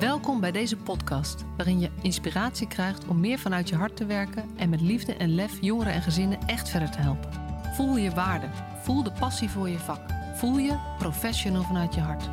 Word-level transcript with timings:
Welkom 0.00 0.40
bij 0.40 0.52
deze 0.52 0.76
podcast, 0.76 1.44
waarin 1.56 1.80
je 1.80 1.90
inspiratie 2.02 2.68
krijgt 2.68 3.06
om 3.06 3.20
meer 3.20 3.38
vanuit 3.38 3.68
je 3.68 3.74
hart 3.74 3.96
te 3.96 4.06
werken 4.06 4.50
en 4.56 4.68
met 4.68 4.80
liefde 4.80 5.14
en 5.14 5.34
lef 5.34 5.60
jongeren 5.60 5.92
en 5.92 6.02
gezinnen 6.02 6.38
echt 6.46 6.68
verder 6.68 6.90
te 6.90 6.98
helpen. 6.98 7.30
Voel 7.74 7.96
je 7.96 8.10
waarde, 8.10 8.46
voel 8.82 9.02
de 9.02 9.12
passie 9.12 9.50
voor 9.50 9.68
je 9.68 9.78
vak, 9.78 10.00
voel 10.34 10.58
je 10.58 10.94
professional 10.98 11.62
vanuit 11.62 11.94
je 11.94 12.00
hart. 12.00 12.24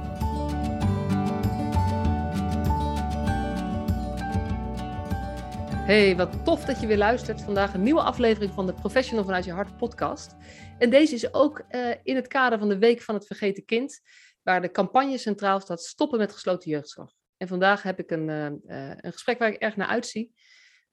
Hey, 5.86 6.16
wat 6.16 6.46
tof 6.46 6.66
dat 6.66 6.82
je 6.82 6.88
weer 6.88 6.98
luistert. 6.98 7.42
Vandaag 7.42 7.74
een 7.74 7.84
nieuwe 7.84 8.02
aflevering 8.02 8.54
van 8.54 8.66
de 8.66 8.74
Professional 8.74 9.26
vanuit 9.26 9.46
je 9.46 9.52
hart 9.52 9.78
podcast. 9.78 10.36
En 10.78 10.90
deze 10.90 11.16
is 11.16 11.34
ook 11.34 11.64
uh, 11.70 11.96
in 12.04 12.16
het 12.16 12.28
kader 12.28 12.60
van 12.60 12.70
de 12.70 12.78
Week 12.78 13.02
van 13.02 13.16
het 13.16 13.28
Vergeten 13.28 13.66
Kind, 13.66 14.02
waar 14.42 14.62
de 14.62 14.72
campagne 14.72 15.18
centraal 15.18 15.60
staat 15.60 15.84
stoppen 15.84 16.20
met 16.20 16.32
gesloten 16.32 16.72
jeugdzorg. 16.72 17.22
En 17.44 17.50
vandaag 17.50 17.84
heb 17.84 18.00
ik 18.00 18.12
een, 18.12 18.30
uh, 18.30 18.92
een 18.96 19.12
gesprek 19.12 19.40
waar 19.40 19.50
ik 19.50 19.62
erg 19.62 19.76
naar 19.76 19.88
uitzie. 19.88 20.34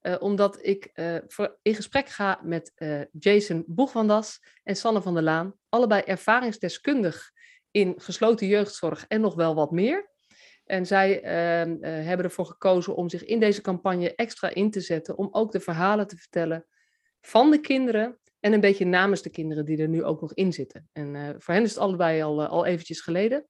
Uh, 0.03 0.17
omdat 0.19 0.67
ik 0.67 0.91
voor, 1.27 1.59
in 1.63 1.75
gesprek 1.75 2.09
ga 2.09 2.41
met 2.43 2.73
Jason 3.19 3.65
Boegwandas 3.67 4.43
en 4.63 4.77
Sanne 4.77 5.03
van 5.03 5.15
der 5.15 5.23
Laan. 5.23 5.55
Allebei 5.69 6.03
ervaringsdeskundig 6.03 7.31
in 7.71 7.95
gesloten 7.97 8.47
jeugdzorg 8.47 9.05
en 9.09 9.21
nog 9.21 9.35
wel 9.35 9.55
wat 9.55 9.71
meer. 9.71 10.11
En 10.65 10.87
zij 10.87 11.23
ehm, 11.23 11.77
hebben 11.81 12.27
ervoor 12.27 12.47
gekozen 12.47 12.97
om 12.97 13.09
zich 13.09 13.25
in 13.25 13.41
deze 13.41 13.61
campagne 13.61 14.15
extra 14.15 14.55
in 14.55 14.71
te 14.71 14.81
zetten. 14.81 15.19
Om 15.19 15.29
ook 15.31 15.53
de 15.53 15.61
verhalen 15.61 16.07
te 16.07 16.17
vertellen 16.17 16.67
van 17.21 17.51
de 17.51 17.61
kinderen. 17.61 18.19
En 18.41 18.53
een 18.53 18.61
beetje 18.61 18.85
namens 18.85 19.23
de 19.23 19.31
kinderen 19.31 19.65
die 19.65 19.79
er 19.79 19.89
nu 19.89 20.05
ook 20.05 20.21
nog 20.21 20.35
in 20.35 20.53
zitten. 20.53 20.89
En 20.93 21.37
voor 21.39 21.55
hen 21.55 21.63
is 21.63 21.71
het 21.71 21.79
allebei 21.79 22.23
al, 22.23 22.47
al 22.47 22.67
eventjes 22.67 23.01
geleden. 23.01 23.47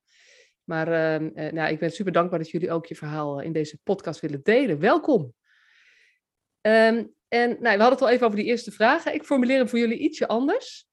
Maar 0.71 0.89
uh, 0.89 1.51
nou, 1.53 1.73
ik 1.73 1.79
ben 1.79 1.91
super 1.91 2.13
dankbaar 2.13 2.39
dat 2.39 2.51
jullie 2.51 2.71
ook 2.71 2.87
je 2.87 2.95
verhaal 2.95 3.41
in 3.41 3.53
deze 3.53 3.79
podcast 3.83 4.21
willen 4.21 4.43
delen. 4.43 4.79
Welkom. 4.79 5.35
Um, 6.61 7.15
en 7.29 7.49
nou, 7.49 7.77
we 7.77 7.83
hadden 7.83 7.91
het 7.91 8.01
al 8.03 8.09
even 8.09 8.27
over 8.27 8.39
die 8.39 8.47
eerste 8.47 8.71
vragen. 8.71 9.15
Ik 9.15 9.25
formuleer 9.25 9.57
hem 9.57 9.69
voor 9.69 9.79
jullie 9.79 9.99
ietsje 9.99 10.29
anders. 10.29 10.89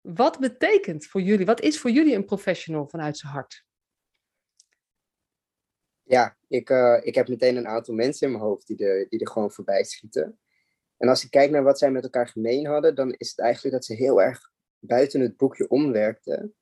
Wat 0.00 0.38
betekent 0.38 1.06
voor 1.06 1.20
jullie, 1.20 1.46
wat 1.46 1.60
is 1.60 1.80
voor 1.80 1.90
jullie 1.90 2.14
een 2.14 2.24
professional 2.24 2.88
vanuit 2.88 3.18
zijn 3.18 3.32
hart? 3.32 3.64
Ja, 6.02 6.36
ik, 6.48 6.70
uh, 6.70 7.00
ik 7.02 7.14
heb 7.14 7.28
meteen 7.28 7.56
een 7.56 7.68
aantal 7.68 7.94
mensen 7.94 8.26
in 8.26 8.32
mijn 8.32 8.44
hoofd 8.44 8.66
die 8.66 8.86
er, 8.86 9.08
die 9.08 9.20
er 9.20 9.28
gewoon 9.28 9.50
voorbij 9.50 9.84
schieten. 9.84 10.38
En 10.96 11.08
als 11.08 11.24
ik 11.24 11.30
kijk 11.30 11.50
naar 11.50 11.62
wat 11.62 11.78
zij 11.78 11.90
met 11.90 12.02
elkaar 12.02 12.28
gemeen 12.28 12.66
hadden, 12.66 12.94
dan 12.94 13.12
is 13.12 13.28
het 13.28 13.38
eigenlijk 13.38 13.74
dat 13.74 13.84
ze 13.84 13.94
heel 13.94 14.22
erg 14.22 14.50
buiten 14.78 15.20
het 15.20 15.36
boekje 15.36 15.68
omwerkten. 15.68 16.54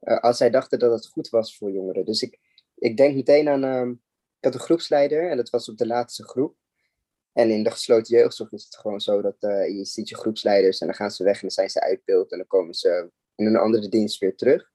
Uh, 0.00 0.18
als 0.18 0.36
zij 0.36 0.50
dachten 0.50 0.78
dat 0.78 0.92
het 0.92 1.06
goed 1.06 1.28
was 1.28 1.56
voor 1.56 1.70
jongeren. 1.72 2.04
Dus 2.04 2.22
ik, 2.22 2.38
ik 2.74 2.96
denk 2.96 3.14
meteen 3.14 3.48
aan, 3.48 3.64
uh, 3.64 3.94
ik 4.38 4.44
had 4.44 4.54
een 4.54 4.60
groepsleider 4.60 5.30
en 5.30 5.36
dat 5.36 5.50
was 5.50 5.68
op 5.68 5.76
de 5.76 5.86
laatste 5.86 6.24
groep. 6.24 6.56
En 7.32 7.50
in 7.50 7.62
de 7.62 7.70
gesloten 7.70 8.16
jeugdzorg 8.16 8.52
is 8.52 8.64
het 8.64 8.76
gewoon 8.76 9.00
zo 9.00 9.22
dat 9.22 9.36
uh, 9.40 9.68
je 9.68 9.84
ziet 9.84 10.08
je 10.08 10.16
groepsleiders 10.16 10.78
en 10.80 10.86
dan 10.86 10.96
gaan 10.96 11.10
ze 11.10 11.24
weg 11.24 11.34
en 11.34 11.40
dan 11.40 11.50
zijn 11.50 11.70
ze 11.70 11.80
uitbeeld 11.80 12.32
en 12.32 12.38
dan 12.38 12.46
komen 12.46 12.74
ze 12.74 13.10
in 13.34 13.46
een 13.46 13.56
andere 13.56 13.88
dienst 13.88 14.18
weer 14.18 14.36
terug. 14.36 14.72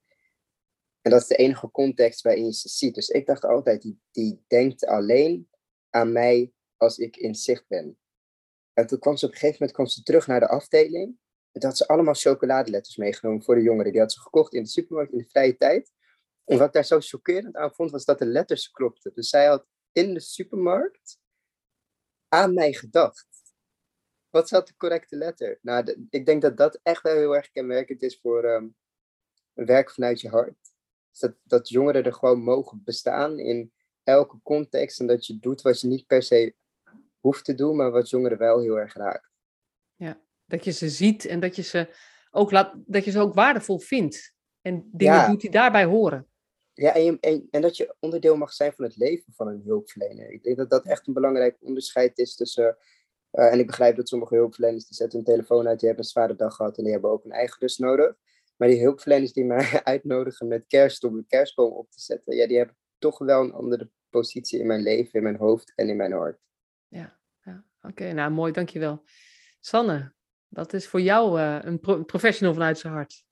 En 1.01 1.11
dat 1.11 1.21
is 1.21 1.27
de 1.27 1.35
enige 1.35 1.71
context 1.71 2.21
waarin 2.21 2.45
je 2.45 2.53
ze 2.53 2.69
ziet. 2.69 2.95
Dus 2.95 3.09
ik 3.09 3.25
dacht 3.25 3.45
altijd, 3.45 3.81
die, 3.81 3.99
die 4.11 4.43
denkt 4.47 4.85
alleen 4.85 5.49
aan 5.89 6.11
mij 6.11 6.51
als 6.77 6.97
ik 6.97 7.17
in 7.17 7.35
zicht 7.35 7.67
ben. 7.67 7.97
En 8.73 8.87
toen 8.87 8.99
kwam 8.99 9.17
ze 9.17 9.25
op 9.25 9.31
een 9.31 9.37
gegeven 9.37 9.57
moment 9.59 9.77
kwam 9.77 9.87
ze 9.87 10.03
terug 10.03 10.27
naar 10.27 10.39
de 10.39 10.47
afdeling. 10.47 11.17
Had 11.51 11.77
ze 11.77 11.87
allemaal 11.87 12.13
chocoladeletters 12.13 12.97
meegenomen 12.97 13.43
voor 13.43 13.55
de 13.55 13.61
jongeren. 13.61 13.91
Die 13.91 14.01
had 14.01 14.11
ze 14.11 14.19
gekocht 14.19 14.53
in 14.53 14.63
de 14.63 14.69
supermarkt 14.69 15.11
in 15.11 15.17
de 15.17 15.29
vrije 15.29 15.57
tijd. 15.57 15.91
En 16.45 16.57
wat 16.57 16.67
ik 16.67 16.73
daar 16.73 16.85
zo 16.85 16.99
chockerend 16.99 17.55
aan 17.55 17.73
vond, 17.73 17.91
was 17.91 18.05
dat 18.05 18.19
de 18.19 18.25
letters 18.25 18.71
klopten. 18.71 19.11
Dus 19.13 19.29
zij 19.29 19.45
had 19.45 19.65
in 19.91 20.13
de 20.13 20.19
supermarkt 20.19 21.19
aan 22.27 22.53
mij 22.53 22.73
gedacht. 22.73 23.27
Wat 24.29 24.47
zat 24.47 24.67
de 24.67 24.75
correcte 24.75 25.15
letter? 25.15 25.59
Nou, 25.61 26.07
ik 26.09 26.25
denk 26.25 26.41
dat 26.41 26.57
dat 26.57 26.79
echt 26.83 27.01
wel 27.01 27.15
heel 27.15 27.35
erg 27.35 27.51
kenmerkend 27.51 28.01
is 28.01 28.19
voor 28.19 28.45
um, 28.45 28.75
werk 29.53 29.91
vanuit 29.91 30.21
je 30.21 30.29
hart. 30.29 30.57
Dus 31.09 31.19
dat, 31.19 31.35
dat 31.43 31.69
jongeren 31.69 32.03
er 32.03 32.13
gewoon 32.13 32.43
mogen 32.43 32.81
bestaan 32.83 33.39
in 33.39 33.73
elke 34.03 34.39
context. 34.43 34.99
En 34.99 35.07
dat 35.07 35.25
je 35.25 35.39
doet 35.39 35.61
wat 35.61 35.81
je 35.81 35.87
niet 35.87 36.07
per 36.07 36.23
se 36.23 36.55
hoeft 37.19 37.45
te 37.45 37.55
doen, 37.55 37.75
maar 37.75 37.91
wat 37.91 38.09
jongeren 38.09 38.37
wel 38.37 38.59
heel 38.61 38.79
erg 38.79 38.93
raakt. 38.93 39.30
Dat 40.51 40.63
je 40.63 40.71
ze 40.71 40.89
ziet 40.89 41.25
en 41.25 41.39
dat 41.39 41.55
je 41.55 41.61
ze 41.61 41.87
ook, 42.31 42.51
laat, 42.51 42.73
dat 42.85 43.05
je 43.05 43.11
ze 43.11 43.19
ook 43.19 43.33
waardevol 43.33 43.79
vindt. 43.79 44.33
En 44.61 44.89
dingen 44.91 45.13
ja. 45.13 45.27
doet 45.27 45.41
die 45.41 45.51
daarbij 45.51 45.85
horen. 45.85 46.27
Ja, 46.73 46.93
en, 46.93 47.03
je, 47.03 47.17
en, 47.19 47.47
en, 47.51 47.61
dat 47.61 47.77
je 47.77 47.95
onderdeel 47.99 48.37
mag 48.37 48.53
zijn 48.53 48.73
van 48.73 48.85
het 48.85 48.97
leven 48.97 49.33
van 49.33 49.47
een 49.47 49.61
hulpverlener. 49.65 50.31
Ik 50.31 50.43
denk 50.43 50.57
dat 50.57 50.69
dat 50.69 50.85
echt 50.85 51.07
een 51.07 51.13
belangrijk 51.13 51.57
onderscheid 51.59 52.17
is 52.17 52.35
tussen... 52.35 52.77
Uh, 53.31 53.51
en 53.51 53.59
ik 53.59 53.67
begrijp 53.67 53.95
dat 53.95 54.07
sommige 54.07 54.35
hulpverleners 54.35 54.87
die 54.87 54.95
zetten 54.95 55.17
hun 55.17 55.27
telefoon 55.27 55.67
uit, 55.67 55.79
die 55.79 55.87
hebben 55.87 56.05
een 56.05 56.11
zware 56.11 56.35
dag 56.35 56.55
gehad 56.55 56.77
en 56.77 56.83
die 56.83 56.91
hebben 56.91 57.11
ook 57.11 57.25
een 57.25 57.31
eigen 57.31 57.59
rust 57.59 57.79
nodig. 57.79 58.15
Maar 58.55 58.67
die 58.67 58.81
hulpverleners 58.81 59.33
die 59.33 59.45
mij 59.45 59.81
uitnodigen 59.83 60.47
met 60.47 60.67
kerst 60.67 61.03
om 61.03 61.17
een 61.17 61.27
kerstboom 61.27 61.71
op 61.71 61.91
te 61.91 62.01
zetten, 62.01 62.35
ja, 62.35 62.47
die 62.47 62.57
hebben 62.57 62.77
toch 62.97 63.17
wel 63.17 63.41
een 63.43 63.53
andere 63.53 63.89
positie 64.09 64.59
in 64.59 64.67
mijn 64.67 64.81
leven, 64.81 65.13
in 65.13 65.23
mijn 65.23 65.37
hoofd 65.37 65.73
en 65.75 65.89
in 65.89 65.95
mijn 65.95 66.11
hart. 66.11 66.39
Ja, 66.87 67.19
ja. 67.43 67.65
oké, 67.77 67.87
okay, 67.87 68.11
nou 68.11 68.31
mooi, 68.31 68.51
dankjewel. 68.51 69.03
Sanne, 69.59 70.13
dat 70.51 70.73
is 70.73 70.87
voor 70.87 71.01
jou 71.01 71.39
uh, 71.39 71.57
een 71.61 71.79
pro 71.79 72.03
professional 72.03 72.53
vanuit 72.53 72.79
zijn 72.79 72.93
hart. 72.93 73.23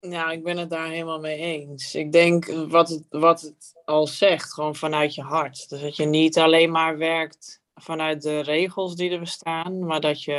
Ja, 0.00 0.30
ik 0.30 0.42
ben 0.42 0.56
het 0.56 0.70
daar 0.70 0.88
helemaal 0.88 1.20
mee 1.20 1.38
eens. 1.38 1.94
Ik 1.94 2.12
denk 2.12 2.46
wat 2.46 2.88
het, 2.88 3.06
wat 3.08 3.40
het 3.40 3.72
al 3.84 4.06
zegt, 4.06 4.52
gewoon 4.52 4.76
vanuit 4.76 5.14
je 5.14 5.22
hart. 5.22 5.68
Dus 5.68 5.80
dat 5.80 5.96
je 5.96 6.04
niet 6.04 6.38
alleen 6.38 6.70
maar 6.70 6.98
werkt 6.98 7.60
vanuit 7.74 8.22
de 8.22 8.40
regels 8.40 8.96
die 8.96 9.10
er 9.10 9.18
bestaan, 9.18 9.86
maar 9.86 10.00
dat 10.00 10.22
je 10.22 10.32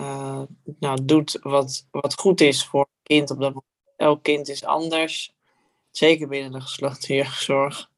uh, 0.00 0.42
nou, 0.78 1.04
doet 1.04 1.38
wat, 1.40 1.86
wat 1.90 2.14
goed 2.14 2.40
is 2.40 2.66
voor 2.66 2.80
een 2.80 3.02
kind 3.02 3.30
op 3.30 3.38
dat 3.40 3.48
moment. 3.48 3.70
Elk 3.96 4.22
kind 4.22 4.48
is 4.48 4.64
anders, 4.64 5.34
zeker 5.90 6.28
binnen 6.28 6.52
de 6.52 6.60
gesloten 6.60 7.14
jeugdzorg. 7.14 7.90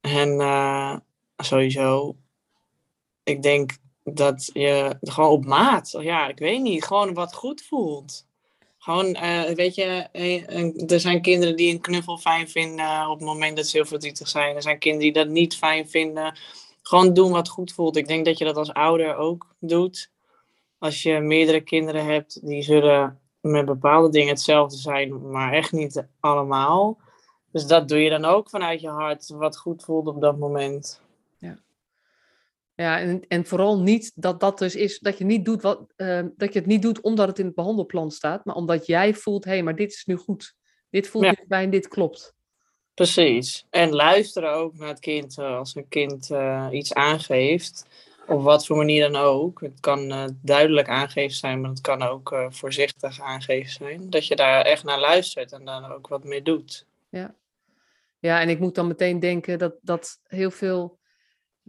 En 0.00 0.40
sowieso, 1.36 2.16
ik 3.22 3.42
denk 3.42 3.72
dat 4.16 4.50
je 4.52 4.96
gewoon 5.00 5.30
op 5.30 5.44
maat, 5.44 5.96
ja, 6.00 6.28
ik 6.28 6.38
weet 6.38 6.62
niet, 6.62 6.84
gewoon 6.84 7.14
wat 7.14 7.34
goed 7.34 7.62
voelt. 7.62 8.28
Gewoon, 8.78 9.06
uh, 9.06 9.42
weet 9.42 9.74
je, 9.74 10.08
eh, 10.12 10.90
er 10.90 11.00
zijn 11.00 11.22
kinderen 11.22 11.56
die 11.56 11.72
een 11.72 11.80
knuffel 11.80 12.18
fijn 12.18 12.48
vinden 12.48 13.08
op 13.08 13.18
het 13.18 13.28
moment 13.28 13.56
dat 13.56 13.66
ze 13.66 13.76
heel 13.76 13.86
verdrietig 13.86 14.28
zijn. 14.28 14.56
Er 14.56 14.62
zijn 14.62 14.78
kinderen 14.78 15.12
die 15.12 15.22
dat 15.22 15.32
niet 15.32 15.56
fijn 15.56 15.88
vinden. 15.88 16.38
Gewoon 16.82 17.14
doen 17.14 17.32
wat 17.32 17.48
goed 17.48 17.72
voelt. 17.72 17.96
Ik 17.96 18.06
denk 18.06 18.24
dat 18.24 18.38
je 18.38 18.44
dat 18.44 18.56
als 18.56 18.72
ouder 18.72 19.16
ook 19.16 19.54
doet. 19.58 20.10
Als 20.78 21.02
je 21.02 21.20
meerdere 21.20 21.60
kinderen 21.60 22.04
hebt, 22.04 22.46
die 22.46 22.62
zullen 22.62 23.18
met 23.40 23.64
bepaalde 23.64 24.10
dingen 24.10 24.28
hetzelfde 24.28 24.76
zijn, 24.76 25.30
maar 25.30 25.52
echt 25.52 25.72
niet 25.72 26.06
allemaal. 26.20 26.98
Dus 27.52 27.66
dat 27.66 27.88
doe 27.88 27.98
je 27.98 28.10
dan 28.10 28.24
ook 28.24 28.48
vanuit 28.48 28.80
je 28.80 28.88
hart, 28.88 29.28
wat 29.28 29.58
goed 29.58 29.84
voelt 29.84 30.06
op 30.06 30.20
dat 30.20 30.38
moment. 30.38 31.00
Ja, 32.80 32.98
en, 32.98 33.24
en 33.28 33.46
vooral 33.46 33.80
niet 33.80 34.12
dat 34.14 34.40
dat 34.40 34.58
dus 34.58 34.74
is, 34.74 34.98
dat 34.98 35.18
je, 35.18 35.24
niet 35.24 35.44
doet 35.44 35.62
wat, 35.62 35.80
uh, 35.96 36.22
dat 36.36 36.52
je 36.52 36.58
het 36.58 36.68
niet 36.68 36.82
doet 36.82 37.00
omdat 37.00 37.28
het 37.28 37.38
in 37.38 37.46
het 37.46 37.54
behandelplan 37.54 38.10
staat, 38.10 38.44
maar 38.44 38.54
omdat 38.54 38.86
jij 38.86 39.14
voelt, 39.14 39.44
hé, 39.44 39.50
hey, 39.50 39.62
maar 39.62 39.76
dit 39.76 39.92
is 39.92 40.04
nu 40.04 40.16
goed. 40.16 40.54
Dit 40.90 41.08
voelt 41.08 41.24
ja. 41.24 41.34
bij 41.46 41.62
en 41.62 41.70
dit 41.70 41.88
klopt. 41.88 42.34
Precies. 42.94 43.66
En 43.70 43.92
luisteren 43.92 44.52
ook 44.52 44.76
naar 44.76 44.88
het 44.88 44.98
kind 44.98 45.38
eh, 45.38 45.56
als 45.56 45.74
een 45.74 45.88
kind 45.88 46.30
uh, 46.30 46.68
iets 46.70 46.94
aangeeft. 46.94 47.86
Op 48.26 48.42
wat 48.42 48.66
voor 48.66 48.76
manier 48.76 49.10
dan 49.10 49.22
ook. 49.22 49.60
Het 49.60 49.80
kan 49.80 50.12
uh, 50.12 50.24
duidelijk 50.42 50.88
aangeven 50.88 51.36
zijn, 51.36 51.60
maar 51.60 51.70
het 51.70 51.80
kan 51.80 52.02
ook 52.02 52.46
voorzichtig 52.48 53.20
aangeven 53.20 53.72
zijn. 53.72 54.10
Dat 54.10 54.26
je 54.26 54.36
daar 54.36 54.64
echt 54.64 54.84
naar 54.84 55.00
luistert 55.00 55.52
en 55.52 55.64
daar 55.64 55.94
ook 55.94 56.08
wat 56.08 56.24
mee 56.24 56.42
doet. 56.42 56.86
Ja, 57.08 57.34
ja 58.18 58.40
en 58.40 58.48
ik 58.48 58.58
moet 58.58 58.74
dan 58.74 58.86
meteen 58.86 59.20
denken 59.20 59.58
dat, 59.58 59.74
dat 59.80 60.20
heel 60.26 60.50
veel 60.50 60.99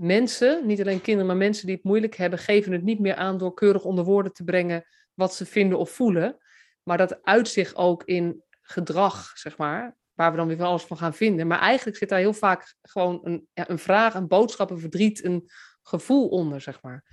mensen, 0.01 0.67
niet 0.67 0.81
alleen 0.81 1.01
kinderen, 1.01 1.27
maar 1.27 1.37
mensen 1.37 1.65
die 1.65 1.75
het 1.75 1.83
moeilijk 1.83 2.15
hebben, 2.15 2.39
geven 2.39 2.71
het 2.71 2.83
niet 2.83 2.99
meer 2.99 3.15
aan 3.15 3.37
door 3.37 3.53
keurig 3.53 3.83
onder 3.83 4.03
woorden 4.03 4.33
te 4.33 4.43
brengen 4.43 4.85
wat 5.13 5.35
ze 5.35 5.45
vinden 5.45 5.77
of 5.77 5.89
voelen. 5.89 6.37
Maar 6.83 6.97
dat 6.97 7.23
uit 7.23 7.47
zich 7.47 7.75
ook 7.75 8.03
in 8.03 8.43
gedrag, 8.61 9.31
zeg 9.37 9.57
maar, 9.57 9.97
waar 10.13 10.31
we 10.31 10.37
dan 10.37 10.47
weer 10.47 10.63
alles 10.63 10.83
van 10.83 10.97
gaan 10.97 11.13
vinden. 11.13 11.47
Maar 11.47 11.59
eigenlijk 11.59 11.97
zit 11.97 12.09
daar 12.09 12.19
heel 12.19 12.33
vaak 12.33 12.75
gewoon 12.81 13.19
een, 13.23 13.47
een 13.53 13.79
vraag, 13.79 14.13
een 14.13 14.27
boodschap, 14.27 14.69
een 14.69 14.79
verdriet, 14.79 15.23
een 15.23 15.49
gevoel 15.83 16.27
onder, 16.27 16.61
zeg 16.61 16.81
maar. 16.81 17.03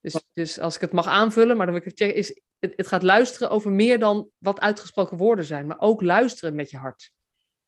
Dus, 0.00 0.24
dus 0.32 0.58
als 0.58 0.74
ik 0.74 0.80
het 0.80 0.92
mag 0.92 1.06
aanvullen, 1.06 1.56
maar 1.56 1.66
dan 1.66 1.74
wil 1.74 1.84
ik 1.84 1.90
het 1.90 1.98
checken, 1.98 2.16
is 2.16 2.40
het, 2.58 2.72
het 2.76 2.86
gaat 2.86 3.02
luisteren 3.02 3.50
over 3.50 3.70
meer 3.70 3.98
dan 3.98 4.28
wat 4.38 4.60
uitgesproken 4.60 5.16
woorden 5.16 5.44
zijn, 5.44 5.66
maar 5.66 5.80
ook 5.80 6.02
luisteren 6.02 6.54
met 6.54 6.70
je 6.70 6.76
hart. 6.76 7.10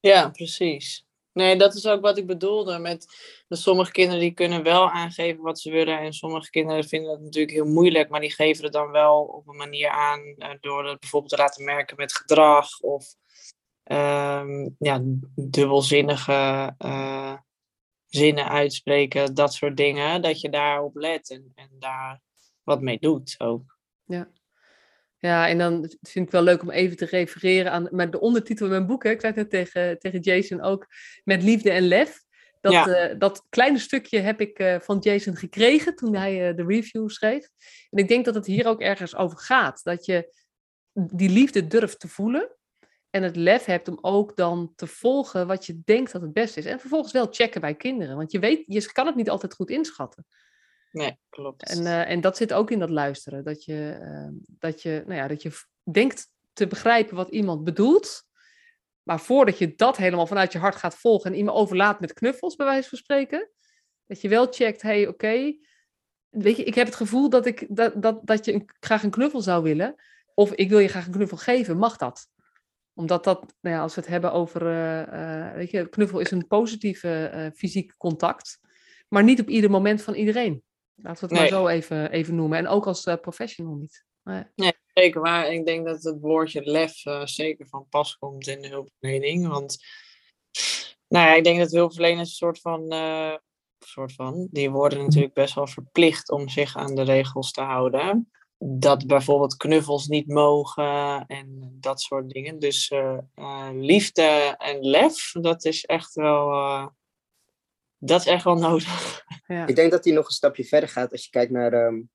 Ja, 0.01 0.29
precies. 0.29 1.08
Nee, 1.39 1.57
dat 1.57 1.75
is 1.75 1.87
ook 1.87 2.01
wat 2.01 2.19
ik 2.19 2.27
bedoelde 2.27 2.79
met, 2.79 3.07
sommige 3.49 3.93
kinderen 3.93 4.21
die 4.21 4.33
kunnen 4.33 4.63
wel 4.63 4.91
aangeven 4.91 5.43
wat 5.43 5.61
ze 5.61 5.71
willen 5.71 5.99
en 5.99 6.13
sommige 6.13 6.51
kinderen 6.51 6.85
vinden 6.85 7.11
dat 7.11 7.21
natuurlijk 7.21 7.53
heel 7.55 7.67
moeilijk, 7.67 8.09
maar 8.09 8.21
die 8.21 8.33
geven 8.33 8.65
het 8.65 8.73
dan 8.73 8.91
wel 8.91 9.23
op 9.23 9.49
een 9.49 9.57
manier 9.57 9.89
aan 9.89 10.21
uh, 10.21 10.49
door 10.61 10.89
het 10.89 11.01
bijvoorbeeld 11.01 11.33
te 11.33 11.39
laten 11.39 11.65
merken 11.65 11.97
met 11.97 12.15
gedrag 12.15 12.81
of 12.81 13.15
um, 13.85 14.77
ja, 14.79 15.01
dubbelzinnige 15.35 16.75
uh, 16.79 17.37
zinnen 18.07 18.49
uitspreken, 18.49 19.35
dat 19.35 19.55
soort 19.55 19.77
dingen, 19.77 20.23
dat 20.23 20.41
je 20.41 20.51
daarop 20.51 20.97
let 20.97 21.31
en, 21.31 21.53
en 21.55 21.71
daar 21.79 22.21
wat 22.63 22.81
mee 22.81 22.99
doet 22.99 23.35
ook. 23.39 23.79
Ja. 24.05 24.29
Ja, 25.19 25.49
en 25.49 25.59
dan 25.59 25.93
vind 26.01 26.27
ik 26.27 26.33
wel 26.33 26.43
leuk 26.43 26.63
om 26.63 26.71
even 26.71 26.97
te 26.97 27.05
refereren 27.05 27.73
aan 27.73 27.89
maar 27.91 28.11
de 28.11 28.21
ondertitel 28.21 28.67
in 28.67 28.73
mijn 28.73 28.87
boek. 28.87 29.03
Hè, 29.03 29.11
ik 29.11 29.21
zei 29.21 29.33
het 29.35 29.51
tegen, 29.51 29.99
tegen 29.99 30.21
Jason 30.21 30.61
ook, 30.61 30.87
met 31.25 31.43
liefde 31.43 31.71
en 31.71 31.83
lef. 31.83 32.27
Dat, 32.61 32.89
eh, 32.89 33.19
dat 33.19 33.47
kleine 33.49 33.79
stukje 33.79 34.19
heb 34.19 34.41
ik 34.41 34.59
uh, 34.59 34.81
van 34.81 34.99
Jason 34.99 35.37
gekregen 35.37 35.95
toen 35.95 36.15
hij 36.15 36.49
uh, 36.51 36.57
de 36.57 36.65
review 36.65 37.09
schreef. 37.09 37.49
En 37.91 37.99
ik 37.99 38.09
denk 38.09 38.25
dat 38.25 38.35
het 38.35 38.47
hier 38.47 38.67
ook 38.67 38.81
ergens 38.81 39.17
over 39.17 39.39
gaat. 39.39 39.81
Dat 39.83 40.05
je 40.05 40.35
die 40.93 41.31
liefde 41.31 41.67
durft 41.67 42.01
te 42.01 42.09
voelen. 42.09 42.57
En 43.11 43.23
het 43.23 43.37
lef 43.37 43.65
hebt 43.65 43.89
om 43.89 43.99
ook 44.01 44.37
dan 44.37 44.73
te 44.77 44.87
volgen 44.87 45.47
wat 45.47 45.67
je 45.67 45.81
denkt 45.85 46.13
dat 46.13 46.23
het 46.23 46.33
beste 46.33 46.59
is. 46.59 46.65
En 46.65 46.81
vervolgens 46.81 47.13
wel 47.13 47.29
checken 47.31 47.61
bij 47.61 47.75
kinderen. 47.75 48.17
Want 48.17 48.33
je 48.33 48.39
weet, 48.39 48.63
je 48.67 48.93
kan 48.93 49.07
het 49.07 49.15
niet 49.15 49.31
altijd 49.31 49.55
goed 49.55 49.71
inschatten. 49.71 50.27
Nee, 50.91 51.19
klopt. 51.29 51.69
En, 51.69 51.83
uh, 51.83 52.11
en 52.11 52.21
dat 52.21 52.37
zit 52.37 52.53
ook 52.53 52.71
in 52.71 52.79
dat 52.79 52.91
luisteren. 52.91 53.45
Dat 53.45 53.65
je, 53.65 53.99
uh, 54.01 54.29
dat, 54.59 54.83
je, 54.83 55.03
nou 55.07 55.21
ja, 55.21 55.29
dat 55.29 55.43
je 55.43 55.51
denkt 55.83 56.31
te 56.53 56.67
begrijpen 56.67 57.17
wat 57.17 57.29
iemand 57.29 57.65
bedoelt. 57.65 58.27
Maar 59.03 59.21
voordat 59.21 59.59
je 59.59 59.75
dat 59.75 59.97
helemaal 59.97 60.27
vanuit 60.27 60.53
je 60.53 60.59
hart 60.59 60.77
gaat 60.77 60.95
volgen 60.95 61.31
en 61.31 61.37
iemand 61.37 61.59
overlaat 61.59 62.01
met 62.01 62.13
knuffels, 62.13 62.57
bij 62.57 62.67
wijze 62.67 62.89
van 62.89 62.99
spreken. 62.99 63.51
Dat 64.07 64.21
je 64.21 64.29
wel 64.29 64.47
checkt, 64.51 64.83
hey, 64.83 65.07
oké. 65.07 65.57
Weet 66.29 66.57
je, 66.57 66.65
ik 66.65 66.75
heb 66.75 66.87
het 66.87 66.97
gevoel 66.97 67.31
dat, 67.31 67.47
ik, 67.47 67.67
dat, 67.69 68.03
dat, 68.03 68.27
dat 68.27 68.45
je 68.45 68.65
graag 68.81 69.03
een 69.03 69.11
knuffel 69.11 69.41
zou 69.41 69.63
willen. 69.63 69.95
Of 70.35 70.53
ik 70.53 70.69
wil 70.69 70.79
je 70.79 70.89
graag 70.89 71.07
een 71.07 71.13
knuffel 71.13 71.37
geven, 71.37 71.77
mag 71.77 71.97
dat? 71.97 72.29
Omdat 72.95 73.25
dat, 73.25 73.55
nou 73.61 73.77
ja, 73.77 73.83
als 73.83 73.95
we 73.95 74.01
het 74.01 74.11
hebben 74.11 74.33
over, 74.33 74.63
uh, 74.63 75.55
weet 75.55 75.71
je, 75.71 75.89
knuffel 75.89 76.19
is 76.19 76.31
een 76.31 76.47
positieve 76.47 77.53
fysiek 77.55 77.97
contact. 77.97 78.61
Maar 79.09 79.25
niet 79.25 79.41
op 79.41 79.49
ieder 79.49 79.71
moment 79.71 80.03
van 80.03 80.15
iedereen. 80.15 80.63
Laten 81.03 81.29
we 81.29 81.35
het 81.35 81.43
maar 81.43 81.61
zo 81.61 81.67
even, 81.69 82.11
even 82.11 82.35
noemen. 82.35 82.59
En 82.59 82.69
ook 82.69 82.87
als 82.87 83.07
uh, 83.07 83.15
professional 83.15 83.75
niet. 83.75 84.05
Nee. 84.23 84.45
nee. 84.55 84.73
zeker 84.95 85.21
waar. 85.21 85.53
Ik 85.53 85.67
denk 85.67 85.87
dat 85.87 86.03
het 86.03 86.21
woordje 86.21 86.63
lef 86.65 87.07
uh, 87.07 87.25
zeker 87.25 87.67
van 87.69 87.87
pas 87.89 88.17
komt 88.17 88.47
in 88.47 88.63
de 88.63 88.69
hulpverlening. 88.69 89.49
Want 89.49 89.77
nou 91.09 91.27
ja, 91.27 91.35
ik 91.35 91.45
denk 91.45 91.59
dat 91.59 91.71
hulpverleners 91.71 92.29
een 92.29 92.35
soort 92.35 92.61
van, 92.61 92.95
uh, 92.95 93.35
soort 93.79 94.13
van, 94.13 94.49
die 94.51 94.71
worden 94.71 94.99
natuurlijk 94.99 95.35
best 95.35 95.55
wel 95.55 95.67
verplicht 95.67 96.31
om 96.31 96.49
zich 96.49 96.77
aan 96.77 96.95
de 96.95 97.03
regels 97.03 97.51
te 97.51 97.61
houden. 97.61 98.31
Dat 98.59 99.07
bijvoorbeeld 99.07 99.57
knuffels 99.57 100.07
niet 100.07 100.27
mogen 100.27 101.27
en 101.27 101.77
dat 101.81 102.01
soort 102.01 102.29
dingen. 102.29 102.59
Dus 102.59 102.93
liefde 103.73 104.55
en 104.59 104.81
lef, 104.81 105.33
dat 105.33 105.65
is 105.65 105.85
echt 105.85 106.15
wel 106.15 106.51
dat 107.99 108.21
is 108.21 108.27
echt 108.27 108.45
wel 108.45 108.57
nodig. 108.57 109.23
Ja. 109.47 109.67
Ik 109.67 109.77
denk 109.77 109.91
dat 109.91 110.05
hij 110.05 110.13
nog 110.13 110.27
een 110.27 110.33
stapje 110.33 110.65
verder 110.65 110.89
gaat 110.89 111.13
als 111.13 111.25
je 111.25 111.31
kijkt 111.31 111.53
naar, 111.53 111.87
um, 111.87 112.11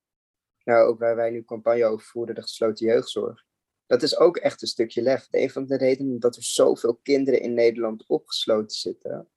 nou, 0.64 0.88
ook 0.88 1.00
waar 1.00 1.16
wij 1.16 1.30
nu 1.30 1.44
campagne 1.44 1.86
over 1.86 2.06
voeren, 2.06 2.36
de 2.36 2.42
gesloten 2.42 2.86
jeugdzorg. 2.86 3.44
Dat 3.86 4.04
is 4.04 4.18
ook 4.18 4.38
echt 4.38 4.62
een 4.62 4.68
stukje 4.68 5.02
lef. 5.02 5.28
Een 5.32 5.50
van 5.50 5.66
de 5.66 5.78
redenen 5.78 6.20
dat 6.20 6.36
er 6.36 6.44
zoveel 6.44 6.96
kinderen 6.96 7.42
in 7.42 7.54
Nederland 7.54 8.08
opgesloten 8.08 8.78
zitten, 8.78 9.30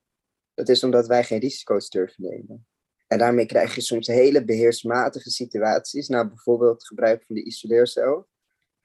dat 0.55 0.69
is 0.69 0.85
omdat 0.85 1.07
wij 1.07 1.25
geen 1.25 1.41
risico's 1.41 1.89
durven 1.89 2.23
nemen. 2.23 2.67
En 3.07 3.19
daarmee 3.19 3.47
krijg 3.47 3.75
je 3.75 3.81
soms 3.81 4.07
hele 4.07 4.45
beheersmatige 4.45 5.31
situaties, 5.31 6.09
nou 6.09 6.29
bijvoorbeeld 6.29 6.73
het 6.73 6.87
gebruik 6.87 7.25
van 7.25 7.35
de 7.35 7.45
isoleercel. 7.45 8.29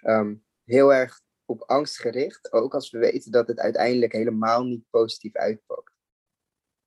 Um, 0.05 0.45
heel 0.63 0.93
erg 0.93 1.21
op 1.45 1.61
angst 1.61 1.99
gericht, 1.99 2.51
ook 2.51 2.73
als 2.73 2.91
we 2.91 2.97
weten 2.97 3.31
dat 3.31 3.47
het 3.47 3.59
uiteindelijk 3.59 4.11
helemaal 4.11 4.63
niet 4.63 4.83
positief 4.89 5.35
uitpakt. 5.35 5.93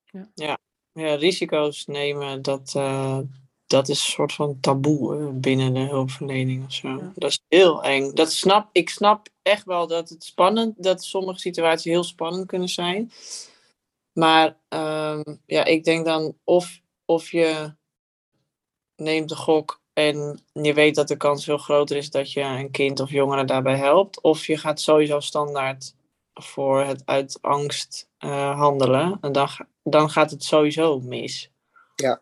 Ja. 0.04 0.30
ja. 0.34 0.58
Ja, 0.94 1.14
risico's 1.14 1.86
nemen, 1.86 2.42
dat, 2.42 2.74
uh, 2.76 3.18
dat 3.66 3.88
is 3.88 3.98
een 3.98 4.12
soort 4.12 4.32
van 4.32 4.60
taboe 4.60 5.32
binnen 5.32 5.74
de 5.74 5.80
hulpverlening 5.80 6.64
of 6.64 6.72
zo. 6.72 7.00
Dat 7.14 7.30
is 7.30 7.40
heel 7.48 7.82
eng. 7.82 8.12
Dat 8.12 8.32
snap, 8.32 8.68
ik 8.72 8.90
snap 8.90 9.28
echt 9.42 9.64
wel 9.64 9.86
dat 9.86 10.08
het 10.08 10.24
spannend, 10.24 10.82
dat 10.82 11.04
sommige 11.04 11.38
situaties 11.38 11.92
heel 11.92 12.04
spannend 12.04 12.46
kunnen 12.46 12.68
zijn. 12.68 13.12
Maar 14.12 14.56
um, 14.68 15.40
ja, 15.46 15.64
ik 15.64 15.84
denk 15.84 16.04
dan 16.04 16.36
of, 16.44 16.80
of 17.04 17.30
je 17.30 17.74
neemt 18.96 19.28
de 19.28 19.36
gok 19.36 19.82
en 19.92 20.42
je 20.52 20.74
weet 20.74 20.94
dat 20.94 21.08
de 21.08 21.16
kans 21.16 21.44
veel 21.44 21.58
groter 21.58 21.96
is 21.96 22.10
dat 22.10 22.32
je 22.32 22.40
een 22.40 22.70
kind 22.70 23.00
of 23.00 23.10
jongere 23.10 23.44
daarbij 23.44 23.76
helpt. 23.76 24.20
Of 24.20 24.46
je 24.46 24.56
gaat 24.56 24.80
sowieso 24.80 25.20
standaard 25.20 25.94
voor 26.34 26.84
het 26.84 27.02
uit 27.04 27.38
angst 27.40 28.10
uh, 28.24 28.58
handelen. 28.58 29.18
En 29.20 29.32
dan, 29.32 29.48
dan 29.82 30.10
gaat 30.10 30.30
het 30.30 30.44
sowieso 30.44 31.00
mis. 31.00 31.52
Ja. 31.94 32.20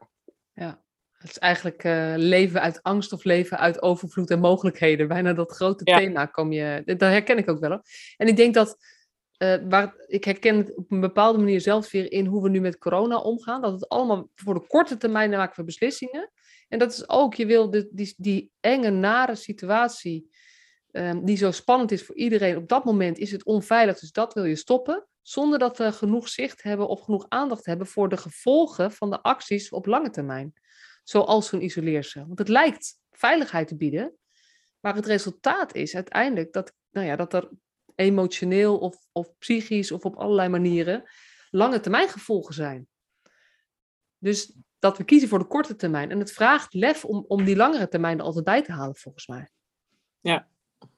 Ja. 0.52 0.82
Het 1.12 1.30
is 1.30 1.38
eigenlijk 1.38 1.84
uh, 1.84 2.14
leven 2.16 2.60
uit 2.60 2.82
angst 2.82 3.12
of 3.12 3.24
leven 3.24 3.58
uit 3.58 3.82
overvloed 3.82 4.30
en 4.30 4.40
mogelijkheden. 4.40 5.08
Bijna 5.08 5.32
dat 5.32 5.52
grote 5.52 5.84
thema 5.84 6.26
kom 6.26 6.52
je. 6.52 6.82
Dat 6.84 7.00
herken 7.00 7.38
ik 7.38 7.50
ook 7.50 7.60
wel. 7.60 7.70
Hoor. 7.70 7.82
En 8.16 8.26
ik 8.26 8.36
denk 8.36 8.54
dat. 8.54 8.76
Uh, 9.38 9.56
waar, 9.68 9.94
ik 10.06 10.24
herken 10.24 10.56
het 10.56 10.76
op 10.76 10.90
een 10.90 11.00
bepaalde 11.00 11.38
manier 11.38 11.60
zelfs 11.60 11.90
weer 11.90 12.12
in 12.12 12.26
hoe 12.26 12.42
we 12.42 12.48
nu 12.48 12.60
met 12.60 12.78
corona 12.78 13.18
omgaan. 13.18 13.62
Dat 13.62 13.72
het 13.72 13.88
allemaal 13.88 14.28
voor 14.34 14.54
de 14.54 14.66
korte 14.66 14.96
termijn 14.96 15.30
maken 15.30 15.56
we 15.56 15.64
beslissingen. 15.64 16.30
En 16.68 16.78
dat 16.78 16.92
is 16.92 17.08
ook, 17.08 17.34
je 17.34 17.46
wil 17.46 17.70
de, 17.70 17.88
die, 17.90 18.14
die 18.16 18.50
enge, 18.60 18.90
nare 18.90 19.34
situatie 19.34 20.31
um, 20.92 21.24
die 21.24 21.36
zo 21.36 21.50
spannend 21.50 21.92
is 21.92 22.04
voor 22.04 22.14
iedereen, 22.14 22.56
op 22.56 22.68
dat 22.68 22.84
moment 22.84 23.18
is 23.18 23.32
het 23.32 23.44
onveilig, 23.44 23.98
dus 23.98 24.12
dat 24.12 24.34
wil 24.34 24.44
je 24.44 24.56
stoppen, 24.56 25.06
zonder 25.22 25.58
dat 25.58 25.78
we 25.78 25.92
genoeg 25.92 26.28
zicht 26.28 26.62
hebben 26.62 26.88
of 26.88 27.00
genoeg 27.00 27.26
aandacht 27.28 27.66
hebben 27.66 27.86
voor 27.86 28.08
de 28.08 28.16
gevolgen 28.16 28.92
van 28.92 29.10
de 29.10 29.22
acties 29.22 29.70
op 29.70 29.86
lange 29.86 30.10
termijn. 30.10 30.52
Zoals 31.04 31.48
zo'n 31.48 31.62
isoleercel. 31.64 32.26
Want 32.26 32.38
het 32.38 32.48
lijkt 32.48 32.98
veiligheid 33.10 33.68
te 33.68 33.76
bieden, 33.76 34.16
maar 34.80 34.94
het 34.94 35.06
resultaat 35.06 35.74
is 35.74 35.94
uiteindelijk 35.94 36.52
dat, 36.52 36.72
nou 36.90 37.06
ja, 37.06 37.16
dat 37.16 37.34
er 37.34 37.50
emotioneel 37.94 38.78
of, 38.78 38.96
of 39.12 39.38
psychisch 39.38 39.92
of 39.92 40.04
op 40.04 40.16
allerlei 40.16 40.48
manieren 40.48 41.02
lange 41.50 41.80
termijn 41.80 42.08
gevolgen 42.08 42.54
zijn. 42.54 42.88
Dus 44.18 44.56
dat 44.78 44.98
we 44.98 45.04
kiezen 45.04 45.28
voor 45.28 45.38
de 45.38 45.46
korte 45.46 45.76
termijn. 45.76 46.10
En 46.10 46.18
het 46.18 46.32
vraagt 46.32 46.74
lef 46.74 47.04
om, 47.04 47.24
om 47.28 47.44
die 47.44 47.56
langere 47.56 47.88
termijn 47.88 48.18
er 48.18 48.24
altijd 48.24 48.44
bij 48.44 48.62
te 48.62 48.72
halen, 48.72 48.96
volgens 48.96 49.26
mij. 49.26 49.50
Ja, 50.20 50.48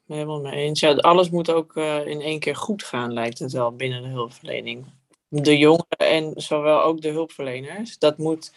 helemaal 0.06 0.40
mee 0.40 0.52
eens. 0.52 0.84
Alles 0.84 1.30
moet 1.30 1.50
ook 1.50 1.76
uh, 1.76 2.06
in 2.06 2.20
één 2.20 2.38
keer 2.38 2.56
goed 2.56 2.82
gaan, 2.84 3.12
lijkt 3.12 3.38
het 3.38 3.52
wel, 3.52 3.76
binnen 3.76 4.02
de 4.02 4.08
hulpverlening. 4.08 4.86
De 5.28 5.58
jongeren 5.58 5.98
en 5.98 6.32
zowel 6.36 6.82
ook 6.82 7.00
de 7.00 7.08
hulpverleners. 7.08 7.98
Dat, 7.98 8.18
moet, 8.18 8.52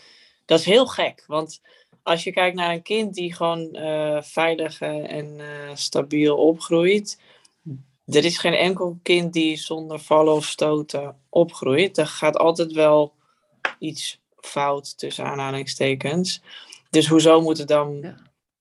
dat 0.45 0.59
is 0.59 0.65
heel 0.65 0.85
gek, 0.85 1.23
want 1.27 1.61
als 2.03 2.23
je 2.23 2.31
kijkt 2.31 2.55
naar 2.55 2.73
een 2.73 2.81
kind 2.81 3.13
die 3.13 3.33
gewoon 3.33 3.69
uh, 3.71 4.21
veilig 4.21 4.81
en 4.81 5.37
uh, 5.37 5.45
stabiel 5.73 6.37
opgroeit, 6.37 7.19
er 8.05 8.25
is 8.25 8.37
geen 8.37 8.53
enkel 8.53 8.97
kind 9.03 9.33
die 9.33 9.57
zonder 9.57 9.99
vallen 9.99 10.33
of 10.33 10.45
stoten 10.45 11.15
opgroeit. 11.29 11.97
Er 11.97 12.07
gaat 12.07 12.37
altijd 12.37 12.71
wel 12.71 13.13
iets 13.79 14.19
fout 14.35 14.97
tussen 14.97 15.25
aanhalingstekens. 15.25 16.41
Dus 16.89 17.07
hoezo 17.07 17.41
moet 17.41 17.57
het 17.57 17.67
dan 17.67 18.15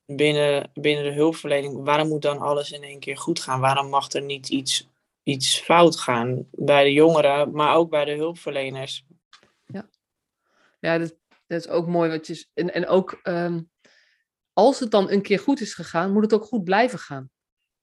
binnen, 0.06 0.70
binnen 0.74 1.04
de 1.04 1.12
hulpverlening, 1.12 1.84
waarom 1.84 2.08
moet 2.08 2.22
dan 2.22 2.38
alles 2.38 2.72
in 2.72 2.82
één 2.82 3.00
keer 3.00 3.16
goed 3.16 3.40
gaan? 3.40 3.60
Waarom 3.60 3.88
mag 3.88 4.12
er 4.12 4.22
niet 4.22 4.48
iets, 4.48 4.88
iets 5.22 5.58
fout 5.58 5.96
gaan 5.96 6.46
bij 6.50 6.84
de 6.84 6.92
jongeren, 6.92 7.50
maar 7.50 7.74
ook 7.74 7.90
bij 7.90 8.04
de 8.04 8.14
hulpverleners? 8.14 9.04
Ja, 9.66 9.88
ja 10.80 10.98
dat, 10.98 11.16
dat 11.46 11.60
is 11.60 11.68
ook 11.68 11.86
mooi. 11.86 12.10
Wat 12.10 12.26
je, 12.26 12.46
en, 12.54 12.74
en 12.74 12.86
ook 12.86 13.20
ehm, 13.22 13.60
als 14.52 14.80
het 14.80 14.90
dan 14.90 15.10
een 15.10 15.22
keer 15.22 15.38
goed 15.38 15.60
is 15.60 15.74
gegaan, 15.74 16.12
moet 16.12 16.22
het 16.22 16.34
ook 16.34 16.44
goed 16.44 16.64
blijven 16.64 16.98
gaan. 16.98 17.30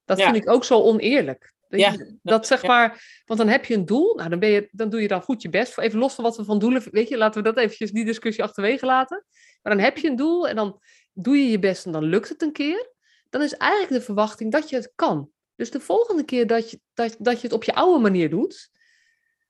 Dat 0.06 0.22
vind 0.22 0.36
ik 0.36 0.50
ook 0.50 0.64
zo 0.64 0.82
oneerlijk. 0.82 1.54
Ja, 1.70 1.98
dat, 1.98 2.08
dat, 2.22 2.48
zeg 2.48 2.64
maar, 2.64 3.22
want 3.26 3.40
dan 3.40 3.50
heb 3.50 3.66
je 3.66 3.74
een 3.74 3.86
doel, 3.86 4.16
nou 4.16 4.30
dan, 4.30 4.40
ben 4.40 4.50
je, 4.50 4.70
dan 4.72 4.90
doe 4.90 5.02
je 5.02 5.08
dan 5.08 5.22
goed 5.22 5.42
je 5.42 5.50
best. 5.50 5.78
Even 5.78 6.00
los 6.00 6.14
van 6.14 6.24
wat 6.24 6.38
we 6.38 6.44
van 6.44 6.60
doelen, 6.60 6.84
weet 6.92 7.10
je, 7.10 7.18
laten 7.18 7.44
we 7.44 7.50
dat 7.50 7.64
eventjes, 7.64 7.92
die 7.92 8.06
discussie 8.06 8.44
achterwege 8.44 8.86
laten. 8.86 9.26
Maar 9.62 9.76
dan 9.76 9.84
heb 9.84 9.98
je 9.98 10.08
een 10.08 10.16
doel 10.16 10.48
en 10.48 10.56
dan 10.56 10.82
doe 11.14 11.38
je 11.38 11.50
je 11.50 11.60
best 11.60 11.86
en 11.86 11.92
dan 11.92 12.04
lukt 12.04 12.30
het 12.30 12.42
een 12.42 12.52
keer, 12.52 12.92
dan 13.30 13.42
is 13.42 13.54
eigenlijk 13.54 13.92
de 13.92 14.02
verwachting 14.02 14.52
dat 14.52 14.70
je 14.70 14.76
het 14.76 14.92
kan. 14.96 15.32
Dus 15.56 15.72
de 15.72 15.80
volgende 15.80 16.24
keer 16.24 16.48
dat 16.48 16.72
je, 16.72 16.80
dat, 16.94 17.16
dat 17.20 17.36
je 17.36 17.48
het 17.48 17.56
op 17.56 17.64
je 17.64 17.76
oude 17.76 18.00
manier 18.00 18.30
doet, 18.30 18.72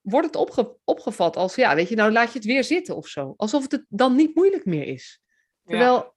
wordt 0.02 0.28
het 0.28 0.36
opge, 0.36 0.76
opgevat 0.84 1.36
als, 1.36 1.56
ja, 1.56 1.76
weet 1.76 1.90
je, 1.90 1.96
nou 1.96 2.12
laat 2.12 2.28
je 2.28 2.38
het 2.38 2.48
weer 2.48 2.64
zitten 2.64 2.96
of 2.96 3.08
zo. 3.08 3.34
Alsof 3.38 3.72
het 3.72 3.86
dan 3.90 4.16
niet 4.16 4.36
moeilijk 4.36 4.66
meer 4.66 4.88
is. 4.88 5.22
Terwijl, 5.66 6.14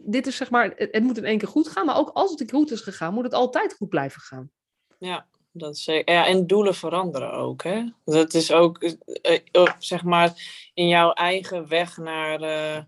dit 0.00 0.26
is 0.26 0.36
zeg 0.36 0.50
maar, 0.50 0.72
het, 0.76 1.02
moet 1.02 1.18
in 1.18 1.24
één 1.24 1.38
keer 1.38 1.48
goed 1.48 1.68
gaan, 1.68 1.86
maar 1.86 1.98
ook 1.98 2.10
als 2.14 2.30
het 2.30 2.40
een 2.40 2.50
goed 2.50 2.70
is 2.70 2.80
gegaan, 2.80 3.14
moet 3.14 3.24
het 3.24 3.34
altijd 3.34 3.74
goed 3.74 3.88
blijven 3.88 4.20
gaan. 4.20 4.50
Ja, 4.98 5.26
dat 5.52 5.74
is. 5.74 5.84
Ja, 5.84 6.26
en 6.26 6.46
doelen 6.46 6.74
veranderen 6.74 7.32
ook, 7.32 7.62
hè. 7.62 7.84
Dat 8.04 8.34
is 8.34 8.52
ook, 8.52 8.82
eh, 8.82 9.40
eh, 9.52 9.72
zeg 9.78 10.04
maar, 10.04 10.32
in 10.74 10.88
jouw 10.88 11.12
eigen 11.12 11.68
weg 11.68 11.96
naar... 11.96 12.42
Uh 12.42 12.82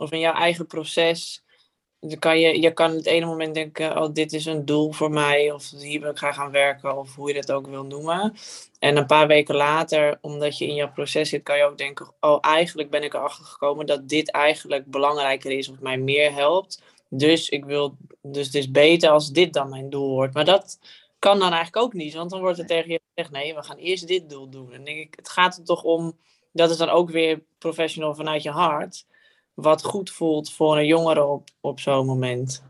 of 0.00 0.12
in 0.12 0.18
jouw 0.18 0.34
eigen 0.34 0.66
proces 0.66 1.42
dan 2.00 2.18
kan 2.18 2.38
je, 2.38 2.60
je 2.60 2.72
kan 2.72 2.90
het 2.90 3.06
ene 3.06 3.26
moment 3.26 3.54
denken, 3.54 4.02
oh, 4.02 4.12
dit 4.12 4.32
is 4.32 4.46
een 4.46 4.64
doel 4.64 4.92
voor 4.92 5.10
mij, 5.10 5.52
of 5.52 5.70
hier 5.70 6.00
wil 6.00 6.10
ik 6.10 6.16
graag 6.18 6.34
gaan 6.34 6.50
werken, 6.50 6.98
of 6.98 7.14
hoe 7.14 7.28
je 7.28 7.34
dat 7.34 7.52
ook 7.52 7.66
wil 7.66 7.84
noemen. 7.84 8.34
En 8.78 8.96
een 8.96 9.06
paar 9.06 9.26
weken 9.26 9.54
later, 9.54 10.18
omdat 10.20 10.58
je 10.58 10.66
in 10.66 10.74
jouw 10.74 10.92
proces 10.92 11.28
zit, 11.28 11.42
kan 11.42 11.56
je 11.56 11.64
ook 11.64 11.78
denken, 11.78 12.12
oh, 12.20 12.38
eigenlijk 12.40 12.90
ben 12.90 13.02
ik 13.02 13.14
erachter 13.14 13.44
gekomen 13.44 13.86
dat 13.86 14.08
dit 14.08 14.30
eigenlijk 14.30 14.86
belangrijker 14.86 15.50
is, 15.50 15.68
of 15.68 15.80
mij 15.80 15.98
meer 15.98 16.32
helpt. 16.32 16.82
Dus 17.08 17.48
ik 17.48 17.64
wil, 17.64 17.96
dus 18.22 18.46
het 18.46 18.54
is 18.54 18.70
beter 18.70 19.10
als 19.10 19.30
dit 19.30 19.52
dan 19.52 19.68
mijn 19.68 19.90
doel 19.90 20.10
wordt. 20.10 20.34
Maar 20.34 20.44
dat 20.44 20.78
kan 21.18 21.38
dan 21.38 21.52
eigenlijk 21.52 21.84
ook 21.84 21.92
niet, 21.92 22.14
want 22.14 22.30
dan 22.30 22.40
wordt 22.40 22.58
er 22.58 22.66
tegen 22.66 22.90
je 22.90 23.00
gezegd, 23.14 23.34
nee, 23.34 23.54
we 23.54 23.62
gaan 23.62 23.76
eerst 23.76 24.06
dit 24.06 24.30
doel 24.30 24.48
doen. 24.48 24.72
En 24.72 24.84
denk 24.84 24.98
ik, 24.98 25.14
het 25.16 25.28
gaat 25.28 25.56
er 25.56 25.64
toch 25.64 25.82
om, 25.82 26.16
dat 26.52 26.70
is 26.70 26.76
dan 26.76 26.88
ook 26.88 27.10
weer 27.10 27.42
professional 27.58 28.14
vanuit 28.14 28.42
je 28.42 28.50
hart 28.50 29.04
wat 29.60 29.84
goed 29.84 30.10
voelt 30.10 30.52
voor 30.52 30.76
een 30.76 30.86
jongere 30.86 31.24
op, 31.24 31.48
op 31.60 31.80
zo'n 31.80 32.06
moment. 32.06 32.62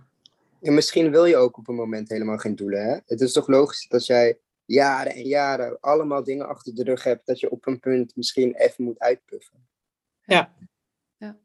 En 0.60 0.74
misschien 0.74 1.10
wil 1.10 1.24
je 1.24 1.36
ook 1.36 1.58
op 1.58 1.68
een 1.68 1.74
moment 1.74 2.08
helemaal 2.08 2.38
geen 2.38 2.56
doelen. 2.56 2.84
Hè? 2.84 2.98
Het 3.06 3.20
is 3.20 3.32
toch 3.32 3.48
logisch 3.48 3.88
dat 3.88 4.06
jij 4.06 4.38
jaren 4.64 5.12
en 5.12 5.22
jaren 5.22 5.80
allemaal 5.80 6.24
dingen 6.24 6.48
achter 6.48 6.74
de 6.74 6.84
rug 6.84 7.04
hebt, 7.04 7.26
dat 7.26 7.40
je 7.40 7.50
op 7.50 7.66
een 7.66 7.80
punt 7.80 8.16
misschien 8.16 8.54
even 8.54 8.84
moet 8.84 8.98
uitpuffen. 8.98 9.68
Ja. 10.22 10.54
Ja, 11.16 11.38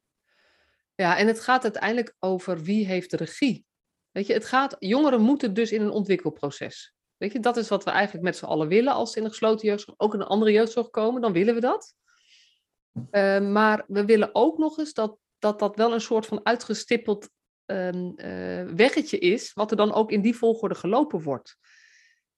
ja 0.96 1.18
en 1.18 1.28
het 1.28 1.40
gaat 1.40 1.64
uiteindelijk 1.64 2.16
over 2.20 2.62
wie 2.62 2.86
heeft 2.86 3.12
de 3.12 3.18
regie. 3.18 3.66
Weet 4.12 4.28
je, 4.28 4.34
het 4.34 4.46
gaat, 4.46 4.76
jongeren 4.80 5.22
moeten 5.22 5.54
dus 5.54 5.72
in 5.72 5.82
een 5.82 5.90
ontwikkelproces. 5.90 6.94
Weet 7.18 7.32
je, 7.32 7.40
dat 7.40 7.58
is 7.58 7.70
wat 7.70 7.84
we 7.84 7.90
eigenlijk 7.90 8.24
met 8.24 8.38
z'n 8.38 8.46
allen 8.46 8.68
willen 8.68 8.94
als 8.94 9.12
ze 9.12 9.18
in 9.18 9.24
een 9.24 9.30
gesloten 9.30 9.68
jeugdzorg, 9.68 10.00
ook 10.00 10.14
in 10.14 10.20
een 10.20 10.26
andere 10.26 10.52
jeugdzorg 10.52 10.90
komen, 10.90 11.22
dan 11.22 11.34
willen 11.34 11.54
we 11.54 11.62
dat. 11.62 11.96
Uh, 13.12 13.40
maar 13.40 13.86
we 13.88 14.06
willen 14.06 14.30
ook 14.36 14.58
nog 14.58 14.78
eens 14.78 14.94
dat 14.94 15.18
dat 15.46 15.60
dat 15.60 15.76
wel 15.76 15.94
een 15.94 16.02
soort 16.02 16.26
van 16.26 16.40
uitgestippeld 16.44 17.30
um, 17.66 18.14
uh, 18.16 18.64
weggetje 18.64 19.18
is, 19.18 19.54
wat 19.54 19.72
er 19.72 19.78
dan 19.78 19.94
ook 19.94 20.12
in 20.12 20.22
die 20.22 20.36
volgorde 20.36 20.76
gelopen 20.76 21.22
wordt. 21.22 21.58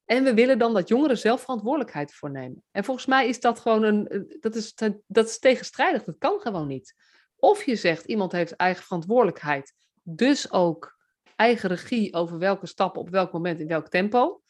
En 0.06 0.24
we 0.24 0.34
willen 0.34 0.60
dan 0.60 0.74
dat 0.74 0.88
jongeren 0.88 1.18
zelf 1.18 1.42
verantwoordelijkheid 1.42 2.14
voor 2.14 2.32
nemen. 2.32 2.64
En 2.72 2.84
volgens 2.84 3.06
mij 3.06 3.28
is 3.28 3.40
dat 3.40 3.60
gewoon 3.60 3.84
een, 3.84 4.28
dat 4.40 4.56
is, 4.56 4.74
dat 5.08 5.28
is 5.28 5.40
tegenstrijdig, 5.40 6.04
dat 6.04 6.16
kan 6.18 6.40
gewoon 6.40 6.68
niet. 6.68 6.96
Of 7.36 7.64
je 7.64 7.76
zegt, 7.76 8.06
iemand 8.06 8.32
heeft 8.32 8.56
eigen 8.56 8.84
verantwoordelijkheid, 8.84 9.74
dus 10.04 10.52
ook 10.52 10.98
eigen 11.36 11.70
regie 11.70 12.14
over 12.14 12.38
welke 12.38 12.66
stappen 12.66 13.02
op 13.02 13.10
welk 13.10 13.32
moment 13.32 13.60
in 13.60 13.68
welk 13.68 13.88
tempo. 13.88 14.42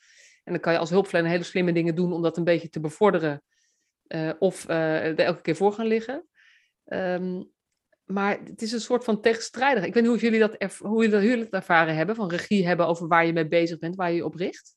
En 0.44 0.54
dan 0.54 0.62
kan 0.62 0.74
je 0.74 0.80
als 0.80 0.90
hulpverlener 0.90 1.32
hele 1.32 1.44
slimme 1.44 1.74
dingen 1.74 1.96
doen 1.96 2.14
om 2.14 2.22
dat 2.22 2.38
een 2.38 2.44
beetje 2.44 2.70
te 2.70 2.80
bevorderen 2.80 3.44
uh, 4.08 4.32
of 4.40 4.68
er 4.70 5.20
elke 5.20 5.42
keer 5.42 5.56
voor 5.56 5.74
gaan 5.74 5.88
liggen. 5.88 6.28
Um, 6.86 7.56
maar 8.08 8.40
het 8.44 8.62
is 8.62 8.72
een 8.72 8.82
soort 8.82 9.04
van 9.04 9.22
tegenstrijdig. 9.22 9.86
Ik 9.86 9.94
weet 9.94 10.04
niet 10.04 10.12
hoe 10.12 10.22
jullie 10.22 10.40
dat, 10.40 10.80
hoe 10.80 11.08
jullie 11.08 11.44
dat 11.44 11.50
ervaren 11.50 11.96
hebben, 11.96 12.16
van 12.16 12.30
regie 12.30 12.68
hebben 12.68 12.88
over 12.88 13.08
waar 13.08 13.26
je 13.26 13.34
mee 13.34 13.48
bezig 13.48 13.80
bent, 13.80 13.96
waar 13.96 14.10
je 14.10 14.16
je 14.16 14.26
op 14.26 14.36
richt. 14.36 14.76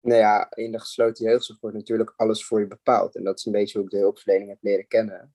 Nou 0.00 0.18
ja, 0.18 0.50
in 0.54 0.72
de 0.72 0.80
gesloten 0.80 1.24
jeugdzorg 1.24 1.60
wordt 1.60 1.76
natuurlijk 1.76 2.12
alles 2.16 2.46
voor 2.46 2.60
je 2.60 2.66
bepaald. 2.66 3.16
En 3.16 3.24
dat 3.24 3.38
is 3.38 3.44
een 3.44 3.52
beetje 3.52 3.78
hoe 3.78 3.86
ik 3.86 3.92
de 3.92 3.98
hulpverlening 3.98 4.48
heb 4.48 4.58
leren 4.60 4.86
kennen. 4.86 5.34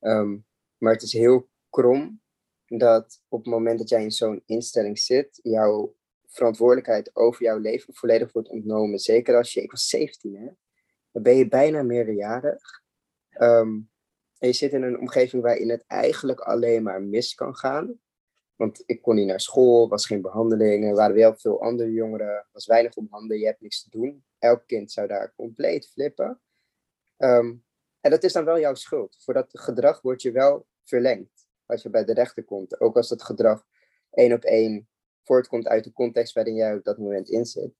Um, 0.00 0.46
maar 0.78 0.92
het 0.92 1.02
is 1.02 1.12
heel 1.12 1.48
krom 1.70 2.22
dat 2.66 3.20
op 3.28 3.38
het 3.38 3.52
moment 3.52 3.78
dat 3.78 3.88
jij 3.88 4.02
in 4.02 4.10
zo'n 4.10 4.42
instelling 4.46 4.98
zit, 4.98 5.40
jouw 5.42 5.94
verantwoordelijkheid 6.26 7.16
over 7.16 7.42
jouw 7.42 7.58
leven 7.58 7.94
volledig 7.94 8.32
wordt 8.32 8.48
ontnomen. 8.48 8.98
Zeker 8.98 9.36
als 9.36 9.52
je, 9.52 9.62
ik 9.62 9.70
was 9.70 9.88
17 9.88 10.36
hè, 10.36 10.48
dan 11.10 11.22
ben 11.22 11.36
je 11.36 11.48
bijna 11.48 11.82
meerderjarig. 11.82 12.82
Um, 13.38 13.90
en 14.44 14.50
je 14.50 14.56
zit 14.56 14.72
in 14.72 14.82
een 14.82 14.98
omgeving 14.98 15.42
waarin 15.42 15.70
het 15.70 15.84
eigenlijk 15.86 16.40
alleen 16.40 16.82
maar 16.82 17.02
mis 17.02 17.34
kan 17.34 17.56
gaan. 17.56 18.00
Want 18.56 18.82
ik 18.86 19.02
kon 19.02 19.14
niet 19.14 19.26
naar 19.26 19.40
school, 19.40 19.88
was 19.88 20.06
geen 20.06 20.22
behandeling, 20.22 20.84
er 20.84 20.94
waren 20.94 21.16
wel 21.16 21.34
veel 21.36 21.62
andere 21.62 21.92
jongeren, 21.92 22.46
was 22.52 22.66
weinig 22.66 22.94
om 22.94 23.06
handen, 23.10 23.38
je 23.38 23.46
hebt 23.46 23.60
niks 23.60 23.82
te 23.82 23.90
doen. 23.90 24.24
Elk 24.38 24.66
kind 24.66 24.92
zou 24.92 25.06
daar 25.06 25.32
compleet 25.36 25.88
flippen. 25.88 26.40
Um, 27.16 27.64
en 28.00 28.10
dat 28.10 28.22
is 28.22 28.32
dan 28.32 28.44
wel 28.44 28.58
jouw 28.58 28.74
schuld. 28.74 29.16
Voor 29.18 29.34
dat 29.34 29.48
gedrag 29.50 30.00
word 30.00 30.22
je 30.22 30.32
wel 30.32 30.66
verlengd 30.82 31.46
als 31.66 31.82
je 31.82 31.90
bij 31.90 32.04
de 32.04 32.14
rechter 32.14 32.44
komt. 32.44 32.80
Ook 32.80 32.96
als 32.96 33.08
dat 33.08 33.22
gedrag 33.22 33.66
één 34.10 34.32
op 34.32 34.44
één 34.44 34.88
voortkomt 35.22 35.66
uit 35.66 35.84
de 35.84 35.92
context 35.92 36.34
waarin 36.34 36.54
jij 36.54 36.74
op 36.74 36.84
dat 36.84 36.98
moment 36.98 37.28
in 37.28 37.46
zit. 37.46 37.74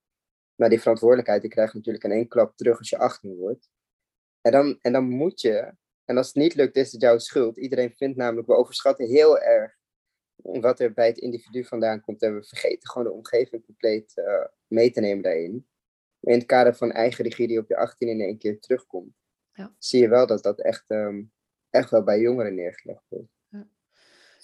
Maar 0.54 0.68
die 0.68 0.80
verantwoordelijkheid 0.80 1.40
die 1.40 1.50
krijg 1.50 1.70
je 1.70 1.76
natuurlijk 1.76 2.04
in 2.04 2.10
één 2.10 2.28
klap 2.28 2.56
terug 2.56 2.78
als 2.78 2.90
je 2.90 2.98
18 2.98 3.36
wordt. 3.36 3.70
En 4.40 4.52
dan, 4.52 4.78
en 4.80 4.92
dan 4.92 5.04
moet 5.08 5.40
je 5.40 5.74
en 6.04 6.16
als 6.16 6.26
het 6.26 6.36
niet 6.36 6.54
lukt, 6.54 6.76
is 6.76 6.92
het 6.92 7.00
jouw 7.00 7.18
schuld. 7.18 7.58
Iedereen 7.58 7.94
vindt 7.96 8.16
namelijk, 8.16 8.46
we 8.46 8.54
overschatten 8.54 9.06
heel 9.06 9.38
erg 9.38 9.76
wat 10.36 10.80
er 10.80 10.92
bij 10.92 11.06
het 11.06 11.18
individu 11.18 11.64
vandaan 11.64 12.00
komt. 12.00 12.22
En 12.22 12.34
we 12.34 12.44
vergeten 12.44 12.88
gewoon 12.88 13.06
de 13.06 13.12
omgeving 13.12 13.64
compleet 13.64 14.12
uh, 14.16 14.44
mee 14.66 14.90
te 14.90 15.00
nemen 15.00 15.22
daarin. 15.22 15.66
In 16.20 16.32
het 16.32 16.46
kader 16.46 16.74
van 16.74 16.92
eigen 16.92 17.24
regie 17.24 17.48
die 17.48 17.58
op 17.58 17.68
je 17.68 17.76
18 17.76 18.08
in 18.08 18.20
één 18.20 18.38
keer 18.38 18.60
terugkomt, 18.60 19.14
ja. 19.52 19.74
zie 19.78 20.00
je 20.00 20.08
wel 20.08 20.26
dat 20.26 20.42
dat 20.42 20.60
echt, 20.60 20.84
um, 20.86 21.32
echt 21.70 21.90
wel 21.90 22.02
bij 22.02 22.20
jongeren 22.20 22.54
neergelegd 22.54 23.02
wordt. 23.08 23.28
Ja. 23.48 23.66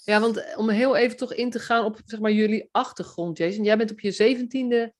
ja, 0.03 0.19
want 0.19 0.37
eh, 0.37 0.57
om 0.57 0.69
heel 0.69 0.95
even 0.95 1.17
toch 1.17 1.33
in 1.33 1.49
te 1.49 1.59
gaan 1.59 1.85
op 1.85 1.99
zeg 2.05 2.19
maar, 2.19 2.31
jullie 2.31 2.69
achtergrond, 2.71 3.37
Jason. 3.37 3.63
Jij 3.63 3.77
bent 3.77 3.91
op 3.91 3.99
je 3.99 4.11
zeventiende 4.11 4.93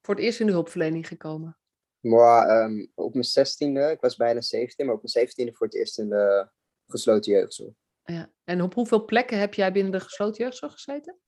voor 0.00 0.14
het 0.14 0.24
eerst 0.24 0.40
in 0.40 0.46
de 0.46 0.52
hulpverlening 0.52 1.08
gekomen. 1.08 1.58
Maar 2.00 2.64
um, 2.64 2.92
op 2.94 3.12
mijn 3.12 3.24
zestiende, 3.24 3.90
ik 3.90 4.00
was 4.00 4.16
bijna 4.16 4.40
17, 4.40 4.86
maar 4.86 4.94
op 4.94 5.00
mijn 5.00 5.12
zeventiende 5.12 5.52
voor 5.52 5.66
het 5.66 5.76
eerst 5.76 5.98
in 5.98 6.08
de 6.08 6.48
gesloten 6.86 7.32
jeugdzorg. 7.32 7.74
Ja. 8.04 8.32
En 8.44 8.62
op 8.62 8.74
hoeveel 8.74 9.04
plekken 9.04 9.38
heb 9.38 9.54
jij 9.54 9.72
binnen 9.72 9.92
de 9.92 10.00
gesloten 10.00 10.44
jeugdzorg 10.44 10.72
gezeten? 10.72 11.18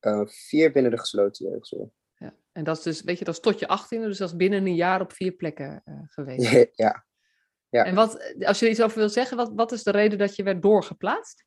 Uh, 0.00 0.26
vier 0.26 0.72
binnen 0.72 0.90
de 0.90 0.98
gesloten 0.98 1.50
jeugdzorg. 1.50 1.88
Ja. 2.14 2.34
En 2.52 2.64
dat 2.64 2.76
is 2.76 2.82
dus, 2.82 3.02
weet 3.02 3.18
je, 3.18 3.24
dat 3.24 3.34
is 3.34 3.40
tot 3.40 3.58
je 3.58 3.68
achttiende, 3.68 4.06
dus 4.06 4.18
dat 4.18 4.28
is 4.28 4.36
binnen 4.36 4.66
een 4.66 4.74
jaar 4.74 5.00
op 5.00 5.12
vier 5.12 5.32
plekken 5.32 5.82
uh, 5.84 6.00
geweest. 6.06 6.50
ja. 6.74 7.06
ja. 7.68 7.84
En 7.84 7.94
wat, 7.94 8.34
als 8.38 8.58
je 8.58 8.64
er 8.64 8.70
iets 8.70 8.82
over 8.82 8.98
wil 8.98 9.08
zeggen, 9.08 9.36
wat, 9.36 9.52
wat 9.54 9.72
is 9.72 9.82
de 9.82 9.90
reden 9.90 10.18
dat 10.18 10.36
je 10.36 10.42
werd 10.42 10.62
doorgeplaatst? 10.62 11.46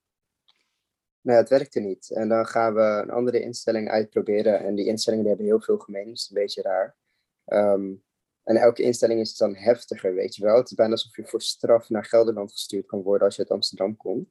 Nou, 1.22 1.40
het 1.40 1.50
werkte 1.50 1.80
niet. 1.80 2.12
En 2.12 2.30
dan 2.30 2.46
gaan 2.46 2.74
we 2.74 2.82
een 2.82 3.10
andere 3.10 3.42
instelling 3.42 3.90
uitproberen. 3.90 4.60
En 4.60 4.76
die 4.76 4.86
instellingen 4.86 5.26
die 5.26 5.34
hebben 5.36 5.52
heel 5.52 5.62
veel 5.62 5.78
gemeen, 5.78 6.10
dus 6.10 6.30
een 6.30 6.42
beetje 6.42 6.62
raar. 6.62 6.96
Um, 7.46 8.04
en 8.44 8.56
elke 8.56 8.82
instelling 8.82 9.20
is 9.20 9.38
dan 9.38 9.56
heftiger, 9.56 10.14
weet 10.14 10.36
je 10.36 10.44
wel. 10.44 10.58
Het 10.58 10.70
is 10.70 10.76
bijna 10.76 10.92
alsof 10.92 11.16
je 11.16 11.26
voor 11.26 11.42
straf 11.42 11.90
naar 11.90 12.06
Gelderland 12.06 12.52
gestuurd 12.52 12.86
kan 12.86 13.02
worden 13.02 13.26
als 13.26 13.36
je 13.36 13.42
uit 13.42 13.52
Amsterdam 13.52 13.98
komt. 13.98 14.30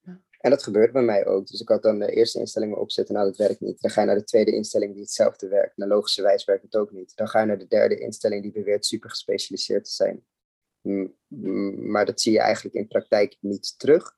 Ja. 0.00 0.20
En 0.38 0.50
dat 0.50 0.62
gebeurt 0.62 0.92
bij 0.92 1.02
mij 1.02 1.26
ook. 1.26 1.46
Dus 1.46 1.60
ik 1.60 1.68
had 1.68 1.82
dan 1.82 1.98
de 1.98 2.12
eerste 2.12 2.38
instelling 2.38 2.74
opzetten, 2.74 3.14
nou 3.14 3.26
dat 3.26 3.36
werkt 3.36 3.60
niet. 3.60 3.80
Dan 3.80 3.90
ga 3.90 4.00
je 4.00 4.06
naar 4.06 4.16
de 4.16 4.24
tweede 4.24 4.52
instelling 4.52 4.92
die 4.92 5.02
hetzelfde 5.02 5.48
werkt. 5.48 5.76
Nou, 5.76 5.90
logischerwijs 5.90 6.44
werkt 6.44 6.62
het 6.62 6.76
ook 6.76 6.90
niet. 6.90 7.16
Dan 7.16 7.28
ga 7.28 7.40
je 7.40 7.46
naar 7.46 7.58
de 7.58 7.66
derde 7.66 7.98
instelling 7.98 8.42
die 8.42 8.52
beweert 8.52 8.86
super 8.86 9.10
gespecialiseerd 9.10 9.84
te 9.84 9.90
zijn. 9.90 10.24
Maar 11.90 12.06
dat 12.06 12.20
zie 12.20 12.32
je 12.32 12.40
eigenlijk 12.40 12.74
in 12.74 12.88
praktijk 12.88 13.36
niet 13.40 13.78
terug. 13.78 14.16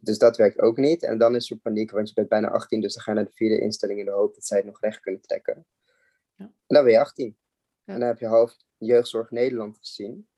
Dus 0.00 0.18
dat 0.18 0.36
werkt 0.36 0.60
ook 0.60 0.76
niet. 0.76 1.02
En 1.02 1.18
dan 1.18 1.34
is 1.34 1.50
er 1.50 1.56
paniek, 1.56 1.90
want 1.90 2.08
je 2.08 2.14
bent 2.14 2.28
bijna 2.28 2.48
18, 2.48 2.80
dus 2.80 2.94
dan 2.94 3.02
ga 3.02 3.10
je 3.10 3.16
naar 3.16 3.26
de 3.26 3.34
vierde 3.34 3.60
instelling 3.60 3.98
in 3.98 4.04
de 4.04 4.10
hoop 4.10 4.34
dat 4.34 4.46
zij 4.46 4.56
het 4.56 4.66
nog 4.66 4.80
recht 4.80 5.00
kunnen 5.00 5.20
trekken. 5.20 5.66
Ja. 6.36 6.44
En 6.44 6.54
dan 6.66 6.84
ben 6.84 6.92
je 6.92 6.98
18. 6.98 7.36
En 7.84 7.98
dan 7.98 8.08
heb 8.08 8.18
je 8.18 8.26
hoofd 8.26 8.66
jeugdzorg 8.76 9.30
Nederland 9.30 9.78
gezien. 9.78 10.28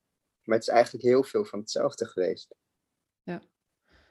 Maar 0.42 0.56
het 0.56 0.66
is 0.66 0.72
eigenlijk 0.72 1.04
heel 1.04 1.24
veel 1.24 1.44
van 1.44 1.58
hetzelfde 1.58 2.06
geweest. 2.06 2.54
Ja, 3.22 3.42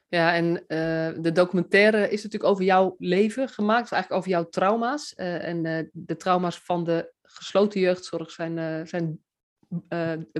ja 0.07 0.33
en 0.33 0.45
uh, 0.55 1.23
de 1.23 1.31
documentaire 1.31 2.09
is 2.09 2.23
natuurlijk 2.23 2.51
over 2.51 2.63
jouw 2.63 2.95
leven 2.97 3.49
gemaakt. 3.49 3.91
Eigenlijk 3.91 4.21
over 4.21 4.29
jouw 4.29 4.49
trauma's. 4.49 5.13
Uh, 5.17 5.47
en 5.47 5.65
uh, 5.65 5.89
de 5.93 6.15
trauma's 6.15 6.59
van 6.59 6.83
de 6.83 7.13
gesloten 7.21 7.79
jeugdzorg 7.79 8.31
zijn, 8.31 8.87
zijn 8.87 9.23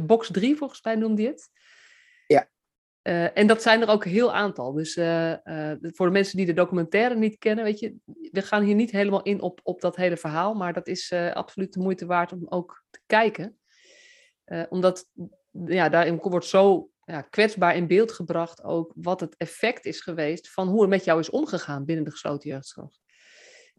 box 0.02 0.32
3 0.32 0.56
volgens 0.56 0.84
mij 0.84 0.96
noemde 0.96 1.22
je 1.22 1.28
het. 1.28 1.50
Uh, 3.08 3.38
en 3.38 3.48
dat 3.48 3.62
zijn 3.62 3.82
er 3.82 3.88
ook 3.88 4.06
een 4.06 4.12
heel 4.12 4.34
aantal. 4.34 4.74
Dus 4.74 4.96
uh, 4.96 5.30
uh, 5.30 5.72
voor 5.82 6.06
de 6.06 6.12
mensen 6.12 6.38
die 6.38 6.46
de 6.46 6.54
documentaire 6.54 7.16
niet 7.16 7.38
kennen, 7.38 7.64
weet 7.64 7.80
je, 7.80 7.96
we 8.32 8.42
gaan 8.42 8.64
hier 8.64 8.76
niet 8.76 8.92
helemaal 8.92 9.22
in 9.22 9.42
op, 9.42 9.60
op 9.64 9.82
dat 9.82 9.96
hele 9.96 10.18
verhaal, 10.18 10.54
maar 10.54 10.74
dat 10.74 10.88
is 10.88 11.14
absoluut 11.34 11.74
de 11.74 11.80
moeite 11.80 12.06
waard 12.06 12.32
om 12.32 12.46
ook 12.50 12.84
te 12.90 13.00
kijken. 13.06 13.58
omdat 14.70 15.06
ja, 15.66 15.90
daarin 15.90 16.18
wordt 16.18 16.46
zo 16.46 16.90
ja, 17.04 17.22
kwetsbaar 17.22 17.76
in 17.76 17.88
beeld 17.88 18.12
gebracht 18.12 18.64
ook 18.64 18.92
wat 18.96 19.20
het 19.20 19.36
effect 19.38 19.86
is 19.86 20.02
geweest 20.02 20.52
van 20.52 20.68
hoe 20.68 20.84
er 20.84 20.90
met 20.90 21.04
jou 21.04 21.20
is 21.20 21.30
omgegaan 21.30 21.86
binnen 21.86 22.06
de 22.06 22.12
gesloten 22.12 22.50
jeugdzorg. 22.50 22.92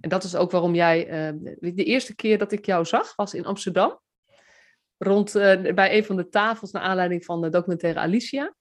En 0.00 0.08
dat 0.08 0.24
is 0.24 0.36
ook 0.36 0.50
waarom 0.50 0.74
jij, 0.74 1.04
de 1.60 1.84
eerste 1.84 2.14
keer 2.14 2.38
dat 2.38 2.52
ik 2.52 2.66
jou 2.66 2.84
zag 2.84 3.16
was 3.16 3.34
in 3.34 3.46
Amsterdam, 3.46 4.00
rond, 4.96 5.32
bij 5.74 5.96
een 5.96 6.04
van 6.04 6.16
de 6.16 6.28
tafels 6.28 6.70
naar 6.70 6.82
aanleiding 6.82 7.24
van 7.24 7.40
de 7.40 7.48
documentaire 7.48 8.00
Alicia. 8.00 8.54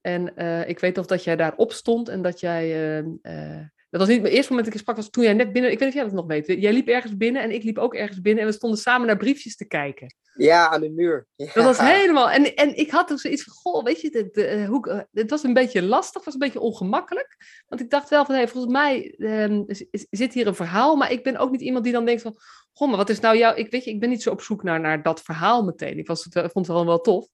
En 0.00 0.32
uh, 0.36 0.68
ik 0.68 0.78
weet 0.78 0.96
nog 0.96 1.06
dat 1.06 1.24
jij 1.24 1.36
daar 1.36 1.56
op 1.56 1.72
stond 1.72 2.08
en 2.08 2.22
dat 2.22 2.40
jij 2.40 2.98
uh, 3.02 3.06
uh, 3.22 3.60
Dat 3.90 4.00
was 4.00 4.08
niet 4.08 4.22
het 4.22 4.32
eerste 4.32 4.48
moment 4.48 4.64
dat 4.64 4.74
ik 4.74 4.80
sprak, 4.80 4.96
was 4.96 5.10
toen 5.10 5.24
jij 5.24 5.32
net 5.32 5.52
binnen... 5.52 5.70
Ik 5.70 5.78
weet 5.78 5.88
niet 5.88 5.96
of 5.96 6.02
jij 6.02 6.14
dat 6.14 6.28
nog 6.28 6.46
weet. 6.46 6.60
Jij 6.62 6.72
liep 6.72 6.88
ergens 6.88 7.16
binnen 7.16 7.42
en 7.42 7.50
ik 7.50 7.62
liep 7.62 7.78
ook 7.78 7.94
ergens 7.94 8.20
binnen. 8.20 8.42
En 8.42 8.48
we 8.48 8.56
stonden 8.56 8.78
samen 8.78 9.06
naar 9.06 9.16
briefjes 9.16 9.56
te 9.56 9.66
kijken. 9.66 10.14
Ja, 10.34 10.70
aan 10.70 10.80
de 10.80 10.90
muur. 10.90 11.26
Dat 11.36 11.64
was 11.64 11.78
helemaal... 11.78 12.30
En, 12.30 12.54
en 12.54 12.76
ik 12.76 12.90
had 12.90 13.12
ook 13.12 13.20
zoiets 13.20 13.42
van, 13.42 13.52
goh, 13.52 13.84
weet 13.84 14.00
je, 14.00 14.10
de, 14.10 14.28
de, 14.32 14.66
hoe, 14.66 15.06
het 15.12 15.30
was 15.30 15.42
een 15.42 15.52
beetje 15.52 15.82
lastig, 15.82 16.24
was 16.24 16.34
een 16.34 16.40
beetje 16.40 16.60
ongemakkelijk. 16.60 17.36
Want 17.66 17.80
ik 17.80 17.90
dacht 17.90 18.08
wel 18.08 18.24
van, 18.24 18.34
hey, 18.34 18.48
volgens 18.48 18.72
mij 18.72 19.14
um, 19.18 19.64
zit 20.10 20.34
hier 20.34 20.46
een 20.46 20.54
verhaal. 20.54 20.96
Maar 20.96 21.12
ik 21.12 21.22
ben 21.22 21.36
ook 21.36 21.50
niet 21.50 21.60
iemand 21.60 21.84
die 21.84 21.92
dan 21.92 22.04
denkt 22.04 22.22
van... 22.22 22.36
Goh, 22.72 22.88
maar 22.88 22.96
wat 22.96 23.08
is 23.08 23.20
nou 23.20 23.36
jouw... 23.36 23.54
Ik, 23.54 23.70
weet 23.70 23.84
je, 23.84 23.90
ik 23.90 24.00
ben 24.00 24.08
niet 24.08 24.22
zo 24.22 24.30
op 24.30 24.40
zoek 24.40 24.62
naar, 24.62 24.80
naar 24.80 25.02
dat 25.02 25.22
verhaal 25.22 25.64
meteen. 25.64 25.98
Ik 25.98 26.06
was 26.06 26.22
vond 26.32 26.54
het 26.54 26.66
wel, 26.66 26.86
wel 26.86 27.00
tof. 27.00 27.28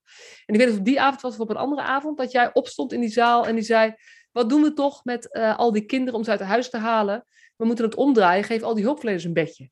En 0.46 0.54
ik 0.54 0.60
weet 0.60 0.70
of 0.70 0.78
op 0.78 0.84
die 0.84 1.00
avond 1.00 1.20
was 1.20 1.32
of 1.32 1.40
op 1.40 1.50
een 1.50 1.56
andere 1.56 1.82
avond... 1.82 2.18
dat 2.18 2.32
jij 2.32 2.50
opstond 2.52 2.92
in 2.92 3.00
die 3.00 3.10
zaal 3.10 3.46
en 3.46 3.54
die 3.54 3.64
zei 3.64 3.94
wat 4.36 4.48
doen 4.48 4.62
we 4.62 4.72
toch 4.72 5.04
met 5.04 5.28
uh, 5.30 5.58
al 5.58 5.72
die 5.72 5.84
kinderen 5.84 6.14
om 6.14 6.24
ze 6.24 6.30
uit 6.30 6.40
huis 6.40 6.70
te 6.70 6.76
halen? 6.76 7.26
We 7.56 7.64
moeten 7.64 7.84
het 7.84 7.94
omdraaien, 7.94 8.44
geef 8.44 8.62
al 8.62 8.74
die 8.74 8.84
hulpverleners 8.84 9.24
een 9.24 9.32
bedje. 9.32 9.70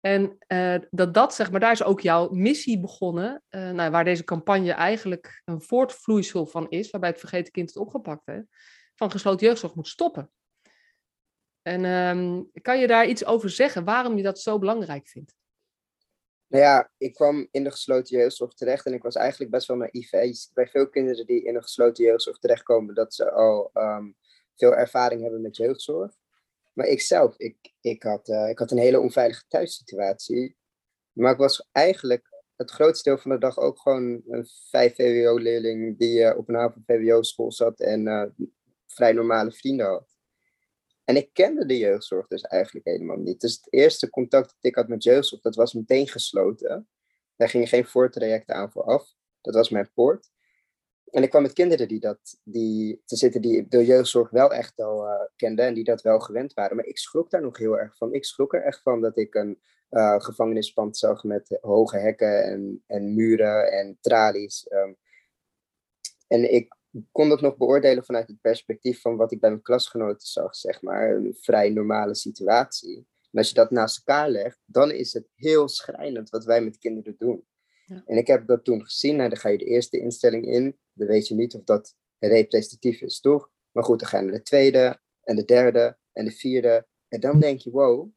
En 0.00 0.36
uh, 0.48 0.74
dat, 0.90 1.14
dat, 1.14 1.34
zeg 1.34 1.50
maar, 1.50 1.60
daar 1.60 1.72
is 1.72 1.82
ook 1.82 2.00
jouw 2.00 2.28
missie 2.28 2.80
begonnen, 2.80 3.42
uh, 3.50 3.70
nou, 3.70 3.90
waar 3.90 4.04
deze 4.04 4.24
campagne 4.24 4.72
eigenlijk 4.72 5.42
een 5.44 5.62
voortvloeisel 5.62 6.46
van 6.46 6.68
is, 6.68 6.90
waarbij 6.90 7.10
het 7.10 7.18
vergeten 7.18 7.52
kind 7.52 7.68
het 7.68 7.78
opgepakt 7.78 8.26
heeft, 8.26 8.46
van 8.94 9.10
gesloten 9.10 9.46
jeugdzorg 9.46 9.74
moet 9.74 9.88
stoppen. 9.88 10.30
En 11.62 11.84
um, 11.84 12.50
kan 12.62 12.80
je 12.80 12.86
daar 12.86 13.06
iets 13.06 13.24
over 13.24 13.50
zeggen, 13.50 13.84
waarom 13.84 14.16
je 14.16 14.22
dat 14.22 14.40
zo 14.40 14.58
belangrijk 14.58 15.08
vindt? 15.08 15.34
Nou 16.46 16.64
ja, 16.64 16.90
ik 16.98 17.14
kwam 17.14 17.48
in 17.50 17.64
de 17.64 17.70
gesloten 17.70 18.18
jeugdzorg 18.18 18.54
terecht 18.54 18.86
en 18.86 18.92
ik 18.92 19.02
was 19.02 19.14
eigenlijk 19.14 19.50
best 19.50 19.66
wel 19.66 19.76
naïef. 19.76 20.10
Hè. 20.10 20.30
Bij 20.54 20.66
veel 20.66 20.88
kinderen 20.88 21.26
die 21.26 21.44
in 21.44 21.54
de 21.54 21.62
gesloten 21.62 22.04
jeugdzorg 22.04 22.38
terechtkomen, 22.38 22.94
dat 22.94 23.14
ze 23.14 23.30
al 23.30 23.70
um, 23.74 24.16
veel 24.56 24.74
ervaring 24.74 25.22
hebben 25.22 25.40
met 25.40 25.56
jeugdzorg. 25.56 26.14
Maar 26.72 26.86
ik 26.86 27.00
zelf, 27.00 27.38
ik, 27.38 27.56
ik, 27.80 28.02
had, 28.02 28.28
uh, 28.28 28.48
ik 28.48 28.58
had 28.58 28.70
een 28.70 28.78
hele 28.78 29.00
onveilige 29.00 29.44
thuissituatie. 29.48 30.56
Maar 31.12 31.32
ik 31.32 31.38
was 31.38 31.68
eigenlijk 31.72 32.42
het 32.56 32.70
grootste 32.70 33.08
deel 33.08 33.18
van 33.18 33.30
de 33.30 33.38
dag 33.38 33.58
ook 33.58 33.80
gewoon 33.80 34.22
een 34.28 34.46
5 34.70 34.94
VWO-leerling 34.94 35.98
die 35.98 36.18
uh, 36.18 36.36
op 36.36 36.48
een 36.48 36.56
avond 36.56 36.84
VWO-school 36.86 37.52
zat 37.52 37.80
en 37.80 38.06
uh, 38.06 38.24
vrij 38.86 39.12
normale 39.12 39.52
vrienden 39.52 39.86
had. 39.86 40.11
En 41.12 41.18
ik 41.18 41.30
kende 41.32 41.66
de 41.66 41.78
jeugdzorg 41.78 42.26
dus 42.26 42.42
eigenlijk 42.42 42.86
helemaal 42.86 43.16
niet. 43.16 43.40
Dus 43.40 43.54
het 43.54 43.72
eerste 43.72 44.10
contact 44.10 44.46
dat 44.46 44.56
ik 44.60 44.74
had 44.74 44.88
met 44.88 45.02
jeugdzorg, 45.02 45.42
dat 45.42 45.54
was 45.54 45.72
meteen 45.72 46.08
gesloten. 46.08 46.88
Daar 47.36 47.48
gingen 47.48 47.66
geen 47.66 47.86
voortrajecten 47.86 48.54
aan 48.54 48.72
vooraf. 48.72 49.14
Dat 49.40 49.54
was 49.54 49.70
mijn 49.70 49.90
poort. 49.94 50.30
En 51.10 51.22
ik 51.22 51.30
kwam 51.30 51.42
met 51.42 51.52
kinderen 51.52 51.88
die 51.88 52.00
dat, 52.00 52.38
die 52.44 53.02
te 53.04 53.16
zitten, 53.16 53.42
die 53.42 53.68
de 53.68 53.84
jeugdzorg 53.84 54.30
wel 54.30 54.52
echt 54.52 54.80
al 54.80 55.06
uh, 55.06 55.20
kenden 55.36 55.66
en 55.66 55.74
die 55.74 55.84
dat 55.84 56.02
wel 56.02 56.20
gewend 56.20 56.54
waren. 56.54 56.76
Maar 56.76 56.84
ik 56.84 56.98
schrok 56.98 57.30
daar 57.30 57.42
nog 57.42 57.58
heel 57.58 57.78
erg 57.78 57.96
van. 57.96 58.14
Ik 58.14 58.24
schrok 58.24 58.54
er 58.54 58.62
echt 58.62 58.82
van 58.82 59.00
dat 59.00 59.18
ik 59.18 59.34
een 59.34 59.62
uh, 59.90 60.20
gevangenispand 60.20 60.96
zag 60.96 61.24
met 61.24 61.58
hoge 61.60 61.98
hekken 61.98 62.44
en, 62.44 62.82
en 62.86 63.14
muren 63.14 63.72
en 63.72 63.98
tralies. 64.00 64.66
Um, 64.70 64.96
en 66.26 66.52
ik 66.52 66.76
kon 67.12 67.28
dat 67.28 67.40
nog 67.40 67.56
beoordelen 67.56 68.04
vanuit 68.04 68.28
het 68.28 68.40
perspectief 68.40 69.00
van 69.00 69.16
wat 69.16 69.32
ik 69.32 69.40
bij 69.40 69.50
mijn 69.50 69.62
klasgenoten 69.62 70.28
zag, 70.28 70.56
zeg 70.56 70.82
maar. 70.82 71.10
Een 71.10 71.36
vrij 71.40 71.70
normale 71.70 72.14
situatie. 72.14 72.96
En 72.96 73.38
als 73.38 73.48
je 73.48 73.54
dat 73.54 73.70
naast 73.70 73.96
elkaar 73.96 74.30
legt, 74.30 74.58
dan 74.64 74.90
is 74.90 75.12
het 75.12 75.28
heel 75.34 75.68
schrijnend 75.68 76.30
wat 76.30 76.44
wij 76.44 76.62
met 76.62 76.78
kinderen 76.78 77.14
doen. 77.18 77.46
Ja. 77.86 78.02
En 78.06 78.16
ik 78.16 78.26
heb 78.26 78.46
dat 78.46 78.64
toen 78.64 78.84
gezien. 78.84 79.16
Nou, 79.16 79.28
dan 79.28 79.38
ga 79.38 79.48
je 79.48 79.58
de 79.58 79.64
eerste 79.64 79.98
instelling 79.98 80.46
in. 80.46 80.78
Dan 80.92 81.06
weet 81.06 81.28
je 81.28 81.34
niet 81.34 81.54
of 81.54 81.64
dat 81.64 81.94
representatief 82.18 83.00
is, 83.00 83.20
toch? 83.20 83.50
Maar 83.70 83.84
goed, 83.84 83.98
dan 83.98 84.08
ga 84.08 84.18
je 84.18 84.24
naar 84.24 84.34
de 84.34 84.42
tweede 84.42 85.00
en 85.22 85.36
de 85.36 85.44
derde 85.44 85.98
en 86.12 86.24
de 86.24 86.30
vierde. 86.30 86.86
En 87.08 87.20
dan 87.20 87.40
denk 87.40 87.60
je, 87.60 87.70
wow, 87.70 88.10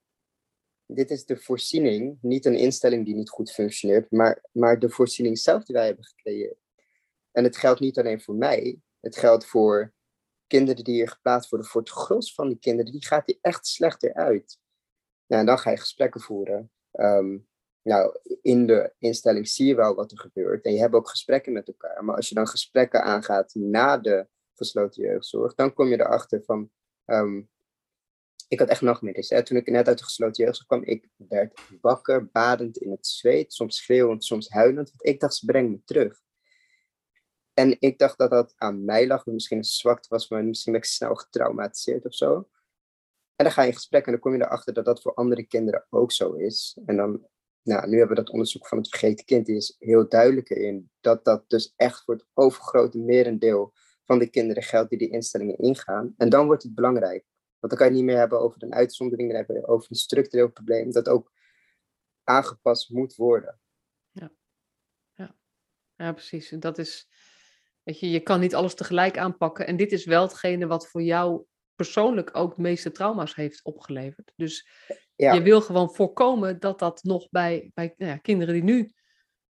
dit 0.86 1.12
is 1.12 1.26
de 1.26 1.38
voorziening. 1.38 2.18
Niet 2.22 2.46
een 2.46 2.58
instelling 2.58 3.06
die 3.06 3.16
niet 3.16 3.30
goed 3.30 3.52
functioneert, 3.52 4.12
maar, 4.12 4.44
maar 4.52 4.80
de 4.80 4.90
voorziening 4.90 5.38
zelf 5.38 5.64
die 5.64 5.76
wij 5.76 5.86
hebben 5.86 6.06
gecreëerd. 6.06 6.65
En 7.36 7.44
het 7.44 7.58
geldt 7.58 7.80
niet 7.80 7.98
alleen 7.98 8.22
voor 8.22 8.36
mij, 8.36 8.80
het 9.00 9.18
geldt 9.18 9.46
voor 9.46 9.94
kinderen 10.48 10.84
die 10.84 10.94
hier 10.94 11.10
geplaatst 11.10 11.50
worden. 11.50 11.68
Voor 11.68 11.82
het 11.82 11.90
gros 11.90 12.34
van 12.34 12.48
die 12.48 12.60
kinderen, 12.60 12.92
die 12.92 13.06
gaat 13.06 13.26
die 13.26 13.40
echt 13.42 13.68
slechter 13.68 14.14
uit. 14.14 14.60
Nou, 15.28 15.42
en 15.42 15.48
dan 15.48 15.60
ga 15.60 15.70
je 15.70 15.78
gesprekken 15.78 16.22
voeren. 16.22 16.72
Um, 16.92 17.48
nou, 17.82 18.20
in 18.42 18.68
de 18.68 18.94
instelling 19.00 19.48
zie 19.48 19.68
je 19.68 19.76
wel 19.76 19.96
wat 19.96 20.12
er 20.12 20.20
gebeurt. 20.20 20.66
En 20.66 20.74
je 20.74 20.80
hebt 20.80 20.94
ook 20.94 21.10
gesprekken 21.10 21.54
met 21.54 21.68
elkaar. 21.68 22.04
Maar 22.04 22.16
als 22.16 22.30
je 22.30 22.36
dan 22.36 22.48
gesprekken 22.48 23.04
aangaat 23.04 23.54
na 23.54 23.98
de 23.98 24.28
gesloten 24.54 25.04
jeugdzorg, 25.04 25.56
dan 25.56 25.74
kom 25.74 25.88
je 25.88 26.00
erachter 26.00 26.44
van. 26.44 26.72
Um, 27.06 27.50
ik 28.48 28.60
had 28.60 28.70
echt 28.70 28.82
nachtmerries. 28.82 29.30
Hè. 29.30 29.44
Toen 29.44 29.58
ik 29.58 29.70
net 29.70 29.88
uit 29.88 29.98
de 29.98 30.04
gesloten 30.04 30.44
jeugdzorg 30.44 30.68
kwam, 30.68 30.84
ik 30.84 31.10
werd 31.16 31.62
wakker, 31.82 32.30
badend 32.32 32.78
in 32.78 32.92
het 32.92 33.08
zweet, 33.08 33.54
soms 33.54 33.78
schreeuwend, 33.78 34.24
soms 34.24 34.50
huilend. 34.50 34.90
Want 34.90 35.06
ik 35.06 35.20
dacht, 35.20 35.36
ze 35.36 35.46
brengen 35.46 35.72
me 35.72 35.82
terug. 35.86 36.24
En 37.56 37.76
ik 37.80 37.98
dacht 37.98 38.18
dat 38.18 38.30
dat 38.30 38.54
aan 38.58 38.86
mij 38.86 39.08
lag, 39.08 39.26
misschien 39.26 39.58
een 39.58 39.64
zwakte 39.64 40.08
was, 40.10 40.30
maar 40.30 40.44
misschien 40.44 40.72
ben 40.72 40.82
ik 40.82 40.88
snel 40.88 41.16
getraumatiseerd 41.16 42.06
of 42.06 42.14
zo. 42.14 42.50
En 43.36 43.46
dan 43.46 43.52
ga 43.52 43.62
je 43.62 43.68
in 43.68 43.74
gesprek 43.74 44.06
en 44.06 44.12
dan 44.12 44.22
kom 44.22 44.34
je 44.34 44.42
erachter 44.42 44.74
dat 44.74 44.86
dat 44.86 45.02
voor 45.02 45.14
andere 45.14 45.44
kinderen 45.44 45.86
ook 45.90 46.12
zo 46.12 46.34
is. 46.34 46.78
En 46.86 46.96
dan, 46.96 47.28
nou, 47.62 47.88
nu 47.88 47.98
hebben 47.98 48.16
we 48.16 48.24
dat 48.24 48.32
onderzoek 48.34 48.68
van 48.68 48.78
het 48.78 48.90
vergeten 48.90 49.26
kind, 49.26 49.46
die 49.46 49.56
is 49.56 49.76
heel 49.80 50.10
duidelijk 50.10 50.50
in 50.50 50.92
dat 51.00 51.26
dat 51.26 51.50
dus 51.50 51.74
echt 51.76 52.04
voor 52.04 52.14
het 52.14 52.26
overgrote 52.34 53.00
merendeel 53.00 53.74
van 54.04 54.20
de 54.20 54.30
kinderen 54.30 54.64
geldt 54.64 54.90
die 54.90 55.00
die 55.00 55.12
instellingen 55.12 55.58
ingaan. 55.58 56.14
En 56.18 56.30
dan 56.30 56.46
wordt 56.46 56.64
het 56.64 56.76
belangrijk. 56.76 57.26
Want 57.60 57.74
dan 57.74 57.78
kan 57.78 57.88
je 57.88 57.94
niet 57.94 58.12
meer 58.12 58.18
hebben 58.18 58.40
over 58.40 58.64
een 58.64 58.74
uitzondering, 58.74 59.30
dan 59.30 59.38
hebben 59.38 59.68
over 59.68 59.88
een 59.90 59.96
structureel 59.96 60.52
probleem 60.52 60.92
dat 60.92 61.08
ook 61.08 61.32
aangepast 62.24 62.90
moet 62.90 63.16
worden. 63.16 63.60
Ja, 64.12 64.32
ja. 65.14 65.36
ja 65.96 66.14
precies. 66.14 66.50
Dat 66.50 66.78
is, 66.78 67.08
Weet 67.86 68.00
je, 68.00 68.10
je 68.10 68.20
kan 68.20 68.40
niet 68.40 68.56
alles 68.56 68.76
tegelijk 68.76 69.18
aanpakken. 69.18 69.68
En 69.68 69.78
dit 69.78 69.92
is 69.92 70.06
wel 70.06 70.22
hetgene 70.22 70.68
wat 70.68 70.88
voor 70.88 71.02
jou 71.02 71.46
persoonlijk 71.76 72.38
ook 72.38 72.56
de 72.56 72.62
meeste 72.62 72.92
trauma's 72.92 73.36
heeft 73.36 73.64
opgeleverd. 73.64 74.32
Dus 74.36 74.68
ja. 75.16 75.34
je 75.34 75.42
wil 75.42 75.62
gewoon 75.62 75.94
voorkomen 75.94 76.60
dat 76.60 76.80
dat 76.80 77.04
nog 77.04 77.30
bij, 77.30 77.72
bij 77.74 77.94
nou 77.98 78.12
ja, 78.12 78.18
kinderen 78.18 78.54
die 78.54 78.64
nu 78.64 78.92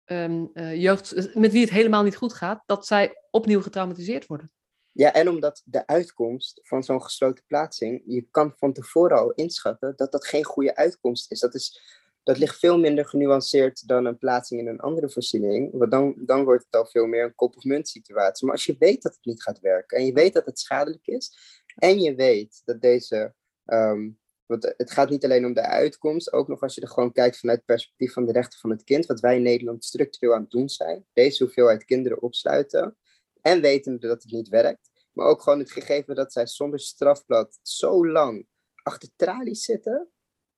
um, 0.05 0.49
uh, 0.53 0.75
jeugd, 0.75 1.35
met 1.35 1.51
wie 1.51 1.61
het 1.61 1.69
helemaal 1.69 2.03
niet 2.03 2.15
goed 2.15 2.33
gaat, 2.33 2.63
dat 2.65 2.85
zij 2.85 3.23
opnieuw 3.31 3.61
getraumatiseerd 3.61 4.27
worden. 4.27 4.51
Ja, 4.91 5.13
en 5.13 5.29
omdat 5.29 5.61
de 5.65 5.87
uitkomst 5.87 6.59
van 6.63 6.83
zo'n 6.83 7.03
gesloten 7.03 7.43
plaatsing, 7.47 8.01
je 8.05 8.27
kan 8.31 8.53
van 8.55 8.73
tevoren 8.73 9.17
al 9.17 9.31
inschatten 9.31 9.93
dat 9.95 10.11
dat 10.11 10.27
geen 10.27 10.43
goede 10.43 10.75
uitkomst 10.75 11.31
is. 11.31 11.39
Dat 11.39 11.55
is 11.55 11.81
dat 12.23 12.37
ligt 12.37 12.59
veel 12.59 12.79
minder 12.79 13.05
genuanceerd 13.05 13.87
dan 13.87 14.05
een 14.05 14.17
plaatsing 14.17 14.59
in 14.59 14.67
een 14.67 14.79
andere 14.79 15.09
voorziening. 15.09 15.77
Want 15.77 15.91
dan, 15.91 16.15
dan 16.17 16.43
wordt 16.43 16.65
het 16.65 16.75
al 16.75 16.85
veel 16.85 17.05
meer 17.05 17.23
een 17.23 17.35
kop 17.35 17.57
of 17.57 17.63
munt 17.63 17.87
situatie. 17.87 18.45
Maar 18.45 18.55
als 18.55 18.65
je 18.65 18.75
weet 18.79 19.01
dat 19.01 19.13
het 19.13 19.25
niet 19.25 19.43
gaat 19.43 19.59
werken 19.59 19.97
en 19.97 20.05
je 20.05 20.13
weet 20.13 20.33
dat 20.33 20.45
het 20.45 20.59
schadelijk 20.59 21.07
is 21.07 21.37
en 21.75 21.99
je 21.99 22.15
weet 22.15 22.61
dat 22.65 22.81
deze. 22.81 23.33
Um, 23.65 24.19
want 24.45 24.73
het 24.77 24.91
gaat 24.91 25.09
niet 25.09 25.23
alleen 25.23 25.45
om 25.45 25.53
de 25.53 25.61
uitkomst, 25.61 26.33
ook 26.33 26.47
nog 26.47 26.61
als 26.61 26.75
je 26.75 26.81
er 26.81 26.87
gewoon 26.87 27.11
kijkt 27.11 27.39
vanuit 27.39 27.57
het 27.57 27.67
perspectief 27.67 28.13
van 28.13 28.25
de 28.25 28.31
rechten 28.31 28.59
van 28.59 28.69
het 28.69 28.83
kind, 28.83 29.05
wat 29.05 29.19
wij 29.19 29.35
in 29.35 29.41
Nederland 29.41 29.85
structureel 29.85 30.33
aan 30.33 30.41
het 30.41 30.51
doen 30.51 30.69
zijn. 30.69 31.05
Deze 31.13 31.43
hoeveelheid 31.43 31.85
kinderen 31.85 32.21
opsluiten 32.21 32.97
en 33.41 33.61
weten 33.61 33.99
dat 33.99 34.23
het 34.23 34.31
niet 34.31 34.49
werkt. 34.49 34.89
Maar 35.11 35.27
ook 35.27 35.41
gewoon 35.41 35.59
het 35.59 35.71
gegeven 35.71 36.15
dat 36.15 36.33
zij 36.33 36.47
zonder 36.47 36.79
strafblad 36.79 37.59
zo 37.61 38.07
lang 38.07 38.47
achter 38.83 39.09
tralies 39.15 39.63
zitten 39.63 40.09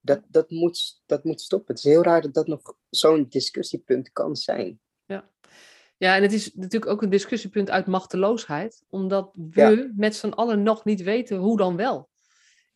dat, 0.02 0.22
dat, 0.28 0.50
moet, 0.50 1.02
dat 1.06 1.24
moet 1.24 1.42
stoppen. 1.42 1.76
Het 1.76 1.86
is 1.86 1.92
heel 1.92 2.04
raar 2.04 2.22
dat 2.22 2.34
dat 2.34 2.48
nog 2.48 2.76
zo'n 2.90 3.26
discussiepunt 3.30 4.12
kan 4.12 4.36
zijn. 4.36 4.80
Ja. 5.06 5.30
ja, 5.98 6.16
en 6.16 6.22
het 6.22 6.34
is 6.34 6.54
natuurlijk 6.54 6.92
ook 6.92 7.02
een 7.02 7.10
discussiepunt 7.10 7.70
uit 7.70 7.88
machteloosheid, 7.88 8.84
omdat 8.90 9.32
we 9.34 9.94
met 9.96 10.16
z'n 10.16 10.30
allen 10.30 10.64
nog 10.64 10.86
niet 10.86 11.02
weten 11.02 11.38
hoe 11.38 11.58
dan 11.58 11.76
wel. 11.76 12.10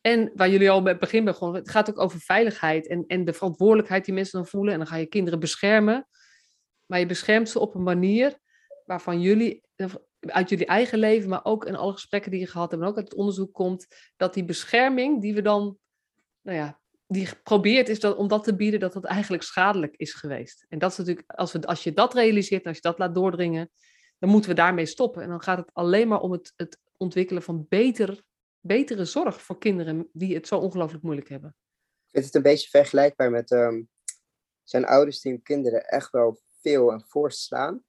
En 0.00 0.32
waar 0.34 0.50
jullie 0.50 0.70
al 0.70 0.82
bij 0.82 0.92
het 0.92 1.00
begin 1.00 1.24
begonnen, 1.24 1.60
het 1.60 1.70
gaat 1.70 1.90
ook 1.90 1.98
over 1.98 2.20
veiligheid 2.20 2.86
en, 2.86 3.04
en 3.06 3.24
de 3.24 3.32
verantwoordelijkheid 3.32 4.04
die 4.04 4.14
mensen 4.14 4.38
dan 4.38 4.48
voelen. 4.48 4.72
En 4.72 4.78
dan 4.78 4.88
ga 4.88 4.96
je 4.96 5.06
kinderen 5.06 5.40
beschermen. 5.40 6.08
Maar 6.86 6.98
je 6.98 7.06
beschermt 7.06 7.48
ze 7.48 7.58
op 7.58 7.74
een 7.74 7.82
manier 7.82 8.38
waarvan 8.84 9.20
jullie, 9.20 9.62
uit 10.20 10.48
jullie 10.48 10.66
eigen 10.66 10.98
leven, 10.98 11.28
maar 11.28 11.44
ook 11.44 11.64
in 11.64 11.76
alle 11.76 11.92
gesprekken 11.92 12.30
die 12.30 12.40
je 12.40 12.46
gehad 12.46 12.70
hebt, 12.70 12.82
en 12.82 12.88
ook 12.88 12.96
uit 12.96 13.08
het 13.08 13.18
onderzoek 13.18 13.52
komt, 13.52 13.86
dat 14.16 14.34
die 14.34 14.44
bescherming 14.44 15.20
die 15.20 15.34
we 15.34 15.42
dan, 15.42 15.78
nou 16.42 16.56
ja, 16.56 16.80
die 17.06 17.26
geprobeerd 17.26 17.88
is 17.88 18.00
dat, 18.00 18.16
om 18.16 18.28
dat 18.28 18.44
te 18.44 18.56
bieden, 18.56 18.80
dat 18.80 18.92
dat 18.92 19.04
eigenlijk 19.04 19.42
schadelijk 19.42 19.96
is 19.96 20.14
geweest. 20.14 20.66
En 20.68 20.78
dat 20.78 20.90
is 20.90 20.96
natuurlijk, 20.96 21.30
als, 21.30 21.52
we, 21.52 21.66
als 21.66 21.82
je 21.82 21.92
dat 21.92 22.14
realiseert 22.14 22.66
als 22.66 22.76
je 22.76 22.82
dat 22.82 22.98
laat 22.98 23.14
doordringen, 23.14 23.70
dan 24.18 24.30
moeten 24.30 24.50
we 24.50 24.56
daarmee 24.56 24.86
stoppen. 24.86 25.22
En 25.22 25.28
dan 25.28 25.42
gaat 25.42 25.58
het 25.58 25.70
alleen 25.72 26.08
maar 26.08 26.20
om 26.20 26.32
het, 26.32 26.52
het 26.56 26.80
ontwikkelen 26.96 27.42
van 27.42 27.66
beter, 27.68 28.24
betere 28.60 29.04
zorg 29.04 29.42
voor 29.42 29.58
kinderen 29.58 30.08
die 30.12 30.34
het 30.34 30.46
zo 30.46 30.58
ongelooflijk 30.58 31.02
moeilijk 31.02 31.28
hebben. 31.28 31.56
Ik 32.06 32.12
vind 32.12 32.24
het 32.24 32.34
een 32.34 32.42
beetje 32.42 32.68
vergelijkbaar 32.68 33.30
met 33.30 33.50
um, 33.50 33.88
zijn 34.62 34.84
ouders 34.84 35.20
die 35.20 35.32
hun 35.32 35.42
kinderen 35.42 35.88
echt 35.88 36.10
wel 36.10 36.40
veel 36.60 36.92
en 36.92 37.04
voorslaan, 37.06 37.84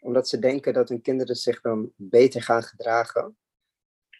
omdat 0.00 0.28
ze 0.28 0.38
denken 0.38 0.72
dat 0.72 0.88
hun 0.88 1.00
kinderen 1.00 1.36
zich 1.36 1.60
dan 1.60 1.92
beter 1.96 2.42
gaan 2.42 2.62
gedragen. 2.62 3.36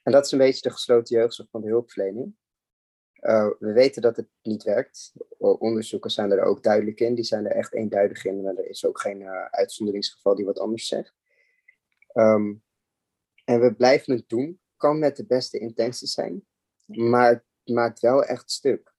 En 0.02 0.12
dat 0.12 0.24
is 0.24 0.32
een 0.32 0.38
beetje 0.38 0.62
de 0.62 0.70
gesloten 0.70 1.16
jeugdzorg 1.16 1.48
van 1.50 1.60
de 1.60 1.68
hulpverlening. 1.68 2.36
Uh, 3.24 3.48
we 3.58 3.72
weten 3.72 4.02
dat 4.02 4.16
het 4.16 4.28
niet 4.42 4.62
werkt. 4.62 5.12
Onderzoeken 5.38 6.10
zijn 6.10 6.30
er 6.30 6.42
ook 6.42 6.62
duidelijk 6.62 7.00
in. 7.00 7.14
Die 7.14 7.24
zijn 7.24 7.46
er 7.46 7.52
echt 7.52 7.74
eenduidig 7.74 8.24
in. 8.24 8.42
Maar 8.42 8.54
er 8.54 8.68
is 8.68 8.84
ook 8.84 9.00
geen 9.00 9.20
uh, 9.20 9.44
uitzonderingsgeval 9.44 10.34
die 10.34 10.44
wat 10.44 10.58
anders 10.58 10.86
zegt. 10.86 11.14
Um, 12.14 12.62
en 13.44 13.60
we 13.60 13.74
blijven 13.74 14.14
het 14.14 14.28
doen. 14.28 14.60
Kan 14.76 14.98
met 14.98 15.16
de 15.16 15.26
beste 15.26 15.58
intenties 15.58 16.12
zijn. 16.12 16.46
Maar 16.84 17.28
het 17.28 17.74
maakt 17.74 18.00
wel 18.00 18.24
echt 18.24 18.50
stuk. 18.50 18.94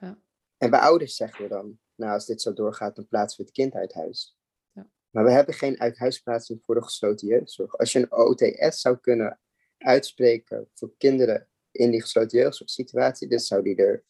Ja. 0.00 0.18
En 0.56 0.70
bij 0.70 0.80
ouders 0.80 1.16
zeggen 1.16 1.42
we 1.42 1.48
dan, 1.48 1.78
nou 1.94 2.12
als 2.12 2.26
dit 2.26 2.42
zo 2.42 2.52
doorgaat, 2.52 2.96
dan 2.96 3.08
plaatsen 3.08 3.40
we 3.40 3.46
het 3.46 3.54
kind 3.54 3.74
uit 3.74 3.94
huis. 3.94 4.36
Ja. 4.72 4.90
Maar 5.10 5.24
we 5.24 5.30
hebben 5.30 5.54
geen 5.54 5.80
uithuisplaatsing 5.80 6.64
voor 6.64 6.74
de 6.74 6.82
gesloten 6.82 7.28
jeugdzorg. 7.28 7.78
Als 7.78 7.92
je 7.92 7.98
een 7.98 8.12
OTS 8.12 8.80
zou 8.80 8.96
kunnen 8.96 9.40
uitspreken 9.78 10.70
voor 10.74 10.94
kinderen 10.96 11.49
in 11.70 11.90
die 11.90 12.00
gesloten 12.00 12.38
jeugdzorgsituatie, 12.38 13.28
dan 13.28 13.38
zou 13.38 13.62
die 13.62 13.76
er 13.76 14.04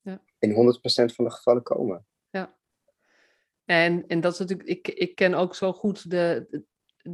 ja. 0.00 0.22
in 0.38 0.50
100% 0.50 1.14
van 1.14 1.24
de 1.24 1.30
gevallen 1.30 1.62
komen. 1.62 2.06
Ja. 2.30 2.56
En, 3.64 4.06
en 4.06 4.20
dat 4.20 4.32
is 4.32 4.38
natuurlijk, 4.38 4.68
ik, 4.68 4.88
ik 4.88 5.14
ken 5.14 5.34
ook 5.34 5.54
zo 5.54 5.72
goed 5.72 6.10
de, 6.10 6.46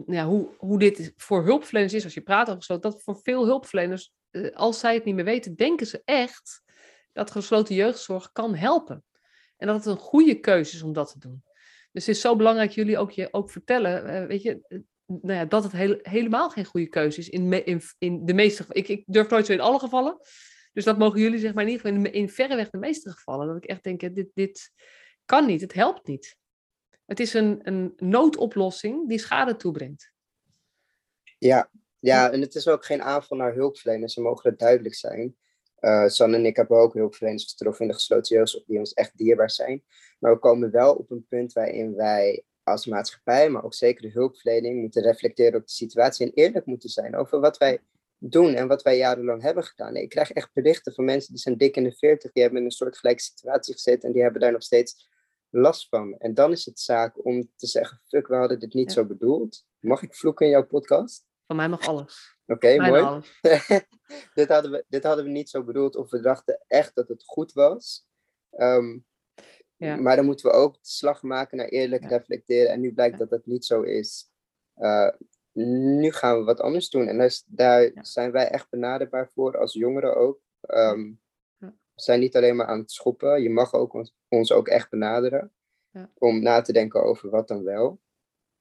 ja, 0.07 0.27
hoe, 0.27 0.49
hoe 0.59 0.79
dit 0.79 1.13
voor 1.17 1.45
hulpverleners 1.45 1.95
is, 1.95 2.05
als 2.05 2.15
je 2.15 2.21
praat 2.21 2.47
over 2.47 2.59
gesloten, 2.59 2.91
dat 2.91 3.03
voor 3.03 3.21
veel 3.23 3.45
hulpverleners, 3.45 4.13
eh, 4.31 4.57
als 4.57 4.79
zij 4.79 4.95
het 4.95 5.05
niet 5.05 5.15
meer 5.15 5.25
weten, 5.25 5.57
denken 5.57 5.87
ze 5.87 6.03
echt 6.05 6.63
dat 7.13 7.31
gesloten 7.31 7.75
jeugdzorg 7.75 8.33
kan 8.33 8.55
helpen. 8.55 9.05
En 9.57 9.67
dat 9.67 9.77
het 9.77 9.87
een 9.87 10.01
goede 10.01 10.41
keuze 10.41 10.77
is 10.77 10.83
om 10.83 10.93
dat 10.93 11.11
te 11.13 11.19
doen. 11.19 11.43
Dus 11.93 12.07
het 12.07 12.15
is 12.15 12.21
zo 12.21 12.37
belangrijk 12.37 12.71
jullie 12.71 12.99
ook, 12.99 13.11
je 13.11 13.29
ook 13.31 13.51
vertellen, 13.51 14.23
uh, 14.23 14.27
weet 14.27 14.43
je, 14.43 14.85
nou 15.11 15.39
ja, 15.39 15.45
dat 15.45 15.63
het 15.63 15.73
helemaal 16.03 16.51
geen 16.51 16.65
goede 16.65 16.89
keuze 16.89 17.19
is 17.19 17.29
in, 17.29 17.49
me, 17.49 17.65
in, 17.65 17.83
in 17.99 18.27
de 18.27 18.35
meeste. 18.35 18.65
Ik, 18.69 18.89
ik 18.89 19.05
durf 19.07 19.29
nooit 19.29 19.47
zo 19.47 19.53
in 19.53 19.61
alle 19.61 19.79
gevallen. 19.79 20.19
Dus 20.73 20.85
dat 20.85 20.99
mogen 20.99 21.21
jullie 21.21 21.39
zeg 21.39 21.55
maar 21.55 21.65
in 21.65 21.71
ieder 21.71 21.87
geval 21.87 22.05
in, 22.05 22.13
in 22.13 22.29
verreweg 22.29 22.71
de 22.71 22.79
meeste 22.79 23.11
gevallen. 23.11 23.47
Dat 23.47 23.57
ik 23.57 23.65
echt 23.65 23.83
denk, 23.83 24.01
dit, 24.15 24.31
dit 24.35 24.71
kan 25.25 25.47
niet, 25.47 25.61
het 25.61 25.73
helpt 25.73 26.07
niet. 26.07 26.37
Het 27.07 27.21
is 27.21 27.35
een, 27.35 27.61
een 27.63 27.93
noodoplossing 27.97 29.09
die 29.09 29.19
schade 29.19 29.57
toebrengt. 29.57 30.13
Ja, 31.39 31.71
ja, 31.99 32.31
en 32.31 32.41
het 32.41 32.55
is 32.55 32.69
ook 32.69 32.85
geen 32.85 33.03
aanval 33.03 33.37
naar 33.37 33.55
hulpverleners. 33.55 34.15
Ze 34.15 34.21
mogen 34.21 34.51
het 34.51 34.59
duidelijk 34.59 34.95
zijn. 34.95 35.37
Uh, 35.81 36.07
San 36.07 36.35
en 36.35 36.47
ik 36.47 36.57
hebben 36.57 36.79
ook 36.79 36.95
hulpverleners 36.95 37.45
getroffen 37.51 37.85
in 37.85 37.91
de 37.91 37.97
gesloten 37.97 38.37
jeugdzorg 38.37 38.65
die 38.65 38.79
ons 38.79 38.93
echt 38.93 39.17
dierbaar 39.17 39.51
zijn. 39.51 39.85
Maar 40.19 40.33
we 40.33 40.39
komen 40.39 40.71
wel 40.71 40.95
op 40.95 41.11
een 41.11 41.27
punt 41.29 41.53
waarin 41.53 41.95
wij 41.95 42.45
als 42.63 42.87
maatschappij, 42.87 43.51
maar 43.51 43.65
ook 43.65 43.75
zeker 43.75 44.03
de 44.03 44.11
hulpverlening, 44.11 44.81
moeten 44.81 45.03
reflecteren 45.03 45.61
op 45.61 45.67
de 45.67 45.73
situatie 45.73 46.27
en 46.27 46.33
eerlijk 46.35 46.67
moeten 46.67 46.89
zijn 46.89 47.17
over 47.17 47.41
wat 47.41 47.59
wij 47.59 47.81
doen 48.19 48.55
en 48.55 48.69
wat 48.69 48.83
wij 48.83 48.97
jarenlang 48.97 49.43
hebben 49.43 49.65
gedaan. 49.65 49.97
ik 49.97 50.09
krijg 50.09 50.31
echt 50.31 50.53
berichten 50.53 50.93
van 50.93 51.05
mensen 51.05 51.33
die 51.33 51.43
zijn 51.43 51.57
dik 51.57 51.77
in 51.77 51.85
de 51.85 51.97
veertig, 51.97 52.33
die 52.33 52.43
hebben 52.43 52.61
in 52.61 52.67
een 52.67 52.73
soortgelijke 52.73 53.23
situatie 53.23 53.75
gezeten 53.75 54.09
en 54.09 54.13
die 54.13 54.23
hebben 54.23 54.41
daar 54.41 54.53
nog 54.53 54.63
steeds 54.63 55.09
last 55.51 55.89
van. 55.89 56.19
En 56.19 56.35
dan 56.35 56.53
is 56.53 56.65
het 56.65 56.81
zaak 56.81 57.25
om 57.25 57.51
te 57.57 57.67
zeggen, 57.67 58.01
fuck, 58.07 58.27
we 58.27 58.37
hadden 58.37 58.61
dit 58.61 58.75
niet 58.75 58.93
zo 58.93 59.05
bedoeld. 59.07 59.65
Mag 59.79 60.03
ik 60.03 60.15
vloeken 60.15 60.47
in 60.47 60.53
jouw 60.53 60.67
podcast? 60.67 61.25
Van 61.47 61.57
mij 61.57 61.69
mag 61.69 61.89
alles. 61.89 62.37
Oké, 62.47 62.77
mooi. 62.77 63.23
dit, 64.35 64.49
hadden 64.49 64.71
we, 64.71 64.85
dit 64.89 65.03
hadden 65.03 65.25
we 65.25 65.31
niet 65.31 65.51
zo 65.51 65.65
bedoeld 65.65 65.97
of 65.97 66.11
we 66.11 66.21
dachten 66.21 66.65
echt 66.67 66.95
dat 66.95 67.09
het 67.09 67.25
goed 67.25 67.53
was. 67.53 68.07
Ehm, 68.51 68.99
ja. 69.81 69.97
Maar 69.97 70.17
dan 70.17 70.25
moeten 70.25 70.47
we 70.47 70.57
ook 70.57 70.75
de 70.75 70.79
slag 70.83 71.23
maken 71.23 71.57
naar 71.57 71.69
eerlijk 71.69 72.05
reflecteren. 72.05 72.73
En 72.73 72.81
nu 72.81 72.93
blijkt 72.93 73.19
dat 73.19 73.31
dat 73.31 73.47
niet 73.47 73.65
zo 73.65 73.83
is. 73.83 74.31
Uh, 74.77 75.11
nu 75.53 76.13
gaan 76.13 76.39
we 76.39 76.45
wat 76.45 76.61
anders 76.61 76.91
doen. 76.91 77.07
En 77.07 77.19
daar, 77.19 77.43
daar 77.47 77.93
zijn 78.01 78.33
wij 78.33 78.49
echt 78.49 78.71
benaderbaar 78.71 79.31
voor, 79.35 79.59
als 79.59 79.73
jongeren 79.73 80.17
ook. 80.17 80.41
Um, 80.69 81.21
we 81.59 81.73
zijn 81.95 82.21
niet 82.21 82.37
alleen 82.37 82.57
maar 82.57 82.67
aan 82.67 82.79
het 82.79 82.93
schoppen. 82.93 83.43
Je 83.43 83.51
mag 83.51 83.73
ook 83.73 83.93
ons, 83.95 84.15
ons 84.29 84.53
ook 84.53 84.69
echt 84.69 84.91
benaderen. 84.91 85.53
Om 86.15 86.43
na 86.43 86.61
te 86.61 86.73
denken 86.73 87.03
over 87.03 87.31
wat 87.31 87.49
dan 87.49 87.65
wel. 87.65 88.01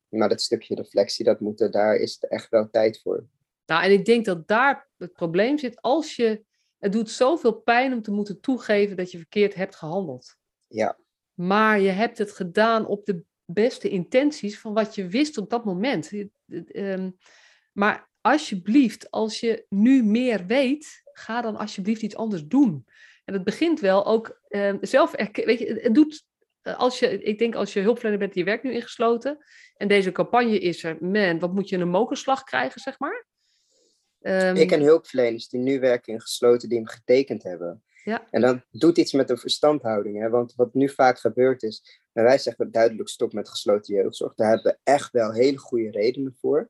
Maar 0.08 0.30
dat 0.30 0.42
stukje 0.42 0.76
reflectie, 0.76 1.26
dat 1.26 1.40
moet 1.40 1.72
daar 1.72 1.96
is 1.96 2.20
echt 2.20 2.50
wel 2.50 2.70
tijd 2.70 3.02
voor. 3.02 3.28
Nou, 3.66 3.84
en 3.84 3.92
ik 3.92 4.06
denk 4.06 4.26
dat 4.26 4.48
daar 4.48 4.90
het 4.98 5.14
probleem 5.14 5.58
zit. 5.58 5.82
Als 5.82 6.16
je, 6.16 6.46
het 6.78 6.92
doet 6.92 7.10
zoveel 7.10 7.54
pijn 7.54 7.94
om 7.94 8.02
te 8.02 8.12
moeten 8.12 8.40
toegeven 8.40 8.98
dat 8.98 9.12
je 9.12 9.18
verkeerd 9.18 9.56
hebt 9.56 9.76
gehandeld. 9.76 10.38
Ja. 10.68 10.98
Maar 11.40 11.80
je 11.80 11.90
hebt 11.90 12.18
het 12.18 12.32
gedaan 12.32 12.86
op 12.86 13.06
de 13.06 13.24
beste 13.46 13.90
intenties 13.90 14.60
van 14.60 14.74
wat 14.74 14.96
je 14.96 15.08
wist 15.08 15.38
op 15.38 15.50
dat 15.50 15.66
moment. 15.66 16.12
Ehm, 16.68 17.12
maar 17.74 18.10
alsjeblieft, 18.22 19.12
als 19.12 19.40
je 19.40 19.66
nu 19.70 20.04
meer 20.04 20.46
weet, 20.46 21.02
ga 21.12 21.42
dan 21.42 21.58
alsjeblieft 21.58 22.02
iets 22.02 22.16
anders 22.16 22.48
doen. 22.48 22.86
En 23.26 23.34
het 23.34 23.44
begint 23.44 23.80
wel 23.80 24.06
ook 24.06 24.42
uh, 24.50 24.74
zelf, 24.82 25.12
weet 25.34 25.60
je, 25.60 25.80
het 25.82 25.94
doet, 25.94 26.26
eh, 26.62 26.78
als 26.78 27.00
je, 27.00 27.24
ik 27.24 27.40
denk 27.40 27.56
als 27.56 27.74
je 27.74 27.80
hulpverlener 27.80 28.20
bent, 28.20 28.36
je 28.36 28.44
werkt 28.44 28.64
nu 28.64 28.74
ingesloten 28.74 29.38
en 29.76 29.88
deze 29.88 30.12
campagne 30.12 30.60
is 30.60 30.84
er, 30.84 30.98
man, 31.00 31.40
wat 31.40 31.54
moet 31.54 31.70
je 31.70 31.78
een 31.78 31.90
mokerslag 31.90 32.44
krijgen, 32.44 32.82
zeg 32.82 33.00
maar? 33.00 33.28
Um, 34.22 34.56
ik 34.56 34.68
ken 34.68 34.82
hulpverleners 34.82 35.48
die 35.48 35.60
nu 35.60 35.80
werken 35.80 36.14
in 36.14 36.22
gesloten, 36.22 36.70
die 36.70 36.78
hem 36.78 36.88
getekend 36.88 37.44
hebben. 37.44 37.84
Ja. 38.04 38.28
En 38.32 38.42
dat 38.42 38.62
doet 38.72 38.98
iets 38.98 39.14
met 39.14 39.28
de 39.28 39.38
verstandhouding. 39.38 40.20
Hè? 40.20 40.30
Want 40.30 40.56
wat 40.56 40.74
nu 40.74 40.90
vaak 40.90 41.20
gebeurt 41.20 41.64
is, 41.64 42.02
en 42.14 42.24
wij 42.24 42.38
zeggen 42.38 42.72
duidelijk 42.72 43.10
stop 43.10 43.34
met 43.34 43.50
gesloten 43.50 43.96
jeugdzorg. 43.96 44.36
Daar 44.36 44.50
hebben 44.50 44.72
we 44.72 44.92
echt 44.92 45.12
wel 45.12 45.32
hele 45.32 45.58
goede 45.58 45.92
redenen 45.92 46.36
voor. 46.40 46.70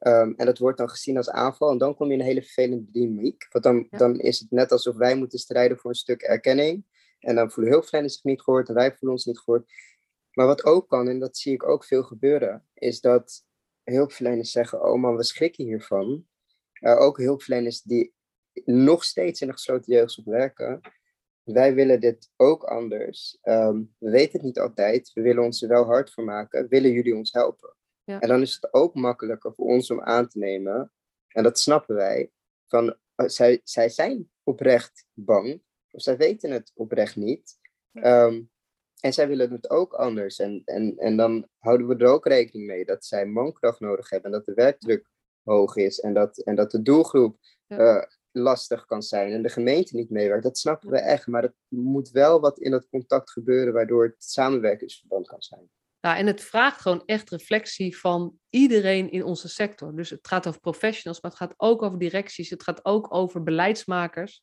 Um, 0.00 0.34
en 0.36 0.46
dat 0.46 0.58
wordt 0.58 0.78
dan 0.78 0.88
gezien 0.88 1.16
als 1.16 1.30
aanval. 1.30 1.70
En 1.70 1.78
dan 1.78 1.94
kom 1.94 2.06
je 2.06 2.12
in 2.12 2.20
een 2.20 2.26
hele 2.26 2.42
vervelende 2.42 2.90
dynamiek. 2.90 3.46
Want 3.50 3.64
dan, 3.64 3.86
dan 3.90 4.20
is 4.20 4.38
het 4.38 4.50
net 4.50 4.72
alsof 4.72 4.96
wij 4.96 5.16
moeten 5.16 5.38
strijden 5.38 5.78
voor 5.78 5.90
een 5.90 5.96
stuk 5.96 6.22
erkenning. 6.22 6.84
En 7.18 7.34
dan 7.34 7.50
voelen 7.50 7.72
hulpverleners 7.72 8.14
zich 8.14 8.24
niet 8.24 8.42
gehoord 8.42 8.68
en 8.68 8.74
wij 8.74 8.90
voelen 8.90 9.10
ons 9.10 9.24
niet 9.24 9.38
gehoord. 9.38 9.72
Maar 10.32 10.46
wat 10.46 10.64
ook 10.64 10.88
kan, 10.88 11.08
en 11.08 11.18
dat 11.18 11.36
zie 11.36 11.52
ik 11.52 11.68
ook 11.68 11.84
veel 11.84 12.02
gebeuren, 12.02 12.64
is 12.74 13.00
dat 13.00 13.44
hulpverleners 13.84 14.50
zeggen: 14.50 14.84
Oh 14.84 15.00
man, 15.00 15.16
we 15.16 15.24
schrikken 15.24 15.64
hiervan. 15.64 16.26
Uh, 16.80 17.00
ook 17.00 17.18
hulpverleners 17.18 17.82
die 17.82 18.14
nog 18.64 19.04
steeds 19.04 19.40
in 19.40 19.46
de 19.46 19.52
gesloten 19.52 19.92
jeugdzorg 19.92 20.26
werken. 20.26 20.80
Wij 21.42 21.74
willen 21.74 22.00
dit 22.00 22.30
ook 22.36 22.64
anders. 22.64 23.38
Um, 23.42 23.94
we 23.98 24.10
weten 24.10 24.32
het 24.32 24.42
niet 24.42 24.58
altijd. 24.58 25.12
We 25.12 25.22
willen 25.22 25.42
ons 25.42 25.62
er 25.62 25.68
wel 25.68 25.84
hard 25.84 26.12
voor 26.12 26.24
maken. 26.24 26.68
Willen 26.68 26.90
jullie 26.90 27.16
ons 27.16 27.32
helpen? 27.32 27.76
Ja. 28.04 28.20
En 28.20 28.28
dan 28.28 28.40
is 28.40 28.54
het 28.54 28.72
ook 28.72 28.94
makkelijker 28.94 29.54
voor 29.54 29.66
ons 29.66 29.90
om 29.90 30.00
aan 30.00 30.28
te 30.28 30.38
nemen. 30.38 30.92
En 31.28 31.42
dat 31.42 31.58
snappen 31.58 31.94
wij. 31.94 32.32
Van, 32.66 32.86
uh, 33.16 33.28
zij, 33.28 33.60
zij 33.64 33.88
zijn 33.88 34.30
oprecht 34.42 35.06
bang. 35.12 35.62
Of 35.90 36.02
zij 36.02 36.16
weten 36.16 36.50
het 36.50 36.72
oprecht 36.74 37.16
niet. 37.16 37.58
Um, 37.92 38.50
en 39.00 39.12
zij 39.12 39.28
willen 39.28 39.52
het 39.52 39.70
ook 39.70 39.92
anders. 39.92 40.38
En, 40.38 40.62
en, 40.64 40.96
en 40.96 41.16
dan 41.16 41.48
houden 41.58 41.86
we 41.86 41.96
er 41.96 42.10
ook 42.10 42.26
rekening 42.26 42.66
mee 42.66 42.84
dat 42.84 43.04
zij 43.04 43.26
mankracht 43.26 43.80
nodig 43.80 44.10
hebben. 44.10 44.32
En 44.32 44.36
dat 44.36 44.46
de 44.46 44.54
werkdruk 44.54 45.10
hoog 45.42 45.76
is. 45.76 46.00
En 46.00 46.14
dat, 46.14 46.38
en 46.38 46.54
dat 46.54 46.70
de 46.70 46.82
doelgroep 46.82 47.38
uh, 47.68 48.02
lastig 48.38 48.84
kan 48.84 49.02
zijn. 49.02 49.32
En 49.32 49.42
de 49.42 49.48
gemeente 49.48 49.96
niet 49.96 50.10
meewerkt. 50.10 50.42
Dat 50.42 50.58
snappen 50.58 50.90
we 50.90 50.98
echt. 50.98 51.26
Maar 51.26 51.44
er 51.44 51.54
moet 51.68 52.10
wel 52.10 52.40
wat 52.40 52.58
in 52.58 52.70
dat 52.70 52.88
contact 52.88 53.30
gebeuren. 53.30 53.72
Waardoor 53.72 54.04
het 54.04 54.24
samenwerkingsverband 54.24 55.28
kan 55.28 55.42
zijn. 55.42 55.70
Ja, 56.00 56.16
en 56.16 56.26
het 56.26 56.40
vraagt 56.40 56.80
gewoon 56.80 57.02
echt 57.06 57.30
reflectie 57.30 57.98
van 57.98 58.38
iedereen 58.50 59.10
in 59.10 59.24
onze 59.24 59.48
sector. 59.48 59.96
Dus 59.96 60.10
het 60.10 60.28
gaat 60.28 60.46
over 60.46 60.60
professionals, 60.60 61.20
maar 61.20 61.30
het 61.30 61.40
gaat 61.40 61.54
ook 61.56 61.82
over 61.82 61.98
directies. 61.98 62.50
Het 62.50 62.62
gaat 62.62 62.84
ook 62.84 63.14
over 63.14 63.42
beleidsmakers. 63.42 64.42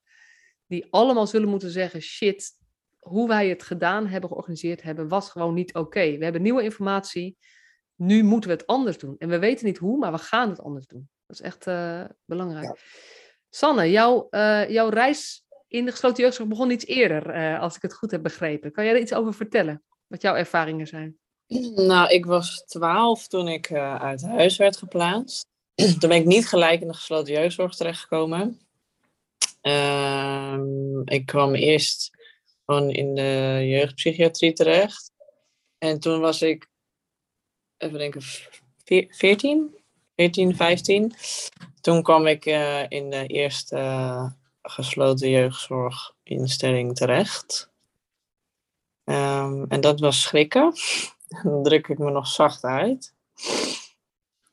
Die 0.67 0.87
allemaal 0.89 1.27
zullen 1.27 1.49
moeten 1.49 1.69
zeggen: 1.69 2.01
shit, 2.01 2.51
hoe 2.99 3.27
wij 3.27 3.49
het 3.49 3.63
gedaan 3.63 4.07
hebben, 4.07 4.29
georganiseerd 4.29 4.81
hebben, 4.81 5.07
was 5.07 5.29
gewoon 5.29 5.53
niet 5.53 5.73
oké. 5.73 6.17
We 6.17 6.23
hebben 6.23 6.41
nieuwe 6.41 6.63
informatie. 6.63 7.37
Nu 7.95 8.23
moeten 8.23 8.49
we 8.49 8.55
het 8.55 8.67
anders 8.67 8.97
doen. 8.97 9.15
En 9.17 9.29
we 9.29 9.39
weten 9.39 9.65
niet 9.65 9.77
hoe, 9.77 9.97
maar 9.97 10.11
we 10.11 10.17
gaan 10.17 10.49
het 10.49 10.61
anders 10.61 10.87
doen. 10.87 11.09
Dat 11.25 11.39
is 11.39 11.45
echt 11.45 11.67
uh, 11.67 12.05
belangrijk. 12.25 12.79
Sanne, 13.55 13.91
jouw, 13.91 14.27
uh, 14.31 14.69
jouw 14.69 14.89
reis 14.89 15.43
in 15.67 15.85
de 15.85 15.91
gesloten 15.91 16.23
jeugdzorg 16.23 16.49
begon 16.49 16.71
iets 16.71 16.85
eerder, 16.85 17.35
uh, 17.35 17.61
als 17.61 17.75
ik 17.75 17.81
het 17.81 17.93
goed 17.93 18.11
heb 18.11 18.23
begrepen. 18.23 18.71
Kan 18.71 18.85
jij 18.85 18.93
er 18.93 18.99
iets 18.99 19.13
over 19.13 19.33
vertellen? 19.33 19.83
Wat 20.07 20.21
jouw 20.21 20.35
ervaringen 20.35 20.87
zijn? 20.87 21.17
Nou, 21.75 22.09
ik 22.09 22.25
was 22.25 22.63
twaalf 22.65 23.27
toen 23.27 23.47
ik 23.47 23.69
uh, 23.69 23.95
uit 23.95 24.21
huis 24.21 24.57
werd 24.57 24.77
geplaatst. 24.77 25.47
toen 25.99 26.09
ben 26.09 26.17
ik 26.17 26.25
niet 26.25 26.47
gelijk 26.47 26.81
in 26.81 26.87
de 26.87 26.93
gesloten 26.93 27.33
jeugdzorg 27.33 27.75
terechtgekomen. 27.75 28.59
Uh, 29.61 30.59
ik 31.05 31.25
kwam 31.25 31.53
eerst 31.53 32.09
gewoon 32.65 32.89
in 32.89 33.15
de 33.15 33.61
jeugdpsychiatrie 33.67 34.53
terecht. 34.53 35.11
En 35.77 35.99
toen 35.99 36.19
was 36.19 36.41
ik, 36.41 36.67
even 37.77 37.97
denken, 37.97 38.21
14, 39.09 39.75
14, 40.15 40.55
15. 40.55 41.13
Toen 41.85 42.03
kwam 42.03 42.27
ik 42.27 42.45
uh, 42.45 42.89
in 42.89 43.09
de 43.09 43.27
eerste 43.27 43.75
uh, 43.75 44.31
gesloten 44.61 45.29
jeugdzorginstelling 45.29 46.95
terecht. 46.95 47.69
Um, 49.03 49.65
en 49.67 49.81
dat 49.81 49.99
was 49.99 50.21
schrikken. 50.21 50.73
Dan 51.43 51.63
druk 51.63 51.87
ik 51.87 51.97
me 51.97 52.11
nog 52.11 52.27
zacht 52.27 52.63
uit. 52.63 53.13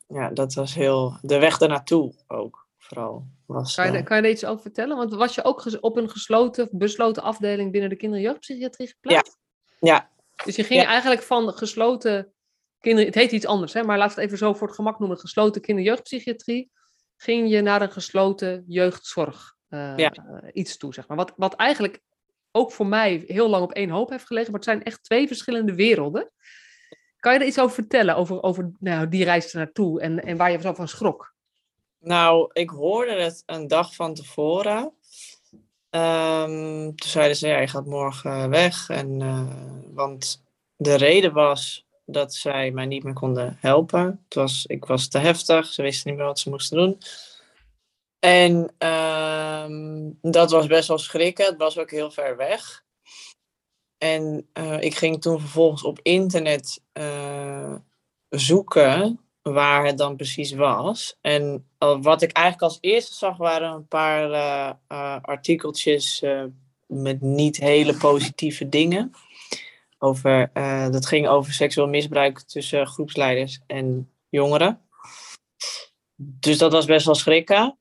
Ja, 0.07 0.29
dat 0.29 0.53
was 0.53 0.73
heel. 0.73 1.17
De 1.21 1.39
weg 1.39 1.59
ernaartoe 1.59 2.13
ook. 2.27 2.67
vooral. 2.77 3.27
Was, 3.45 3.75
Kan 3.75 3.91
je, 3.91 3.97
eh, 3.97 4.03
kan 4.03 4.17
je 4.17 4.23
er 4.23 4.29
iets 4.29 4.45
over 4.45 4.61
vertellen? 4.61 4.97
Want 4.97 5.13
was 5.13 5.35
je 5.35 5.43
ook 5.43 5.65
op 5.81 5.97
een 5.97 6.09
gesloten, 6.09 6.69
besloten 6.71 7.23
afdeling 7.23 7.71
binnen 7.71 7.89
de 7.89 7.95
kinder- 7.95 8.17
en 8.17 8.25
jeugdpsychiatrie 8.25 8.87
geplaatst? 8.87 9.37
ja, 9.79 10.09
Dus 10.45 10.55
je 10.55 10.63
ging 10.63 10.81
Ja. 10.81 10.87
eigenlijk 10.87 11.21
van 11.21 11.53
gesloten 11.53 12.33
kinder... 12.79 13.05
Het 13.05 13.15
heet 13.15 13.31
iets 13.31 13.45
anders, 13.45 13.73
hè? 13.73 13.83
maar 13.83 13.97
laten 13.97 14.15
we 14.15 14.21
het 14.21 14.31
even 14.31 14.45
zo 14.45 14.53
voor 14.53 14.67
het 14.67 14.75
gemak 14.75 14.99
noemen. 14.99 15.17
Gesloten 15.17 15.61
kinder- 15.61 15.83
en 15.83 15.89
jeugdpsychiatrie. 15.89 16.71
Ging 17.23 17.49
je 17.49 17.61
naar 17.61 17.81
een 17.81 17.91
gesloten 17.91 18.63
jeugdzorg 18.67 19.55
eh, 19.69 19.93
Ja. 19.97 20.11
eh, 20.11 20.49
iets 20.53 20.77
toe, 20.77 20.93
zeg 20.93 21.07
maar. 21.07 21.17
Wat, 21.17 21.33
wat 21.35 21.55
eigenlijk 21.55 22.01
ook 22.51 22.71
voor 22.71 22.85
mij 22.87 23.23
heel 23.27 23.49
lang 23.49 23.63
op 23.63 23.71
één 23.71 23.89
hoop 23.89 24.09
heeft 24.09 24.25
gelegen. 24.25 24.51
Maar 24.51 24.59
het 24.59 24.69
zijn 24.69 24.83
echt 24.83 25.03
twee 25.03 25.27
verschillende 25.27 25.75
werelden. 25.75 26.31
Kan 27.19 27.33
je 27.33 27.39
er 27.39 27.45
iets 27.45 27.59
over 27.59 27.73
vertellen? 27.75 28.15
Over, 28.15 28.43
over 28.43 28.71
nou, 28.79 29.07
die 29.07 29.23
reis 29.23 29.53
er 29.53 29.57
naartoe 29.59 30.01
en, 30.01 30.23
en 30.23 30.37
waar 30.37 30.51
je 30.51 30.61
zo 30.61 30.73
van 30.73 30.87
schrok? 30.87 31.33
Nou, 31.99 32.49
ik 32.53 32.69
hoorde 32.69 33.21
het 33.21 33.43
een 33.45 33.67
dag 33.67 33.95
van 33.95 34.13
tevoren. 34.13 34.93
Ehm, 35.89 36.85
toen 36.95 37.09
zeiden 37.09 37.37
ze, 37.37 37.47
ja, 37.47 37.59
je 37.59 37.67
gaat 37.67 37.85
morgen 37.85 38.49
weg. 38.49 38.89
En, 38.89 39.21
eh, 39.21 39.47
want 39.93 40.43
de 40.75 40.95
reden 40.95 41.33
was 41.33 41.85
dat 42.05 42.33
zij 42.33 42.71
mij 42.71 42.85
niet 42.85 43.03
meer 43.03 43.13
konden 43.13 43.57
helpen. 43.59 44.23
Het 44.23 44.33
was, 44.33 44.65
ik 44.65 44.85
was 44.85 45.07
te 45.07 45.17
heftig, 45.17 45.65
ze 45.65 45.81
wisten 45.81 46.09
niet 46.09 46.17
meer 46.17 46.27
wat 46.27 46.39
ze 46.39 46.49
moesten 46.49 46.77
doen. 46.77 46.97
En 48.19 48.73
ehm, 48.77 50.09
dat 50.21 50.51
was 50.51 50.67
best 50.67 50.87
wel 50.87 50.97
schrikken. 50.97 51.45
Het 51.45 51.57
was 51.57 51.77
ook 51.77 51.91
heel 51.91 52.11
ver 52.11 52.37
weg. 52.37 52.83
En 53.97 54.49
eh, 54.53 54.81
ik 54.81 54.95
ging 54.95 55.21
toen 55.21 55.39
vervolgens 55.39 55.83
op 55.83 55.99
internet 56.01 56.81
eh, 56.91 57.75
zoeken 58.29 59.19
waar 59.41 59.85
het 59.85 59.97
dan 59.97 60.15
precies 60.15 60.51
was. 60.51 61.17
En 61.21 61.67
eh, 61.77 61.97
wat 62.01 62.21
ik 62.21 62.31
eigenlijk 62.31 62.65
als 62.65 62.77
eerste 62.81 63.13
zag 63.13 63.37
waren 63.37 63.71
een 63.71 63.87
paar 63.87 64.31
artikeltjes 65.21 66.23
met 66.87 67.21
niet 67.21 67.57
hele 67.57 67.97
positieve 67.97 68.69
dingen. 68.69 69.11
Over, 70.03 70.49
eh, 70.53 70.89
dat 70.89 71.05
ging 71.05 71.27
over 71.27 71.53
seksueel 71.53 71.87
misbruik 71.87 72.39
tussen 72.39 72.87
groepsleiders 72.87 73.61
en 73.67 74.11
jongeren. 74.29 74.81
Dus 76.15 76.57
dat 76.57 76.71
was 76.71 76.85
best 76.85 77.05
wel 77.05 77.15
schrikken. 77.15 77.77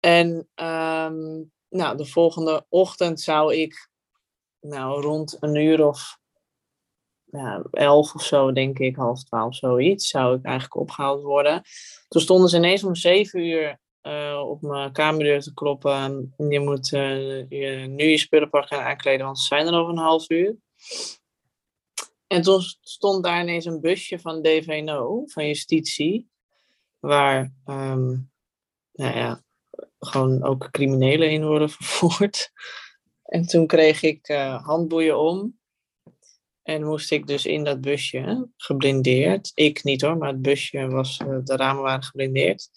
En 0.00 0.48
ehm, 0.54 1.42
nou, 1.68 1.96
de 1.96 2.06
volgende 2.06 2.66
ochtend 2.68 3.20
zou 3.20 3.54
ik 3.54 3.88
nou, 4.60 5.02
rond 5.02 5.36
een 5.40 5.54
uur 5.54 5.86
of 5.86 6.18
ja, 7.24 7.62
elf 7.70 8.14
of 8.14 8.22
zo, 8.22 8.52
denk 8.52 8.78
ik, 8.78 8.96
half 8.96 9.24
twaalf, 9.24 9.54
zoiets, 9.54 10.08
zou 10.08 10.36
ik 10.36 10.44
eigenlijk 10.44 10.76
opgehaald 10.76 11.22
worden. 11.22 11.62
Toen 12.08 12.22
stonden 12.22 12.48
ze 12.48 12.56
ineens 12.56 12.84
om 12.84 12.94
zeven 12.94 13.40
uur 13.40 13.78
eh, 14.00 14.42
op 14.48 14.62
mijn 14.62 14.92
kamerdeur 14.92 15.40
te 15.40 15.54
kloppen. 15.54 16.34
Je 16.48 16.60
moet 16.60 16.92
eh, 16.92 17.48
je, 17.50 17.86
nu 17.88 18.04
je 18.04 18.18
spullen 18.18 18.50
pakken 18.50 18.78
en 18.78 18.84
aankleden, 18.84 19.26
want 19.26 19.38
ze 19.38 19.46
zijn 19.46 19.66
er 19.66 19.74
over 19.74 19.92
een 19.92 19.98
half 19.98 20.30
uur. 20.30 20.56
En 22.32 22.42
toen 22.42 22.60
stond 22.80 23.24
daar 23.24 23.42
ineens 23.42 23.64
een 23.64 23.80
busje 23.80 24.18
van 24.18 24.42
DVNO, 24.42 25.26
van 25.26 25.46
justitie, 25.46 26.28
waar 26.98 27.52
ehm, 27.64 28.08
nou 28.92 29.16
ja, 29.16 29.44
gewoon 29.98 30.42
ook 30.42 30.70
criminelen 30.70 31.30
in 31.30 31.46
worden 31.46 31.70
vervoerd. 31.80 32.52
En 33.22 33.46
toen 33.46 33.66
kreeg 33.66 34.02
ik 34.02 34.28
eh, 34.28 34.64
handboeien 34.64 35.18
om. 35.18 35.58
En 36.62 36.84
moest 36.84 37.10
ik 37.10 37.26
dus 37.26 37.46
in 37.46 37.64
dat 37.64 37.80
busje, 37.80 38.48
geblindeerd. 38.56 39.52
Ik 39.54 39.84
niet 39.84 40.00
hoor, 40.00 40.16
maar 40.16 40.28
het 40.28 40.42
busje 40.42 40.86
was, 40.86 41.18
eh, 41.18 41.38
de 41.44 41.56
ramen 41.56 41.82
waren 41.82 42.04
geblindeerd. 42.04 42.68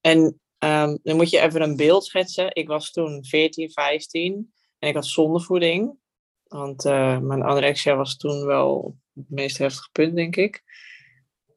En 0.00 0.40
ehm, 0.58 0.96
dan 1.02 1.16
moet 1.16 1.30
je 1.30 1.40
even 1.40 1.62
een 1.62 1.76
beeld 1.76 2.04
schetsen. 2.04 2.54
Ik 2.54 2.68
was 2.68 2.90
toen 2.90 3.24
14, 3.24 3.70
15 3.70 4.52
en 4.78 4.88
ik 4.88 4.94
had 4.94 5.06
zondevoeding. 5.06 6.04
Want 6.48 6.84
eh, 6.84 7.18
mijn 7.18 7.42
anorexia 7.42 7.96
was 7.96 8.16
toen 8.16 8.46
wel 8.46 8.96
het 9.14 9.30
meest 9.30 9.58
heftige 9.58 9.88
punt, 9.92 10.16
denk 10.16 10.36
ik. 10.36 10.62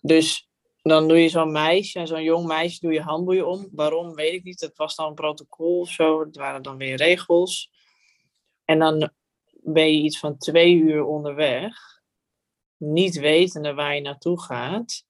Dus 0.02 0.50
dan 0.82 1.08
doe 1.08 1.18
je 1.22 1.30
zo'n 1.30 1.52
meisje, 1.52 2.06
zo'n 2.06 2.24
jong 2.24 2.48
meisje, 2.48 2.80
doe 2.80 2.94
je 2.94 3.02
handboeien 3.02 3.48
om. 3.48 3.70
Waarom, 3.72 4.16
weet 4.16 4.34
ik 4.34 4.44
niet. 4.44 4.62
Het 4.62 4.78
was 4.78 4.96
dan 4.96 5.08
een 5.08 5.14
protocol 5.14 5.80
of 5.80 5.90
zo. 5.90 6.20
Het 6.20 6.36
waren 6.36 6.62
dan 6.62 6.78
weer 6.78 6.96
regels. 6.96 7.72
En 8.66 8.80
dan 8.80 9.12
ben 9.50 9.94
je 9.94 10.02
iets 10.02 10.20
van 10.20 10.38
twee 10.38 10.76
uur 10.76 11.04
onderweg, 11.04 11.76
niet 12.78 13.20
wetende 13.20 13.74
waar 13.74 13.96
je 13.96 14.02
naartoe 14.02 14.42
gaat, 14.42 15.06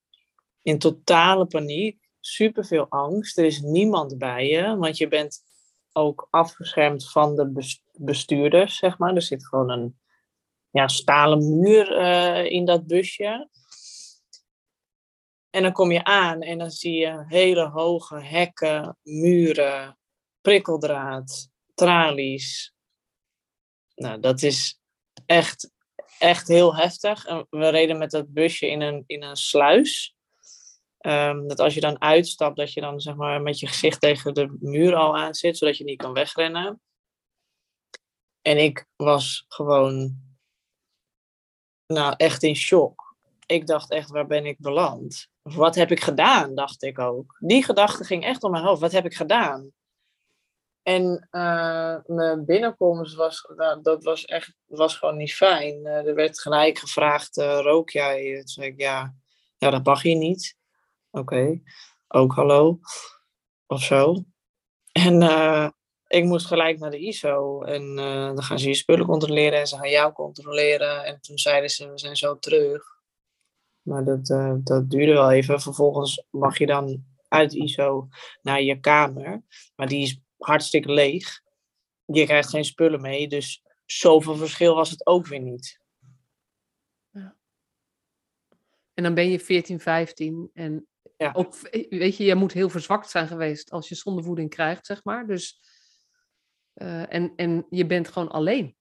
in 0.61 0.79
totale 0.79 1.45
paniek, 1.45 2.09
superveel 2.19 2.85
angst. 2.89 3.37
Er 3.37 3.45
is 3.45 3.61
niemand 3.61 4.17
bij 4.17 4.47
je, 4.47 4.77
want 4.77 4.97
je 4.97 5.07
bent 5.07 5.43
ook 5.99 6.27
afgeschermd 6.29 7.11
van 7.11 7.35
de 7.35 7.51
bes- 7.51 7.83
bestuurders, 7.93 8.77
zeg 8.77 8.97
maar. 8.97 9.15
Er 9.15 9.21
zit 9.21 9.47
gewoon 9.47 9.69
een 9.69 9.99
ja, 10.69 10.87
stalen 10.87 11.59
muur 11.59 11.97
eh, 11.97 12.45
in 12.45 12.65
dat 12.65 12.87
busje. 12.87 13.49
En 15.49 15.63
dan 15.63 15.71
kom 15.71 15.91
je 15.91 16.03
aan 16.03 16.41
en 16.41 16.57
dan 16.57 16.71
zie 16.71 16.93
je 16.93 17.23
hele 17.27 17.67
hoge 17.67 18.21
hekken, 18.21 18.97
muren, 19.03 19.97
prikkeldraad, 20.41 21.49
tralies, 21.73 22.73
nou, 23.99 24.19
dat 24.19 24.41
is 24.41 24.79
echt, 25.25 25.71
echt 26.19 26.47
heel 26.47 26.75
heftig. 26.75 27.25
En 27.25 27.47
we 27.49 27.69
reden 27.69 27.97
met 27.97 28.11
dat 28.11 28.33
busje 28.33 28.67
in 28.69 28.81
een, 28.81 29.03
in 29.07 29.23
een 29.23 29.35
sluis. 29.35 30.15
Ehm, 30.99 31.47
dat 31.47 31.59
als 31.59 31.73
je 31.73 31.79
dan 31.79 32.01
uitstapt, 32.01 32.57
dat 32.57 32.73
je 32.73 32.81
dan 32.81 32.99
zeg 32.99 33.15
maar 33.15 33.41
met 33.41 33.59
je 33.59 33.67
gezicht 33.67 34.01
tegen 34.01 34.33
de 34.33 34.57
muur 34.59 34.95
al 34.95 35.17
aan 35.17 35.33
zit, 35.33 35.57
zodat 35.57 35.77
je 35.77 35.83
niet 35.83 35.97
kan 35.97 36.13
wegrennen. 36.13 36.81
En 38.41 38.57
ik 38.57 38.85
was 38.95 39.45
gewoon, 39.47 40.17
nou, 41.87 42.13
echt 42.17 42.43
in 42.43 42.55
shock. 42.55 43.15
Ik 43.45 43.67
dacht 43.67 43.91
echt, 43.91 44.09
waar 44.09 44.27
ben 44.27 44.45
ik 44.45 44.59
beland? 44.59 45.27
Wat 45.41 45.75
heb 45.75 45.91
ik 45.91 45.99
gedaan, 45.99 46.55
dacht 46.55 46.83
ik 46.83 46.99
ook. 46.99 47.37
Die 47.39 47.63
gedachte 47.63 48.03
ging 48.03 48.23
echt 48.23 48.43
om 48.43 48.51
mijn 48.51 48.63
hoofd. 48.63 48.81
Wat 48.81 48.91
heb 48.91 49.05
ik 49.05 49.13
gedaan? 49.13 49.73
En 50.83 51.27
eh, 51.31 51.95
mijn 52.05 52.45
binnenkomst 52.45 53.15
was, 53.15 53.51
nou, 53.55 53.81
dat 53.81 54.03
was 54.03 54.25
echt, 54.25 54.55
was 54.65 54.95
gewoon 54.97 55.17
niet 55.17 55.33
fijn. 55.33 55.85
Eh, 55.85 56.07
er 56.07 56.15
werd 56.15 56.41
gelijk 56.41 56.77
gevraagd, 56.77 57.37
eh, 57.37 57.59
rook 57.61 57.89
jij? 57.89 58.35
Toen 58.35 58.47
zei 58.47 58.67
ik, 58.67 58.79
ja, 58.79 59.15
ja, 59.57 59.69
dat 59.69 59.83
mag 59.83 60.01
hier 60.01 60.15
niet. 60.15 60.57
Oké, 61.11 61.61
ook 62.07 62.33
hallo. 62.33 62.79
Of 63.67 63.83
zo. 63.83 64.23
En 64.91 65.21
eh, 65.21 65.69
ik 66.07 66.23
moest 66.23 66.45
gelijk 66.45 66.79
naar 66.79 66.91
de 66.91 66.99
ISO. 66.99 67.61
En 67.61 67.97
eh, 67.97 68.25
dan 68.25 68.43
gaan 68.43 68.59
ze 68.59 68.67
je 68.67 68.73
spullen 68.73 69.05
controleren 69.05 69.59
en 69.59 69.67
ze 69.67 69.77
gaan 69.77 69.89
jou 69.89 70.13
controleren. 70.13 71.05
En 71.05 71.21
toen 71.21 71.37
zeiden 71.37 71.69
ze, 71.69 71.91
we 71.91 71.99
zijn 71.99 72.15
zo 72.15 72.39
terug. 72.39 72.83
Maar 73.81 74.03
dat, 74.03 74.29
eh, 74.29 74.55
dat 74.63 74.89
duurde 74.89 75.13
wel 75.13 75.31
even. 75.31 75.61
Vervolgens 75.61 76.25
mag 76.29 76.57
je 76.57 76.65
dan 76.65 77.05
uit 77.27 77.53
ISO 77.53 78.07
naar 78.41 78.61
je 78.61 78.79
kamer. 78.79 79.43
Maar 79.75 79.87
die 79.87 80.01
is 80.01 80.21
hartstikke 80.37 80.91
leeg. 80.91 81.41
Je 82.05 82.25
krijgt 82.25 82.49
geen 82.49 82.65
spullen 82.65 83.01
mee, 83.01 83.27
dus 83.27 83.63
zoveel 83.85 84.35
verschil 84.35 84.75
was 84.75 84.89
het 84.89 85.05
ook 85.05 85.27
weer 85.27 85.41
niet. 85.41 85.79
En 88.99 89.05
dan 89.05 89.13
ben 89.13 89.29
je 89.29 89.39
14, 89.39 89.79
15 89.79 90.49
en 90.53 90.88
Ja. 91.19 91.31
ook, 91.33 91.55
weet 91.89 92.17
je, 92.17 92.23
je 92.23 92.35
moet 92.35 92.51
heel 92.51 92.69
verzwakt 92.69 93.09
zijn 93.09 93.27
geweest 93.27 93.71
als 93.71 93.89
je 93.89 93.95
zondevoeding 93.95 94.49
krijgt, 94.49 94.85
zeg 94.85 95.03
maar. 95.03 95.27
Dus, 95.27 95.61
eh, 96.73 97.13
en, 97.13 97.33
en 97.35 97.65
je 97.69 97.85
bent 97.85 98.07
gewoon 98.07 98.29
alleen. 98.29 98.75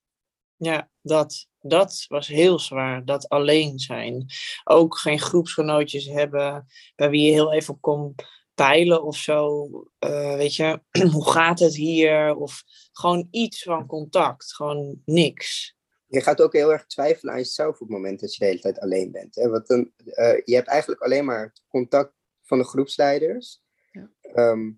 Ja, 0.57 0.91
dat, 1.01 1.47
dat 1.61 2.05
was 2.09 2.29
heel 2.29 2.59
zwaar, 2.59 3.05
dat 3.05 3.29
alleen 3.29 3.79
zijn. 3.79 4.27
Ook 4.65 4.99
geen 4.99 5.21
groepsgenootjes 5.21 6.07
hebben 6.07 6.67
bij 6.97 7.11
wie 7.11 7.27
je 7.27 7.33
heel 7.33 7.53
even 7.53 7.81
kon 7.81 8.15
peilen 8.55 9.03
of 9.03 9.17
zo. 9.17 9.69
Eh, 9.99 10.35
weet 10.35 10.55
je, 10.55 10.83
hoe 11.13 11.31
gaat 11.31 11.59
het 11.59 11.75
hier? 11.75 12.37
Of 12.37 12.63
gewoon 12.93 13.29
iets 13.31 13.63
van 13.63 13.87
contact, 13.87 14.55
gewoon 14.55 15.03
niks. 15.05 15.77
Je 16.07 16.21
gaat 16.21 16.41
ook 16.41 16.53
heel 16.53 16.73
erg 16.73 16.87
twijfelen 16.87 17.33
aan 17.33 17.39
jezelf 17.39 17.75
op 17.75 17.79
het 17.81 17.89
moment 17.89 18.21
dat 18.21 18.35
je 18.35 18.39
de 18.39 18.45
hele 18.45 18.61
tijd 18.61 18.81
alleen 18.81 19.11
bent. 19.11 19.35
Hè? 19.35 19.49
Want 19.49 19.67
dan, 19.67 19.91
eh, 20.05 20.41
je 20.45 20.55
hebt 20.55 20.69
eigenlijk 20.69 21.01
alleen 21.01 21.25
maar 21.25 21.53
contact 21.69 22.18
van 22.49 22.59
de 22.59 22.65
groepsleiders. 22.65 23.63
Ja. 23.91 24.11
Ehm, 24.21 24.73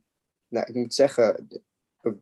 nou, 0.49 0.67
ik 0.67 0.75
moet 0.75 0.95
zeggen, 0.95 1.47
de, 1.49 1.63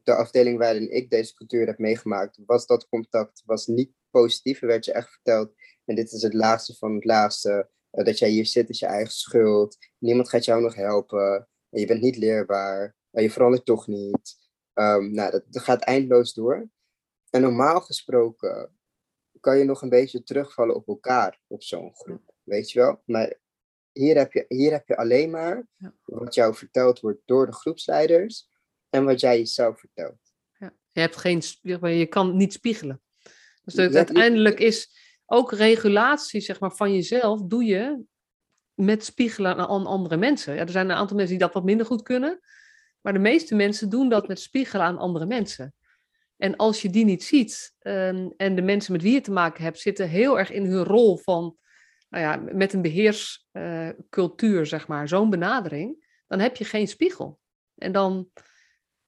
de 0.02 0.14
afdeling 0.14 0.58
waarin 0.58 0.90
ik 0.90 1.10
deze 1.10 1.34
cultuur 1.34 1.66
heb 1.66 1.78
meegemaakt, 1.78 2.38
was 2.46 2.66
dat 2.66 2.88
contact 2.88 3.42
was 3.46 3.66
niet 3.66 3.92
positief. 4.10 4.60
Er 4.60 4.66
werd 4.66 4.84
je 4.84 4.92
echt 4.92 5.10
verteld, 5.10 5.54
en 5.84 5.94
dit 5.94 6.12
is 6.12 6.22
het 6.22 6.34
laatste 6.34 6.74
van 6.74 6.94
het 6.94 7.04
laatste, 7.04 7.70
eh, 7.90 8.04
dat 8.04 8.18
jij 8.18 8.28
hier 8.28 8.46
zit 8.46 8.68
is 8.68 8.78
je 8.78 8.86
eigen 8.86 9.12
schuld. 9.12 9.76
Niemand 9.98 10.28
gaat 10.28 10.44
jou 10.44 10.62
nog 10.62 10.74
helpen. 10.74 11.48
En 11.70 11.80
je 11.80 11.86
bent 11.86 12.00
niet 12.00 12.16
leerbaar. 12.16 12.96
En 13.10 13.22
je 13.22 13.30
verandert 13.30 13.64
toch 13.64 13.86
niet. 13.86 14.36
Ehm, 14.72 15.12
nou, 15.12 15.30
dat, 15.30 15.44
dat 15.46 15.62
gaat 15.62 15.82
eindeloos 15.82 16.34
door. 16.34 16.68
En 17.30 17.40
normaal 17.40 17.80
gesproken 17.80 18.78
kan 19.40 19.58
je 19.58 19.64
nog 19.64 19.82
een 19.82 19.88
beetje 19.88 20.22
terugvallen 20.22 20.74
op 20.74 20.88
elkaar 20.88 21.40
op 21.46 21.62
zo'n 21.62 21.94
groep. 21.94 22.34
Weet 22.42 22.70
je 22.70 22.78
wel? 22.78 23.02
Maar 23.04 23.38
hier 23.98 24.16
heb 24.16 24.32
je, 24.32 24.44
hier 24.48 24.72
heb 24.72 24.88
je 24.88 24.96
alleen 24.96 25.30
maar 25.30 25.66
Ja. 25.76 25.92
wat 26.04 26.34
jou 26.34 26.54
verteld 26.54 27.00
wordt 27.00 27.20
door 27.24 27.46
de 27.46 27.52
groepsleiders 27.52 28.48
en 28.90 29.04
wat 29.04 29.20
jij 29.20 29.38
jezelf 29.38 29.78
vertelt. 29.80 30.16
Je, 30.92 31.00
hebt 31.00 31.16
geen, 31.16 31.42
je 31.80 32.06
kan 32.06 32.36
niet 32.36 32.52
spiegelen. 32.52 33.02
Dus 33.64 33.74
Ja, 33.74 33.90
uiteindelijk 33.90 34.60
is 34.60 34.90
ook 35.26 35.52
regulatie 35.52 36.40
zeg 36.40 36.60
maar, 36.60 36.72
van 36.76 36.94
jezelf, 36.94 37.40
doe 37.42 37.64
je 37.64 38.02
met 38.74 39.04
spiegelen 39.04 39.56
aan 39.56 39.68
an- 39.68 39.86
andere 39.86 40.16
mensen. 40.16 40.54
Ja, 40.54 40.60
er 40.60 40.70
zijn 40.70 40.90
een 40.90 40.96
aantal 40.96 41.16
mensen 41.16 41.36
die 41.36 41.44
dat 41.44 41.54
wat 41.54 41.64
minder 41.64 41.86
goed 41.86 42.02
kunnen, 42.02 42.40
maar 43.00 43.12
de 43.12 43.18
meeste 43.18 43.54
mensen 43.54 43.88
doen 43.88 44.08
dat 44.08 44.28
met 44.28 44.40
spiegelen 44.40 44.86
aan 44.86 44.98
andere 44.98 45.26
mensen. 45.26 45.74
En 46.36 46.56
als 46.56 46.82
je 46.82 46.90
die 46.90 47.04
niet 47.04 47.24
ziet 47.24 47.74
ehm, 47.78 48.28
en 48.36 48.54
de 48.54 48.62
mensen 48.62 48.92
met 48.92 49.02
wie 49.02 49.12
je 49.12 49.20
te 49.20 49.30
maken 49.30 49.62
hebt 49.64 49.78
zitten 49.78 50.08
heel 50.08 50.38
erg 50.38 50.50
in 50.50 50.64
hun 50.64 50.84
rol 50.84 51.16
van, 51.16 51.56
nou 52.08 52.24
ja, 52.24 52.52
met 52.52 52.72
een 52.72 52.82
beheerscultuur, 52.82 54.66
zeg 54.66 54.88
maar, 54.88 55.08
zo'n 55.08 55.30
benadering, 55.30 56.06
dan 56.26 56.38
heb 56.38 56.56
je 56.56 56.64
geen 56.64 56.88
spiegel. 56.88 57.40
En 57.74 57.92
dan 57.92 58.30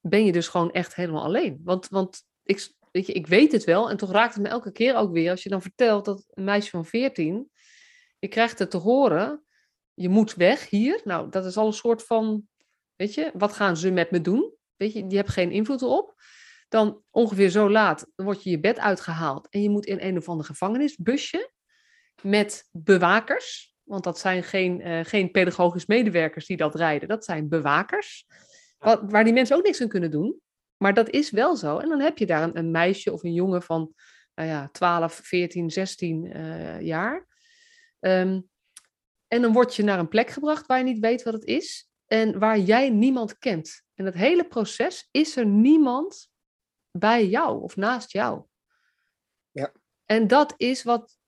ben 0.00 0.24
je 0.24 0.32
dus 0.32 0.48
gewoon 0.48 0.70
echt 0.70 0.94
helemaal 0.94 1.24
alleen. 1.24 1.60
Want, 1.64 1.88
want 1.88 2.22
ik, 2.42 2.72
weet 2.92 3.06
je, 3.06 3.12
ik 3.12 3.26
weet 3.26 3.52
het 3.52 3.64
wel 3.64 3.90
en 3.90 3.96
toch 3.96 4.12
raakt 4.12 4.34
het 4.34 4.42
me 4.42 4.48
elke 4.48 4.72
keer 4.72 4.96
ook 4.96 5.12
weer 5.12 5.30
als 5.30 5.42
je 5.42 5.48
dan 5.48 5.62
vertelt 5.62 6.04
dat 6.04 6.24
een 6.28 6.44
meisje 6.44 6.70
van 6.70 6.84
14, 6.84 7.50
je 8.18 8.28
krijgt 8.28 8.58
het 8.58 8.70
te 8.70 8.76
horen, 8.76 9.44
je 9.94 10.08
moet 10.08 10.34
weg 10.34 10.68
hier. 10.68 11.00
Nou, 11.04 11.30
dat 11.30 11.44
is 11.44 11.56
al 11.56 11.66
een 11.66 11.72
soort 11.72 12.02
van, 12.02 12.48
weet 12.96 13.14
je, 13.14 13.30
wat 13.34 13.52
gaan 13.52 13.76
ze 13.76 13.90
met 13.90 14.10
me 14.10 14.20
doen? 14.20 14.54
Weet 14.76 14.92
je, 14.92 15.04
je 15.08 15.16
hebt 15.16 15.30
geen 15.30 15.50
invloed 15.50 15.82
erop. 15.82 16.14
Dan 16.68 17.02
ongeveer 17.10 17.50
zo 17.50 17.70
laat 17.70 18.06
dan 18.14 18.26
word 18.26 18.42
je 18.42 18.50
je 18.50 18.60
bed 18.60 18.78
uitgehaald 18.78 19.48
en 19.48 19.62
je 19.62 19.70
moet 19.70 19.86
in 19.86 20.00
een 20.00 20.16
of 20.16 20.28
ander 20.28 20.46
gevangenisbusje 20.46 21.50
met 22.22 22.68
bewakers. 22.70 23.74
Want 23.82 24.04
dat 24.04 24.18
zijn 24.18 24.42
geen, 24.42 24.80
eh, 24.80 25.04
geen 25.04 25.30
pedagogisch 25.30 25.86
medewerkers 25.86 26.46
die 26.46 26.56
dat 26.56 26.74
rijden, 26.74 27.08
dat 27.08 27.24
zijn 27.24 27.48
bewakers. 27.48 28.26
Wat, 28.78 29.00
waar 29.04 29.24
die 29.24 29.32
mensen 29.32 29.56
ook 29.56 29.64
niks 29.64 29.80
aan 29.80 29.88
kunnen 29.88 30.10
doen. 30.10 30.40
Maar 30.76 30.94
dat 30.94 31.10
is 31.10 31.30
wel 31.30 31.56
zo. 31.56 31.78
En 31.78 31.88
dan 31.88 32.00
heb 32.00 32.18
je 32.18 32.26
daar 32.26 32.42
een, 32.42 32.58
een 32.58 32.70
meisje 32.70 33.12
of 33.12 33.22
een 33.22 33.32
jongen 33.32 33.62
van 33.62 33.94
nou 34.34 34.48
ja, 34.48 34.68
12, 34.72 35.20
14, 35.22 35.70
16 35.70 36.32
eh, 36.32 36.80
jaar. 36.80 37.26
Ehm, 38.00 38.40
en 39.28 39.42
dan 39.42 39.52
word 39.52 39.76
je 39.76 39.82
naar 39.82 39.98
een 39.98 40.08
plek 40.08 40.30
gebracht 40.30 40.66
waar 40.66 40.78
je 40.78 40.84
niet 40.84 40.98
weet 40.98 41.22
wat 41.22 41.32
het 41.32 41.44
is. 41.44 41.90
En 42.06 42.38
waar 42.38 42.58
jij 42.58 42.90
niemand 42.90 43.38
kent. 43.38 43.82
En 43.94 44.04
het 44.04 44.14
hele 44.14 44.44
proces 44.44 45.08
is 45.10 45.36
er 45.36 45.46
niemand 45.46 46.30
bij 46.90 47.26
jou 47.28 47.62
of 47.62 47.76
naast 47.76 48.12
jou. 48.12 48.44
Ja. 49.50 49.72
En 50.04 50.26
dat 50.26 50.54
is 50.56 50.82
wat, 50.82 51.18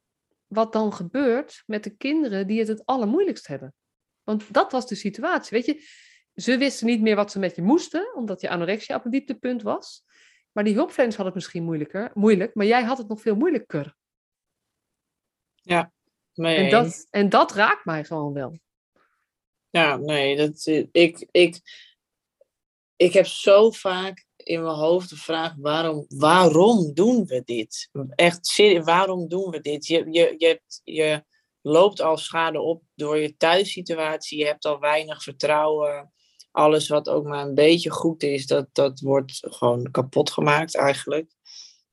wat 0.53 0.73
dan 0.73 0.93
gebeurt 0.93 1.63
met 1.67 1.85
de 1.85 1.97
kinderen 1.97 2.47
die 2.47 2.59
het 2.59 2.69
het 2.69 2.87
allermoeilijkst 2.87 3.47
hebben. 3.47 3.75
Want 4.23 4.55
dat 4.55 4.73
was 4.73 4.87
de 4.87 4.95
situatie. 4.95 5.57
Weet 5.57 5.67
je, 5.67 5.87
ze 6.35 6.59
wisten 6.59 6.87
niet 6.87 7.01
meer 7.01 7.17
wat 7.17 7.31
ze 7.31 7.39
met 7.39 7.57
je 7.57 7.63
moesten, 7.63 8.15
omdat 8.15 8.41
je 8.41 8.49
anorexia 8.49 8.97
op 8.97 9.05
een 9.05 9.11
dieptepunt 9.11 9.63
was. 9.63 10.05
Maar 10.53 10.65
die 10.65 10.75
hulpverleners 10.75 11.17
hadden 11.17 11.35
het 11.35 11.43
misschien 11.43 11.65
moeilijker, 11.65 12.11
moeilijk, 12.15 12.55
maar 12.55 12.67
jij 12.67 12.83
had 12.83 12.99
het 12.99 13.09
nog 13.09 13.21
veel 13.21 13.37
moeilijker. 13.37 13.97
Mee 16.35 16.57
En 16.57 16.71
dat, 16.71 17.07
en 17.11 17.29
dat 17.29 17.53
raakt 17.53 17.85
mij 17.85 18.05
gewoon 18.05 18.33
wel. 18.33 18.59
Ja, 19.71 19.97
nee, 19.97 20.37
dat, 20.37 20.67
ik, 20.93 21.29
ik, 21.31 21.61
ik 22.97 23.13
heb 23.13 23.27
zo 23.27 23.71
vaak 23.71 24.27
in 24.45 24.63
mijn 24.63 24.75
hoofd 24.75 25.11
de 25.11 25.17
vraag: 25.17 25.55
waarom, 25.59 26.05
waarom 26.09 26.95
doen 26.95 27.27
we 27.27 27.43
dit? 27.45 27.91
Echt 28.15 28.47
serieus, 28.47 28.85
waarom 28.85 29.29
doen 29.29 29.51
we 29.51 29.61
dit? 29.61 29.87
Je, 29.87 30.07
je, 30.11 30.35
je, 30.39 30.61
je 30.85 31.25
loopt 31.63 32.01
al 32.01 32.17
schade 32.17 32.61
op 32.61 32.83
door 32.95 33.19
je 33.19 33.37
thuissituatie, 33.37 34.39
je 34.39 34.47
hebt 34.47 34.65
al 34.65 34.79
weinig 34.79 35.23
vertrouwen. 35.23 36.13
Alles 36.51 36.89
wat 36.89 37.09
ook 37.09 37.25
maar 37.25 37.47
een 37.47 37.55
beetje 37.55 37.91
goed 37.91 38.23
is, 38.23 38.47
dat, 38.47 38.69
dat 38.73 39.01
wordt 39.01 39.39
gewoon 39.41 39.91
kapot 39.91 40.31
gemaakt 40.31 40.77
eigenlijk. 40.77 41.31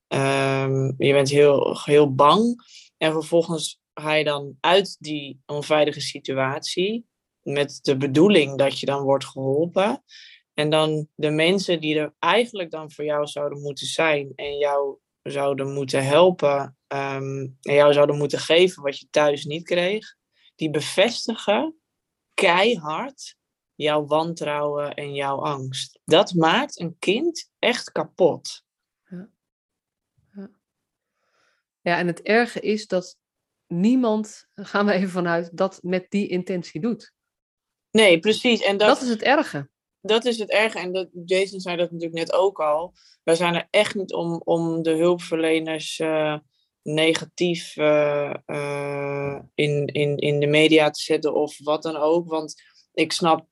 Ehm, 0.07 0.85
je 0.97 1.13
bent 1.13 1.29
heel, 1.29 1.79
heel 1.83 2.13
bang. 2.13 2.67
En 2.97 3.11
vervolgens 3.11 3.81
ga 3.93 4.13
je 4.13 4.23
dan 4.23 4.57
uit 4.59 4.95
die 4.99 5.41
onveilige 5.45 6.01
situatie 6.01 7.05
met 7.41 7.79
de 7.81 7.97
bedoeling 7.97 8.57
dat 8.57 8.79
je 8.79 8.85
dan 8.85 9.03
wordt 9.03 9.25
geholpen. 9.25 10.03
En 10.59 10.69
dan 10.69 11.07
de 11.15 11.29
mensen 11.29 11.79
die 11.81 11.99
er 11.99 12.13
eigenlijk 12.19 12.71
dan 12.71 12.91
voor 12.91 13.05
jou 13.05 13.27
zouden 13.27 13.61
moeten 13.61 13.87
zijn 13.87 14.31
en 14.35 14.57
jou 14.57 14.97
zouden 15.23 15.73
moeten 15.73 16.05
helpen 16.05 16.77
ehm, 16.87 17.47
en 17.61 17.73
jou 17.73 17.93
zouden 17.93 18.17
moeten 18.17 18.39
geven 18.39 18.83
wat 18.83 18.99
je 18.99 19.07
thuis 19.09 19.45
niet 19.45 19.63
kreeg, 19.63 20.15
die 20.55 20.69
bevestigen 20.69 21.79
keihard 22.33 23.35
jouw 23.75 24.05
wantrouwen 24.05 24.93
en 24.93 25.13
jouw 25.13 25.37
angst. 25.37 25.99
Dat 26.05 26.33
maakt 26.33 26.79
een 26.79 26.95
kind 26.99 27.51
echt 27.59 27.91
kapot. 27.91 28.63
Ja, 31.81 31.97
en 31.97 32.07
het 32.07 32.21
erge 32.21 32.59
is 32.59 32.87
dat 32.87 33.17
niemand, 33.67 34.47
gaan 34.55 34.85
we 34.85 34.91
even 34.91 35.09
vanuit, 35.09 35.57
dat 35.57 35.79
met 35.83 36.05
die 36.09 36.27
intentie 36.27 36.81
doet. 36.81 37.13
Nee, 37.91 38.19
precies. 38.19 38.61
En 38.61 38.77
Dat, 38.77 38.87
dat, 38.87 39.01
is 39.01 39.09
het 39.09 39.21
erge. 39.21 39.69
Dat 40.01 40.25
is 40.25 40.37
het 40.37 40.49
erge. 40.49 40.79
En 40.79 40.93
dat, 40.93 41.09
Jason 41.25 41.59
zei 41.59 41.77
dat 41.77 41.91
natuurlijk 41.91 42.19
net 42.19 42.33
ook 42.33 42.59
al. 42.59 42.93
Wij 43.23 43.35
zijn 43.35 43.55
er 43.55 43.67
echt 43.69 43.95
niet 43.95 44.13
om, 44.13 44.41
om 44.43 44.81
de 44.81 44.95
hulpverleners 44.95 45.99
eh, 45.99 46.37
negatief 46.81 47.77
eh, 47.77 48.33
eh, 48.45 49.39
in, 49.55 49.85
in, 49.85 50.17
in 50.17 50.39
de 50.39 50.47
media 50.47 50.89
te 50.89 51.01
zetten 51.01 51.33
of 51.33 51.57
wat 51.63 51.83
dan 51.83 51.95
ook. 51.95 52.29
Want 52.29 52.63
ik 52.93 53.11
snap 53.11 53.47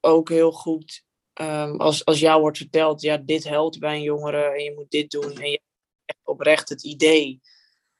ook 0.00 0.28
heel 0.28 0.52
goed 0.52 1.04
ehm, 1.32 1.76
als, 1.76 2.04
als 2.04 2.20
jou 2.20 2.40
wordt 2.40 2.58
verteld, 2.58 3.00
ja, 3.00 3.16
dit 3.16 3.44
helpt 3.44 3.78
bij 3.78 3.94
een 3.94 4.02
jongere 4.02 4.42
en 4.42 4.62
je 4.62 4.74
moet 4.74 4.90
dit 4.90 5.10
doen. 5.10 5.32
En 5.32 5.50
je 5.50 5.60
hebt 6.04 6.20
oprecht 6.22 6.68
het 6.68 6.84
idee 6.84 7.40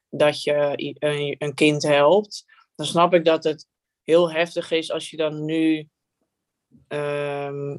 dat 0.08 0.42
je 0.42 0.72
een, 0.98 1.34
een 1.38 1.54
kind 1.54 1.82
helpt. 1.82 2.44
Dan 2.74 2.86
snap 2.86 3.14
ik 3.14 3.24
dat 3.24 3.44
het 3.44 3.66
heel 4.02 4.32
heftig 4.32 4.70
is 4.70 4.90
als 4.90 5.10
je 5.10 5.16
dan 5.16 5.44
nu 5.44 5.88
ehm, 6.88 7.76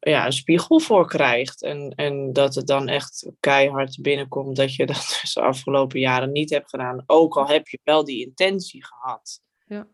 ja, 0.00 0.26
een 0.26 0.32
spiegel 0.32 0.80
voor 0.80 1.06
krijgt. 1.06 1.62
En, 1.62 1.92
en 1.96 2.32
dat 2.32 2.54
het 2.54 2.66
dan 2.66 2.88
echt 2.88 3.30
keihard 3.40 3.98
binnenkomt 4.02 4.56
dat 4.56 4.74
je 4.74 4.86
dat 4.92 5.18
dus 5.22 5.32
de 5.34 5.40
afgelopen 5.40 6.00
jaren 6.00 6.32
niet 6.32 6.50
hebt 6.50 6.68
gedaan. 6.70 7.02
Ook 7.06 7.36
al 7.36 7.46
heb 7.48 7.68
je 7.68 7.78
wel 7.84 8.04
die 8.04 8.24
intentie 8.26 8.84
gehad. 8.84 9.40
Ja. 9.66 9.88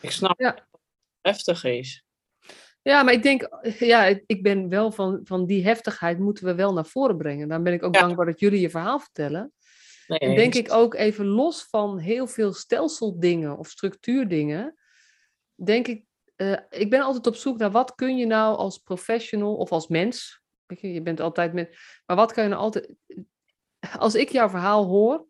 Ik 0.00 0.10
snap 0.10 0.40
Ja. 0.40 0.50
dat 0.50 0.58
het 0.70 0.80
heftig 1.20 1.64
is. 1.64 2.04
Ja, 2.82 3.02
maar 3.02 3.12
ik 3.14 3.22
denk, 3.22 3.48
ja, 3.78 4.04
ik 4.26 4.42
ben 4.42 4.68
wel 4.68 4.92
van, 4.92 5.20
van 5.24 5.46
die 5.46 5.64
heftigheid 5.64 6.18
moeten 6.18 6.44
we 6.44 6.54
wel 6.54 6.72
naar 6.72 6.86
voren 6.86 7.16
brengen. 7.16 7.48
Dan 7.48 7.62
ben 7.62 7.72
ik 7.72 7.82
ook 7.82 7.94
Ja. 7.94 8.00
dankbaar 8.00 8.26
dat 8.26 8.40
jullie 8.40 8.60
je 8.60 8.70
verhaal 8.70 8.98
vertellen. 9.00 9.52
Nee, 10.06 10.18
En 10.18 10.34
denk 10.34 10.54
ik 10.54 10.72
ook 10.72 10.94
even 10.94 11.26
los 11.26 11.62
van 11.70 11.98
heel 11.98 12.26
veel 12.26 12.52
stelseldingen 12.52 13.58
of 13.58 13.68
structuurdingen, 13.68 14.76
denk 15.54 15.88
ik, 15.88 16.04
eh, 16.42 16.80
ik 16.80 16.90
ben 16.90 17.00
altijd 17.00 17.26
op 17.26 17.34
zoek 17.34 17.58
naar 17.58 17.70
wat 17.70 17.94
kun 17.94 18.16
je 18.16 18.26
nou 18.26 18.56
als 18.56 18.78
professional 18.78 19.54
of 19.54 19.72
als 19.72 19.88
mens, 19.88 20.42
je, 20.66 21.02
bent 21.02 21.20
altijd 21.20 21.52
met, 21.52 21.76
maar 22.06 22.16
wat 22.16 22.32
kan 22.32 22.42
je 22.42 22.48
nou 22.48 22.62
altijd, 22.62 22.94
als 23.98 24.14
ik 24.14 24.28
jouw 24.28 24.48
verhaal 24.48 24.84
hoor, 24.84 25.26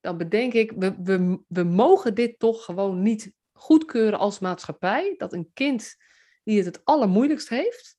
dan 0.00 0.16
bedenk 0.16 0.52
ik, 0.52 0.72
we, 0.76 0.94
we, 1.02 1.38
we 1.48 1.62
mogen 1.62 2.14
dit 2.14 2.38
toch 2.38 2.64
gewoon 2.64 3.02
niet 3.02 3.32
goedkeuren 3.52 4.18
als 4.18 4.38
maatschappij, 4.38 5.14
dat 5.16 5.32
een 5.32 5.50
kind 5.54 5.96
die 6.44 6.56
het 6.56 6.66
het 6.66 6.84
allermoeilijkst 6.84 7.48
heeft, 7.48 7.96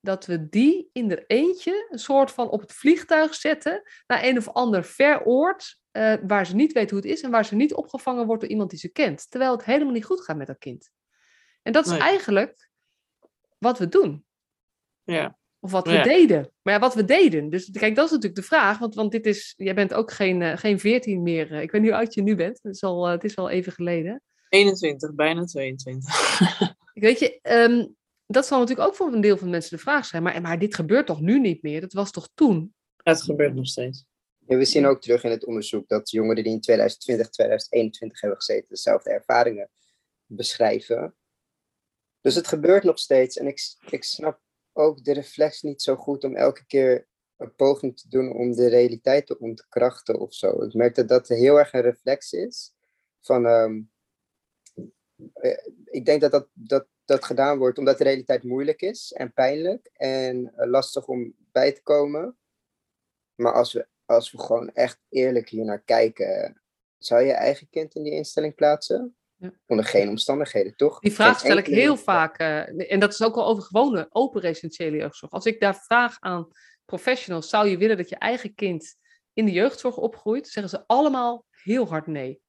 dat 0.00 0.26
we 0.26 0.48
die 0.48 0.88
in 0.92 1.10
er 1.10 1.24
eentje 1.26 1.86
een 1.90 1.98
soort 1.98 2.30
van 2.30 2.48
op 2.48 2.60
het 2.60 2.72
vliegtuig 2.72 3.34
zetten 3.34 3.82
naar 4.06 4.24
een 4.24 4.38
of 4.38 4.48
ander 4.48 4.84
ver 4.84 5.24
oord, 5.24 5.78
eh, 5.90 6.14
waar 6.26 6.46
ze 6.46 6.54
niet 6.54 6.72
weet 6.72 6.90
hoe 6.90 6.98
het 6.98 7.08
is 7.08 7.20
en 7.20 7.30
waar 7.30 7.44
ze 7.44 7.54
niet 7.54 7.74
opgevangen 7.74 8.26
wordt 8.26 8.40
door 8.40 8.50
iemand 8.50 8.70
die 8.70 8.78
ze 8.78 8.88
kent. 8.88 9.30
Terwijl 9.30 9.52
het 9.52 9.64
helemaal 9.64 9.92
niet 9.92 10.04
goed 10.04 10.20
gaat 10.20 10.36
met 10.36 10.46
dat 10.46 10.58
kind. 10.58 10.92
En 11.62 11.72
dat 11.72 11.84
is 11.84 11.90
Nee. 11.90 12.00
eigenlijk 12.00 12.68
wat 13.58 13.78
we 13.78 13.88
doen. 13.88 14.24
Ja. 15.02 15.38
Of 15.60 15.70
wat 15.70 15.86
we 15.86 15.92
Ja. 15.92 16.02
deden. 16.02 16.52
Maar 16.62 16.74
ja, 16.74 16.80
wat 16.80 16.94
we 16.94 17.04
deden. 17.04 17.50
Dus 17.50 17.70
kijk, 17.70 17.94
dat 17.94 18.04
is 18.04 18.10
natuurlijk 18.10 18.40
de 18.40 18.46
vraag. 18.46 18.78
Want, 18.78 18.94
want 18.94 19.12
dit 19.12 19.26
is, 19.26 19.54
jij 19.56 19.74
bent 19.74 19.94
ook 19.94 20.12
geen, 20.12 20.42
eh, 20.42 20.56
geen 20.56 20.78
14 20.80 21.22
meer. 21.22 21.52
eh, 21.52 21.62
Ik 21.62 21.70
weet 21.70 21.80
niet 21.80 21.90
hoe 21.90 22.00
oud 22.00 22.14
je 22.14 22.22
nu 22.22 22.34
bent. 22.36 22.58
Het 22.62 22.74
is 22.74 22.82
al, 22.82 23.06
eh, 23.06 23.12
het 23.12 23.24
is 23.24 23.36
al 23.36 23.50
even 23.50 23.72
geleden. 23.72 24.22
21, 24.48 25.14
bijna 25.14 25.44
22. 25.44 26.10
Ik 26.92 27.02
weet 27.08 27.18
je, 27.18 27.38
ehm, 27.42 27.86
dat 28.26 28.46
zal 28.46 28.58
natuurlijk 28.58 28.88
ook 28.88 28.94
voor 28.94 29.12
een 29.12 29.20
deel 29.20 29.36
van 29.36 29.44
de 29.46 29.52
mensen 29.52 29.76
de 29.76 29.82
vraag 29.82 30.06
zijn. 30.06 30.22
Maar, 30.22 30.40
maar 30.40 30.58
dit 30.58 30.74
gebeurt 30.74 31.06
toch 31.06 31.20
nu 31.20 31.40
niet 31.40 31.62
meer? 31.62 31.80
Dat 31.80 31.92
was 31.92 32.10
toch 32.10 32.28
toen? 32.34 32.74
Het 32.96 33.22
gebeurt 33.22 33.54
nog 33.54 33.66
steeds. 33.66 34.04
We 34.38 34.64
zien 34.64 34.86
ook 34.86 35.00
terug 35.00 35.24
in 35.24 35.30
het 35.30 35.44
onderzoek 35.46 35.88
dat 35.88 36.10
jongeren 36.10 36.44
die 36.44 36.52
in 36.52 36.60
2020, 36.60 37.28
2021 37.30 38.20
hebben 38.20 38.38
gezeten, 38.38 38.68
dezelfde 38.68 39.10
ervaringen 39.10 39.70
beschrijven. 40.26 41.14
Dus 42.22 42.34
het 42.34 42.46
gebeurt 42.46 42.84
nog 42.84 42.98
steeds. 42.98 43.36
En 43.36 43.46
ik, 43.46 43.60
ik 43.90 44.04
snap 44.04 44.40
ook 44.72 45.04
de 45.04 45.12
reflex 45.12 45.62
niet 45.62 45.82
zo 45.82 45.96
goed 45.96 46.24
om 46.24 46.36
elke 46.36 46.66
keer 46.66 47.08
een 47.36 47.54
poging 47.54 47.96
te 47.96 48.08
doen 48.08 48.32
om 48.32 48.52
de 48.52 48.68
realiteit 48.68 49.26
te 49.26 49.38
ontkrachten 49.38 50.18
of 50.18 50.34
zo. 50.34 50.62
Ik 50.62 50.74
merk 50.74 50.94
dat 50.94 51.08
dat 51.08 51.28
heel 51.28 51.58
erg 51.58 51.72
een 51.72 51.80
reflex 51.80 52.32
is 52.32 52.74
van 53.20 53.46
ehm, 53.46 53.82
eh, 55.34 55.66
ik 55.84 56.04
denk 56.04 56.20
dat 56.20 56.30
dat, 56.30 56.48
dat 56.52 56.86
dat 57.04 57.24
gedaan 57.24 57.58
wordt 57.58 57.78
omdat 57.78 57.98
de 57.98 58.04
realiteit 58.04 58.42
moeilijk 58.42 58.82
is 58.82 59.12
en 59.12 59.32
pijnlijk 59.32 59.90
en 59.92 60.54
eh, 60.56 60.68
lastig 60.68 61.06
om 61.06 61.34
bij 61.36 61.72
te 61.72 61.82
komen. 61.82 62.36
Maar 63.34 63.52
als 63.52 63.72
we, 63.72 63.86
als 64.04 64.30
we 64.30 64.38
gewoon 64.38 64.72
echt 64.72 65.00
eerlijk 65.08 65.48
hier 65.48 65.64
naar 65.64 65.82
kijken, 65.82 66.62
zou 66.98 67.22
je 67.22 67.32
eigen 67.32 67.68
kind 67.68 67.94
in 67.94 68.02
die 68.02 68.12
instelling 68.12 68.54
plaatsen? 68.54 69.16
Ja. 69.42 69.52
Onder 69.66 69.84
geen 69.84 70.08
omstandigheden, 70.08 70.76
toch? 70.76 70.98
Die 70.98 71.12
vraag 71.12 71.38
stel 71.38 71.56
ik 71.56 71.66
heel 71.66 71.96
vaak. 71.96 72.38
eh, 72.38 72.92
en 72.92 73.00
dat 73.00 73.12
is 73.12 73.22
ook 73.22 73.36
al 73.36 73.46
over 73.46 73.62
gewone 73.62 74.06
open 74.10 74.40
residentiële 74.40 74.96
jeugdzorg. 74.96 75.32
Als 75.32 75.44
ik 75.44 75.60
daar 75.60 75.76
vraag 75.76 76.16
aan 76.20 76.48
professionals, 76.84 77.48
zou 77.48 77.68
je 77.68 77.76
willen 77.76 77.96
dat 77.96 78.08
je 78.08 78.16
eigen 78.16 78.54
kind 78.54 78.96
in 79.32 79.44
de 79.44 79.52
jeugdzorg 79.52 79.96
opgroeit? 79.96 80.48
Zeggen 80.48 80.72
ze 80.78 80.86
allemaal 80.86 81.44
heel 81.50 81.88
hard 81.88 82.06
nee. 82.06 82.40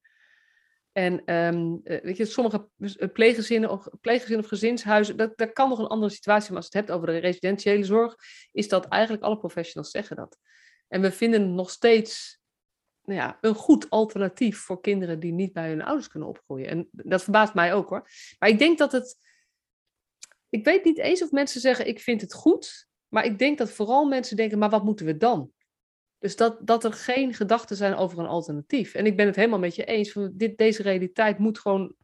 En 0.92 1.24
ehm, 1.24 1.76
eh, 1.84 2.02
weet 2.02 2.16
je, 2.16 2.24
sommige 2.24 2.68
eh, 2.78 3.08
pleeggezinnen 3.12 3.70
of, 3.70 3.88
pleeggezinnen 4.00 4.44
of 4.44 4.50
gezinshuizen, 4.50 5.16
dat, 5.16 5.36
dat 5.36 5.52
kan 5.52 5.68
nog 5.68 5.78
een 5.78 5.86
andere 5.86 6.12
situatie. 6.12 6.48
Maar 6.48 6.62
als 6.62 6.68
je 6.70 6.78
het 6.78 6.86
hebt 6.86 6.98
over 6.98 7.12
de 7.12 7.18
residentiële 7.18 7.84
zorg, 7.84 8.16
is 8.52 8.68
dat 8.68 8.86
eigenlijk 8.88 9.22
alle 9.22 9.38
professionals 9.38 9.90
zeggen 9.90 10.16
dat. 10.16 10.38
En 10.88 11.00
we 11.00 11.12
vinden 11.12 11.54
nog 11.54 11.70
steeds 11.70 12.42
ja, 13.04 13.38
een 13.40 13.54
goed 13.54 13.90
alternatief 13.90 14.58
voor 14.58 14.80
kinderen 14.80 15.20
die 15.20 15.32
niet 15.32 15.52
bij 15.52 15.68
hun 15.68 15.82
ouders 15.82 16.08
kunnen 16.08 16.28
opgroeien. 16.28 16.68
En 16.68 16.88
dat 16.90 17.22
verbaast 17.22 17.54
mij 17.54 17.74
ook 17.74 17.88
hoor. 17.88 18.08
Maar 18.38 18.48
ik 18.48 18.58
denk 18.58 18.78
dat 18.78 18.92
het. 18.92 19.16
Ik 20.48 20.64
weet 20.64 20.84
niet 20.84 20.98
eens 20.98 21.22
of 21.22 21.30
mensen 21.30 21.60
zeggen: 21.60 21.86
ik 21.86 22.00
vind 22.00 22.20
het 22.20 22.34
goed. 22.34 22.88
Maar 23.08 23.24
ik 23.24 23.38
denk 23.38 23.58
dat 23.58 23.70
vooral 23.70 24.04
mensen 24.04 24.36
denken: 24.36 24.58
maar 24.58 24.70
wat 24.70 24.84
moeten 24.84 25.06
we 25.06 25.16
dan? 25.16 25.52
Dus 26.18 26.36
dat, 26.36 26.66
dat 26.66 26.84
er 26.84 26.92
geen 26.92 27.34
gedachten 27.34 27.76
zijn 27.76 27.94
over 27.94 28.18
een 28.18 28.26
alternatief. 28.26 28.94
En 28.94 29.06
ik 29.06 29.16
ben 29.16 29.26
het 29.26 29.36
helemaal 29.36 29.58
met 29.58 29.74
je 29.74 29.84
eens. 29.84 30.12
Van 30.12 30.32
dit, 30.34 30.58
deze 30.58 30.82
realiteit 30.82 31.38
moet 31.38 31.58
gewoon 31.58 31.94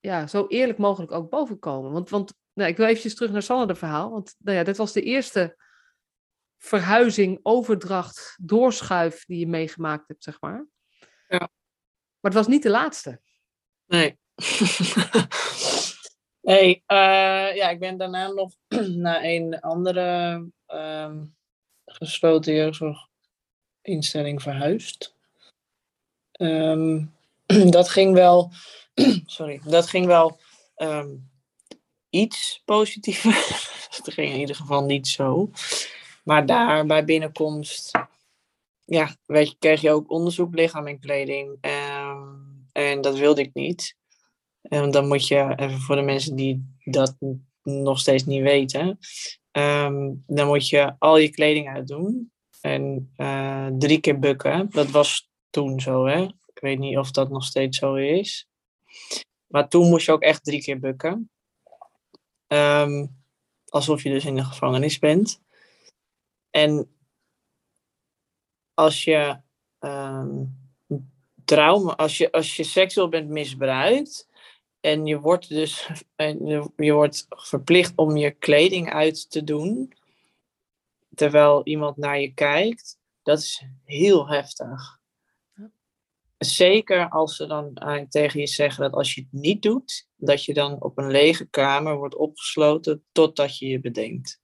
ja, 0.00 0.26
zo 0.26 0.46
eerlijk 0.46 0.78
mogelijk 0.78 1.12
ook 1.12 1.30
bovenkomen. 1.30 1.92
Want, 1.92 2.10
want 2.10 2.34
nou, 2.52 2.70
ik 2.70 2.76
wil 2.76 2.86
eventjes 2.86 3.14
terug 3.14 3.32
naar 3.32 3.42
Sanne 3.42 3.66
de 3.66 3.74
verhaal. 3.74 4.10
Want 4.10 4.34
nou 4.38 4.56
ja, 4.56 4.64
dit 4.64 4.76
was 4.76 4.92
de 4.92 5.02
eerste 5.02 5.56
verhuizing, 6.64 7.40
overdracht, 7.42 8.36
doorschuif 8.40 9.24
die 9.24 9.38
je 9.38 9.46
meegemaakt 9.46 10.08
hebt, 10.08 10.24
zeg 10.24 10.40
maar. 10.40 10.66
Ja. 11.28 11.38
Maar 12.20 12.32
het 12.32 12.34
was 12.34 12.46
niet 12.46 12.62
de 12.62 12.70
laatste. 12.70 13.20
Nee. 13.86 14.18
hey, 16.50 16.82
eh, 16.86 17.56
ja, 17.56 17.68
ik 17.68 17.78
ben 17.78 17.96
daarna 17.96 18.28
nog 18.28 18.52
naar 19.06 19.22
een 19.22 19.60
andere 19.60 20.42
ehm, 20.66 21.24
gesloten 21.84 22.54
jeugdzorginstelling 22.54 24.42
verhuisd. 24.42 25.14
Ehm, 26.32 27.04
dat 27.70 27.88
ging 27.88 28.14
wel, 28.14 28.52
sorry, 29.26 29.60
dat 29.64 29.86
ging 29.86 30.06
wel 30.06 30.40
ehm, 30.74 31.16
iets 32.10 32.62
positiever. 32.64 33.34
Het 33.94 34.12
ging 34.12 34.32
in 34.32 34.40
ieder 34.40 34.56
geval 34.56 34.84
niet 34.84 35.08
zo. 35.08 35.50
Maar 36.24 36.46
daar 36.46 36.86
bij 36.86 37.04
binnenkomst, 37.04 37.90
ja, 38.84 39.16
weet 39.26 39.48
je, 39.48 39.56
kreeg 39.58 39.80
je 39.80 39.90
ook 39.90 40.10
onderzoek 40.10 40.54
lichaam 40.54 40.86
en 40.86 41.00
kleding. 41.00 41.58
Ehm, 41.60 42.28
en 42.72 43.00
dat 43.00 43.18
wilde 43.18 43.40
ik 43.40 43.54
niet. 43.54 43.96
En 44.62 44.90
dan 44.90 45.06
moet 45.06 45.28
je, 45.28 45.52
even 45.56 45.80
voor 45.80 45.96
de 45.96 46.02
mensen 46.02 46.36
die 46.36 46.76
dat 46.84 47.16
nog 47.62 47.98
steeds 47.98 48.24
niet 48.24 48.42
weten, 48.42 48.98
ehm, 49.50 50.12
dan 50.26 50.46
moet 50.46 50.68
je 50.68 50.94
al 50.98 51.18
je 51.18 51.30
kleding 51.30 51.68
uitdoen. 51.68 52.32
En 52.60 53.12
eh, 53.16 53.66
drie 53.78 54.00
keer 54.00 54.18
bukken. 54.18 54.70
Dat 54.70 54.90
was 54.90 55.30
toen 55.50 55.80
zo, 55.80 56.06
hè. 56.06 56.22
Ik 56.22 56.60
weet 56.60 56.78
niet 56.78 56.98
of 56.98 57.10
dat 57.10 57.30
nog 57.30 57.44
steeds 57.44 57.78
zo 57.78 57.94
is. 57.94 58.48
Maar 59.46 59.68
toen 59.68 59.88
moest 59.88 60.06
je 60.06 60.12
ook 60.12 60.22
echt 60.22 60.44
drie 60.44 60.62
keer 60.62 60.78
bukken. 60.78 61.30
Ehm, 62.46 63.06
alsof 63.68 64.02
je 64.02 64.10
dus 64.10 64.24
in 64.24 64.34
de 64.34 64.44
gevangenis 64.44 64.98
bent. 64.98 65.42
En 66.54 66.96
als 68.74 69.04
je 69.04 69.40
ehm, 69.78 70.44
trauma, 71.44 71.94
als 71.94 72.18
je, 72.18 72.32
als 72.32 72.56
je 72.56 72.64
seksueel 72.64 73.08
bent 73.08 73.28
misbruikt 73.28 74.28
en 74.80 75.06
je 75.06 75.20
wordt 75.20 75.48
dus 75.48 75.88
en 76.16 76.46
je, 76.46 76.70
je 76.76 76.92
wordt 76.92 77.26
verplicht 77.28 77.92
om 77.96 78.16
je 78.16 78.30
kleding 78.30 78.92
uit 78.92 79.30
te 79.30 79.44
doen 79.44 79.92
terwijl 81.14 81.60
iemand 81.64 81.96
naar 81.96 82.20
je 82.20 82.34
kijkt, 82.34 82.98
dat 83.22 83.38
is 83.38 83.64
heel 83.84 84.28
heftig. 84.28 85.00
Zeker 86.38 87.08
als 87.08 87.36
ze 87.36 87.46
dan 87.46 87.74
eigenlijk 87.74 88.10
tegen 88.10 88.40
je 88.40 88.46
zeggen 88.46 88.82
dat 88.82 88.92
als 88.92 89.14
je 89.14 89.20
het 89.20 89.32
niet 89.32 89.62
doet, 89.62 90.08
dat 90.16 90.44
je 90.44 90.54
dan 90.54 90.82
op 90.82 90.98
een 90.98 91.10
lege 91.10 91.48
kamer 91.48 91.96
wordt 91.96 92.16
opgesloten 92.16 93.04
totdat 93.12 93.58
je 93.58 93.66
je 93.66 93.80
bedenkt. 93.80 94.42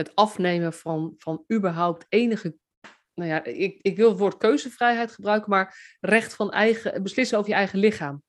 Het 0.00 0.14
afnemen 0.14 0.72
van, 0.72 1.14
van 1.16 1.44
überhaupt 1.52 2.06
enige. 2.08 2.56
Nou 3.14 3.30
ja, 3.30 3.44
ik, 3.44 3.78
ik 3.82 3.96
wil 3.96 4.08
het 4.08 4.18
woord 4.18 4.36
keuzevrijheid 4.36 5.12
gebruiken, 5.12 5.50
maar 5.50 5.96
recht 6.00 6.34
van 6.34 6.50
eigen. 6.50 7.02
beslissen 7.02 7.38
over 7.38 7.50
je 7.50 7.56
eigen 7.56 7.78
lichaam. 7.78 8.22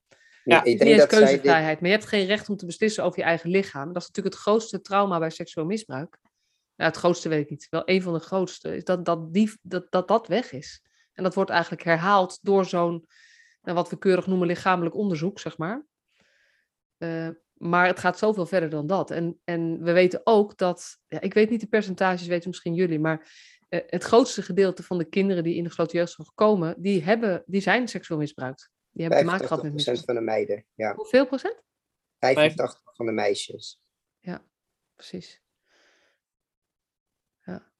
Ja, 0.44 0.64
ik 0.64 0.78
denk 0.78 0.98
dat 0.98 1.10
zij 1.10 1.18
dit, 1.18 1.28
keuzevrijheid, 1.28 1.80
maar 1.80 1.90
je 1.90 1.96
hebt 1.96 2.08
geen 2.08 2.26
recht 2.26 2.48
om 2.48 2.56
te 2.56 2.66
beslissen 2.66 3.04
over 3.04 3.18
je 3.18 3.24
eigen 3.24 3.50
lichaam. 3.50 3.92
Dat 3.92 4.02
is 4.02 4.08
natuurlijk 4.08 4.34
het 4.34 4.44
grootste 4.44 4.80
trauma 4.80 5.18
bij 5.18 5.30
seksueel 5.30 5.66
misbruik. 5.66 6.18
Ja, 6.74 6.84
het 6.84 6.96
grootste 6.96 7.28
weet 7.28 7.44
ik 7.44 7.50
niet. 7.50 7.66
Wel 7.70 7.82
een 7.84 8.02
van 8.02 8.12
de 8.12 8.20
grootste. 8.20 8.76
Is 8.76 8.84
dat 8.84 9.04
dat, 9.04 9.34
die, 9.34 9.58
dat, 9.62 9.86
dat 9.90 10.08
dat 10.08 10.26
weg 10.26 10.52
is. 10.52 10.82
En 11.12 11.22
dat 11.22 11.34
wordt 11.34 11.50
eigenlijk 11.50 11.82
herhaald 11.82 12.38
door 12.42 12.64
zo'n, 12.64 13.06
nou, 13.62 13.76
wat 13.76 13.90
we 13.90 13.98
keurig 13.98 14.26
noemen, 14.26 14.46
lichamelijk 14.46 14.94
onderzoek, 14.94 15.38
zeg 15.38 15.58
maar. 15.58 15.86
Eh, 16.98 17.28
maar 17.62 17.86
het 17.86 17.98
gaat 17.98 18.18
zoveel 18.18 18.46
verder 18.46 18.70
dan 18.70 18.86
dat. 18.86 19.10
En, 19.10 19.40
en 19.44 19.82
we 19.82 19.92
weten 19.92 20.20
ook 20.24 20.56
dat, 20.56 20.98
ja, 21.08 21.20
ik 21.20 21.34
weet 21.34 21.50
niet 21.50 21.60
de 21.60 21.66
percentages, 21.66 22.26
weten 22.26 22.48
misschien 22.48 22.74
jullie, 22.74 22.98
maar 22.98 23.32
eh, 23.68 23.80
het 23.86 24.02
grootste 24.02 24.42
gedeelte 24.42 24.82
van 24.82 24.98
de 24.98 25.04
kinderen 25.04 25.42
die 25.42 25.54
in 25.54 25.62
de 25.62 25.68
gesloten 25.68 25.98
jeugdzorg 25.98 26.34
komen, 26.34 26.74
die, 26.78 27.02
hebben, 27.02 27.42
die 27.46 27.60
zijn 27.60 27.88
seksueel 27.88 28.20
misbruikt. 28.20 28.70
Die 28.90 29.02
hebben 29.02 29.20
te 29.20 29.30
maken 29.30 29.46
gehad 29.46 29.62
met 29.62 29.72
85% 29.72 29.74
misbruik. 29.74 30.04
van 30.04 30.14
de 30.14 30.20
meiden. 30.20 30.64
Ja, 30.74 30.94
Hoeveel 30.94 31.26
procent? 31.26 31.62
85 32.18 32.80
van 32.84 33.06
de 33.06 33.12
meisjes. 33.12 33.80
Precies. 34.94 35.42
Ja. 37.44 37.72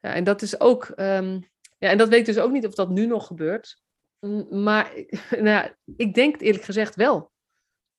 Ja, 0.00 0.14
en 0.14 0.24
dat 0.24 0.42
is 0.42 0.60
ook, 0.60 0.84
ehm, 0.84 1.40
ja, 1.78 1.90
en 1.90 1.98
dat 1.98 2.08
weet 2.08 2.18
ik 2.18 2.26
dus 2.26 2.38
ook 2.38 2.52
niet 2.52 2.66
of 2.66 2.74
dat 2.74 2.88
nu 2.88 3.06
nog 3.06 3.26
gebeurt. 3.26 3.82
Maar 4.50 4.92
nou 5.30 5.48
ja, 5.48 5.76
ik 5.96 6.14
denk 6.14 6.32
het 6.32 6.42
eerlijk 6.42 6.64
gezegd 6.64 6.94
wel. 6.94 7.32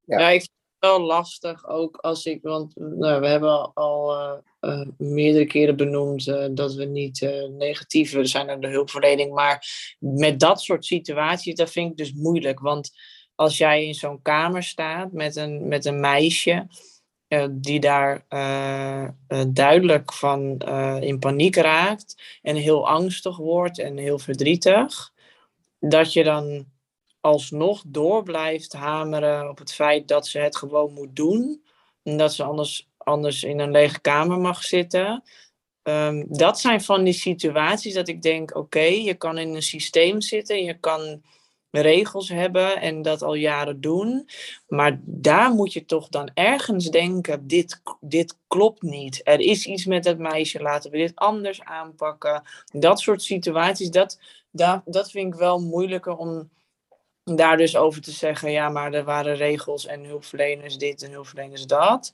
Ja. 0.01 0.19
Ja, 0.19 0.29
ik 0.29 0.55
wel 0.79 1.01
lastig 1.01 1.67
ook 1.67 1.97
als 1.97 2.25
ik, 2.25 2.41
want 2.41 2.75
nou, 2.75 3.21
we 3.21 3.27
hebben 3.27 3.73
al 3.73 4.15
eh, 4.15 4.37
eh, 4.59 4.87
meerdere 4.97 5.45
keren 5.45 5.75
benoemd 5.75 6.27
eh, 6.27 6.45
dat 6.51 6.73
we 6.73 6.85
niet 6.85 7.47
negatief 7.57 8.15
zijn 8.21 8.45
naar 8.45 8.59
de 8.59 8.67
hulpverlening, 8.67 9.33
maar 9.33 9.67
met 9.99 10.39
dat 10.39 10.61
soort 10.61 10.85
situaties, 10.85 11.55
dat 11.55 11.71
vind 11.71 11.91
ik 11.91 11.97
dus 11.97 12.13
moeilijk, 12.13 12.59
want 12.59 12.91
als 13.35 13.57
jij 13.57 13.85
in 13.85 13.93
zo'n 13.93 14.21
kamer 14.21 14.63
staat 14.63 15.11
met 15.11 15.35
een, 15.35 15.67
met 15.67 15.85
een 15.85 15.99
meisje 15.99 16.67
die 17.51 17.79
daar 17.79 18.25
duidelijk 19.47 20.13
van 20.13 20.57
in 21.01 21.19
paniek 21.19 21.55
raakt 21.55 22.39
en 22.41 22.55
heel 22.55 22.87
angstig 22.87 23.37
wordt 23.37 23.79
en 23.79 23.97
heel 23.97 24.19
verdrietig, 24.19 25.11
dat 25.79 26.13
je 26.13 26.23
dan 26.23 26.65
alsnog 27.27 27.83
door 27.85 28.23
blijft 28.23 28.73
hameren 28.73 29.49
op 29.49 29.57
het 29.57 29.73
feit 29.73 30.07
dat 30.07 30.27
ze 30.27 30.39
het 30.39 30.57
gewoon 30.57 30.93
moet 30.93 31.15
doen. 31.15 31.63
En 32.03 32.17
dat 32.17 32.33
ze 32.33 32.43
anders, 32.43 32.89
anders 32.97 33.43
in 33.43 33.59
een 33.59 33.71
lege 33.71 34.01
kamer 34.01 34.39
mag 34.39 34.63
zitten. 34.63 35.23
Ehm, 35.83 36.23
dat 36.27 36.59
zijn 36.59 36.81
van 36.81 37.03
die 37.03 37.13
situaties 37.13 37.93
dat 37.93 38.07
ik 38.07 38.21
denk: 38.21 38.55
oké, 38.55 38.79
je 38.79 39.13
kan 39.13 39.37
in 39.37 39.55
een 39.55 39.61
systeem 39.61 40.21
zitten, 40.21 40.63
je 40.63 40.79
kan 40.79 41.21
regels 41.71 42.29
hebben 42.29 42.81
en 42.81 43.01
dat 43.01 43.21
al 43.21 43.33
jaren 43.33 43.81
doen. 43.81 44.29
Maar 44.67 44.99
daar 45.03 45.51
moet 45.51 45.73
je 45.73 45.85
toch 45.85 46.07
dan 46.07 46.29
ergens 46.33 46.89
denken: 46.89 47.47
dit, 47.47 47.81
dit 47.99 48.37
klopt 48.47 48.81
niet. 48.81 49.21
Er 49.23 49.39
is 49.39 49.65
iets 49.65 49.85
met 49.85 50.05
het 50.05 50.17
meisje, 50.19 50.61
laten 50.61 50.91
we 50.91 50.97
dit 50.97 51.15
anders 51.15 51.63
aanpakken. 51.63 52.43
Dat 52.71 52.99
soort 52.99 53.23
situaties, 53.23 53.89
dat, 53.89 54.19
dat, 54.51 54.81
dat 54.85 55.11
vind 55.11 55.33
ik 55.33 55.39
wel 55.39 55.59
moeilijker 55.59 56.15
om 56.15 56.49
daar 57.35 57.57
dus 57.57 57.75
over 57.75 58.01
te 58.01 58.11
zeggen, 58.11 58.51
ja, 58.51 58.69
maar 58.69 58.93
er 58.93 59.03
waren 59.03 59.35
regels 59.35 59.85
en 59.85 60.03
hulpverleners 60.03 60.77
dit 60.77 61.01
en 61.03 61.11
hulpverleners 61.11 61.65
dat. 61.65 62.13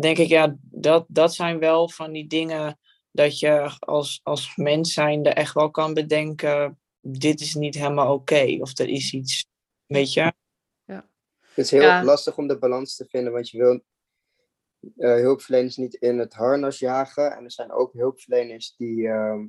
Denk 0.00 0.18
ik, 0.18 0.28
ja, 0.28 0.56
dat, 0.60 1.04
dat 1.08 1.34
zijn 1.34 1.58
wel 1.58 1.88
van 1.88 2.12
die 2.12 2.26
dingen 2.26 2.78
dat 3.10 3.38
je 3.38 3.70
als, 3.78 4.20
als 4.22 4.56
mens 4.56 4.92
zijnde 4.92 5.30
echt 5.30 5.54
wel 5.54 5.70
kan 5.70 5.94
bedenken, 5.94 6.78
dit 7.00 7.40
is 7.40 7.54
niet 7.54 7.74
helemaal 7.74 8.14
oké. 8.14 8.56
Of 8.60 8.78
er 8.78 8.88
is 8.88 9.12
iets, 9.12 9.46
weet 9.86 10.12
je. 10.12 10.32
Het 11.54 11.64
is 11.64 11.70
heel 11.70 11.82
Ja. 11.82 12.04
lastig 12.04 12.36
om 12.36 12.46
de 12.46 12.58
balans 12.58 12.96
te 12.96 13.06
vinden, 13.08 13.32
want 13.32 13.50
je 13.50 13.58
wil 13.58 13.82
eh, 14.96 15.20
hulpverleners 15.22 15.76
niet 15.76 15.94
in 15.94 16.18
het 16.18 16.34
harnas 16.34 16.78
jagen. 16.78 17.36
En 17.36 17.44
er 17.44 17.52
zijn 17.52 17.72
ook 17.72 17.92
hulpverleners 17.92 18.74
die, 18.76 19.08
ehm, 19.08 19.46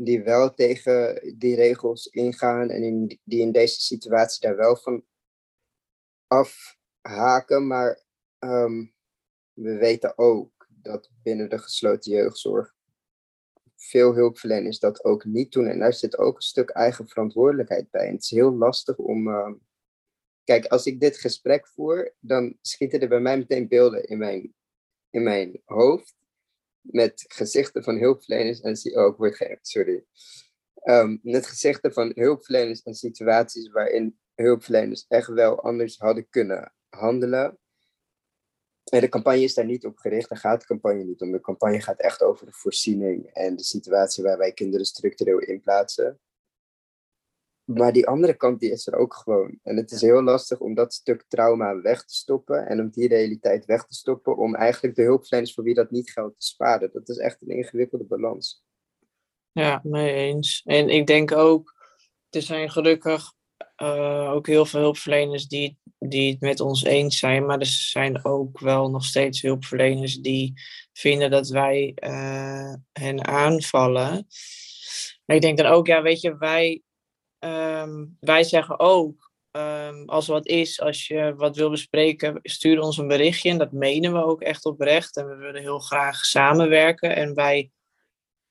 die 0.00 0.22
wel 0.22 0.54
tegen 0.54 1.20
die 1.38 1.54
regels 1.54 2.06
ingaan 2.06 2.70
en 2.70 2.82
in, 2.82 3.20
die 3.24 3.40
in 3.40 3.52
deze 3.52 3.80
situatie 3.80 4.40
daar 4.40 4.56
wel 4.56 4.76
van 4.76 5.04
afhaken. 6.26 7.66
Maar 7.66 8.02
ehm, 8.38 8.86
we 9.52 9.76
weten 9.76 10.18
ook 10.18 10.68
dat 10.68 11.10
binnen 11.22 11.50
de 11.50 11.58
gesloten 11.58 12.12
jeugdzorg 12.12 12.74
veel 13.76 14.14
hulpverleners 14.14 14.78
dat 14.78 15.04
ook 15.04 15.24
niet 15.24 15.52
doen. 15.52 15.66
En 15.66 15.78
daar 15.78 15.92
zit 15.92 16.18
ook 16.18 16.36
een 16.36 16.42
stuk 16.42 16.70
eigen 16.70 17.08
verantwoordelijkheid 17.08 17.90
bij. 17.90 18.06
En 18.06 18.12
het 18.12 18.22
is 18.22 18.30
heel 18.30 18.52
lastig 18.52 18.96
om. 18.96 19.28
Ehm, 19.28 19.54
kijk, 20.44 20.66
als 20.66 20.86
ik 20.86 21.00
dit 21.00 21.16
gesprek 21.16 21.68
voer, 21.68 22.14
dan 22.20 22.58
schieten 22.60 23.00
er 23.00 23.08
bij 23.08 23.20
mij 23.20 23.38
meteen 23.38 23.68
beelden 23.68 24.04
in 24.04 24.18
mijn, 24.18 24.54
in 25.10 25.22
mijn 25.22 25.62
hoofd. 25.64 26.17
Met 26.90 27.24
gezichten 27.28 27.82
van 27.84 27.98
hulpverleners 27.98 28.60
en. 28.60 28.98
Oh, 28.98 29.12
ik 29.12 29.16
word 29.16 29.36
geen. 29.36 29.58
Sorry. 29.62 30.04
Um, 30.84 31.20
met 31.22 31.46
gezichten 31.46 31.92
van 31.92 32.12
hulpverleners 32.14 32.82
en 32.82 32.94
situaties 32.94 33.68
waarin 33.68 34.18
hulpverleners 34.34 35.04
echt 35.08 35.28
wel 35.28 35.60
anders 35.60 35.98
hadden 35.98 36.28
kunnen 36.28 36.72
handelen. 36.88 37.58
En 38.84 39.00
de 39.00 39.08
campagne 39.08 39.42
is 39.42 39.54
daar 39.54 39.64
niet 39.64 39.84
op 39.84 39.98
gericht, 39.98 40.28
daar 40.28 40.38
gaat 40.38 40.60
de 40.60 40.66
campagne 40.66 41.04
niet 41.04 41.20
om. 41.20 41.32
De 41.32 41.40
campagne 41.40 41.80
gaat 41.80 42.00
echt 42.00 42.22
over 42.22 42.46
de 42.46 42.52
voorziening 42.52 43.26
en 43.26 43.56
de 43.56 43.64
situatie 43.64 44.24
waar 44.24 44.38
wij 44.38 44.52
kinderen 44.52 44.86
structureel 44.86 45.38
in 45.38 45.60
plaatsen. 45.60 46.20
Maar 47.74 47.92
die 47.92 48.06
andere 48.06 48.34
kant 48.34 48.60
die 48.60 48.70
is 48.70 48.86
er 48.86 48.94
ook 48.94 49.14
gewoon. 49.14 49.58
En 49.62 49.76
het 49.76 49.90
is 49.90 50.00
heel 50.00 50.22
lastig 50.22 50.60
om 50.60 50.74
dat 50.74 50.94
stuk 50.94 51.24
trauma 51.28 51.80
weg 51.80 52.04
te 52.04 52.14
stoppen 52.14 52.66
en 52.66 52.80
om 52.80 52.90
die 52.90 53.08
realiteit 53.08 53.64
weg 53.64 53.84
te 53.86 53.94
stoppen, 53.94 54.36
om 54.36 54.54
eigenlijk 54.54 54.94
de 54.94 55.02
hulpverleners 55.02 55.54
voor 55.54 55.64
wie 55.64 55.74
dat 55.74 55.90
niet 55.90 56.10
geldt 56.10 56.40
te 56.40 56.46
sparen. 56.46 56.90
Dat 56.92 57.08
is 57.08 57.16
echt 57.16 57.42
een 57.42 57.56
ingewikkelde 57.56 58.04
balans. 58.04 58.64
Ja, 59.52 59.80
mee 59.82 60.14
eens. 60.14 60.62
En 60.64 60.88
ik 60.88 61.06
denk 61.06 61.32
ook, 61.32 61.74
er 62.30 62.42
zijn 62.42 62.70
gelukkig 62.70 63.32
uh, 63.82 64.30
ook 64.32 64.46
heel 64.46 64.66
veel 64.66 64.80
hulpverleners 64.80 65.46
die, 65.46 65.78
die 65.98 66.30
het 66.30 66.40
met 66.40 66.60
ons 66.60 66.84
eens 66.84 67.18
zijn. 67.18 67.46
Maar 67.46 67.58
er 67.58 67.66
zijn 67.66 68.24
ook 68.24 68.60
wel 68.60 68.90
nog 68.90 69.04
steeds 69.04 69.42
hulpverleners 69.42 70.16
die 70.16 70.52
vinden 70.92 71.30
dat 71.30 71.48
wij 71.48 71.96
uh, 72.04 72.74
hen 72.92 73.26
aanvallen. 73.26 74.26
Maar 75.24 75.36
ik 75.36 75.42
denk 75.42 75.58
dan 75.58 75.66
ook, 75.66 75.86
ja, 75.86 76.02
weet 76.02 76.20
je, 76.20 76.36
wij, 76.36 76.82
um, 77.40 78.16
wij 78.20 78.44
zeggen 78.44 78.78
ook, 78.78 79.32
um, 79.50 80.08
als 80.08 80.26
wat 80.26 80.46
is, 80.46 80.80
als 80.80 81.06
je 81.06 81.34
wat 81.36 81.56
wil 81.56 81.70
bespreken, 81.70 82.38
stuur 82.42 82.80
ons 82.80 82.98
een 82.98 83.08
berichtje. 83.08 83.50
En 83.50 83.58
dat 83.58 83.72
menen 83.72 84.12
we 84.12 84.24
ook 84.24 84.42
echt 84.42 84.64
oprecht. 84.64 85.16
En 85.16 85.28
we 85.28 85.36
willen 85.36 85.60
heel 85.60 85.78
graag 85.78 86.24
samenwerken. 86.24 87.16
En 87.16 87.34
wij 87.34 87.70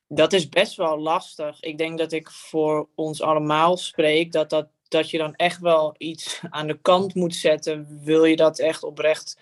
dat 0.08 0.34
is 0.34 0.50
best 0.50 0.76
wel 0.76 1.00
lastig. 1.00 1.62
Ik 1.62 1.78
denk 1.78 1.98
dat 1.98 2.12
ik 2.12 2.32
voor 2.32 2.90
ons 2.96 3.22
allemaal 3.22 3.78
spreek, 3.78 4.32
dat 4.32 4.50
dat 4.50 4.70
dat 4.88 5.10
je 5.10 5.18
dan 5.18 5.36
echt 5.36 5.60
wel 5.60 5.96
iets 5.98 6.42
aan 6.50 6.68
de 6.68 6.82
kant 6.82 7.16
moet 7.16 7.36
zetten. 7.36 8.02
Wil 8.04 8.26
je 8.26 8.36
dat 8.36 8.60
echt 8.60 8.84
oprecht 8.84 9.40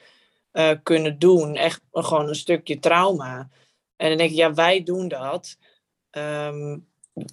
uh, 0.54 0.72
kunnen 0.84 1.20
doen? 1.20 1.56
Echt 1.56 1.82
gewoon 1.92 2.28
een 2.28 2.36
stukje 2.36 2.80
trauma. 2.80 3.50
En 3.96 4.10
dan 4.10 4.18
denk 4.18 4.30
ik, 4.30 4.36
ja, 4.36 4.54
wij 4.54 4.84
doen 4.84 5.08
dat. 5.08 5.58
Um, 6.12 6.88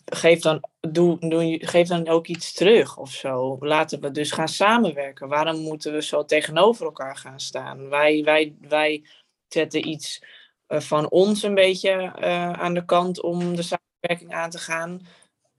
geef, 0.05 0.41
dan, 0.41 0.61
doe, 0.81 1.29
doe, 1.29 1.59
geef 1.63 1.89
dan 1.89 2.09
ook 2.09 2.27
iets 2.27 2.53
terug 2.53 2.99
of 2.99 3.11
zo. 3.11 3.57
Laten 3.61 4.01
we 4.01 4.11
dus 4.11 4.31
gaan 4.31 4.49
samenwerken. 4.49 5.29
Waarom 5.29 5.61
moeten 5.61 5.93
we 5.93 6.03
zo 6.03 6.25
tegenover 6.25 6.85
elkaar 6.85 7.17
gaan 7.17 7.41
staan? 7.41 7.89
Wij, 7.89 8.25
wij, 8.25 8.55
wij 8.61 9.05
zetten 9.49 9.89
iets 9.89 10.25
uh, 10.69 10.81
van 10.81 11.11
ons 11.11 11.43
een 11.43 11.55
beetje 11.55 12.13
uh, 12.21 12.53
aan 12.53 12.75
de 12.75 12.85
kant 12.85 13.21
om 13.23 13.57
de 13.57 13.63
samenwerking 13.63 14.35
aan 14.35 14.51
te 14.51 14.59
gaan 14.59 15.01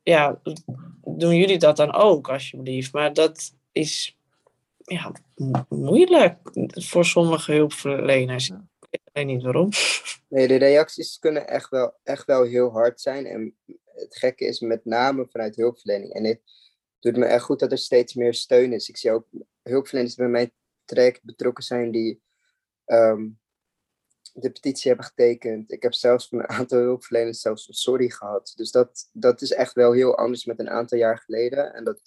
ja, 0.04 0.40
doen 1.04 1.36
jullie 1.36 1.58
dat 1.58 1.78
dan 1.78 1.94
ook, 1.94 2.30
alsjeblieft? 2.30 2.94
Maar 2.94 3.14
dat 3.14 3.54
is 3.72 4.18
ja, 4.78 5.12
moeilijk 5.70 6.38
voor 6.70 7.06
sommige 7.06 7.52
hulpverleners. 7.52 8.52
Ik 8.90 9.02
weet 9.14 9.26
niet 9.26 9.44
waarom. 9.44 9.70
Nee, 10.28 10.48
de 10.48 10.56
reacties 10.56 11.20
kunnen 11.20 11.48
echt 11.48 11.70
wel, 11.70 11.94
echt 12.04 12.26
wel 12.26 12.44
heel 12.44 12.72
hard 12.72 13.02
zijn. 13.02 13.26
En 13.26 13.56
het 13.96 14.18
gekke 14.18 14.46
is 14.46 14.60
met 14.60 14.86
name 14.86 15.28
vanuit 15.30 15.56
hulpverlening. 15.56 16.14
En 16.14 16.24
het 16.24 16.42
doet 17.00 17.18
me 17.18 17.26
echt 17.26 17.44
goed 17.44 17.60
dat 17.60 17.72
er 17.72 17.78
steeds 17.78 18.14
meer 18.14 18.34
steun 18.34 18.74
is. 18.74 18.90
Ik 18.90 18.98
zie 18.98 19.12
ook 19.12 19.28
hulpverleners 19.62 20.16
die 20.16 20.24
bij 20.24 20.34
mij 20.34 20.52
traject 20.86 21.24
betrokken 21.24 21.64
zijn 21.64 21.92
die 21.92 22.22
ehm, 22.86 23.30
de 24.34 24.52
petitie 24.52 24.88
hebben 24.88 25.06
getekend. 25.06 25.72
Ik 25.72 25.84
heb 25.84 25.94
zelfs 25.94 26.28
van 26.28 26.40
een 26.40 26.50
aantal 26.50 26.80
hulpverleners 26.80 27.42
zelfs 27.42 27.68
een 27.68 27.74
sorry 27.74 28.10
gehad. 28.10 28.54
Dus 28.56 28.72
dat, 28.72 29.10
dat 29.12 29.42
is 29.42 29.52
echt 29.52 29.74
wel 29.74 29.92
heel 29.92 30.18
anders 30.18 30.46
met 30.46 30.60
een 30.60 30.70
aantal 30.70 30.98
jaar 30.98 31.18
geleden. 31.18 31.74
En 31.74 31.84
dat, 31.84 32.02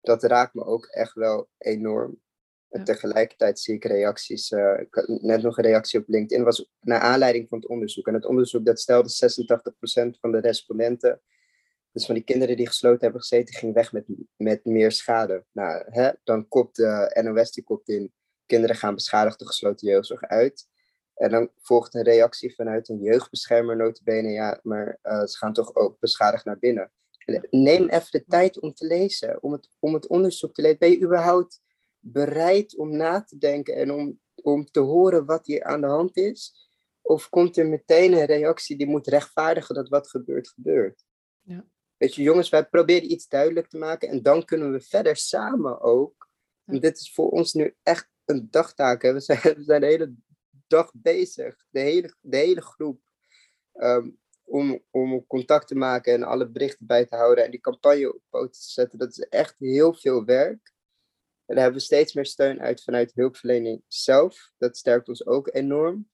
dat 0.00 0.22
raakt 0.22 0.54
me 0.54 0.64
ook 0.64 0.86
echt 0.86 1.14
wel 1.14 1.48
enorm. 1.58 2.20
En 2.70 2.84
tegelijkertijd 2.84 3.60
zie 3.60 3.74
ik 3.74 3.84
reacties. 3.84 4.50
Uh, 4.50 4.80
net 5.06 5.42
nog 5.42 5.58
een 5.58 5.64
reactie 5.64 6.00
op 6.00 6.08
LinkedIn. 6.08 6.44
was 6.44 6.70
naar 6.80 7.00
aanleiding 7.00 7.48
van 7.48 7.58
het 7.58 7.68
onderzoek. 7.68 8.06
En 8.06 8.14
het 8.14 8.26
onderzoek 8.26 8.64
dat 8.64 8.80
stelde 8.80 9.08
86% 9.08 10.18
van 10.20 10.32
de 10.32 10.40
respondenten. 10.40 11.20
Dus 11.92 12.06
van 12.06 12.14
die 12.14 12.24
kinderen 12.24 12.56
die 12.56 12.66
gesloten 12.66 13.00
hebben 13.00 13.20
gezeten, 13.20 13.54
ging 13.54 13.74
weg 13.74 13.92
met, 13.92 14.04
met 14.36 14.64
meer 14.64 14.92
schade. 14.92 15.44
Nou, 15.52 15.84
hè, 15.86 16.10
dan 16.24 16.48
kopt 16.48 16.76
de 16.76 17.20
NOS 17.22 17.52
die 17.52 17.64
kopt 17.64 17.88
in. 17.88 18.12
Kinderen 18.46 18.76
gaan 18.76 18.94
beschadigd 18.94 19.38
de 19.38 19.46
gesloten 19.46 19.88
jeugdzorg 19.88 20.22
uit. 20.22 20.68
En 21.14 21.30
dan 21.30 21.50
volgt 21.58 21.94
een 21.94 22.02
reactie 22.02 22.54
vanuit 22.54 22.88
een 22.88 23.00
jeugdbeschermer 23.00 23.76
notabene, 23.76 24.28
ja, 24.28 24.60
maar 24.62 24.98
uh, 25.02 25.24
ze 25.24 25.36
gaan 25.36 25.52
toch 25.52 25.74
ook 25.74 25.98
beschadigd 25.98 26.44
naar 26.44 26.58
binnen. 26.58 26.92
Neem 27.50 27.88
even 27.88 28.10
de 28.10 28.24
tijd 28.28 28.60
om 28.60 28.74
te 28.74 28.86
lezen, 28.86 29.42
om 29.42 29.52
het, 29.52 29.68
om 29.78 29.94
het 29.94 30.06
onderzoek 30.06 30.54
te 30.54 30.62
lezen. 30.62 30.78
Ben 30.78 30.90
je 30.90 31.00
überhaupt 31.00 31.60
bereid 32.00 32.76
om 32.76 32.96
na 32.96 33.22
te 33.22 33.38
denken 33.38 33.74
en 33.74 33.92
om, 33.92 34.20
om 34.34 34.64
te 34.64 34.80
horen 34.80 35.24
wat 35.24 35.46
hier 35.46 35.64
aan 35.64 35.80
de 35.80 35.86
hand 35.86 36.16
is? 36.16 36.70
Of 37.00 37.28
komt 37.28 37.56
er 37.56 37.66
meteen 37.66 38.12
een 38.12 38.24
reactie 38.24 38.76
die 38.76 38.86
moet 38.86 39.06
rechtvaardigen 39.06 39.74
dat 39.74 39.88
wat 39.88 40.08
gebeurt, 40.08 40.48
gebeurt? 40.48 41.04
Ja. 41.40 41.64
Weet 41.96 42.14
je, 42.14 42.22
jongens, 42.22 42.48
wij 42.48 42.66
proberen 42.66 43.10
iets 43.10 43.28
duidelijk 43.28 43.68
te 43.68 43.78
maken 43.78 44.08
en 44.08 44.22
dan 44.22 44.44
kunnen 44.44 44.72
we 44.72 44.80
verder 44.80 45.16
samen 45.16 45.80
ook. 45.80 46.28
En 46.64 46.80
dit 46.80 46.98
is 46.98 47.12
voor 47.12 47.30
ons 47.30 47.52
nu 47.52 47.74
echt 47.82 48.10
een 48.24 48.48
dagtaak. 48.50 49.02
Hè? 49.02 49.12
We, 49.12 49.20
zijn, 49.20 49.40
we 49.40 49.62
zijn 49.62 49.80
de 49.80 49.86
hele 49.86 50.14
dag 50.66 50.90
bezig, 50.94 51.66
de 51.70 51.80
hele, 51.80 52.14
de 52.20 52.36
hele 52.36 52.62
groep, 52.62 53.00
um, 53.74 54.18
om, 54.44 54.84
om 54.90 55.26
contact 55.26 55.68
te 55.68 55.74
maken 55.74 56.12
en 56.12 56.22
alle 56.22 56.48
berichten 56.48 56.86
bij 56.86 57.06
te 57.06 57.16
houden 57.16 57.44
en 57.44 57.50
die 57.50 57.60
campagne 57.60 58.14
op 58.14 58.22
poten 58.30 58.60
te 58.60 58.70
zetten. 58.70 58.98
Dat 58.98 59.10
is 59.10 59.18
echt 59.18 59.54
heel 59.58 59.94
veel 59.94 60.24
werk. 60.24 60.72
En 61.50 61.56
daar 61.56 61.64
hebben 61.64 61.80
we 61.80 61.86
steeds 61.86 62.14
meer 62.14 62.26
steun 62.26 62.60
uit 62.60 62.82
vanuit 62.82 63.14
hulpverlening 63.14 63.82
zelf. 63.86 64.52
Dat 64.58 64.76
sterkt 64.76 65.08
ons 65.08 65.26
ook 65.26 65.54
enorm. 65.54 66.08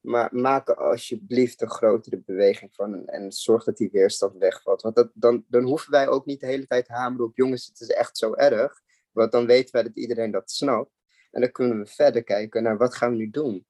Maar 0.00 0.28
maak 0.32 0.68
er 0.68 0.76
alsjeblieft 0.76 1.60
een 1.60 1.70
grotere 1.70 2.22
beweging 2.26 2.74
van 2.74 3.06
en, 3.06 3.32
zorg 3.32 3.64
dat 3.64 3.76
die 3.76 3.88
weerstand 3.92 4.36
wegvalt. 4.36 4.82
Want 4.82 5.08
dan, 5.14 5.44
dan 5.48 5.62
hoeven 5.62 5.90
wij 5.90 6.08
ook 6.08 6.26
niet 6.26 6.40
de 6.40 6.46
hele 6.46 6.66
tijd 6.66 6.88
hameren 6.88 7.26
op 7.26 7.36
jongens, 7.36 7.66
het 7.66 7.80
is 7.80 7.88
echt 7.88 8.18
zo 8.18 8.34
erg. 8.34 8.80
Want 9.10 9.32
dan 9.32 9.46
weten 9.46 9.72
wij 9.72 9.82
dat 9.82 9.96
iedereen 9.96 10.30
dat 10.30 10.50
snapt. 10.50 10.90
En 11.30 11.40
dan 11.40 11.52
kunnen 11.52 11.78
we 11.78 11.86
verder 11.86 12.24
kijken 12.24 12.62
naar 12.62 12.76
wat 12.76 12.94
gaan 12.94 13.10
we 13.10 13.16
nu 13.16 13.30
doen. 13.30 13.66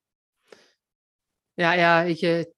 Ja, 1.55 1.73
ja, 1.73 2.05
weet 2.05 2.21
je, 2.21 2.55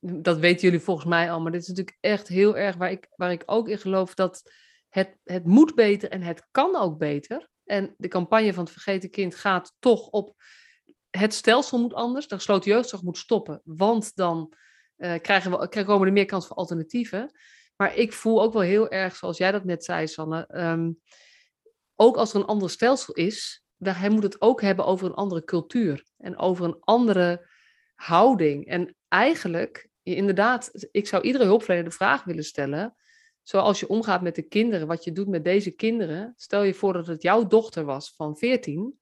dat 0.00 0.38
weten 0.38 0.60
jullie 0.60 0.84
volgens 0.84 1.06
mij 1.06 1.30
al, 1.30 1.40
maar 1.40 1.52
dit 1.52 1.62
is 1.62 1.68
natuurlijk 1.68 1.98
echt 2.00 2.28
heel 2.28 2.56
erg 2.56 2.76
waar 2.76 2.90
ik, 2.90 3.08
waar 3.14 3.32
ik 3.32 3.42
ook 3.46 3.68
in 3.68 3.78
geloof 3.78 4.14
dat 4.14 4.52
het, 4.88 5.16
het 5.24 5.44
moet 5.44 5.74
beter 5.74 6.10
en 6.10 6.22
het 6.22 6.46
kan 6.50 6.76
ook 6.76 6.98
beter. 6.98 7.54
En 7.66 7.94
de 7.96 8.08
campagne 8.08 8.54
van 8.54 8.64
het 8.64 8.72
vergeten 8.72 9.10
kind 9.10 9.34
gaat 9.34 9.74
toch 9.78 10.08
op 10.08 10.34
het 11.10 11.34
stelsel 11.34 11.80
moet 11.80 11.94
anders, 11.94 12.28
de 12.28 12.34
gesloten 12.34 12.70
jeugdzorg 12.70 13.02
moet 13.02 13.18
stoppen, 13.18 13.60
want 13.64 14.16
dan 14.16 14.52
uh, 14.96 15.14
krijgen 15.20 15.50
we, 15.50 15.84
komen 15.84 16.06
er 16.06 16.12
meer 16.12 16.24
kans 16.24 16.46
voor 16.46 16.56
alternatieven. 16.56 17.30
Maar 17.76 17.96
ik 17.96 18.12
voel 18.12 18.42
ook 18.42 18.52
wel 18.52 18.62
heel 18.62 18.88
erg, 18.90 19.16
zoals 19.16 19.38
jij 19.38 19.52
dat 19.52 19.64
net 19.64 19.84
zei, 19.84 20.06
Sanne, 20.06 20.48
um, 20.54 21.00
ook 21.94 22.16
als 22.16 22.34
er 22.34 22.40
een 22.40 22.46
ander 22.46 22.70
stelsel 22.70 23.14
is, 23.14 23.64
hij 23.78 24.08
moet 24.08 24.22
het 24.22 24.40
ook 24.40 24.60
hebben 24.60 24.86
over 24.86 25.06
een 25.06 25.14
andere 25.14 25.44
cultuur 25.44 26.04
en 26.16 26.38
over 26.38 26.64
een 26.64 26.76
andere 26.80 27.48
houding. 27.94 28.66
En 28.66 28.96
eigenlijk, 29.08 29.88
inderdaad, 30.02 30.88
ik 30.90 31.06
zou 31.06 31.22
iedere 31.22 31.44
hulpverlener 31.44 31.84
de 31.84 31.96
vraag 31.96 32.24
willen 32.24 32.44
stellen. 32.44 32.94
Zoals 33.46 33.80
je 33.80 33.88
omgaat 33.88 34.22
met 34.22 34.34
de 34.34 34.42
kinderen, 34.42 34.86
wat 34.86 35.04
je 35.04 35.12
doet 35.12 35.28
met 35.28 35.44
deze 35.44 35.70
kinderen. 35.70 36.32
Stel 36.36 36.62
je 36.62 36.74
voor 36.74 36.92
dat 36.92 37.06
het 37.06 37.22
jouw 37.22 37.46
dochter 37.46 37.84
was 37.84 38.14
van 38.16 38.36
14. 38.36 39.00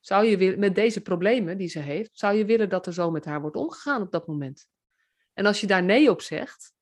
Zou 0.00 0.26
je 0.26 0.56
met 0.56 0.74
deze 0.74 1.00
problemen 1.00 1.58
die 1.58 1.68
ze 1.68 1.78
heeft, 1.78 2.18
zou 2.18 2.36
je 2.36 2.44
willen 2.44 2.68
dat 2.68 2.86
er 2.86 2.92
zo 2.92 3.10
met 3.10 3.24
haar 3.24 3.40
wordt 3.40 3.56
omgegaan 3.56 4.02
op 4.02 4.12
dat 4.12 4.26
moment? 4.26 4.68
En 5.32 5.46
als 5.46 5.60
je 5.60 5.66
daar 5.66 5.82
nee 5.82 6.10
op 6.10 6.20
zegt, 6.20 6.72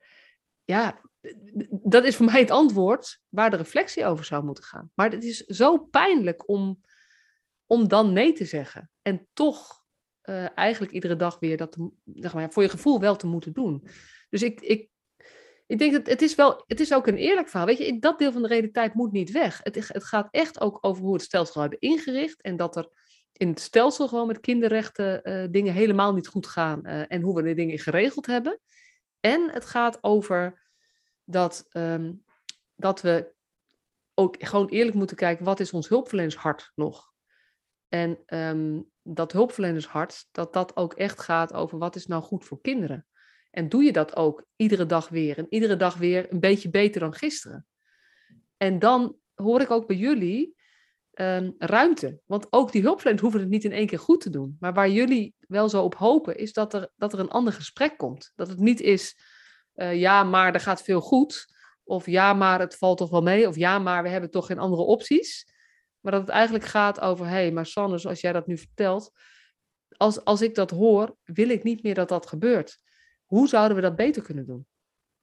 ja, 0.65 1.01
dat 1.71 2.05
is 2.05 2.17
voor 2.17 2.27
mij 2.27 2.41
het 2.41 2.51
antwoord 2.51 3.21
waar 3.29 3.51
de 3.51 3.57
reflectie 3.57 4.07
over 4.07 4.25
zou 4.25 4.45
moeten 4.45 4.65
gaan. 4.65 4.91
Maar 4.95 5.11
het 5.11 5.25
is 5.25 5.37
zo 5.39 5.79
pijnlijk 5.79 6.49
om, 6.49 6.81
om 7.67 7.89
dan 7.89 8.13
nee 8.13 8.33
te 8.33 8.45
zeggen. 8.45 8.91
En 9.03 9.29
toch 9.33 9.85
uh, 10.23 10.59
eigenlijk 10.59 10.93
iedere 10.93 11.17
dag 11.17 11.39
weer 11.39 11.57
dat 11.57 11.77
zeg 12.05 12.35
maar, 12.35 12.53
voor 12.53 12.63
je 12.63 12.69
gevoel 12.69 13.01
wel 13.01 13.17
te 13.17 13.27
moeten 13.27 13.53
doen. 13.53 13.89
Dus 14.29 14.43
ik, 14.43 14.61
ik, 14.61 14.89
ik 15.67 15.79
denk 15.79 15.93
dat 15.93 16.07
het 16.07 16.23
is 16.23 16.35
wel, 16.35 16.65
het 16.67 16.81
is 16.81 16.95
ook 16.95 17.07
een 17.07 17.17
eerlijk 17.17 17.49
verhaal. 17.49 17.67
Weet 17.67 17.79
je, 17.79 17.99
dat 17.99 18.19
deel 18.19 18.33
van 18.33 18.43
de 18.43 18.49
realiteit 18.49 18.95
moet 18.95 19.13
niet 19.13 19.31
weg. 19.31 19.61
Het, 19.63 19.75
het 19.75 20.05
gaat 20.05 20.29
echt 20.31 20.61
ook 20.61 20.79
over 20.81 21.03
hoe 21.03 21.13
het 21.13 21.23
stelsel 21.23 21.61
hebben 21.61 21.81
ingericht 21.81 22.43
en 22.43 22.57
dat 22.57 22.77
er 22.77 22.89
in 23.33 23.49
het 23.49 23.61
stelsel 23.61 24.09
gewoon 24.09 24.27
met 24.27 24.41
kinderrechten 24.41 25.21
uh, 25.23 25.47
dingen 25.51 25.73
helemaal 25.73 26.15
niet 26.15 26.29
goed 26.29 26.47
gaan 26.47 26.81
uh, 26.83 27.13
en 27.13 27.23
hoe 27.23 27.35
we 27.35 27.43
de 27.43 27.55
dingen 27.55 27.79
geregeld 27.79 28.27
hebben. 28.27 28.61
En 29.21 29.51
het 29.51 29.65
gaat 29.65 29.99
over 30.01 30.63
dat, 31.25 31.67
um, 31.73 32.25
dat 32.75 33.01
we 33.01 33.35
ook 34.15 34.37
gewoon 34.39 34.69
eerlijk 34.69 34.97
moeten 34.97 35.17
kijken, 35.17 35.45
wat 35.45 35.61
is 35.61 35.73
ons 35.73 35.89
hulpverlenershart 35.89 36.73
nog? 36.75 37.13
En 37.89 38.19
um, 38.27 38.91
dat 39.03 39.33
hulpverlenershart, 39.33 40.29
dat 40.33 40.53
dat 40.53 40.77
ook 40.77 40.95
echt 40.95 41.21
gaat 41.21 41.53
over 41.53 41.79
wat 41.79 41.97
is 41.97 42.07
nou 42.07 42.23
goed 42.23 42.45
voor 42.45 42.61
kinderen. 42.61 43.07
En 43.57 43.69
doe 43.69 43.83
je 43.83 43.93
dat 43.93 44.17
ook 44.17 44.45
iedere 44.57 44.87
dag 44.87 45.09
weer 45.09 45.39
en 45.39 45.47
iedere 45.49 45.77
dag 45.77 45.97
weer 45.97 46.33
een 46.33 46.41
beetje 46.41 46.71
beter 46.71 47.01
dan 47.01 47.15
gisteren. 47.15 47.67
En 48.57 48.79
dan 48.79 49.17
hoor 49.35 49.61
ik 49.61 49.71
ook 49.71 49.87
bij 49.87 49.97
jullie 49.97 50.55
um, 51.13 51.55
ruimte. 51.59 52.21
Want 52.27 52.47
ook 52.51 52.73
die 52.73 52.83
hulpverleners 52.83 53.23
hoeven 53.23 53.41
het 53.41 53.49
niet 53.49 53.65
in 53.65 53.73
één 53.73 53.87
keer 53.87 53.99
goed 53.99 54.21
te 54.21 54.31
doen. 54.31 54.57
Maar 54.61 54.75
waar 54.75 54.91
jullie 54.91 55.35
wel 55.41 55.69
zo 55.69 55.83
op 55.83 55.95
hopen, 55.95 56.37
is 56.37 56.53
dat 56.53 56.75
er, 56.75 56.91
dat 56.97 57.13
er 57.13 57.19
een 57.19 57.31
ander 57.31 57.53
gesprek 57.53 57.99
komt. 57.99 58.33
Dat 58.35 58.49
het 58.49 58.59
niet 58.59 58.81
is, 58.81 59.19
uh, 59.75 60.01
ja, 60.01 60.25
maar 60.25 60.55
er 60.55 60.61
gaat 60.61 60.83
veel 60.83 61.01
goed. 61.01 61.55
Of 61.85 62.07
ja, 62.07 62.33
maar 62.33 62.61
het 62.61 62.77
valt 62.77 62.99
toch 62.99 63.11
wel 63.11 63.23
mee. 63.23 63.49
Of 63.49 63.57
ja, 63.57 63.79
maar 63.79 64.03
we 64.03 64.09
hebben 64.09 64.31
toch 64.31 64.47
geen 64.47 64.59
andere 64.59 64.83
opties. 64.83 65.53
Maar 66.01 66.13
dat 66.13 66.21
het 66.21 66.31
eigenlijk 66.31 66.65
gaat 66.65 67.01
over, 67.01 67.27
hé, 67.27 67.33
hey, 67.33 67.53
maar 67.53 67.67
Sanne, 67.67 67.99
zoals 67.99 68.21
jij 68.21 68.33
dat 68.33 68.47
nu 68.47 68.59
vertelt, 68.59 69.11
als, 69.97 70.25
als 70.25 70.43
ik 70.43 70.55
dat 70.55 70.71
hoor, 70.71 71.17
wil 71.25 71.49
ik 71.49 71.63
niet 71.63 71.83
meer 71.83 71.95
dat 71.95 72.09
dat 72.09 72.27
gebeurt. 72.27 72.85
Hoe 73.27 73.49
zouden 73.49 73.77
we 73.77 73.83
dat 73.83 73.97
beter 73.97 74.23
kunnen 74.23 74.47
doen? 74.47 74.67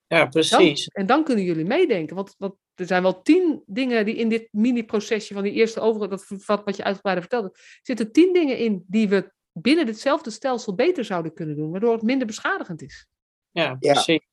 Ja, 0.08 0.26
precies. 0.26 0.86
Dan, 0.86 1.02
en 1.02 1.06
dan 1.06 1.24
kunnen 1.24 1.44
jullie 1.44 1.66
meedenken. 1.66 2.16
Want, 2.16 2.36
want 2.38 2.56
er 2.76 2.86
zijn 2.86 3.02
wel 3.02 3.22
tien 3.22 3.64
dingen 3.66 4.06
die 4.06 4.16
in 4.16 4.30
dit 4.30 4.48
mini-procesje 4.52 5.34
van 5.34 5.44
die 5.44 5.52
eerste 5.52 5.80
over, 5.80 6.10
dat 6.10 6.26
wat 6.46 6.76
je 6.76 6.84
uitgebreider 6.84 7.30
vertelde, 7.30 7.58
zitten 7.82 8.12
tien 8.12 8.34
dingen 8.34 8.58
in 8.58 8.84
die 8.88 9.10
we 9.10 9.32
binnen 9.52 9.88
hetzelfde 9.88 10.30
stelsel 10.30 10.76
beter 10.76 11.06
zouden 11.06 11.34
kunnen 11.34 11.56
doen, 11.56 11.72
waardoor 11.72 11.94
het 11.94 12.02
minder 12.02 12.28
beschadigend 12.28 12.82
is. 12.82 13.08
Ja, 13.52 13.76
precies. 13.76 14.28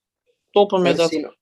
Stoppen 0.48 0.82
met 0.82 0.96
dat. 0.96 1.32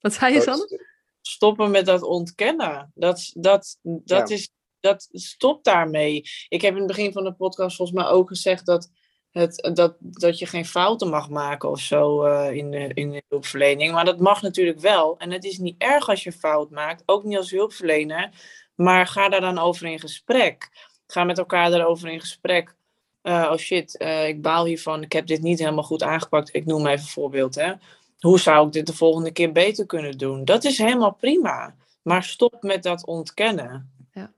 Wat 0.00 0.12
zei 0.12 0.34
je, 0.34 0.40
Sanne? 0.40 0.80
Stoppen 1.20 1.70
met 1.70 1.86
dat 1.86 2.02
ontkennen. 2.02 2.90
Dat, 2.94 3.30
dat, 3.34 3.78
dat, 3.82 4.30
is, 4.30 4.50
dat 4.80 5.08
stop 5.12 5.64
daarmee. 5.64 6.22
Ik 6.48 6.62
heb 6.62 6.72
in 6.72 6.78
het 6.78 6.86
begin 6.86 7.12
van 7.12 7.24
de 7.24 7.34
podcast 7.34 7.76
volgens 7.76 7.98
mij 7.98 8.06
ook 8.06 8.28
gezegd 8.28 8.66
dat 8.66 8.90
het, 9.34 9.70
dat, 9.74 9.96
dat 9.98 10.38
je 10.38 10.46
geen 10.46 10.66
fouten 10.66 11.08
mag 11.08 11.28
maken 11.28 11.70
of 11.70 11.80
zo 11.80 12.26
uh, 12.26 12.50
in, 12.50 12.70
de, 12.70 12.90
in 12.94 13.10
de 13.10 13.22
hulpverlening. 13.28 13.92
Maar 13.92 14.04
dat 14.04 14.20
mag 14.20 14.42
natuurlijk 14.42 14.80
wel. 14.80 15.18
En 15.18 15.30
het 15.30 15.44
is 15.44 15.58
niet 15.58 15.74
erg 15.78 16.08
als 16.08 16.24
je 16.24 16.32
fout 16.32 16.70
maakt, 16.70 17.02
ook 17.06 17.24
niet 17.24 17.36
als 17.36 17.50
hulpverlener. 17.50 18.30
Maar 18.74 19.06
ga 19.06 19.28
daar 19.28 19.40
dan 19.40 19.58
over 19.58 19.86
in 19.86 20.00
gesprek. 20.00 20.70
Ga 21.06 21.24
met 21.24 21.38
elkaar 21.38 21.70
daarover 21.70 22.08
in 22.08 22.20
gesprek. 22.20 22.74
Uh, 23.22 23.48
oh 23.52 23.56
shit, 23.56 24.00
uh, 24.00 24.28
ik 24.28 24.42
baal 24.42 24.64
hiervan. 24.64 25.02
Ik 25.02 25.12
heb 25.12 25.26
dit 25.26 25.42
niet 25.42 25.58
helemaal 25.58 25.84
goed 25.84 26.02
aangepakt. 26.02 26.54
Ik 26.54 26.64
noem 26.64 26.86
even 26.86 26.98
een 26.98 27.10
voorbeeld. 27.10 27.54
Hè. 27.54 27.72
Hoe 28.18 28.40
zou 28.40 28.66
ik 28.66 28.72
dit 28.72 28.86
de 28.86 28.94
volgende 28.94 29.30
keer 29.30 29.52
beter 29.52 29.86
kunnen 29.86 30.18
doen? 30.18 30.44
Dat 30.44 30.64
is 30.64 30.78
helemaal 30.78 31.14
prima. 31.14 31.74
Maar 32.02 32.22
stop 32.22 32.62
met 32.62 32.82
dat 32.82 33.06
ontkennen. 33.06 33.92
Ja, 34.12 34.32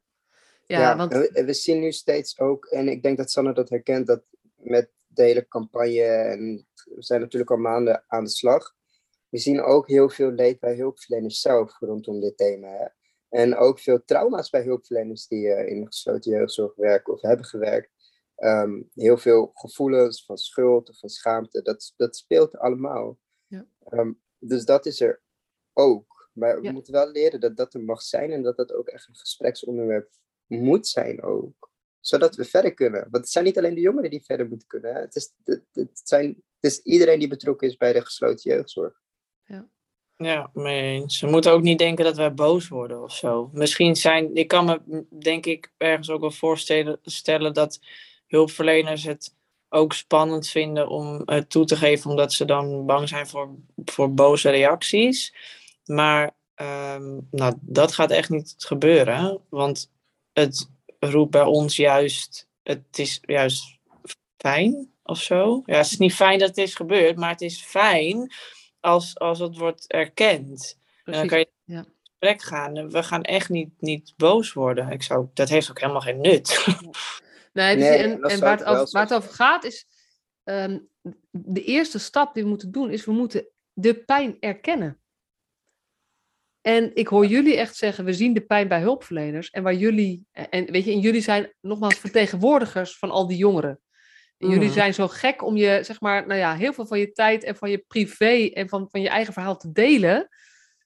ja, 0.67 0.81
ja 0.81 0.97
want... 0.97 1.13
we, 1.13 1.43
we 1.47 1.55
zien 1.55 1.81
nu 1.81 1.93
steeds 1.93 2.39
ook, 2.39 2.65
en 2.65 2.89
ik 2.89 3.03
denk 3.03 3.17
dat 3.17 3.31
Sanne 3.31 3.53
dat 3.53 3.69
herkent, 3.69 4.07
dat 4.07 4.23
met 4.67 4.91
de 5.07 5.23
hele 5.23 5.49
campagne. 5.49 6.03
En 6.03 6.67
we 6.85 7.03
zijn 7.03 7.21
natuurlijk 7.21 7.51
al 7.51 7.57
maanden 7.57 8.05
aan 8.07 8.25
de 8.25 8.31
slag. 8.31 8.75
We 9.29 9.39
zien 9.39 9.63
ook 9.63 9.89
heel 9.89 10.09
veel 10.09 10.31
leed 10.31 10.61
bij 10.61 10.77
hulpverleners 10.77 11.41
zelf 11.41 11.79
rondom 11.79 12.21
dit 12.21 12.37
thema. 12.37 12.69
Hè? 12.69 12.87
En 13.29 13.57
ook 13.57 13.79
veel 13.79 14.05
trauma's 14.05 14.51
bij 14.51 14.63
hulpverleners 14.63 15.27
die 15.27 15.47
uh, 15.47 15.69
in 15.69 15.81
de 15.81 15.87
gesloten 15.87 16.31
jeugdzorg 16.31 16.75
werken 16.75 17.13
of 17.13 17.21
hebben 17.21 17.47
gewerkt. 17.47 17.91
Um, 18.37 18.91
heel 18.95 19.17
veel 19.17 19.51
gevoelens 19.55 20.25
van 20.25 20.37
schuld 20.37 20.89
of 20.89 20.99
van 20.99 21.09
schaamte. 21.09 21.63
Dat, 21.63 21.93
dat 21.97 22.17
speelt 22.17 22.59
allemaal. 22.59 23.19
Ja. 23.47 23.67
Um, 23.91 24.21
dus 24.39 24.65
dat 24.65 24.87
is 24.87 25.01
er 25.01 25.23
ook. 25.73 26.31
Maar 26.33 26.57
we 26.57 26.63
ja. 26.63 26.73
moeten 26.73 26.93
wel 26.93 27.11
leren 27.11 27.41
dat 27.41 27.57
dat 27.57 27.75
er 27.75 27.81
mag 27.81 28.03
zijn 28.03 28.31
en 28.31 28.43
dat 28.43 28.57
dat 28.57 28.73
ook 28.73 28.89
echt 28.89 29.09
een 29.09 29.17
gespreksonderwerp 29.17 30.11
moet 30.47 30.87
zijn 30.87 31.23
ook 31.23 31.71
zodat 32.07 32.37
we 32.37 32.45
verder 32.45 32.75
kunnen. 32.75 33.01
Want 33.01 33.25
het 33.25 33.29
zijn 33.29 33.45
niet 33.45 33.59
alleen 33.59 33.75
de 33.75 33.81
jongeren 33.81 34.11
die 34.11 34.25
verder 34.25 34.49
moeten 34.49 34.69
kunnen. 34.69 34.95
Hè. 34.95 35.01
Het, 35.01 35.17
is, 35.17 35.33
het, 35.45 35.63
het, 35.73 36.01
zijn, 36.05 36.27
het 36.27 36.73
is 36.73 36.79
iedereen 36.79 37.19
die 37.19 37.29
betrokken 37.29 37.69
is 37.69 37.77
bij 37.77 37.93
de 37.93 38.05
gesloten 38.05 38.51
jeugdzorg. 38.51 39.01
Ja. 39.45 39.69
Ja, 40.17 40.51
mee 40.53 41.05
Ze 41.07 41.27
moeten 41.27 41.53
ook 41.53 41.63
niet 41.63 41.79
denken 41.79 42.05
dat 42.05 42.17
wij 42.17 42.35
boos 42.35 42.69
worden 42.69 43.03
of 43.03 43.13
zo. 43.13 43.51
Misschien 43.53 43.97
zijn, 43.97 44.35
ik 44.35 44.49
kan 44.49 44.65
me 44.65 45.05
denk 45.19 45.47
ik 45.47 45.73
ergens 45.77 46.11
ook 46.11 46.21
wel 46.21 46.31
voorstellen 46.31 47.53
dat 47.53 47.81
hulpverleners 48.27 49.05
het 49.05 49.35
ook 49.69 49.93
spannend 49.93 50.49
vinden 50.49 50.89
om 50.89 51.23
het 51.25 51.51
toe 51.51 51.65
te 51.65 51.77
geven, 51.77 52.11
omdat 52.11 52.33
ze 52.33 52.45
dan 52.45 52.87
bang 52.87 53.09
zijn 53.09 53.27
voor, 53.27 53.55
voor 53.85 54.15
boze 54.15 54.51
reacties. 54.51 55.35
Maar 55.85 56.37
um, 56.57 57.29
nou, 57.31 57.55
dat 57.61 57.93
gaat 57.93 58.11
echt 58.11 58.31
niet 58.31 58.55
gebeuren, 58.59 59.41
want 59.49 59.93
het 60.33 60.71
roept 60.99 61.31
bij 61.31 61.43
ons 61.43 61.77
juist, 61.77 62.49
het 62.63 62.99
is 62.99 63.21
juist 63.23 63.79
fijn 64.37 64.91
of 65.03 65.23
zo. 65.23 65.63
Ja, 65.67 65.77
het 65.77 65.87
is 65.87 65.99
niet 65.99 66.15
fijn 66.15 66.39
dat 66.39 66.49
het 66.49 66.59
is 66.59 66.75
gebeurd, 66.75 67.17
maar 67.17 67.31
het 67.31 67.41
is 67.41 67.61
fijn 67.61 68.33
als, 68.81 69.19
als 69.19 69.39
het 69.39 69.57
wordt 69.57 69.93
erkend. 69.93 70.79
En 71.05 71.13
dan 71.13 71.27
kan 71.27 71.39
je 71.39 71.49
ja. 71.65 71.79
in 71.79 71.87
gesprek 72.03 72.43
gaan. 72.43 72.91
We 72.91 73.03
gaan 73.03 73.23
echt 73.23 73.49
niet, 73.49 73.71
niet 73.79 74.13
boos 74.17 74.53
worden. 74.53 74.91
Ik 74.91 75.03
zou, 75.03 75.27
dat 75.35 75.49
heeft 75.49 75.71
ook 75.71 75.81
helemaal 75.81 76.01
geen 76.01 76.21
nut. 76.21 76.55
Nee, 77.53 77.77
dus 77.77 77.85
en, 77.85 78.23
en 78.23 78.41
waar, 78.41 78.59
het 78.59 78.67
over, 78.67 78.91
waar 78.91 79.03
het 79.03 79.15
over 79.15 79.31
gaat 79.31 79.65
is, 79.65 79.87
um, 80.45 80.89
de 81.31 81.65
eerste 81.65 81.99
stap 81.99 82.35
die 82.35 82.43
we 82.43 82.49
moeten 82.49 82.73
doen, 82.73 82.91
is 82.91 83.05
we 83.05 83.13
moeten 83.13 83.47
de 83.73 83.95
pijn 83.95 84.37
erkennen. 84.41 85.01
En 86.67 86.91
ik 86.95 87.09
hoor 87.09 87.27
jullie 87.27 87.57
echt 87.57 87.77
zeggen, 87.77 88.05
we 88.05 88.13
zien 88.13 88.33
de 88.33 88.41
pijn 88.41 88.69
bij 88.69 88.81
hulpverleners. 88.81 89.51
En 89.51 89.63
waar 89.63 89.75
jullie, 89.75 90.27
en 90.33 90.73
weet 90.73 90.85
je, 90.85 90.93
en 90.93 91.01
jullie 91.01 91.21
zijn 91.21 91.53
nogmaals 91.61 91.99
vertegenwoordigers 91.99 92.99
van 92.99 93.11
al 93.11 93.27
die 93.27 93.37
jongeren. 93.37 93.81
En 94.39 94.49
jullie 94.49 94.69
mm. 94.69 94.73
zijn 94.73 94.95
zo 94.95 95.09
gek 95.09 95.43
om 95.43 95.57
je, 95.57 95.79
zeg 95.83 96.01
maar, 96.01 96.27
nou 96.27 96.41
ja, 96.41 96.55
heel 96.55 96.73
veel 96.73 96.87
van 96.87 96.99
je 96.99 97.13
tijd 97.13 97.45
en 97.45 97.57
van 97.57 97.71
je 97.71 97.85
privé 97.89 98.51
en 98.53 98.69
van, 98.69 98.91
van 98.91 99.01
je 99.01 99.09
eigen 99.09 99.33
verhaal 99.33 99.57
te 99.57 99.73
delen. 99.73 100.29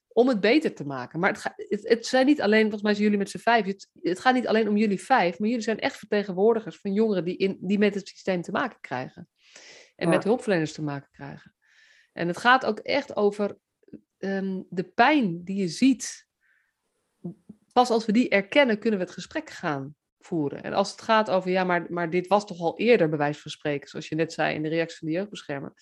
Om 0.07 0.27
het 0.27 0.39
beter 0.39 0.73
te 0.73 0.85
maken. 0.85 1.19
Maar 1.19 1.29
het, 1.29 1.39
ga, 1.39 1.53
het, 1.55 1.87
het 1.87 2.05
zijn 2.05 2.25
niet 2.25 2.41
alleen, 2.41 2.61
volgens 2.61 2.81
mij 2.81 2.91
zijn 2.93 3.03
jullie 3.03 3.19
met 3.19 3.29
z'n 3.29 3.37
vijf. 3.37 3.65
Het, 3.65 3.89
het, 4.01 4.19
gaat 4.19 4.33
niet 4.33 4.47
alleen 4.47 4.69
om 4.69 4.77
jullie 4.77 5.03
vijf, 5.03 5.39
maar 5.39 5.49
jullie 5.49 5.63
zijn 5.63 5.79
echt 5.79 5.97
vertegenwoordigers 5.97 6.77
van 6.77 6.93
jongeren 6.93 7.25
die, 7.25 7.37
in, 7.37 7.57
die 7.61 7.77
met 7.77 7.95
het 7.95 8.07
systeem 8.07 8.41
te 8.41 8.51
maken 8.51 8.79
krijgen. 8.81 9.29
En 9.95 10.09
met 10.09 10.23
hulpverleners 10.23 10.73
te 10.73 10.83
maken 10.83 11.09
krijgen. 11.11 11.55
En 12.13 12.27
het 12.27 12.37
gaat 12.37 12.65
ook 12.65 12.79
echt 12.79 13.15
over 13.15 13.57
um, 14.21 14.65
de 14.69 14.83
pijn 14.83 15.43
die 15.43 15.55
je 15.55 15.67
ziet, 15.67 16.27
pas 17.73 17.89
als 17.89 18.05
we 18.05 18.11
die 18.11 18.29
erkennen, 18.29 18.79
kunnen 18.79 18.99
we 18.99 19.05
het 19.05 19.13
gesprek 19.13 19.49
gaan 19.49 19.95
voeren. 20.19 20.63
En 20.63 20.73
als 20.73 20.91
het 20.91 21.01
gaat 21.01 21.29
over, 21.29 21.49
ja, 21.49 21.63
maar, 21.63 21.85
maar 21.89 22.09
dit 22.09 22.27
was 22.27 22.45
toch 22.45 22.59
al 22.59 22.77
eerder, 22.77 23.09
bij 23.09 23.17
wijze 23.17 23.41
van 23.41 23.51
spreken, 23.51 23.89
zoals 23.89 24.09
je 24.09 24.15
net 24.15 24.33
zei 24.33 24.55
in 24.55 24.63
de 24.63 24.69
reactie 24.69 24.97
van 24.97 25.07
de 25.07 25.13
jeugdbeschermer, 25.13 25.73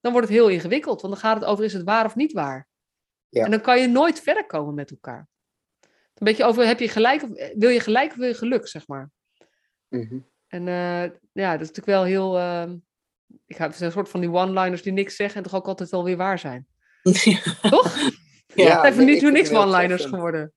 dan 0.00 0.12
wordt 0.12 0.28
het 0.28 0.36
heel 0.36 0.48
ingewikkeld, 0.48 1.00
want 1.00 1.12
dan 1.12 1.22
gaat 1.22 1.40
het 1.40 1.48
over, 1.48 1.64
is 1.64 1.72
het 1.72 1.82
waar 1.82 2.04
of 2.04 2.14
niet 2.14 2.32
waar? 2.32 2.68
Ja. 3.28 3.44
En 3.44 3.50
dan 3.50 3.60
kan 3.60 3.80
je 3.80 3.86
nooit 3.86 4.20
verder 4.20 4.46
komen 4.46 4.74
met 4.74 4.90
elkaar. 4.90 5.28
Een 5.80 6.26
beetje 6.26 6.44
over, 6.44 6.66
heb 6.66 6.80
je 6.80 6.88
gelijk 6.88 7.22
of, 7.22 7.30
wil 7.54 7.70
je 7.70 7.80
gelijk 7.80 8.10
of 8.10 8.16
wil 8.16 8.28
je 8.28 8.34
geluk, 8.34 8.68
zeg 8.68 8.86
maar. 8.86 9.10
Mm-hmm. 9.88 10.26
En 10.46 10.66
uh, 10.66 11.02
ja, 11.32 11.52
dat 11.52 11.60
is 11.60 11.68
natuurlijk 11.68 11.86
wel 11.86 12.04
heel, 12.04 12.38
uh, 12.38 12.72
ik 13.46 13.56
heb 13.56 13.80
een 13.80 13.92
soort 13.92 14.08
van 14.08 14.20
die 14.20 14.30
one-liners 14.30 14.82
die 14.82 14.92
niks 14.92 15.16
zeggen 15.16 15.36
en 15.36 15.42
toch 15.42 15.54
ook 15.54 15.66
altijd 15.66 15.90
wel 15.90 16.04
weer 16.04 16.16
waar 16.16 16.38
zijn. 16.38 16.66
Toch? 17.70 17.96
Ja, 18.54 18.84
even 18.84 19.04
niet 19.04 19.22
hoe 19.22 19.30
niks 19.30 19.50
one-liners 19.50 20.04
geworden. 20.04 20.52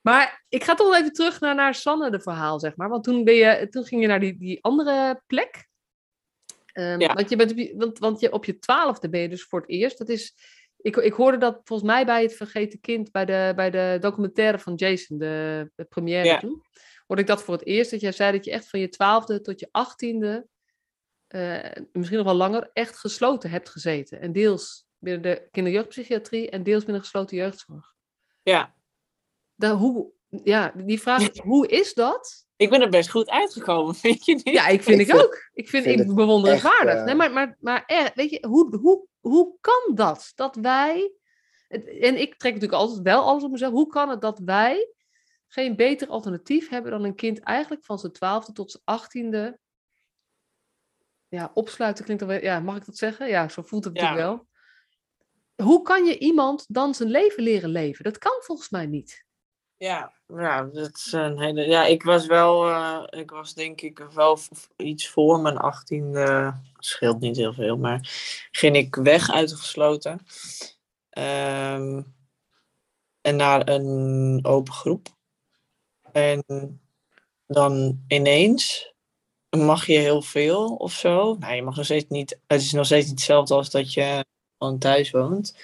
Maar 0.00 0.44
ik 0.48 0.64
ga 0.64 0.74
toch 0.74 0.94
even 0.94 1.12
terug 1.12 1.40
naar, 1.40 1.54
naar 1.54 1.74
Sanne 1.74 2.10
de 2.10 2.20
verhaal, 2.20 2.60
zeg 2.60 2.76
maar. 2.76 2.88
Want 2.88 3.04
toen, 3.04 3.24
ben 3.24 3.34
je, 3.34 3.68
toen 3.68 3.84
ging 3.84 4.00
je 4.00 4.06
naar 4.06 4.20
die, 4.20 4.38
die 4.38 4.62
andere 4.62 5.22
plek. 5.26 5.68
Um, 6.72 7.00
ja. 7.00 7.14
want, 7.14 7.30
je 7.30 7.36
bent, 7.36 7.72
want, 7.76 7.98
want 7.98 8.20
je, 8.20 8.32
op 8.32 8.44
je 8.44 8.58
twaalfde 8.58 9.08
ben 9.08 9.20
je 9.20 9.28
dus 9.28 9.44
voor 9.44 9.60
het 9.60 9.70
eerst. 9.70 9.98
Dat 9.98 10.08
is, 10.08 10.34
ik, 10.76 10.96
ik 10.96 11.12
hoorde 11.12 11.38
dat 11.38 11.60
volgens 11.64 11.88
mij 11.88 12.04
bij 12.06 12.22
het 12.22 12.36
Vergeten 12.36 12.80
Kind, 12.80 13.10
bij 13.10 13.24
de, 13.24 13.52
bij 13.56 13.70
de 13.70 13.96
documentaire 14.00 14.58
van 14.58 14.74
Jason, 14.74 15.18
de, 15.18 15.70
de 15.74 15.84
première 15.84 16.24
ja. 16.24 16.38
toen. 16.38 16.62
Hoorde 17.06 17.22
ik 17.22 17.28
dat 17.28 17.42
voor 17.42 17.54
het 17.54 17.66
eerst. 17.66 17.90
Dat 17.90 18.00
jij 18.00 18.12
zei 18.12 18.32
dat 18.32 18.44
je 18.44 18.50
echt 18.50 18.68
van 18.68 18.80
je 18.80 18.88
twaalfde 18.88 19.40
tot 19.40 19.60
je 19.60 19.68
achttiende, 19.70 20.46
uh, 21.28 21.64
misschien 21.92 22.18
nog 22.18 22.26
wel 22.26 22.34
langer, 22.34 22.70
echt 22.72 22.98
gesloten 22.98 23.50
hebt 23.50 23.68
gezeten. 23.68 24.20
En 24.20 24.32
deels 24.32 24.85
binnen 25.06 25.34
de 25.34 25.48
kinderjeugdpsychiatrie 25.50 26.50
en 26.50 26.62
deels 26.62 26.84
binnen 26.84 27.02
gesloten 27.02 27.36
jeugdzorg. 27.36 27.94
Ja. 28.42 28.74
De, 29.54 29.68
hoe, 29.68 30.12
ja, 30.28 30.72
die 30.76 31.00
vraag 31.00 31.30
is, 31.30 31.38
hoe 31.38 31.66
is 31.66 31.94
dat? 31.94 32.44
Ik 32.56 32.70
ben 32.70 32.80
er 32.80 32.88
best 32.88 33.10
goed 33.10 33.30
uitgekomen, 33.30 33.94
vind 34.04 34.24
je 34.24 34.34
niet? 34.34 34.48
Ja, 34.48 34.66
ik 34.66 34.82
vind 34.82 35.00
ik, 35.00 35.14
ook. 35.14 35.50
Ik 35.52 35.68
vind, 35.68 35.84
het 35.84 36.14
bewonderenswaardig. 36.14 36.94
Uh... 36.94 37.04
Nee, 37.04 37.14
maar, 37.14 37.32
maar, 37.32 37.56
maar 37.60 37.84
eh, 37.86 38.06
weet 38.14 38.30
je, 38.30 38.46
hoe, 38.46 38.76
hoe, 38.76 39.06
hoe 39.20 39.56
kan 39.60 39.94
dat? 39.94 40.32
Dat 40.34 40.56
wij, 40.56 41.12
en 41.68 42.20
ik 42.20 42.36
trek 42.36 42.52
natuurlijk 42.52 42.80
altijd 42.80 43.00
wel 43.00 43.24
alles 43.24 43.42
op 43.42 43.50
mezelf, 43.50 43.72
hoe 43.72 43.86
kan 43.86 44.08
het 44.08 44.20
dat 44.20 44.38
wij 44.38 44.88
geen 45.46 45.76
beter 45.76 46.08
alternatief 46.08 46.68
hebben 46.68 46.90
dan 46.90 47.04
een 47.04 47.14
kind 47.14 47.40
eigenlijk 47.40 47.84
van 47.84 47.98
zijn 47.98 48.12
twaalfde 48.12 48.52
tot 48.52 48.70
zijn 48.70 48.82
achttiende 48.84 49.58
ja, 51.28 51.50
opsluiten 51.54 52.04
klinkt 52.04 52.24
wel, 52.24 52.40
ja, 52.40 52.60
mag 52.60 52.76
ik 52.76 52.86
dat 52.86 52.96
zeggen? 52.96 53.28
Ja, 53.28 53.48
zo 53.48 53.62
voelt 53.62 53.84
het 53.84 53.94
natuurlijk 53.94 54.20
wel. 54.20 54.46
Hoe 55.62 55.82
kan 55.82 56.04
je 56.04 56.18
iemand 56.18 56.64
dan 56.68 56.94
zijn 56.94 57.08
leven 57.08 57.42
leren 57.42 57.70
leven? 57.70 58.04
Dat 58.04 58.18
kan 58.18 58.40
volgens 58.40 58.70
mij 58.70 58.86
niet. 58.86 59.24
Ja, 59.76 60.12
ja, 60.26 60.62
dat 60.62 60.96
is 60.96 61.12
een 61.12 61.40
hele, 61.40 61.66
ja 61.66 61.84
ik 61.84 62.02
was 62.02 62.26
wel, 62.26 62.68
uh, 62.68 63.02
ik 63.06 63.30
was 63.30 63.54
denk 63.54 63.80
ik 63.80 63.98
wel 63.98 64.38
iets 64.76 65.08
voor 65.08 65.40
mijn 65.40 65.56
achttiende, 65.56 66.54
scheelt 66.78 67.20
niet 67.20 67.36
heel 67.36 67.52
veel, 67.52 67.76
maar 67.76 67.98
ging 68.50 68.76
ik 68.76 68.94
weg 68.94 69.30
uitgesloten. 69.30 70.20
Um, 71.18 72.14
en 73.20 73.36
naar 73.36 73.68
een 73.68 74.40
open 74.42 74.72
groep. 74.72 75.08
En 76.12 76.44
dan 77.46 78.04
ineens 78.08 78.94
mag 79.50 79.86
je 79.86 79.98
heel 79.98 80.22
veel 80.22 80.74
of 80.74 80.92
zo. 80.92 81.36
Nou, 81.38 81.54
je 81.54 81.62
mag 81.62 81.76
nog 81.76 81.84
steeds 81.84 82.08
niet, 82.08 82.40
het 82.46 82.60
is 82.60 82.72
nog 82.72 82.86
steeds 82.86 83.06
niet 83.06 83.14
hetzelfde 83.14 83.54
als 83.54 83.70
dat 83.70 83.92
je 83.92 84.24
gewoon 84.58 84.78
thuis 84.78 85.10
woont. 85.10 85.58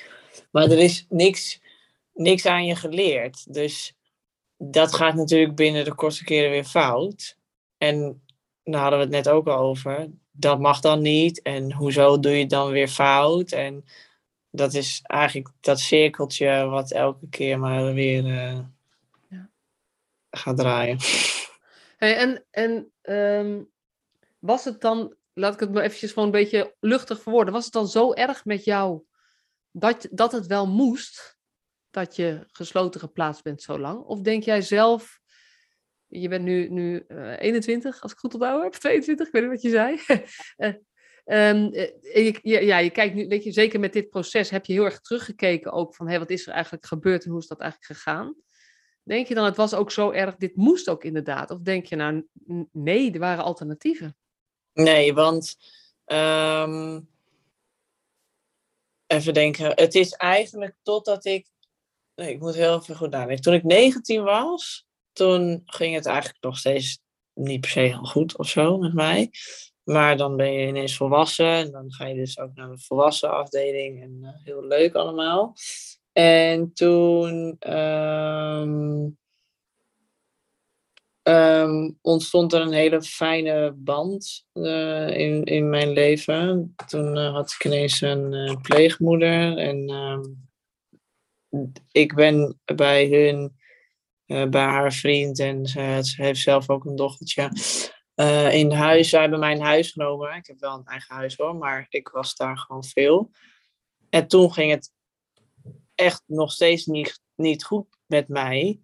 Maar 0.51 0.71
er 0.71 0.79
is 0.79 1.07
niks, 1.09 1.61
niks 2.15 2.47
aan 2.47 2.65
je 2.65 2.77
geleerd. 2.77 3.55
Dus 3.55 3.97
dat 4.57 4.95
gaat 4.95 5.15
natuurlijk 5.15 5.55
binnen 5.55 5.85
de 5.85 5.95
kortste 5.95 6.25
keren 6.25 6.51
weer 6.51 6.65
fout. 6.65 7.37
En 7.79 8.23
daar 8.65 8.81
hadden 8.81 8.99
we 8.99 9.05
het 9.05 9.15
net 9.15 9.29
ook 9.29 9.47
al 9.47 9.59
over. 9.59 10.11
Dat 10.31 10.59
mag 10.61 10.81
dan 10.81 11.03
niet. 11.03 11.43
En 11.43 11.73
hoezo 11.73 12.21
doe 12.21 12.33
je 12.33 12.41
het 12.41 12.51
dan 12.51 12.71
weer 12.71 12.89
fout? 12.89 13.53
En 13.53 13.85
dat 14.51 14.75
is 14.75 15.01
eigenlijk 15.03 15.49
dat 15.61 15.81
cirkeltje 15.81 16.65
wat 16.65 16.91
elke 16.91 17.29
keer 17.29 17.59
maar 17.59 17.95
weer 17.95 18.25
uh, 18.25 18.59
ja. 19.29 19.49
gaat 20.31 20.57
draaien. 20.57 20.99
Hey, 21.97 22.17
en 22.17 22.45
en 22.51 22.91
um, 23.03 23.69
was 24.39 24.65
het 24.65 24.81
dan, 24.81 25.15
laat 25.35 25.55
ik 25.55 25.61
het 25.61 25.73
maar 25.73 25.83
eventjes 25.83 26.13
gewoon 26.13 26.25
een 26.25 26.35
beetje 26.35 26.75
luchtig 26.81 27.23
verwoorden, 27.23 27.55
was 27.55 27.65
het 27.65 27.73
dan 27.73 27.89
zo 27.89 28.13
erg 28.13 28.45
met 28.45 28.65
jou 28.65 29.03
dat, 29.71 30.09
dat 30.11 30.33
het 30.33 30.47
wel 30.47 30.67
moest 30.69 31.39
dat 31.91 32.17
je 32.17 32.47
gesloten 32.47 33.01
geplaatst 33.01 33.43
bent 33.43 33.63
zo 33.63 33.79
lang? 33.79 34.05
Of 34.05 34.21
denk 34.21 34.43
jij 34.43 34.63
zelf, 34.63 35.21
je 36.07 36.29
bent 36.29 36.45
nu, 36.45 36.69
nu 36.69 37.05
uh, 37.09 37.33
eh, 37.33 37.41
21, 37.41 38.03
als 38.03 38.13
ik 38.13 38.19
goed 38.19 38.35
onthouden 38.35 38.65
heb, 38.65 38.73
22, 38.73 39.27
ik 39.27 39.33
weet 39.33 39.43
niet 39.43 39.51
wat 39.51 39.63
je 39.63 39.71
zei. 39.71 39.97
um, 41.49 41.73
je, 42.43 42.65
ja, 42.65 42.79
je 42.79 42.91
kijkt 42.91 43.15
nu, 43.15 43.27
weet 43.27 43.45
je, 43.45 43.53
zeker 43.53 43.81
met 43.81 43.93
dit 43.93 44.11
proces 44.11 44.51
heb 44.51 44.67
je 44.67 44.73
heel 44.73 44.85
erg 44.85 45.01
teruggekeken 45.01 45.73
ook 45.73 45.95
van, 45.95 46.09
hé, 46.09 46.19
wat 46.19 46.31
is 46.31 46.47
er 46.47 46.53
eigenlijk 46.53 46.87
gebeurd 46.87 47.25
en 47.25 47.31
hoe 47.31 47.41
is 47.41 47.47
dat 47.47 47.61
eigenlijk 47.61 47.93
gegaan? 47.93 48.35
Denk 49.05 49.27
je 49.27 49.35
dan, 49.35 49.45
het 49.45 49.57
was 49.57 49.75
ook 49.75 49.91
zo 49.91 50.11
erg, 50.11 50.37
dit 50.37 50.57
moest 50.57 50.89
ook 50.89 51.05
inderdaad? 51.05 51.51
Of 51.51 51.59
denk 51.59 51.87
je 51.87 51.97
nou, 51.97 52.27
nee, 52.73 53.13
er 53.13 53.19
waren 53.19 53.45
alternatieven? 53.45 54.17
Nee, 54.75 55.15
want 55.15 55.57
um, 56.07 57.09
even 59.07 59.35
denken. 59.35 59.73
Het 59.75 59.95
is 59.95 60.13
eigenlijk 60.13 60.75
totdat 60.83 61.25
ik. 61.25 61.47
Nee, 62.15 62.31
ik 62.31 62.41
moet 62.41 62.55
heel 62.55 62.79
even 62.79 62.97
goed 62.97 63.11
nadenken. 63.11 63.43
Toen 63.43 63.55
ik 63.55 63.63
19 63.63 64.23
was, 64.23 64.87
toen 65.13 65.63
ging 65.65 65.95
het 65.95 66.07
eigenlijk 66.07 66.43
nog 66.43 66.59
steeds 66.59 67.01
niet 67.35 67.61
per 67.61 67.71
se 67.71 67.81
heel 67.81 68.05
goed 68.05 68.39
of 68.39 68.49
zo 68.49 68.79
met 68.79 68.93
mij. 68.93 69.31
Maar 69.83 70.17
dan 70.17 70.37
ben 70.37 70.53
je 70.53 70.67
ineens 70.67 70.97
volwassen 70.97 71.47
en 71.47 71.71
dan 71.71 71.93
ga 71.93 72.07
je 72.07 72.15
dus 72.15 72.39
ook 72.39 72.55
naar 72.55 72.71
de 72.71 72.79
volwassen 72.79 73.31
afdeling 73.31 74.03
en 74.03 74.19
uh, 74.23 74.31
heel 74.45 74.65
leuk 74.65 74.95
allemaal. 74.95 75.55
En 76.13 76.73
toen 76.75 77.57
um, 77.73 79.19
um, 81.23 81.99
ontstond 82.01 82.53
er 82.53 82.61
een 82.61 82.73
hele 82.73 83.03
fijne 83.03 83.73
band 83.77 84.47
uh, 84.53 85.09
in, 85.09 85.45
in 85.45 85.69
mijn 85.69 85.91
leven. 85.93 86.75
Toen 86.87 87.17
uh, 87.17 87.33
had 87.33 87.53
ik 87.53 87.65
ineens 87.65 88.01
een 88.01 88.33
uh, 88.33 88.57
pleegmoeder 88.61 89.59
en 89.59 89.91
um, 89.91 90.49
ik 91.93 92.15
ben 92.15 92.61
bij 92.65 93.09
hun, 93.09 93.57
bij 94.51 94.65
haar 94.65 94.93
vriend 94.93 95.39
en 95.39 95.67
ze, 95.67 95.99
ze, 96.03 96.23
heeft 96.23 96.41
zelf 96.41 96.71
ook 96.71 96.85
een 96.85 96.97
dochtertje. 96.97 97.51
in 98.53 98.73
huis, 98.73 99.09
zij 99.09 99.21
hebben 99.21 99.39
mijn 99.39 99.61
huis 99.61 99.91
genomen. 99.91 100.37
Ik 100.37 100.47
heb 100.47 100.61
wel 100.61 100.75
een 100.75 100.85
eigen 100.85 101.15
huis 101.15 101.37
hoor, 101.37 101.57
maar 101.57 101.87
ik 101.89 102.09
was 102.09 102.35
daar 102.35 102.59
gewoon 102.59 102.85
veel. 102.85 103.31
En 104.11 104.29
toen 104.29 104.53
ging 104.53 104.71
het 104.71 104.93
echt 105.95 106.23
nog 106.27 106.53
steeds 106.53 106.87
niet, 106.87 107.21
niet 107.35 107.65
goed 107.65 107.87
met 108.07 108.29
mij. 108.29 108.81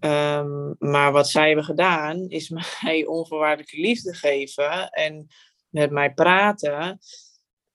Um, 0.00 0.76
maar 0.78 1.12
wat 1.12 1.30
zij 1.30 1.46
hebben 1.46 1.64
gedaan, 1.64 2.28
is 2.28 2.48
mij 2.82 3.06
onvoorwaardelijke 3.06 3.80
liefde 3.80 4.14
geven 4.14 4.90
en 4.90 5.26
met 5.68 5.90
mij 5.90 6.12
praten. 6.12 6.98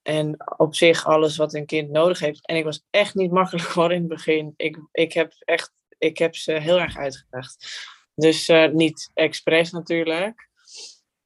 En 0.02 0.36
op 0.58 0.76
zich 0.76 1.06
alles 1.06 1.38
wat 1.38 1.54
een 1.54 1.66
kind 1.66 1.90
nodig 1.90 2.20
heeft. 2.20 2.48
En 2.48 2.56
ik 2.56 2.64
was 2.64 2.86
echt 2.90 3.16
niet 3.16 3.32
makkelijk 3.32 3.68
voor 3.74 3.92
in 3.92 4.00
het 4.00 4.08
begin. 4.08 4.54
Ik, 4.58 4.80
ik, 4.92 5.14
heb, 5.14 5.34
echt, 5.40 5.74
ik 5.98 6.18
heb 6.18 6.36
ze 6.36 6.52
heel 6.52 6.80
erg 6.80 6.98
uitgedaagd. 6.98 7.68
Dus 8.16 8.50
uh, 8.50 8.70
niet 8.72 9.12
expres 9.14 9.72
natuurlijk. 9.72 10.50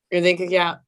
En 0.08 0.24
denk 0.24 0.40
ik, 0.40 0.50
ja, 0.50 0.86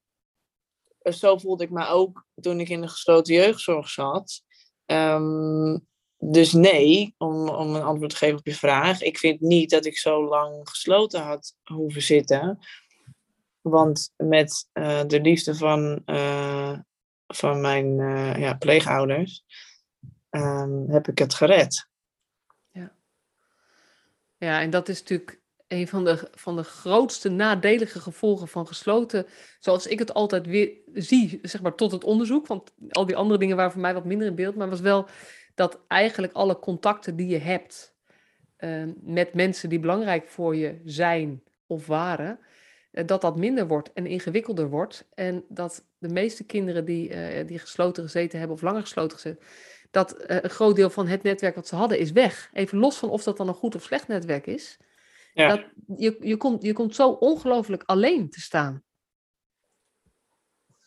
zo 1.04 1.38
voelde 1.38 1.64
ik 1.64 1.70
me 1.70 1.88
ook 1.88 2.26
toen 2.42 2.60
ik 2.60 2.70
in 2.70 2.82
de 2.82 2.88
gesloten 2.88 3.34
jeugdzorg 3.34 3.90
zat. 3.90 4.44
Um, 4.86 5.88
dus 6.24 6.52
nee, 6.52 7.16
om, 7.18 7.50
om 7.50 7.76
een 7.76 7.82
antwoord 7.82 8.12
te 8.12 8.18
geven 8.18 8.38
op 8.38 8.46
je 8.46 8.56
vraag. 8.56 9.02
Ik 9.02 9.18
vind 9.18 9.40
niet 9.40 9.70
dat 9.70 9.86
ik 9.86 9.98
zo 9.98 10.28
lang 10.28 10.70
gesloten 10.70 11.22
had 11.22 11.56
hoeven 11.64 12.02
zitten. 12.02 12.60
Want 13.62 14.14
met 14.16 14.70
uh, 14.74 15.02
de 15.08 15.22
liefde 15.22 15.56
van, 15.56 16.02
uh, 16.06 16.78
van 17.28 17.62
mijn 17.62 18.00
uh, 18.00 18.40
ja, 18.40 18.54
pleegouders 18.54 19.44
um, 20.30 20.90
heb 20.90 21.08
ik 21.08 21.18
het 21.18 21.34
gered. 21.34 21.88
Ja. 22.72 22.92
ja, 24.38 24.62
en 24.62 24.70
dat 24.70 24.90
is 24.90 25.00
natuurlijk 25.00 25.42
een 25.68 25.88
van 25.88 26.06
de, 26.06 26.30
van 26.32 26.56
de 26.56 26.64
grootste 26.64 27.30
nadelige 27.30 28.00
gevolgen 28.00 28.48
van 28.48 28.68
gesloten, 28.68 29.26
zoals 29.60 29.88
ik 29.88 30.00
het 30.00 30.14
altijd 30.14 30.46
weer 30.46 30.72
zie, 30.94 31.40
zeg 31.42 31.62
maar 31.62 31.76
tot 31.76 31.92
het 31.92 32.04
onderzoek. 32.04 32.48
Want 32.48 32.74
al 32.90 33.06
die 33.06 33.16
andere 33.16 33.40
dingen 33.40 33.56
waren 33.56 33.72
voor 33.72 33.82
mij 33.82 33.94
wat 33.94 34.06
minder 34.06 34.28
in 34.28 34.36
beeld, 34.36 34.56
maar 34.56 34.70
was 34.70 34.80
wel 34.80 35.08
dat 35.62 35.80
eigenlijk 35.88 36.34
alle 36.34 36.60
contacten 36.60 37.16
die 37.16 37.28
je 37.28 37.38
hebt 37.38 37.96
ehm, 38.58 38.94
met 39.02 39.34
mensen 39.34 39.70
die 39.70 39.80
belangrijk 39.80 40.30
voor 40.30 40.56
je 40.56 40.82
zijn 40.86 41.44
of 41.68 41.88
waren, 41.88 42.40
uh, 42.92 43.06
dat 43.06 43.22
dat 43.22 43.38
minder 43.38 43.68
wordt 43.68 43.94
en 43.94 44.06
ingewikkelder 44.06 44.70
wordt. 44.70 45.08
En 45.14 45.46
dat 45.48 45.86
de 45.98 46.10
meeste 46.10 46.44
kinderen 46.44 46.86
die, 46.86 47.10
uh, 47.10 47.48
die 47.48 47.60
gesloten 47.60 48.04
gezeten 48.04 48.40
hebben 48.40 48.58
of 48.58 48.64
langer 48.64 48.82
gesloten 48.82 49.18
gezeten, 49.18 49.44
dat 49.92 50.22
uh, 50.22 50.38
een 50.42 50.50
groot 50.50 50.76
deel 50.76 50.90
van 50.90 51.08
het 51.08 51.24
netwerk 51.24 51.56
wat 51.56 51.68
ze 51.68 51.76
hadden 51.76 52.00
is 52.00 52.12
weg. 52.12 52.50
Even 52.54 52.78
los 52.78 52.98
van 52.98 53.10
of 53.10 53.24
dat 53.24 53.38
dan 53.38 53.48
een 53.48 53.54
goed 53.54 53.76
of 53.76 53.84
slecht 53.84 54.08
netwerk 54.08 54.48
is. 54.48 54.80
Ja. 55.34 55.48
Dat, 55.48 55.66
je, 55.98 56.18
je, 56.20 56.38
komt, 56.38 56.64
je 56.64 56.74
komt 56.74 56.96
zo 56.96 57.10
ongelooflijk 57.10 57.84
alleen 57.86 58.30
te 58.30 58.42
staan. 58.42 58.84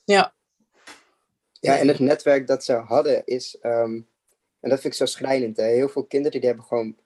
Ja. 0.04 0.34
Ja, 1.52 1.78
en 1.78 1.88
het 1.88 1.98
netwerk 1.98 2.46
dat 2.46 2.64
ze 2.64 2.72
hadden 2.72 3.26
is 3.26 3.58
um, 3.62 4.12
en 4.64 4.70
dat 4.70 4.80
vind 4.80 4.92
ik 4.92 4.98
zo 4.98 5.06
schrijnend. 5.06 5.56
Hè? 5.56 5.64
Heel 5.64 5.88
veel 5.88 6.04
kinderen 6.04 6.40
die 6.40 6.48
hebben 6.48 6.66
gewoon 6.66 6.96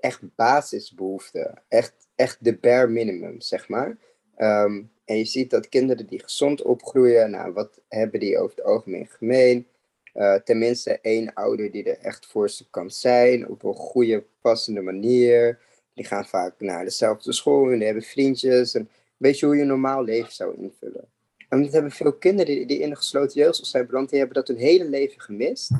echt 0.00 0.20
basisbehoeften. 0.34 1.62
Echt, 1.68 1.92
echt 2.14 2.36
de 2.40 2.56
bare 2.56 2.86
minimum, 2.86 3.40
zeg 3.40 3.68
maar. 3.68 3.96
Ehm, 4.36 4.82
en 5.04 5.16
je 5.16 5.24
ziet 5.24 5.50
dat 5.50 5.68
kinderen 5.68 6.06
die 6.06 6.22
gezond 6.22 6.62
opgroeien, 6.62 7.30
nou, 7.30 7.52
wat 7.52 7.80
hebben 7.88 8.20
die 8.20 8.38
over 8.38 8.56
het 8.56 8.64
algemeen 8.64 9.06
gemeen? 9.06 9.66
Uh, 10.14 10.34
tenminste 10.34 10.98
één 11.00 11.34
ouder 11.34 11.70
die 11.70 11.84
er 11.84 11.98
echt 11.98 12.26
voor 12.26 12.50
ze 12.50 12.70
kan 12.70 12.90
zijn, 12.90 13.48
op 13.48 13.64
een 13.64 13.74
goede, 13.74 14.24
passende 14.40 14.80
manier. 14.80 15.58
Die 15.94 16.04
gaan 16.04 16.26
vaak 16.26 16.54
naar 16.58 16.84
dezelfde 16.84 17.32
school 17.32 17.70
en 17.70 17.76
die 17.76 17.84
hebben 17.84 18.02
vriendjes. 18.02 18.74
En 18.74 18.88
weet 19.16 19.38
je 19.38 19.46
hoe 19.46 19.54
je 19.56 19.62
een 19.62 19.68
normaal 19.68 20.04
leven 20.04 20.32
zou 20.32 20.56
invullen? 20.56 21.08
En 21.48 21.62
dat 21.62 21.72
hebben 21.72 21.90
veel 21.90 22.12
kinderen 22.12 22.66
die, 22.66 22.78
in 22.78 22.90
de 22.90 22.96
gesloten 22.96 23.40
jeugdzorg 23.40 23.68
zijn 23.68 23.86
beland, 23.86 24.10
die 24.10 24.18
hebben 24.18 24.36
dat 24.36 24.48
hun 24.48 24.56
hele 24.56 24.84
leven 24.84 25.20
gemist. 25.20 25.70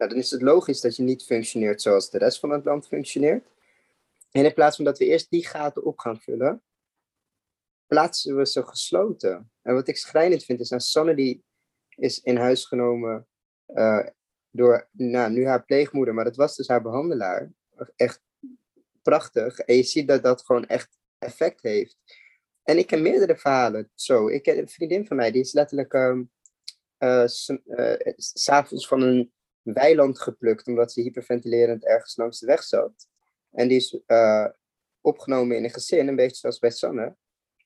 Nou, 0.00 0.12
dan 0.12 0.20
is 0.20 0.30
het 0.30 0.42
logisch 0.42 0.80
dat 0.80 0.96
je 0.96 1.02
niet 1.02 1.24
functioneert 1.24 1.82
zoals 1.82 2.10
de 2.10 2.18
rest 2.18 2.38
van 2.38 2.50
het 2.50 2.64
land 2.64 2.86
functioneert. 2.86 3.46
En 4.30 4.44
in 4.44 4.54
plaats 4.54 4.76
van 4.76 4.84
dat 4.84 4.98
we 4.98 5.04
eerst 5.04 5.30
die 5.30 5.46
gaten 5.46 5.84
op 5.84 5.98
gaan 5.98 6.20
vullen, 6.20 6.62
plaatsen 7.86 8.36
we 8.36 8.46
ze 8.46 8.66
gesloten. 8.66 9.52
En 9.62 9.74
wat 9.74 9.88
ik 9.88 9.96
schrijnend 9.96 10.44
vind 10.44 10.60
is, 10.60 10.68
nou, 10.68 10.82
Sanne 10.82 11.14
die 11.14 11.44
is 11.96 12.20
in 12.20 12.36
huis 12.36 12.64
genomen 12.64 13.26
uh, 13.66 14.06
door 14.50 14.88
nou, 14.92 15.32
nu 15.32 15.46
haar 15.46 15.64
pleegmoeder, 15.64 16.14
maar 16.14 16.24
dat 16.24 16.36
was 16.36 16.56
dus 16.56 16.68
haar 16.68 16.82
behandelaar. 16.82 17.52
Echt 17.96 18.22
prachtig. 19.02 19.58
En 19.58 19.76
je 19.76 19.82
ziet 19.82 20.08
dat 20.08 20.22
dat 20.22 20.44
gewoon 20.44 20.66
echt 20.66 20.98
effect 21.18 21.62
heeft. 21.62 21.96
En 22.62 22.78
ik 22.78 22.86
ken 22.86 23.02
meerdere 23.02 23.36
verhalen. 23.36 23.90
Zo, 23.94 24.28
ik 24.28 24.42
ken 24.42 24.58
een 24.58 24.68
vriendin 24.68 25.06
van 25.06 25.16
mij, 25.16 25.30
die 25.30 25.42
is 25.42 25.52
letterlijk 25.52 25.92
um, 25.92 26.30
uh, 26.98 27.26
uh, 27.64 27.94
s'avonds 28.16 28.88
van 28.88 29.00
een 29.00 29.32
weiland 29.72 30.20
geplukt, 30.20 30.66
omdat 30.66 30.92
ze 30.92 31.00
hyperventilerend 31.00 31.84
ergens 31.84 32.16
langs 32.16 32.38
de 32.38 32.46
weg 32.46 32.62
zat. 32.62 33.08
En 33.50 33.68
die 33.68 33.76
is 33.76 34.00
uh, 34.06 34.46
opgenomen 35.00 35.56
in 35.56 35.64
een 35.64 35.70
gezin, 35.70 36.08
een 36.08 36.16
beetje 36.16 36.36
zoals 36.36 36.58
bij 36.58 36.70
Sanne. 36.70 37.16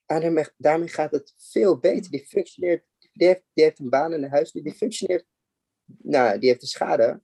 En 0.06 0.52
daarmee, 0.56 0.88
gaat 0.88 1.10
het 1.10 1.34
veel 1.36 1.78
beter. 1.78 2.10
Die 2.10 2.26
functioneert, 2.26 2.84
die 3.12 3.26
heeft, 3.26 3.42
die 3.52 3.64
heeft 3.64 3.78
een 3.78 3.88
baan 3.88 4.12
in 4.12 4.22
een 4.22 4.30
huis, 4.30 4.52
die 4.52 4.74
functioneert, 4.74 5.26
nou, 5.84 6.38
die 6.38 6.48
heeft 6.48 6.62
een 6.62 6.68
schade, 6.68 7.22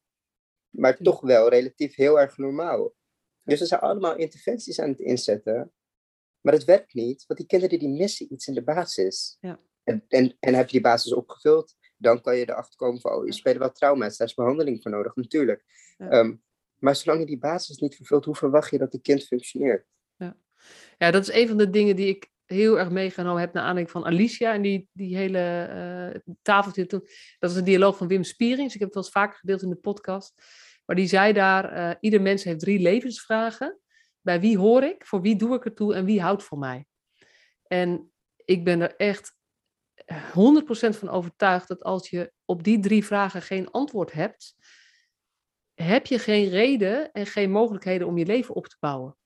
maar 0.68 0.97
toch 0.97 1.20
wel 1.20 1.49
relatief 1.49 1.95
heel 1.95 2.20
erg 2.20 2.37
normaal. 2.37 2.95
Dus 3.43 3.59
ze 3.59 3.66
zijn 3.66 3.81
allemaal 3.81 4.16
interventies 4.16 4.81
aan 4.81 4.89
het 4.89 5.01
inzetten, 5.01 5.72
maar 6.41 6.53
het 6.53 6.64
werkt 6.64 6.95
niet, 6.95 7.24
want 7.26 7.39
die 7.39 7.49
kinderen 7.49 7.78
die 7.78 7.89
missen 7.89 8.33
iets 8.33 8.47
in 8.47 8.55
de 8.55 8.62
basis. 8.62 9.37
Ja. 9.41 9.61
En, 9.83 10.05
en, 10.09 10.37
en 10.41 10.55
heb 10.55 10.66
je 10.66 10.72
die 10.72 10.81
basis 10.81 11.12
opgevuld, 11.12 11.74
dan 12.01 12.20
kan 12.20 12.36
je 12.36 12.51
erachter 12.51 12.76
komen 12.76 13.01
van, 13.01 13.12
oh, 13.12 13.26
je 13.26 13.32
speelt 13.32 13.57
wel 13.57 13.72
trauma's, 13.72 14.16
daar 14.16 14.26
is 14.26 14.34
behandeling 14.34 14.82
voor 14.82 14.90
nodig, 14.90 15.16
natuurlijk. 15.16 15.64
Ja. 15.98 16.18
Um, 16.18 16.42
maar 16.78 16.96
zolang 16.96 17.20
je 17.20 17.26
die 17.26 17.38
basis 17.38 17.78
niet 17.78 17.96
vervult, 17.96 18.24
hoe 18.24 18.34
verwacht 18.34 18.70
je 18.70 18.78
dat 18.78 18.94
een 18.94 19.01
kind 19.01 19.26
functioneert? 19.26 19.86
Ja. 20.16 20.36
ja, 20.98 21.11
dat 21.11 21.28
is 21.28 21.34
een 21.34 21.48
van 21.48 21.57
de 21.57 21.70
dingen 21.70 21.96
die 21.96 22.09
ik 22.09 22.30
heel 22.46 22.78
erg 22.78 22.90
meegenomen 22.90 23.40
heb 23.40 23.53
naar 23.53 23.62
aanleiding 23.62 23.90
van 23.90 24.05
Alicia 24.05 24.53
en 24.53 24.62
die, 24.62 24.88
die 24.92 25.16
hele 25.16 25.68
uh, 26.24 26.34
tafeltje 26.42 26.86
toen. 26.86 27.09
Dat 27.38 27.51
is 27.51 27.57
een 27.57 27.64
dialoog 27.64 27.96
van 27.96 28.09
Wim 28.09 28.24
Spierings. 28.24 28.74
Ik 28.74 28.80
heb 28.80 28.88
het 28.88 28.94
wel 28.94 29.05
eens 29.05 29.12
vaker 29.12 29.38
gedeeld 29.38 29.62
in 29.62 29.68
de 29.68 29.76
podcast. 29.76 30.34
Maar 30.84 30.96
die 30.96 31.07
zei 31.07 31.32
daar, 31.32 31.76
uh, 31.76 31.94
ieder 32.01 32.20
mens 32.20 32.44
heeft 32.44 32.61
drie 32.61 32.78
levensvragen. 32.78 33.80
Bij 34.20 34.40
wie 34.40 34.59
hoor 34.59 34.82
ik, 34.82 35.07
voor 35.07 35.20
wie 35.20 35.36
doe 35.36 35.57
ik 35.57 35.64
het 35.64 35.76
toe 35.76 35.94
en 35.94 36.05
wie 36.05 36.20
houdt 36.20 36.44
van 36.44 36.59
mij? 36.59 36.86
En 37.66 38.12
ik 38.44 38.64
ben 38.64 38.80
er 38.80 38.96
echt 38.96 39.38
100% 40.11 40.99
van 40.99 41.09
overtuigd 41.09 41.69
dat 41.69 41.83
als 41.83 42.09
je 42.09 42.33
op 42.45 42.65
die 42.65 42.81
drie 42.81 43.05
vragen 43.05 43.43
geen 43.43 43.71
antwoord 43.71 44.13
hebt, 44.13 44.55
heb 45.75 46.07
je 46.07 46.19
geen 46.19 46.49
reden 46.49 47.13
en 47.13 47.27
geen 47.27 47.51
mogelijkheden 47.51 48.07
om 48.07 48.19
je 48.19 48.27
leven 48.27 48.55
op 48.55 48.67
te 48.67 48.77
bouwen. 48.81 49.17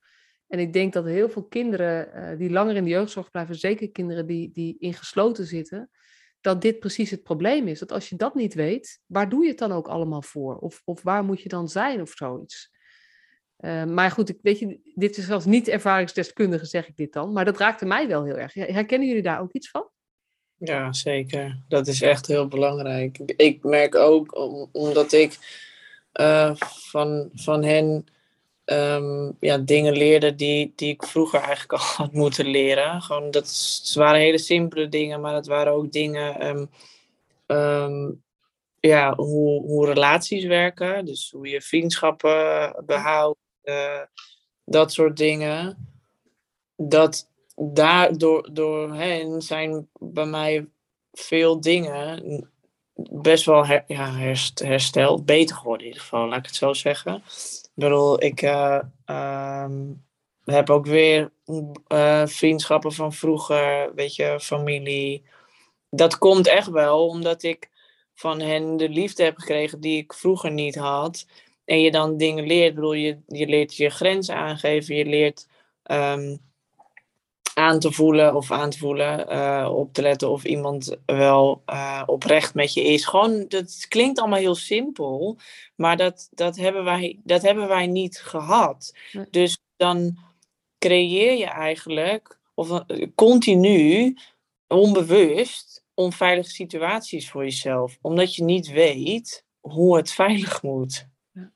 En 0.46 0.58
ik 0.58 0.72
denk 0.72 0.92
dat 0.92 1.04
heel 1.04 1.28
veel 1.28 1.44
kinderen 1.44 2.08
uh, 2.14 2.38
die 2.38 2.50
langer 2.50 2.76
in 2.76 2.84
de 2.84 2.90
jeugdzorg 2.90 3.30
blijven, 3.30 3.54
zeker 3.54 3.90
kinderen 3.90 4.26
die, 4.26 4.50
die 4.52 4.78
ingesloten 4.78 5.46
zitten, 5.46 5.90
dat 6.40 6.62
dit 6.62 6.78
precies 6.78 7.10
het 7.10 7.22
probleem 7.22 7.68
is. 7.68 7.78
Dat 7.78 7.92
als 7.92 8.08
je 8.08 8.16
dat 8.16 8.34
niet 8.34 8.54
weet, 8.54 9.00
waar 9.06 9.28
doe 9.28 9.42
je 9.42 9.48
het 9.48 9.58
dan 9.58 9.72
ook 9.72 9.88
allemaal 9.88 10.22
voor? 10.22 10.56
Of, 10.56 10.82
of 10.84 11.02
waar 11.02 11.24
moet 11.24 11.40
je 11.40 11.48
dan 11.48 11.68
zijn 11.68 12.00
of 12.00 12.10
zoiets? 12.10 12.72
Uh, 13.58 13.84
maar 13.84 14.10
goed, 14.10 14.28
ik, 14.28 14.38
weet 14.42 14.58
je, 14.58 14.92
dit 14.94 15.16
is 15.16 15.26
zelfs 15.26 15.44
niet 15.44 15.68
ervaringsdeskundige, 15.68 16.66
zeg 16.66 16.88
ik 16.88 16.96
dit 16.96 17.12
dan. 17.12 17.32
Maar 17.32 17.44
dat 17.44 17.58
raakte 17.58 17.86
mij 17.86 18.08
wel 18.08 18.24
heel 18.24 18.36
erg. 18.36 18.54
Herkennen 18.54 19.08
jullie 19.08 19.22
daar 19.22 19.40
ook 19.40 19.52
iets 19.52 19.70
van? 19.70 19.88
Ja, 20.58 20.92
zeker. 20.92 21.58
Dat 21.68 21.86
is 21.86 22.02
echt 22.02 22.26
heel 22.26 22.48
belangrijk. 22.48 23.18
Ik 23.18 23.64
merk 23.64 23.94
ook, 23.94 24.36
om, 24.36 24.68
omdat 24.72 25.12
ik 25.12 25.38
uh, 26.20 26.54
van, 26.54 27.30
van 27.34 27.64
hen 27.64 28.06
um, 28.64 29.36
ja, 29.40 29.58
dingen 29.58 29.92
leerde 29.92 30.34
die, 30.34 30.72
die 30.76 30.92
ik 30.92 31.02
vroeger 31.02 31.40
eigenlijk 31.40 31.72
al 31.72 31.78
had 32.04 32.12
moeten 32.12 32.46
leren. 32.46 33.02
Gewoon, 33.02 33.30
dat 33.30 33.46
het 33.82 33.94
waren 33.94 34.20
hele 34.20 34.38
simpele 34.38 34.88
dingen, 34.88 35.20
maar 35.20 35.34
het 35.34 35.46
waren 35.46 35.72
ook 35.72 35.92
dingen. 35.92 36.46
Um, 36.46 36.70
um, 37.46 38.22
ja, 38.80 39.14
hoe, 39.14 39.62
hoe 39.66 39.86
relaties 39.86 40.44
werken. 40.44 41.04
Dus 41.04 41.30
hoe 41.30 41.48
je 41.48 41.60
vriendschappen 41.60 42.74
behoudt. 42.86 43.38
Uh, 43.64 44.00
dat 44.64 44.92
soort 44.92 45.16
dingen. 45.16 45.88
Dat 46.76 47.28
daardoor 47.56 48.48
door 48.52 48.94
hen 48.94 49.42
zijn 49.42 49.88
bij 49.98 50.26
mij 50.26 50.68
veel 51.12 51.60
dingen 51.60 52.48
best 53.10 53.44
wel 53.44 53.66
her, 53.66 53.84
ja, 53.86 54.12
herst, 54.12 54.58
hersteld, 54.58 55.24
beter 55.24 55.56
geworden 55.56 55.86
in 55.86 55.86
ieder 55.86 56.02
geval, 56.02 56.28
laat 56.28 56.38
ik 56.38 56.46
het 56.46 56.54
zo 56.54 56.72
zeggen. 56.72 57.14
Ik 57.14 57.70
bedoel, 57.74 58.22
ik 58.22 58.42
uh, 58.42 58.80
um, 59.06 60.04
heb 60.44 60.70
ook 60.70 60.86
weer 60.86 61.32
uh, 61.88 62.26
vriendschappen 62.26 62.92
van 62.92 63.12
vroeger, 63.12 63.94
weet 63.94 64.14
je, 64.16 64.40
familie. 64.40 65.24
Dat 65.90 66.18
komt 66.18 66.46
echt 66.46 66.70
wel 66.70 67.06
omdat 67.06 67.42
ik 67.42 67.70
van 68.14 68.40
hen 68.40 68.76
de 68.76 68.88
liefde 68.88 69.22
heb 69.22 69.38
gekregen 69.38 69.80
die 69.80 69.98
ik 69.98 70.12
vroeger 70.12 70.50
niet 70.50 70.74
had. 70.74 71.26
En 71.64 71.80
je 71.80 71.90
dan 71.90 72.16
dingen 72.16 72.46
leert, 72.46 72.74
bedoel, 72.74 72.92
je, 72.92 73.18
je 73.26 73.46
leert 73.46 73.76
je 73.76 73.90
grenzen 73.90 74.36
aangeven, 74.36 74.96
je 74.96 75.04
leert 75.04 75.48
um, 75.90 76.38
aan 77.54 77.78
te 77.78 77.92
voelen 77.92 78.34
of 78.34 78.50
aan 78.50 78.70
te 78.70 78.78
voelen, 78.78 79.32
uh, 79.32 79.70
op 79.72 79.92
te 79.92 80.02
letten 80.02 80.30
of 80.30 80.44
iemand 80.44 80.96
wel 81.06 81.62
uh, 81.66 82.02
oprecht 82.06 82.54
met 82.54 82.74
je 82.74 82.82
is. 82.82 83.04
Gewoon, 83.04 83.44
dat 83.48 83.86
klinkt 83.88 84.18
allemaal 84.18 84.38
heel 84.38 84.54
simpel, 84.54 85.38
maar 85.74 85.96
dat, 85.96 86.28
dat, 86.30 86.56
hebben, 86.56 86.84
wij, 86.84 87.20
dat 87.24 87.42
hebben 87.42 87.68
wij 87.68 87.86
niet 87.86 88.18
gehad. 88.18 88.94
Nee. 89.12 89.26
Dus 89.30 89.58
dan 89.76 90.18
creëer 90.78 91.38
je 91.38 91.46
eigenlijk, 91.46 92.38
of 92.54 92.84
continu, 93.14 94.16
onbewust, 94.68 95.84
onveilige 95.94 96.50
situaties 96.50 97.30
voor 97.30 97.42
jezelf, 97.42 97.98
omdat 98.00 98.34
je 98.34 98.44
niet 98.44 98.68
weet 98.68 99.44
hoe 99.60 99.96
het 99.96 100.12
veilig 100.12 100.62
moet. 100.62 101.08
Ja. 101.32 101.52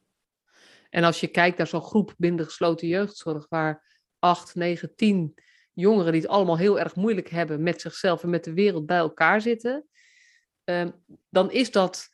En 0.91 1.05
als 1.05 1.21
je 1.21 1.27
kijkt 1.27 1.59
naar 1.59 1.67
zo'n 1.67 1.83
groep 1.83 2.15
binnen 2.17 2.45
gesloten 2.45 2.89
jeugdzorg, 2.89 3.47
waar 3.49 3.85
8, 4.19 4.55
9, 4.55 4.95
10 4.95 5.35
jongeren 5.81 6.13
die 6.13 6.21
het 6.21 6.31
allemaal 6.31 6.59
heel 6.59 6.79
erg 6.79 6.95
moeilijk 6.95 7.29
hebben 7.29 7.63
met 7.63 7.81
zichzelf 7.81 8.23
en 8.23 8.31
met 8.31 8.45
de 8.45 8.53
wereld 8.53 8.87
bij 8.87 8.97
elkaar 8.97 9.41
zitten, 9.41 9.87
um, 10.65 11.05
dan 11.29 11.51
is 11.51 11.71
dat 11.71 12.09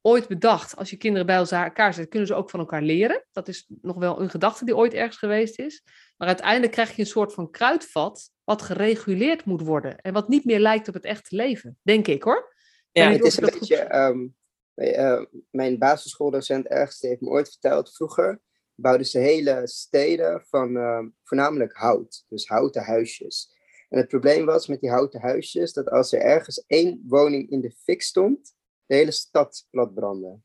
ooit 0.00 0.28
bedacht. 0.28 0.76
Als 0.76 0.90
je 0.90 0.96
kinderen 0.96 1.26
bij 1.26 1.36
elkaar 1.36 1.94
zet, 1.94 2.08
kunnen 2.08 2.28
ze 2.28 2.34
ook 2.34 2.50
van 2.50 2.60
elkaar 2.60 2.82
leren. 2.82 3.26
Dat 3.32 3.48
is 3.48 3.66
nog 3.82 3.96
wel 3.96 4.20
een 4.20 4.30
gedachte 4.30 4.64
die 4.64 4.76
ooit 4.76 4.92
ergens 4.92 5.16
geweest 5.16 5.58
is. 5.58 5.82
Maar 6.16 6.28
uiteindelijk 6.28 6.72
krijg 6.72 6.96
je 6.96 7.02
een 7.02 7.08
soort 7.08 7.32
van 7.32 7.50
kruidvat 7.50 8.30
wat 8.44 8.62
gereguleerd 8.62 9.44
moet 9.44 9.60
worden 9.60 10.00
en 10.00 10.12
wat 10.12 10.28
niet 10.28 10.44
meer 10.44 10.60
lijkt 10.60 10.88
op 10.88 10.94
het 10.94 11.04
echte 11.04 11.36
leven, 11.36 11.78
denk 11.82 12.06
ik 12.06 12.22
hoor. 12.22 12.54
Ja, 12.92 13.10
het 13.10 13.24
is 13.24 13.36
een 13.36 13.50
beetje. 13.58 13.96
Um, 13.96 14.36
uh, 14.74 15.24
mijn 15.50 15.78
basisschooldocent 15.78 16.66
ergens 16.66 17.00
heeft 17.00 17.20
me 17.20 17.28
ooit 17.28 17.50
verteld 17.50 17.94
vroeger 17.94 18.40
bouwden 18.74 19.06
ze 19.06 19.18
hele 19.18 19.60
steden 19.64 20.44
van 20.46 20.76
uh, 20.76 21.00
voornamelijk 21.22 21.72
hout, 21.72 22.24
dus 22.28 22.46
houten 22.46 22.82
huisjes. 22.82 23.52
En 23.88 23.98
het 23.98 24.08
probleem 24.08 24.44
was 24.44 24.66
met 24.66 24.80
die 24.80 24.90
houten 24.90 25.20
huisjes 25.20 25.72
dat 25.72 25.90
als 25.90 26.12
er 26.12 26.20
ergens 26.20 26.64
één 26.66 27.04
woning 27.06 27.50
in 27.50 27.60
de 27.60 27.70
fik 27.70 28.02
stond, 28.02 28.54
de 28.86 28.94
hele 28.94 29.10
stad 29.10 29.66
plat 29.70 29.94
brandde. 29.94 30.38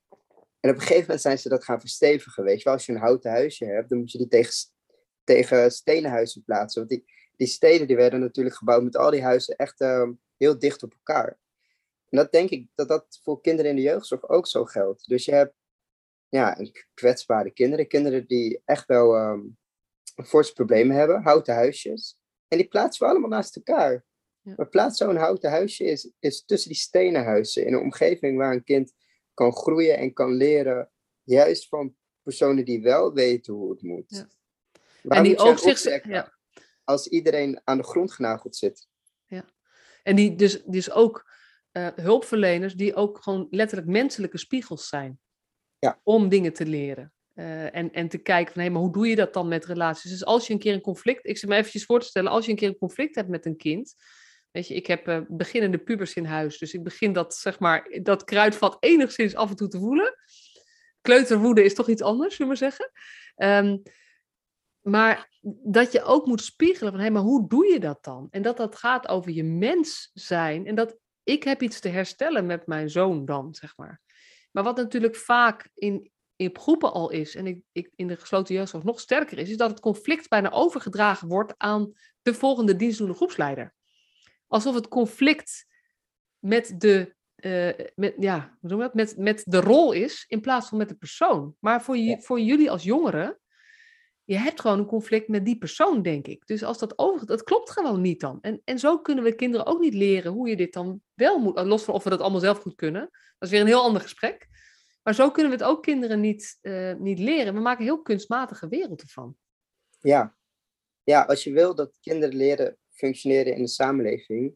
En 0.60 0.70
op 0.70 0.76
een 0.76 0.82
gegeven 0.82 1.02
moment 1.02 1.22
zijn 1.22 1.40
ze 1.40 1.50
dat 1.50 1.64
gaan 1.64 1.80
verstevigen. 1.80 2.44
Weet 2.44 2.58
je 2.58 2.64
wel, 2.64 2.74
als 2.74 2.86
je 2.86 2.92
een 2.92 3.00
houten 3.00 3.32
huisje 3.32 3.66
hebt, 3.66 3.90
dan 3.90 3.98
moet 3.98 4.12
je 4.12 4.18
die 4.18 4.28
tegen, 4.28 4.54
tegen 5.24 5.72
stenen 5.72 6.12
huizen 6.12 6.44
plaatsen. 6.44 6.88
Want 6.88 6.92
die, 6.92 7.14
die 7.36 7.48
steden 7.48 7.88
die 7.88 7.96
werden 7.96 8.20
natuurlijk 8.20 8.56
gebouwd 8.56 8.84
met 8.84 8.98
al 8.98 9.12
die 9.12 9.24
huizen 9.24 9.56
echt 9.56 9.82
uh, 9.82 10.10
heel 10.38 10.60
dicht 10.60 10.84
op 10.84 10.94
elkaar. 10.94 11.40
En 12.10 12.18
dat 12.18 12.32
denk 12.32 12.50
ik 12.50 12.68
dat 12.76 12.88
dat 12.88 13.20
voor 13.24 13.42
kinderen 13.42 13.72
in 13.72 13.78
de 13.78 13.82
jeugdzorg 13.82 14.30
ook 14.30 14.48
zo 14.48 14.66
geldt. 14.66 15.08
Dus 15.08 15.26
je 15.26 15.32
hebt 15.32 15.54
ja, 16.30 16.58
kwetsbare 16.94 17.52
kinderen. 17.52 17.88
Kinderen 17.88 18.28
die 18.28 18.62
echt 18.66 18.88
wel 18.88 19.18
um, 19.18 19.58
forse 20.26 20.54
problemen 20.54 20.96
hebben, 20.96 21.22
houten 21.22 21.54
huisjes. 21.54 22.18
En 22.48 22.58
die 22.58 22.68
plaatsen 22.68 23.06
we 23.06 23.12
allemaal 23.12 23.30
naast 23.30 23.56
elkaar. 23.56 24.06
Ja. 24.42 24.54
Maar 24.58 24.68
plaats 24.68 24.98
zo'n 24.98 25.16
houten 25.16 25.50
huisje 25.50 25.84
is, 25.84 26.12
is 26.20 26.46
tussen 26.46 26.70
die 26.70 26.80
stenen 26.80 27.24
huizen. 27.24 27.66
In 27.66 27.74
een 27.74 27.82
omgeving 27.82 28.38
waar 28.38 28.54
een 28.54 28.64
kind 28.64 28.94
kan 29.34 29.54
groeien 29.54 29.98
en 29.98 30.14
kan 30.14 30.34
leren. 30.34 30.92
Juist 31.24 31.68
van 31.68 31.96
personen 32.24 32.66
die 32.66 32.82
wel 32.82 33.14
weten 33.14 33.54
hoe 33.54 33.72
het 33.72 33.82
moet. 33.82 34.06
Ja. 34.08 34.28
En 35.08 35.24
die 35.24 35.38
ook 35.38 35.58
zich... 35.58 36.08
Ja. 36.08 36.38
Als 36.84 37.08
iedereen 37.08 37.62
aan 37.64 37.78
de 37.78 37.84
grond 37.84 38.12
genageld 38.12 38.56
zit. 38.56 38.88
Ja. 39.26 39.54
En 40.04 40.16
die 40.16 40.36
dus, 40.36 40.64
dus 40.64 40.92
ook 40.92 41.32
uh, 41.72 41.88
hulpverleners 41.96 42.76
die 42.76 42.96
ook 42.96 43.24
gewoon 43.24 43.48
letterlijk 43.50 43.90
menselijke 43.90 44.38
spiegels 44.38 44.88
zijn 44.88 45.20
ja. 45.80 46.00
om 46.04 46.30
dingen 46.30 46.54
te 46.54 46.66
leren. 46.66 47.14
Uh, 47.36 47.76
en, 47.76 47.92
en 47.92 48.08
te 48.08 48.18
kijken 48.18 48.54
van, 48.54 48.62
hé, 48.62 48.70
maar 48.70 48.82
hoe 48.82 48.92
doe 48.92 49.08
je 49.08 49.16
dat 49.16 49.34
dan 49.34 49.48
met 49.48 49.66
relaties? 49.66 50.12
Dus 50.12 50.26
als 50.26 50.48
je 50.48 50.54
een 50.54 50.60
keer 50.60 50.74
een 50.74 50.82
conflict, 50.82 51.28
ik 51.28 51.38
zit 51.38 51.50
me 51.50 51.56
eventjes 51.56 51.86
voor 51.86 52.00
te 52.00 52.06
stellen, 52.06 52.32
als 52.32 52.46
je 52.46 52.52
een 52.52 52.58
keer 52.58 52.68
een 52.68 52.78
conflict 52.78 53.16
hebt 53.16 53.30
met 53.30 53.46
een 53.46 53.58
kind, 53.58 53.96
weet 54.52 54.68
je, 54.68 54.74
ik 54.74 54.88
heb 54.88 55.08
uh, 55.08 55.20
beginnende 55.28 55.78
pubers 55.78 56.14
in 56.14 56.26
huis, 56.26 56.58
dus 56.58 56.74
ik 56.74 56.84
begin 56.84 57.14
dat, 57.14 57.36
zeg 57.36 57.60
maar, 57.60 58.00
dat 58.02 58.24
kruidvat 58.24 58.78
enigszins 58.80 59.36
af 59.36 59.50
en 59.50 59.56
toe 59.56 59.68
te 59.68 59.80
voelen. 59.80 60.16
Kleuterwoede 61.02 61.64
is 61.64 61.74
toch 61.74 61.90
iets 61.90 62.02
anders, 62.02 62.36
zullen 62.36 62.54
we 62.54 62.60
maar 62.60 62.72
zeggen. 62.72 62.92
Um, 63.66 63.82
maar 64.82 65.30
dat 65.64 65.92
je 65.92 66.04
ook 66.04 66.26
moet 66.26 66.42
spiegelen 66.42 66.92
van, 66.92 67.02
hé, 67.02 67.10
maar 67.10 67.22
hoe 67.22 67.48
doe 67.48 67.66
je 67.66 67.80
dat 67.80 68.04
dan? 68.04 68.28
En 68.32 68.42
dat 68.42 68.58
dat 68.58 68.76
gaat 68.76 69.08
over 69.08 69.32
je 69.32 69.44
mens 69.44 70.12
zijn 70.14 70.66
en 70.66 70.76
dat 70.76 70.98
ik 71.24 71.44
heb 71.44 71.62
iets 71.62 71.80
te 71.80 71.90
herstellen 71.90 72.46
met 72.46 72.68
mijn 72.68 72.90
zoon 72.90 73.26
dan, 73.26 73.54
zeg 73.56 73.78
maar. 73.78 74.02
Maar 74.52 74.64
wat 74.64 74.78
natuurlijk 74.78 75.16
vaak 75.16 75.70
in, 75.74 76.12
in 76.36 76.56
groepen 76.58 76.94
al 76.94 77.10
is, 77.10 77.36
en 77.36 77.48
ik, 77.48 77.62
ik, 77.72 77.92
in 77.96 78.08
de 78.08 78.18
gesloten 78.18 78.56
jeugdzorg 78.56 78.84
nog 78.84 79.00
sterker 79.00 79.38
is, 79.38 79.50
is 79.50 79.58
dat 79.58 79.70
het 79.70 79.80
conflict 79.80 80.30
bijna 80.30 80.52
overgedragen 80.52 81.28
wordt 81.28 81.54
aan 81.58 81.94
de 82.22 82.34
volgende 82.34 82.76
dienstdoende 82.76 83.14
groepsleider. 83.14 83.74
Alsof 84.48 84.76
het 84.76 84.88
conflict 84.88 85.66
met 86.40 86.74
de 86.78 87.18
eh, 87.40 87.86
met, 87.96 88.14
ja, 88.18 88.58
hoe 88.60 88.70
noem 88.70 88.80
dat? 88.80 88.94
Met, 88.94 89.18
met 89.18 89.44
de 89.46 89.60
rol 89.60 89.92
is 89.92 90.26
in 90.28 90.42
plaats 90.42 90.68
van 90.68 90.78
met 90.78 90.90
de 90.90 90.96
persoon. 90.96 91.56
Maar 91.60 91.84
voor, 91.84 91.98
je, 91.98 92.22
voor 92.22 92.40
jullie 92.40 92.72
als 92.72 92.84
jongeren, 92.84 93.40
je 94.30 94.38
hebt 94.38 94.62
gewoon 94.62 94.80
een 94.80 94.86
conflict 94.86 95.28
met 95.28 95.46
die 95.46 95.58
persoon, 95.58 96.02
denk 96.02 96.28
ik. 96.28 96.48
Dus 96.48 96.64
als 96.64 96.78
dat 96.80 96.98
over, 96.98 97.26
dat 97.26 97.44
klopt 97.44 97.70
gewoon 97.70 98.02
niet 98.02 98.20
dan. 98.20 98.38
En, 98.42 98.62
en 98.64 98.80
zo 98.80 99.00
kunnen 99.00 99.24
we 99.24 99.36
kinderen 99.36 99.66
ook 99.66 99.80
niet 99.80 99.94
leren 99.94 100.32
hoe 100.32 100.50
je 100.50 100.56
dit 100.56 100.74
dan 100.74 101.02
wel 101.14 101.40
moet. 101.40 101.60
Los 101.60 101.84
van 101.84 101.94
of 101.94 102.04
we 102.04 102.10
dat 102.10 102.20
allemaal 102.20 102.40
zelf 102.40 102.60
goed 102.60 102.76
kunnen. 102.76 103.02
Dat 103.02 103.12
is 103.40 103.50
weer 103.50 103.62
een 103.62 103.68
heel 103.68 103.84
ander 103.84 104.02
gesprek. 104.02 104.48
Maar 105.04 105.16
zo 105.16 105.32
kunnen 105.32 105.52
we 105.52 105.58
het 105.58 105.68
ook 105.68 105.84
kinderen 105.84 106.20
niet, 106.20 106.58
eh, 106.62 106.94
niet 106.96 107.20
leren. 107.20 107.54
We 107.54 107.60
maken 107.60 107.84
heel 107.84 108.02
kunstmatige 108.02 108.68
wereld 108.68 109.02
ervan. 109.02 109.36
Ja. 110.00 110.36
ja, 111.04 111.22
als 111.22 111.44
je 111.44 111.52
wil 111.52 111.76
dat 111.76 111.98
kinderen 112.02 112.36
leren 112.36 112.78
functioneren 112.92 113.56
in 113.56 113.62
de 113.62 113.70
samenleving, 113.70 114.56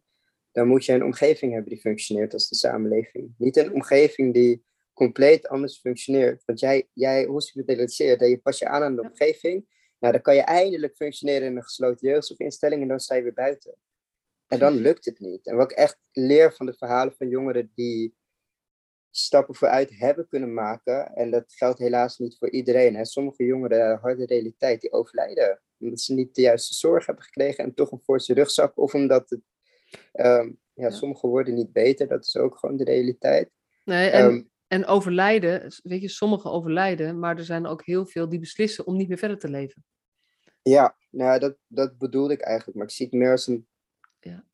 dan 0.51 0.67
moet 0.67 0.85
je 0.85 0.93
een 0.93 1.03
omgeving 1.03 1.53
hebben 1.53 1.69
die 1.69 1.81
functioneert 1.81 2.33
als 2.33 2.49
de 2.49 2.55
samenleving. 2.55 3.33
Niet 3.37 3.57
een 3.57 3.73
omgeving 3.73 4.33
die 4.33 4.63
compleet 4.93 5.47
anders 5.47 5.79
functioneert. 5.79 6.43
Want 6.45 6.59
jij, 6.59 6.89
jij 6.93 7.25
hospitaliseert 7.25 8.21
en 8.21 8.29
je 8.29 8.37
pas 8.37 8.59
je 8.59 8.67
aan 8.67 8.83
aan 8.83 8.95
de 8.95 9.01
omgeving. 9.01 9.71
Nou, 9.99 10.13
dan 10.13 10.21
kan 10.21 10.35
je 10.35 10.41
eindelijk 10.41 10.95
functioneren 10.95 11.47
in 11.47 11.55
een 11.55 11.63
gesloten 11.63 12.07
jeugdzorginstelling 12.07 12.81
en 12.81 12.87
dan 12.87 12.99
sta 12.99 13.15
je 13.15 13.23
weer 13.23 13.33
buiten. 13.33 13.75
En 14.47 14.59
dan 14.59 14.73
lukt 14.73 15.05
het 15.05 15.19
niet. 15.19 15.45
En 15.45 15.55
wat 15.55 15.71
ik 15.71 15.77
echt 15.77 15.99
leer 16.11 16.53
van 16.53 16.65
de 16.65 16.73
verhalen 16.73 17.13
van 17.17 17.27
jongeren 17.27 17.71
die 17.75 18.15
stappen 19.09 19.55
vooruit 19.55 19.89
hebben 19.97 20.27
kunnen 20.27 20.53
maken, 20.53 21.15
en 21.15 21.31
dat 21.31 21.53
geldt 21.53 21.79
helaas 21.79 22.17
niet 22.17 22.37
voor 22.37 22.49
iedereen. 22.49 22.95
Hè. 22.95 23.05
Sommige 23.05 23.43
jongeren, 23.43 23.97
harde 23.97 24.25
realiteit, 24.25 24.81
die 24.81 24.91
overlijden 24.91 25.61
omdat 25.83 25.99
ze 25.99 26.13
niet 26.13 26.35
de 26.35 26.41
juiste 26.41 26.73
zorg 26.73 27.05
hebben 27.05 27.23
gekregen 27.23 27.63
en 27.63 27.73
toch 27.73 27.91
een 27.91 28.01
forse 28.03 28.33
rugzak, 28.33 28.77
of 28.77 28.93
omdat 28.93 29.29
het, 29.29 29.41
um, 30.13 30.59
ja, 30.73 31.15
worden 31.21 31.53
niet 31.53 31.73
beter, 31.73 32.07
dat 32.07 32.25
is 32.25 32.37
ook 32.37 32.57
gewoon 32.57 32.77
de 32.77 32.83
realiteit. 32.83 33.49
Nee, 33.85 34.09
en, 34.09 34.25
um, 34.25 34.51
en 34.67 34.85
overlijden, 34.85 35.73
weet 35.83 36.01
je, 36.01 36.09
sommigen 36.09 36.51
overlijden, 36.51 37.19
maar 37.19 37.37
er 37.37 37.45
zijn 37.45 37.65
ook 37.65 37.85
heel 37.85 38.05
veel 38.05 38.29
die 38.29 38.39
beslissen 38.39 38.85
om 38.85 38.97
niet 38.97 39.07
meer 39.07 39.17
verder 39.17 39.39
te 39.39 39.49
leven. 39.49 39.83
Ja, 40.61 40.97
nou, 41.09 41.39
dat, 41.39 41.55
dat 41.67 41.97
bedoelde 41.97 42.33
ik 42.33 42.41
eigenlijk, 42.41 42.77
maar 42.77 42.87
ik 42.87 42.93
zie 42.93 43.05
het 43.05 43.15
meer 43.15 43.31
als 43.31 43.47
een 43.47 43.67
ja. 44.19 44.45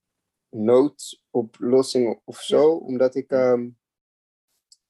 noodoplossing 0.49 2.21
of 2.23 2.41
zo, 2.41 2.71
omdat 2.71 3.15
ik. 3.15 3.31
Um, 3.31 3.77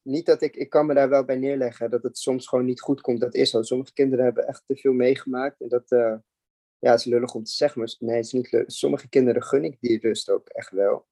niet 0.01 0.25
dat 0.25 0.41
ik, 0.41 0.55
ik 0.55 0.69
kan 0.69 0.85
me 0.85 0.93
daar 0.93 1.09
wel 1.09 1.25
bij 1.25 1.37
neerleggen, 1.37 1.89
dat 1.89 2.03
het 2.03 2.17
soms 2.17 2.47
gewoon 2.47 2.65
niet 2.65 2.81
goed 2.81 3.01
komt. 3.01 3.19
Dat 3.19 3.35
is 3.35 3.49
zo. 3.49 3.61
Sommige 3.61 3.93
kinderen 3.93 4.25
hebben 4.25 4.47
echt 4.47 4.63
te 4.65 4.75
veel 4.75 4.93
meegemaakt. 4.93 5.61
En 5.61 5.69
dat, 5.69 5.91
uh, 5.91 6.15
ja, 6.79 6.91
het 6.91 6.99
is 6.99 7.05
lullig 7.05 7.33
om 7.33 7.43
te 7.43 7.51
zeggen, 7.51 7.79
maar 7.79 7.95
nee, 7.99 8.15
het 8.15 8.25
is 8.25 8.31
niet 8.31 8.51
lullig. 8.51 8.71
Sommige 8.71 9.09
kinderen 9.09 9.43
gun 9.43 9.63
ik 9.63 9.77
die 9.79 9.99
rust 9.99 10.29
ook 10.29 10.47
echt 10.47 10.71
wel. 10.71 11.07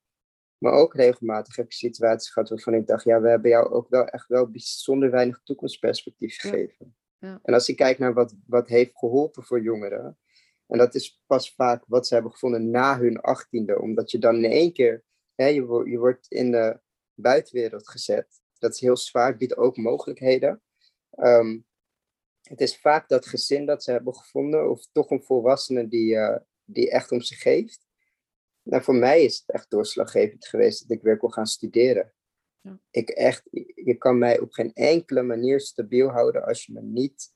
Maar 0.58 0.74
ook 0.74 0.94
regelmatig 0.94 1.56
heb 1.56 1.66
ik 1.66 1.72
situaties 1.72 2.30
gehad 2.30 2.50
waarvan 2.50 2.74
ik 2.74 2.88
dacht, 2.88 3.04
ja, 3.04 3.22
we 3.22 3.30
hebben 3.30 3.50
jou 3.50 3.70
ook 3.70 3.90
wel 3.90 4.06
echt 4.06 4.28
wel 4.28 4.52
bijzonder 4.52 5.12
weinig 5.12 5.42
toekomstperspectief 5.44 6.40
gegeven. 6.40 6.96
Ja. 7.20 7.28
Ja. 7.28 7.40
En 7.44 7.54
als 7.54 7.70
ik 7.70 7.76
kijk 7.76 7.98
naar 7.98 8.14
wat, 8.14 8.36
wat 8.46 8.68
heeft 8.68 8.98
geholpen 8.98 9.44
voor 9.44 9.62
jongeren, 9.62 10.18
en 10.68 10.78
dat 10.78 10.96
is 10.96 11.22
pas 11.26 11.54
vaak 11.56 11.84
wat 11.88 12.08
ze 12.08 12.14
hebben 12.14 12.32
gevonden 12.32 12.70
na 12.70 13.00
hun 13.00 13.22
achttiende, 13.22 13.82
omdat 13.82 14.12
je 14.12 14.18
dan 14.18 14.36
in 14.36 14.52
één 14.52 14.74
keer, 14.74 15.04
hè, 15.36 15.46
je, 15.46 15.82
je 15.86 15.98
wordt 15.98 16.28
in 16.28 16.52
de 16.52 16.80
buitenwereld 17.14 17.90
gezet. 17.90 18.42
Dat 18.60 18.74
is 18.74 18.80
heel 18.80 18.98
zwaar, 18.98 19.38
biedt 19.38 19.58
ook 19.58 19.78
mogelijkheden. 19.78 20.62
Um, 21.16 21.66
het 22.42 22.62
is 22.62 22.78
vaak 22.78 23.10
dat 23.10 23.26
gezin 23.26 23.66
dat 23.66 23.84
ze 23.84 23.92
hebben 23.92 24.16
gevonden, 24.16 24.70
of 24.70 24.88
toch 24.92 25.10
een 25.10 25.24
volwassene 25.24 25.88
die, 25.88 26.14
uh, 26.14 26.38
die 26.64 26.92
echt 26.92 27.12
om 27.12 27.22
zich 27.22 27.42
geeft. 27.42 27.87
Nou, 28.70 28.84
voor 28.84 28.96
mij 28.96 29.24
is 29.24 29.38
het 29.38 29.52
echt 29.56 29.70
doorslaggevend 29.70 30.48
geweest 30.48 30.88
dat 30.88 30.98
ik 30.98 31.04
weer 31.04 31.18
kon 31.18 31.34
gaan 31.34 31.46
studeren. 31.46 32.14
Ja. 32.62 32.80
Ik 32.92 33.10
echt, 33.10 33.42
je 33.76 33.96
kan 33.98 34.18
mij 34.18 34.40
op 34.40 34.52
geen 34.52 34.74
enkele 34.74 35.22
manier 35.22 35.60
stabiel 35.60 36.10
houden 36.10 36.46
als 36.46 36.66
je 36.66 36.74
me 36.74 36.82
niet 36.82 37.36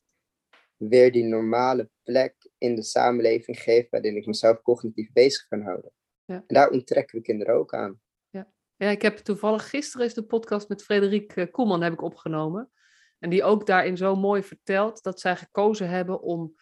weer 0.76 1.12
die 1.12 1.24
normale 1.24 1.90
plek 2.02 2.50
in 2.58 2.74
de 2.74 2.82
samenleving 2.82 3.60
geeft 3.60 3.90
waarin 3.90 4.16
ik 4.16 4.26
mezelf 4.26 4.62
cognitief 4.62 5.12
bezig 5.12 5.48
kan 5.48 5.62
houden. 5.62 5.92
Ja. 6.24 6.34
En 6.34 6.54
daar 6.54 6.70
onttrekken 6.70 7.18
we 7.18 7.24
kinderen 7.24 7.54
ook 7.54 7.74
aan. 7.74 8.00
Ja. 8.30 8.52
ja, 8.76 8.90
ik 8.90 9.02
heb 9.02 9.16
toevallig 9.16 9.68
gisteren 9.68 10.06
is 10.06 10.14
de 10.14 10.26
podcast 10.26 10.68
met 10.68 10.82
Frederik 10.82 11.48
Koeman 11.50 11.82
heb 11.82 11.92
ik 11.92 12.02
opgenomen. 12.02 12.70
En 13.18 13.30
die 13.30 13.44
ook 13.44 13.66
daarin 13.66 13.96
zo 13.96 14.16
mooi 14.16 14.42
vertelt 14.42 15.02
dat 15.02 15.20
zij 15.20 15.36
gekozen 15.36 15.88
hebben 15.88 16.20
om 16.20 16.54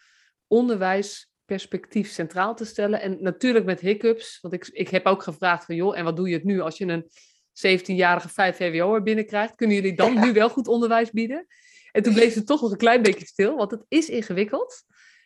onderwijsperspectief 1.51 2.11
centraal 2.11 2.55
te 2.55 2.65
stellen. 2.65 3.01
En 3.01 3.23
natuurlijk 3.23 3.65
met 3.65 3.81
hiccups, 3.81 4.39
want 4.41 4.55
ik, 4.55 4.69
ik 4.73 4.89
heb 4.89 5.07
ook 5.07 5.23
gevraagd 5.23 5.65
van 5.65 5.75
joh, 5.75 5.99
en 5.99 6.05
wat 6.05 6.17
doe 6.17 6.29
je 6.29 6.35
het 6.35 6.45
nu 6.45 6.61
als 6.61 6.79
je 6.79 6.87
een 6.87 7.05
17-jarige 7.81 8.29
5 8.29 8.57
VWO'er 8.57 9.03
binnenkrijgt? 9.03 9.55
Kunnen 9.55 9.77
jullie 9.77 9.97
dan 9.97 10.21
nu 10.21 10.33
wel 10.33 10.49
goed 10.51 10.69
onderwijs 10.69 11.11
bieden? 11.11 11.47
En 11.93 12.03
toen 12.03 12.15
bleef 12.15 12.33
ze 12.33 12.45
toch 12.45 12.61
nog 12.61 12.71
een 12.71 12.77
klein 12.77 13.03
beetje 13.03 13.27
stil, 13.27 13.57
want 13.57 13.71
het 13.71 13.85
is 13.89 14.09
ingewikkeld. 14.09 14.83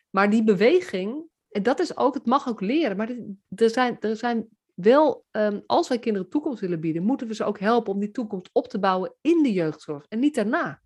Maar 0.09 0.29
die 0.29 0.43
beweging, 0.43 1.23
en 1.49 1.63
dat 1.63 1.79
is 1.79 1.97
ook, 1.97 2.13
het 2.13 2.25
mag 2.25 2.47
ook 2.47 2.61
leren, 2.61 2.97
maar 2.97 3.09
er 3.55 3.69
zijn, 3.69 3.97
er 3.99 4.15
zijn 4.15 4.47
wel, 4.73 5.25
um, 5.31 5.63
als 5.65 5.87
wij 5.87 5.99
kinderen 5.99 6.29
toekomst 6.29 6.59
willen 6.59 6.79
bieden, 6.79 7.03
moeten 7.03 7.27
we 7.27 7.35
ze 7.35 7.43
ook 7.43 7.59
helpen 7.59 7.93
om 7.93 7.99
die 7.99 8.11
toekomst 8.11 8.49
op 8.51 8.67
te 8.67 8.79
bouwen 8.79 9.15
in 9.21 9.43
de 9.43 9.53
jeugdzorg 9.53 10.05
en 10.09 10.19
niet 10.19 10.35
daarna. 10.35 10.81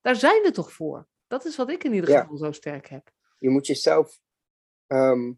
Daar 0.00 0.16
zijn 0.16 0.42
we 0.42 0.50
toch 0.50 0.72
voor? 0.72 1.06
Dat 1.26 1.44
is 1.44 1.56
wat 1.56 1.70
ik 1.70 1.84
in 1.84 1.92
ieder 1.92 2.10
Ja. 2.10 2.20
geval 2.20 2.36
zo 2.36 2.52
sterk 2.52 2.88
heb. 2.88 3.10
Je 3.38 3.50
moet 3.50 3.66
jezelf 3.66 4.20
ehm, 4.92 5.32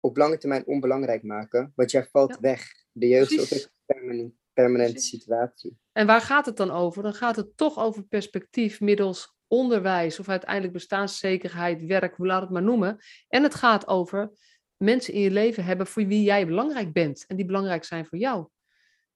op 0.00 0.16
lange 0.16 0.38
termijn 0.38 0.66
onbelangrijk 0.66 1.22
maken, 1.22 1.72
want 1.76 1.90
jij 1.90 2.06
valt 2.06 2.30
Ja. 2.30 2.40
weg. 2.40 2.66
De 2.92 3.08
Precies. 3.08 3.50
is 3.50 3.64
een 3.64 3.70
permanent, 3.86 4.34
permanente 4.52 4.92
Precies. 4.92 5.10
situatie. 5.10 5.78
En 5.92 6.06
waar 6.06 6.20
gaat 6.20 6.46
het 6.46 6.56
dan 6.56 6.70
over? 6.70 7.02
Dan 7.02 7.14
gaat 7.14 7.36
het 7.36 7.56
toch 7.56 7.78
over 7.78 8.02
perspectief 8.02 8.80
middels 8.80 9.36
onderwijs 9.46 10.18
of 10.20 10.28
uiteindelijk 10.28 10.72
bestaanszekerheid, 10.72 11.84
werk, 11.84 12.16
hoe 12.16 12.26
laat 12.26 12.42
het 12.42 12.50
maar 12.50 12.62
noemen. 12.62 12.98
En 13.28 13.42
het 13.42 13.54
gaat 13.54 13.86
over 13.86 14.32
mensen 14.76 15.14
in 15.14 15.20
je 15.20 15.30
leven 15.30 15.64
hebben 15.64 15.86
voor 15.86 16.06
wie 16.06 16.22
jij 16.22 16.46
belangrijk 16.46 16.92
bent 16.92 17.24
en 17.26 17.36
die 17.36 17.46
belangrijk 17.46 17.84
zijn 17.84 18.06
voor 18.06 18.18
jou. 18.18 18.48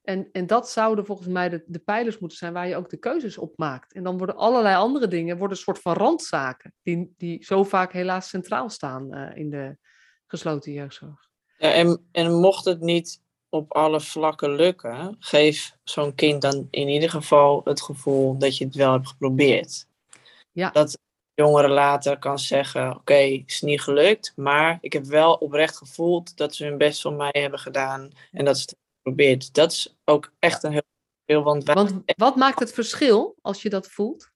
En, 0.07 0.28
en 0.32 0.46
dat 0.46 0.70
zouden 0.70 1.07
volgens 1.07 1.28
mij 1.28 1.48
de, 1.48 1.62
de 1.66 1.78
pijlers 1.78 2.18
moeten 2.18 2.38
zijn 2.38 2.52
waar 2.52 2.68
je 2.68 2.76
ook 2.76 2.90
de 2.90 2.96
keuzes 2.96 3.38
op 3.38 3.52
maakt. 3.57 3.92
En 3.92 4.02
dan 4.02 4.18
worden 4.18 4.36
allerlei 4.36 4.76
andere 4.76 5.09
dingen 5.09 5.38
worden 5.38 5.57
een 5.57 5.62
soort 5.62 5.78
van 5.78 5.94
randzaken, 5.94 6.74
die, 6.82 7.14
die 7.16 7.44
zo 7.44 7.64
vaak 7.64 7.92
helaas 7.92 8.28
centraal 8.28 8.70
staan 8.70 9.12
eh, 9.12 9.36
in 9.36 9.50
de 9.50 9.76
gesloten 10.26 10.72
jeugdzorg. 10.72 11.28
Ja, 11.59 11.72
en, 11.72 12.07
en 12.12 12.32
mocht 12.32 12.64
het 12.64 12.80
niet 12.80 13.22
op 13.48 13.72
alle 13.72 14.00
vlakken 14.00 14.54
lukken, 14.54 15.16
geef 15.18 15.76
zo'n 15.84 16.14
kind 16.14 16.42
dan 16.42 16.68
in 16.70 16.88
ieder 16.88 17.11
geval 17.11 17.61
het 17.64 17.82
gevoel 17.82 18.38
dat 18.38 18.57
je 18.57 18.64
het 18.64 18.74
wel 18.74 18.92
hebt 18.92 19.09
geprobeerd. 19.09 19.86
Ja. 20.52 20.70
Dat 20.70 20.98
jongeren 21.34 21.70
later 21.70 22.18
kan 22.18 22.38
zeggen, 22.38 22.96
oké, 22.96 23.18
is 23.46 23.61
niet 23.61 23.80
gelukt, 23.80 24.32
maar 24.36 24.78
ik 24.80 24.92
heb 24.92 25.04
wel 25.04 25.34
oprecht 25.34 25.76
gevoeld 25.76 26.36
dat 26.36 26.54
ze 26.54 26.64
hun 26.64 26.78
best 26.78 27.00
voor 27.02 27.12
mij 27.12 27.34
hebben 27.38 27.61
gedaan 27.61 28.11
en 28.32 28.44
dat 28.44 28.57
ze 28.57 28.62
het 28.62 28.76
geprobeerd. 29.07 29.54
Dat 29.54 29.72
is 29.72 29.96
ook 30.04 30.32
echt 30.38 30.62
een 30.62 30.72
heel 30.72 30.82
veel, 31.26 31.42
want 31.42 31.64
wij, 31.64 31.74
Want 31.74 32.02
wat 32.16 32.36
maakt 32.36 32.59
het 32.59 32.72
verschil 32.72 33.36
als 33.42 33.62
je 33.62 33.68
dat 33.68 33.88
voelt? 33.88 34.30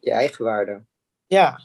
Je 0.00 0.10
eigen 0.10 0.44
waarde. 0.44 0.84
ja, 1.26 1.60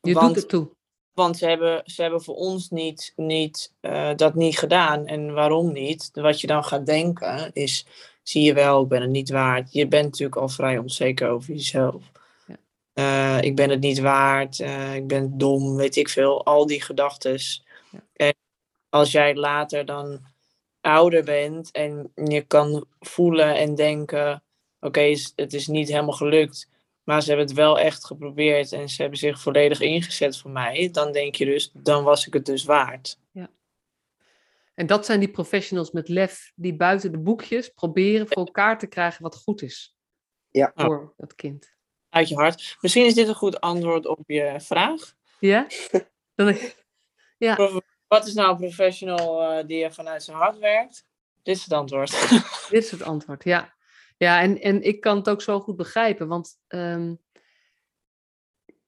Je 0.00 0.12
want, 0.12 0.26
doet 0.26 0.36
het 0.36 0.48
toe. 0.48 0.68
want 1.12 1.36
ze 1.36 1.46
hebben, 1.46 1.82
ze 1.84 2.02
hebben 2.02 2.22
voor 2.22 2.34
ons 2.34 2.70
niet, 2.70 3.12
niet, 3.16 3.72
eh, 3.80 4.14
dat 4.16 4.34
niet 4.34 4.58
gedaan. 4.58 5.06
En 5.06 5.32
waarom 5.32 5.72
niet? 5.72 6.10
Wat 6.12 6.40
je 6.40 6.46
dan 6.46 6.64
gaat 6.64 6.86
denken 6.86 7.50
is, 7.52 7.86
zie 8.22 8.42
je 8.42 8.54
wel, 8.54 8.82
ik 8.82 8.88
ben 8.88 9.00
het 9.02 9.10
niet 9.10 9.30
waard. 9.30 9.72
Je 9.72 9.88
bent 9.88 10.04
natuurlijk 10.04 10.40
al 10.40 10.48
vrij 10.48 10.78
onzeker 10.78 11.28
over 11.28 11.52
jezelf. 11.54 12.04
Ja. 12.46 12.56
Eh, 12.92 13.42
ik 13.44 13.56
ben 13.56 13.70
het 13.70 13.80
niet 13.80 13.98
waard, 13.98 14.60
eh, 14.60 14.94
ik 14.94 15.06
ben 15.06 15.38
dom, 15.38 15.76
weet 15.76 15.96
ik 15.96 16.08
veel. 16.08 16.44
Al 16.44 16.66
die 16.66 16.82
gedachten. 16.82 17.38
Ja. 17.90 18.00
En 18.12 18.34
als 18.88 19.12
jij 19.12 19.34
later 19.34 19.84
dan 19.84 20.32
ouder 20.84 21.24
bent 21.24 21.70
en 21.70 22.12
je 22.14 22.40
kan 22.40 22.86
voelen 23.00 23.56
en 23.56 23.74
denken, 23.74 24.42
oké, 24.80 25.14
het 25.36 25.52
is 25.52 25.66
niet 25.66 25.88
helemaal 25.88 26.12
gelukt. 26.12 26.68
Maar 27.04 27.22
ze 27.22 27.28
hebben 27.28 27.46
het 27.46 27.56
wel 27.56 27.78
echt 27.78 28.04
geprobeerd 28.04 28.72
en 28.72 28.88
ze 28.88 29.00
hebben 29.00 29.18
zich 29.18 29.40
volledig 29.40 29.80
ingezet 29.80 30.38
voor 30.38 30.50
mij. 30.50 30.88
Dan 30.92 31.12
denk 31.12 31.34
je 31.34 31.44
dus, 31.44 31.70
dan 31.72 32.04
was 32.04 32.26
ik 32.26 32.32
het 32.32 32.46
dus 32.46 32.64
waard. 32.64 33.18
En 34.74 34.86
dat 34.86 35.06
zijn 35.06 35.20
die 35.20 35.30
professionals 35.30 35.90
met 35.90 36.08
lef 36.08 36.52
die 36.54 36.76
buiten 36.76 37.12
de 37.12 37.18
boekjes 37.18 37.68
proberen 37.68 38.26
voor 38.28 38.44
elkaar 38.44 38.78
te 38.78 38.86
krijgen 38.86 39.22
wat 39.22 39.36
goed 39.36 39.62
is 39.62 39.96
Ja. 40.50 40.72
voor 40.74 41.14
dat 41.16 41.34
kind. 41.34 41.72
Uit 42.08 42.28
je 42.28 42.34
hart. 42.34 42.76
Misschien 42.80 43.04
is 43.06 43.14
dit 43.14 43.28
een 43.28 43.34
goed 43.34 43.60
antwoord 43.60 44.06
op 44.06 44.20
je 44.26 44.54
vraag. 44.60 45.14
Ja? 45.38 45.66
Dan, 46.34 46.56
ja, 47.38 47.54
Wat 48.14 48.26
is 48.26 48.34
nou 48.34 48.50
een 48.50 48.56
professional 48.56 49.42
eh, 49.42 49.66
die 49.66 49.84
er 49.84 49.92
vanuit 49.92 50.22
zijn 50.22 50.36
hart 50.36 50.58
werkt? 50.58 51.06
Dit 51.42 51.56
is 51.56 51.62
het 51.62 51.72
antwoord. 51.72 52.10
dit 52.70 52.84
is 52.84 52.90
het 52.90 53.02
antwoord. 53.02 53.44
Ja, 53.44 53.74
ja 54.16 54.40
en, 54.40 54.60
en 54.60 54.82
ik 54.82 55.00
kan 55.00 55.16
het 55.16 55.28
ook 55.28 55.42
zo 55.42 55.60
goed 55.60 55.76
begrijpen, 55.76 56.28
want 56.28 56.58
ehm, 56.66 57.14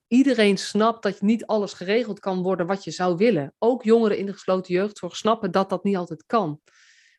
iedereen 0.07 0.59
snapt 0.59 1.03
dat 1.03 1.21
niet 1.21 1.47
alles 1.47 1.73
geregeld 1.73 2.21
kan 2.21 2.43
worden 2.43 2.67
wat 2.67 2.85
je 2.85 2.91
zou 2.91 3.17
willen. 3.17 3.55
Ook 3.59 3.83
jongeren 3.83 4.19
in 4.19 4.27
de 4.27 4.33
gesloten 4.33 4.75
jeugdzorg 4.75 5.17
snappen 5.17 5.51
dat 5.51 5.69
dat 5.69 5.85
niet 5.85 5.97
altijd 5.97 6.25
kan. 6.27 6.61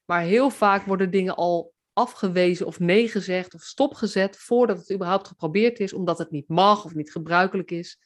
Maar 0.06 0.22
heel 0.22 0.50
vaak 0.50 0.86
worden 0.86 1.12
dingen 1.12 1.36
al 1.36 1.74
afgewezen 1.94 2.66
of 2.66 2.80
nee 2.80 3.10
gezegd 3.10 3.54
of 3.54 3.62
stopgezet 3.62 4.38
voordat 4.38 4.78
het 4.78 4.92
überhaupt 4.92 5.28
geprobeerd 5.28 5.80
is, 5.80 5.94
omdat 5.94 6.18
het 6.18 6.32
niet 6.32 6.48
mag 6.48 6.86
of 6.86 6.94
niet 6.94 7.12
gebruikelijk 7.12 7.72
is. 7.72 8.00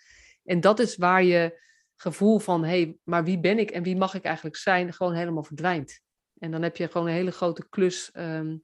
En 0.43 0.60
dat 0.60 0.80
is 0.80 0.95
waar 0.95 1.24
je 1.24 1.60
gevoel 2.02 2.39
van, 2.39 2.64
hé, 2.64 2.70
hey, 2.70 2.97
maar 3.04 3.24
wie 3.24 3.39
ben 3.39 3.60
ik 3.60 3.72
en 3.72 3.84
wie 3.84 3.95
mag 3.95 4.14
ik 4.14 4.24
eigenlijk 4.24 4.56
zijn, 4.56 4.93
gewoon 4.93 5.14
helemaal 5.14 5.43
verdwijnt. 5.43 5.99
En 6.39 6.52
dan 6.52 6.62
heb 6.62 6.78
je 6.78 6.88
gewoon 6.88 7.08
een 7.08 7.14
hele 7.14 7.32
grote 7.32 7.70
klus 7.70 8.12
ehm, 8.12 8.58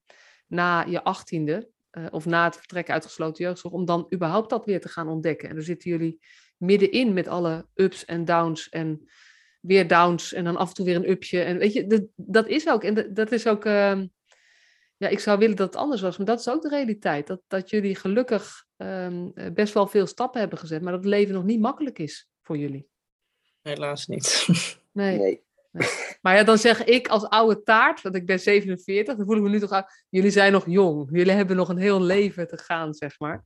na 0.47 0.81
je 0.81 1.03
achttiende, 1.03 1.69
uh, 1.91 2.05
of 2.09 2.25
na 2.25 2.43
het 2.43 2.55
vertrekken 2.55 2.93
uit 2.93 3.05
gesloten 3.05 3.43
jeugdzorg, 3.43 3.73
om 3.73 3.85
dan 3.85 4.07
überhaupt 4.13 4.49
dat 4.49 4.65
weer 4.65 4.81
te 4.81 4.89
gaan 4.89 5.07
ontdekken. 5.07 5.49
En 5.49 5.55
daar 5.55 5.63
zitten 5.63 5.89
jullie 5.89 6.19
middenin 6.57 7.13
met 7.13 7.27
alle 7.27 7.67
ups 7.73 8.05
en 8.05 8.25
downs 8.25 8.69
en 8.69 9.09
weer 9.59 9.87
downs 9.87 10.33
en 10.33 10.43
dan 10.43 10.57
af 10.57 10.67
en 10.67 10.73
toe 10.73 10.85
weer 10.85 10.95
een 10.95 11.09
upje. 11.09 11.41
En 11.41 11.57
weet 11.57 11.73
je, 11.73 11.87
dat, 11.87 12.03
dat 12.15 12.47
is 12.47 12.69
ook, 12.69 12.83
en 12.83 13.13
dat, 13.13 13.31
is 13.31 13.47
ook, 13.47 13.65
uh, 13.65 14.01
ja, 14.97 15.07
ik 15.07 15.19
zou 15.19 15.37
willen 15.39 15.55
dat 15.55 15.73
het 15.73 15.81
anders 15.81 16.01
was, 16.01 16.17
maar 16.17 16.25
dat 16.25 16.39
is 16.39 16.49
ook 16.49 16.61
de 16.61 16.69
realiteit. 16.69 17.27
Dat, 17.27 17.41
dat 17.47 17.69
jullie 17.69 17.95
gelukkig 17.95 18.65
um, 18.77 19.33
best 19.53 19.73
wel 19.73 19.87
veel 19.87 20.07
stappen 20.07 20.39
hebben 20.39 20.57
gezet, 20.57 20.81
maar 20.81 20.91
dat 20.91 21.03
het 21.03 21.09
leven 21.09 21.33
nog 21.33 21.43
niet 21.43 21.59
makkelijk 21.59 21.99
is 21.99 22.29
voor 22.41 22.57
jullie. 22.57 22.87
Helaas 23.67 24.07
niet. 24.07 24.47
Nee. 24.91 25.17
nee. 25.17 25.45
Maar 26.21 26.35
ja, 26.35 26.43
dan 26.43 26.57
zeg 26.57 26.83
ik 26.83 27.07
als 27.07 27.23
oude 27.23 27.63
taart, 27.63 28.01
want 28.01 28.15
ik 28.15 28.25
ben 28.25 28.39
47, 28.39 29.15
dan 29.15 29.25
voel 29.25 29.35
ik 29.35 29.41
me 29.41 29.49
nu 29.49 29.59
toch 29.59 29.71
aan, 29.71 29.85
jullie 30.09 30.31
zijn 30.31 30.51
nog 30.51 30.65
jong. 30.67 31.09
Jullie 31.11 31.31
hebben 31.31 31.55
nog 31.55 31.69
een 31.69 31.77
heel 31.77 32.01
leven 32.01 32.47
te 32.47 32.57
gaan, 32.57 32.93
zeg 32.93 33.19
maar. 33.19 33.45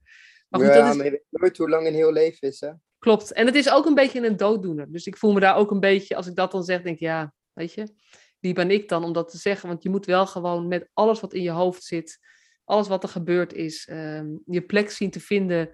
Maar 0.50 0.60
goed, 0.60 0.70
ja, 0.70 0.76
dat 0.76 0.90
is... 0.90 0.96
maar 0.96 1.06
je 1.06 1.12
weet 1.12 1.26
nooit 1.30 1.58
hoe 1.58 1.70
lang 1.70 1.88
een 1.88 1.94
heel 1.94 2.12
leven 2.12 2.48
is, 2.48 2.60
hè? 2.60 2.72
Klopt. 3.00 3.34
En 3.34 3.46
het 3.46 3.56
is 3.56 3.70
ook 3.70 3.86
een 3.86 3.96
beetje 3.96 4.26
een 4.26 4.38
dooddoener. 4.38 4.92
Dus 4.92 5.06
ik 5.06 5.18
voel 5.18 5.34
me 5.34 5.40
daar 5.40 5.56
ook 5.56 5.72
een 5.72 5.80
beetje, 5.80 6.16
als 6.16 6.28
ik 6.28 6.36
dat 6.36 6.52
dan 6.52 6.64
zeg, 6.64 6.82
denk 6.82 6.96
ik, 6.96 7.02
ja, 7.02 7.34
weet 7.54 7.74
je, 7.74 7.94
wie 8.40 8.54
ben 8.54 8.72
ik 8.72 8.90
dan 8.90 9.04
om 9.04 9.14
dat 9.14 9.30
te 9.30 9.38
zeggen? 9.38 9.70
Want 9.70 9.84
je 9.84 9.90
moet 9.90 10.06
wel 10.06 10.28
gewoon 10.28 10.68
met 10.68 10.90
alles 10.94 11.20
wat 11.20 11.34
in 11.34 11.42
je 11.42 11.52
hoofd 11.52 11.84
zit, 11.84 12.20
alles 12.64 12.88
wat 12.88 13.04
er 13.04 13.10
gebeurd 13.10 13.54
is, 13.54 13.88
um, 13.92 14.42
je 14.46 14.62
plek 14.62 14.92
zien 14.92 15.10
te 15.10 15.20
vinden 15.20 15.70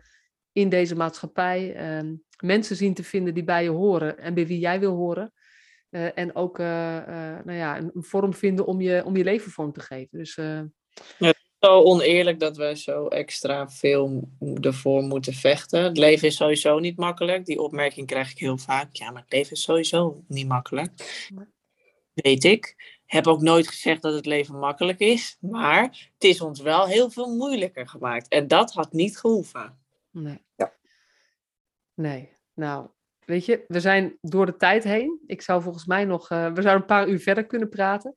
in 0.51 0.69
deze 0.69 0.95
maatschappij. 0.95 1.97
Um, 1.97 2.23
mensen 2.37 2.75
zien 2.75 2.93
te 2.93 3.03
vinden 3.03 3.33
die 3.33 3.43
bij 3.43 3.63
je 3.63 3.69
horen 3.69 4.19
en 4.19 4.33
bij 4.33 4.47
wie 4.47 4.59
jij 4.59 4.79
wil 4.79 4.95
horen. 4.95 5.33
Uh, 5.89 6.17
en 6.17 6.35
ook 6.35 6.59
uh, 6.59 6.95
uh, 6.97 7.37
nou 7.43 7.53
ja, 7.53 7.77
een, 7.77 7.91
een, 7.93 8.03
vorm 8.03 8.33
vinden 8.33 8.65
om 8.65 8.81
je, 8.81 9.05
om 9.05 9.17
je 9.17 9.23
leven 9.23 9.51
vorm 9.51 9.73
te 9.73 9.79
geven. 9.79 10.17
Dus, 10.17 10.35
ja, 10.35 10.69
het 11.17 11.35
is 11.35 11.55
zo 11.59 11.83
oneerlijk 11.83 12.39
dat 12.39 12.57
wij 12.57 12.75
zo 12.75 13.07
extra 13.07 13.69
veel 13.69 14.29
ervoor 14.61 15.03
moeten 15.03 15.33
vechten. 15.33 15.83
Het 15.83 15.97
leven 15.97 16.27
is 16.27 16.35
sowieso 16.35 16.79
niet 16.79 16.97
makkelijk. 16.97 17.45
Die 17.45 17.61
opmerking 17.61 18.07
krijg 18.07 18.31
ik 18.31 18.39
heel 18.39 18.57
vaak. 18.57 18.95
Ja, 18.95 19.11
maar 19.11 19.21
het 19.21 19.31
leven 19.31 19.51
is 19.51 19.61
sowieso 19.61 20.23
niet 20.27 20.47
makkelijk. 20.47 20.91
Weet 22.13 22.43
ik. 22.43 22.95
Heb 23.05 23.27
ook 23.27 23.41
nooit 23.41 23.67
gezegd 23.67 24.01
dat 24.01 24.13
het 24.13 24.25
leven 24.25 24.59
makkelijk 24.59 24.99
is. 24.99 25.37
Maar 25.39 25.83
het 26.13 26.23
is 26.23 26.41
ons 26.41 26.61
wel 26.61 26.85
heel 26.85 27.09
veel 27.09 27.35
moeilijker 27.35 27.87
gemaakt. 27.87 28.27
En 28.27 28.47
dat 28.47 28.73
had 28.73 28.93
niet 28.93 29.17
gehoeven. 29.17 29.77
Nee. 30.11 30.45
Nee. 31.99 32.29
Nou, 32.53 32.87
weet 33.25 33.45
je, 33.45 33.63
we 33.67 33.79
zijn 33.79 34.17
door 34.21 34.45
de 34.45 34.55
tijd 34.55 34.83
heen. 34.83 35.19
Ik 35.25 35.41
zou 35.41 35.61
volgens 35.61 35.85
mij 35.85 36.05
nog, 36.05 36.29
uh, 36.29 36.53
we 36.53 36.61
zouden 36.61 36.73
een 36.73 36.85
paar 36.85 37.07
uur 37.07 37.19
verder 37.19 37.45
kunnen 37.45 37.69
praten. 37.69 38.13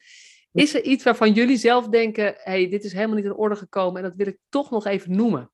Is 0.53 0.75
er 0.75 0.83
iets 0.83 1.05
waarvan 1.05 1.33
jullie 1.33 1.57
zelf 1.57 1.89
denken, 1.89 2.35
hey, 2.37 2.69
dit 2.69 2.85
is 2.85 2.93
helemaal 2.93 3.17
niet 3.17 3.25
in 3.25 3.35
orde 3.35 3.57
gekomen 3.57 3.97
en 3.97 4.03
dat 4.09 4.17
wil 4.17 4.27
ik 4.27 4.39
toch 4.49 4.71
nog 4.71 4.87
even 4.87 5.17
noemen? 5.17 5.51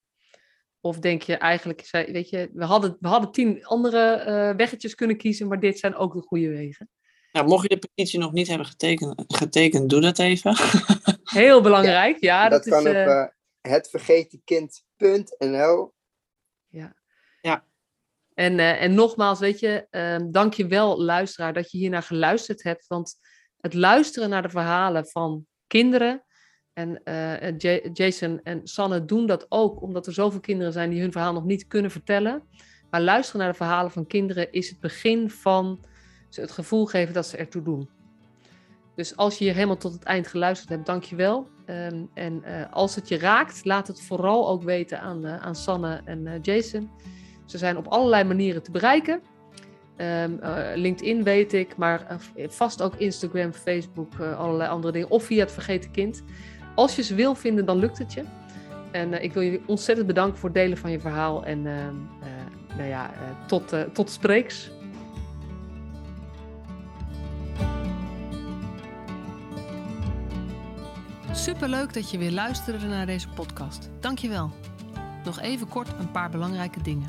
Of 0.80 0.98
denk 0.98 1.22
je 1.22 1.36
eigenlijk, 1.36 1.88
weet 1.90 2.30
je, 2.30 2.50
we 2.52 2.64
hadden, 2.64 2.96
we 3.00 3.08
hadden 3.08 3.32
tien 3.32 3.64
andere 3.64 4.24
uh, 4.26 4.50
weggetjes 4.56 4.94
kunnen 4.94 5.16
kiezen, 5.16 5.48
maar 5.48 5.60
dit 5.60 5.78
zijn 5.78 5.94
ook 5.94 6.14
de 6.14 6.20
goede 6.20 6.48
wegen. 6.48 6.90
Nou, 7.32 7.48
mocht 7.48 7.62
je 7.62 7.68
de 7.68 7.88
petitie 7.88 8.18
nog 8.18 8.32
niet 8.32 8.48
hebben 8.48 8.66
getekend, 8.66 9.24
getekend 9.26 9.90
doe 9.90 10.00
dat 10.00 10.18
even. 10.18 10.56
Heel 11.24 11.60
belangrijk, 11.60 12.20
ja. 12.20 12.48
dat, 12.48 12.64
dat 12.64 12.72
kan 12.72 12.86
is, 12.86 12.88
op 12.88 12.94
uh, 12.94 13.06
uh, 13.06 13.26
hetvergetenkind.nl. 13.60 15.94
En, 18.36 18.52
uh, 18.58 18.82
en 18.82 18.94
nogmaals, 18.94 19.38
weet 19.38 19.60
je, 19.60 19.86
uh, 19.90 20.28
dank 20.30 20.54
je 20.54 20.66
wel 20.66 21.02
luisteraar 21.02 21.52
dat 21.52 21.70
je 21.70 21.78
hier 21.78 21.90
naar 21.90 22.02
geluisterd 22.02 22.62
hebt. 22.62 22.86
Want 22.86 23.14
het 23.60 23.74
luisteren 23.74 24.28
naar 24.28 24.42
de 24.42 24.48
verhalen 24.48 25.06
van 25.06 25.46
kinderen. 25.66 26.24
En 26.72 27.00
uh, 27.04 27.58
Jason 27.92 28.40
en 28.42 28.60
Sanne 28.66 29.04
doen 29.04 29.26
dat 29.26 29.46
ook 29.48 29.82
omdat 29.82 30.06
er 30.06 30.12
zoveel 30.12 30.40
kinderen 30.40 30.72
zijn 30.72 30.90
die 30.90 31.00
hun 31.00 31.12
verhaal 31.12 31.32
nog 31.32 31.44
niet 31.44 31.66
kunnen 31.66 31.90
vertellen. 31.90 32.42
Maar 32.90 33.00
luisteren 33.00 33.40
naar 33.40 33.50
de 33.50 33.56
verhalen 33.56 33.90
van 33.90 34.06
kinderen 34.06 34.52
is 34.52 34.68
het 34.68 34.80
begin 34.80 35.30
van 35.30 35.84
ze 36.28 36.40
het 36.40 36.50
gevoel 36.50 36.86
geven 36.86 37.14
dat 37.14 37.26
ze 37.26 37.36
ertoe 37.36 37.62
doen. 37.62 37.90
Dus 38.94 39.16
als 39.16 39.38
je 39.38 39.44
hier 39.44 39.54
helemaal 39.54 39.76
tot 39.76 39.92
het 39.92 40.02
eind 40.02 40.26
geluisterd 40.26 40.68
hebt, 40.68 40.86
dank 40.86 41.02
je 41.02 41.16
wel. 41.16 41.48
Um, 41.66 42.10
en 42.14 42.42
uh, 42.46 42.72
als 42.72 42.94
het 42.94 43.08
je 43.08 43.18
raakt, 43.18 43.64
laat 43.64 43.86
het 43.86 44.02
vooral 44.02 44.48
ook 44.48 44.62
weten 44.62 45.00
aan, 45.00 45.26
aan 45.26 45.54
Sanne 45.54 46.00
en 46.04 46.38
Jason. 46.42 46.90
Ze 47.46 47.58
zijn 47.58 47.76
op 47.76 47.86
allerlei 47.86 48.24
manieren 48.24 48.62
te 48.62 48.70
bereiken. 48.70 49.20
Um, 49.96 50.40
LinkedIn 50.74 51.22
weet 51.22 51.52
ik, 51.52 51.76
maar 51.76 52.18
vast 52.48 52.82
ook 52.82 52.94
Instagram, 52.96 53.52
Facebook, 53.52 54.20
allerlei 54.20 54.70
andere 54.70 54.92
dingen. 54.92 55.10
Of 55.10 55.24
via 55.24 55.40
het 55.40 55.52
Vergeten 55.52 55.90
Kind. 55.90 56.22
Als 56.74 56.96
je 56.96 57.02
ze 57.02 57.14
wil 57.14 57.34
vinden, 57.34 57.64
dan 57.64 57.78
lukt 57.78 57.98
het 57.98 58.12
je. 58.12 58.22
En 58.90 59.22
ik 59.22 59.32
wil 59.32 59.42
je 59.42 59.60
ontzettend 59.66 60.06
bedanken 60.06 60.38
voor 60.38 60.48
het 60.48 60.58
delen 60.58 60.78
van 60.78 60.90
je 60.90 61.00
verhaal. 61.00 61.44
En 61.44 61.66
ehm, 61.66 61.94
nou 62.76 62.88
ja, 62.88 63.10
tot, 63.46 63.74
tot 63.92 64.10
spreeks. 64.10 64.70
Superleuk 71.32 71.94
dat 71.94 72.10
je 72.10 72.18
weer 72.18 72.30
luisterde 72.30 72.86
naar 72.86 73.06
deze 73.06 73.28
podcast. 73.28 73.90
Dankjewel. 74.00 74.50
Nog 75.24 75.40
even 75.40 75.68
kort 75.68 75.88
een 75.98 76.10
paar 76.10 76.30
belangrijke 76.30 76.82
dingen. 76.82 77.08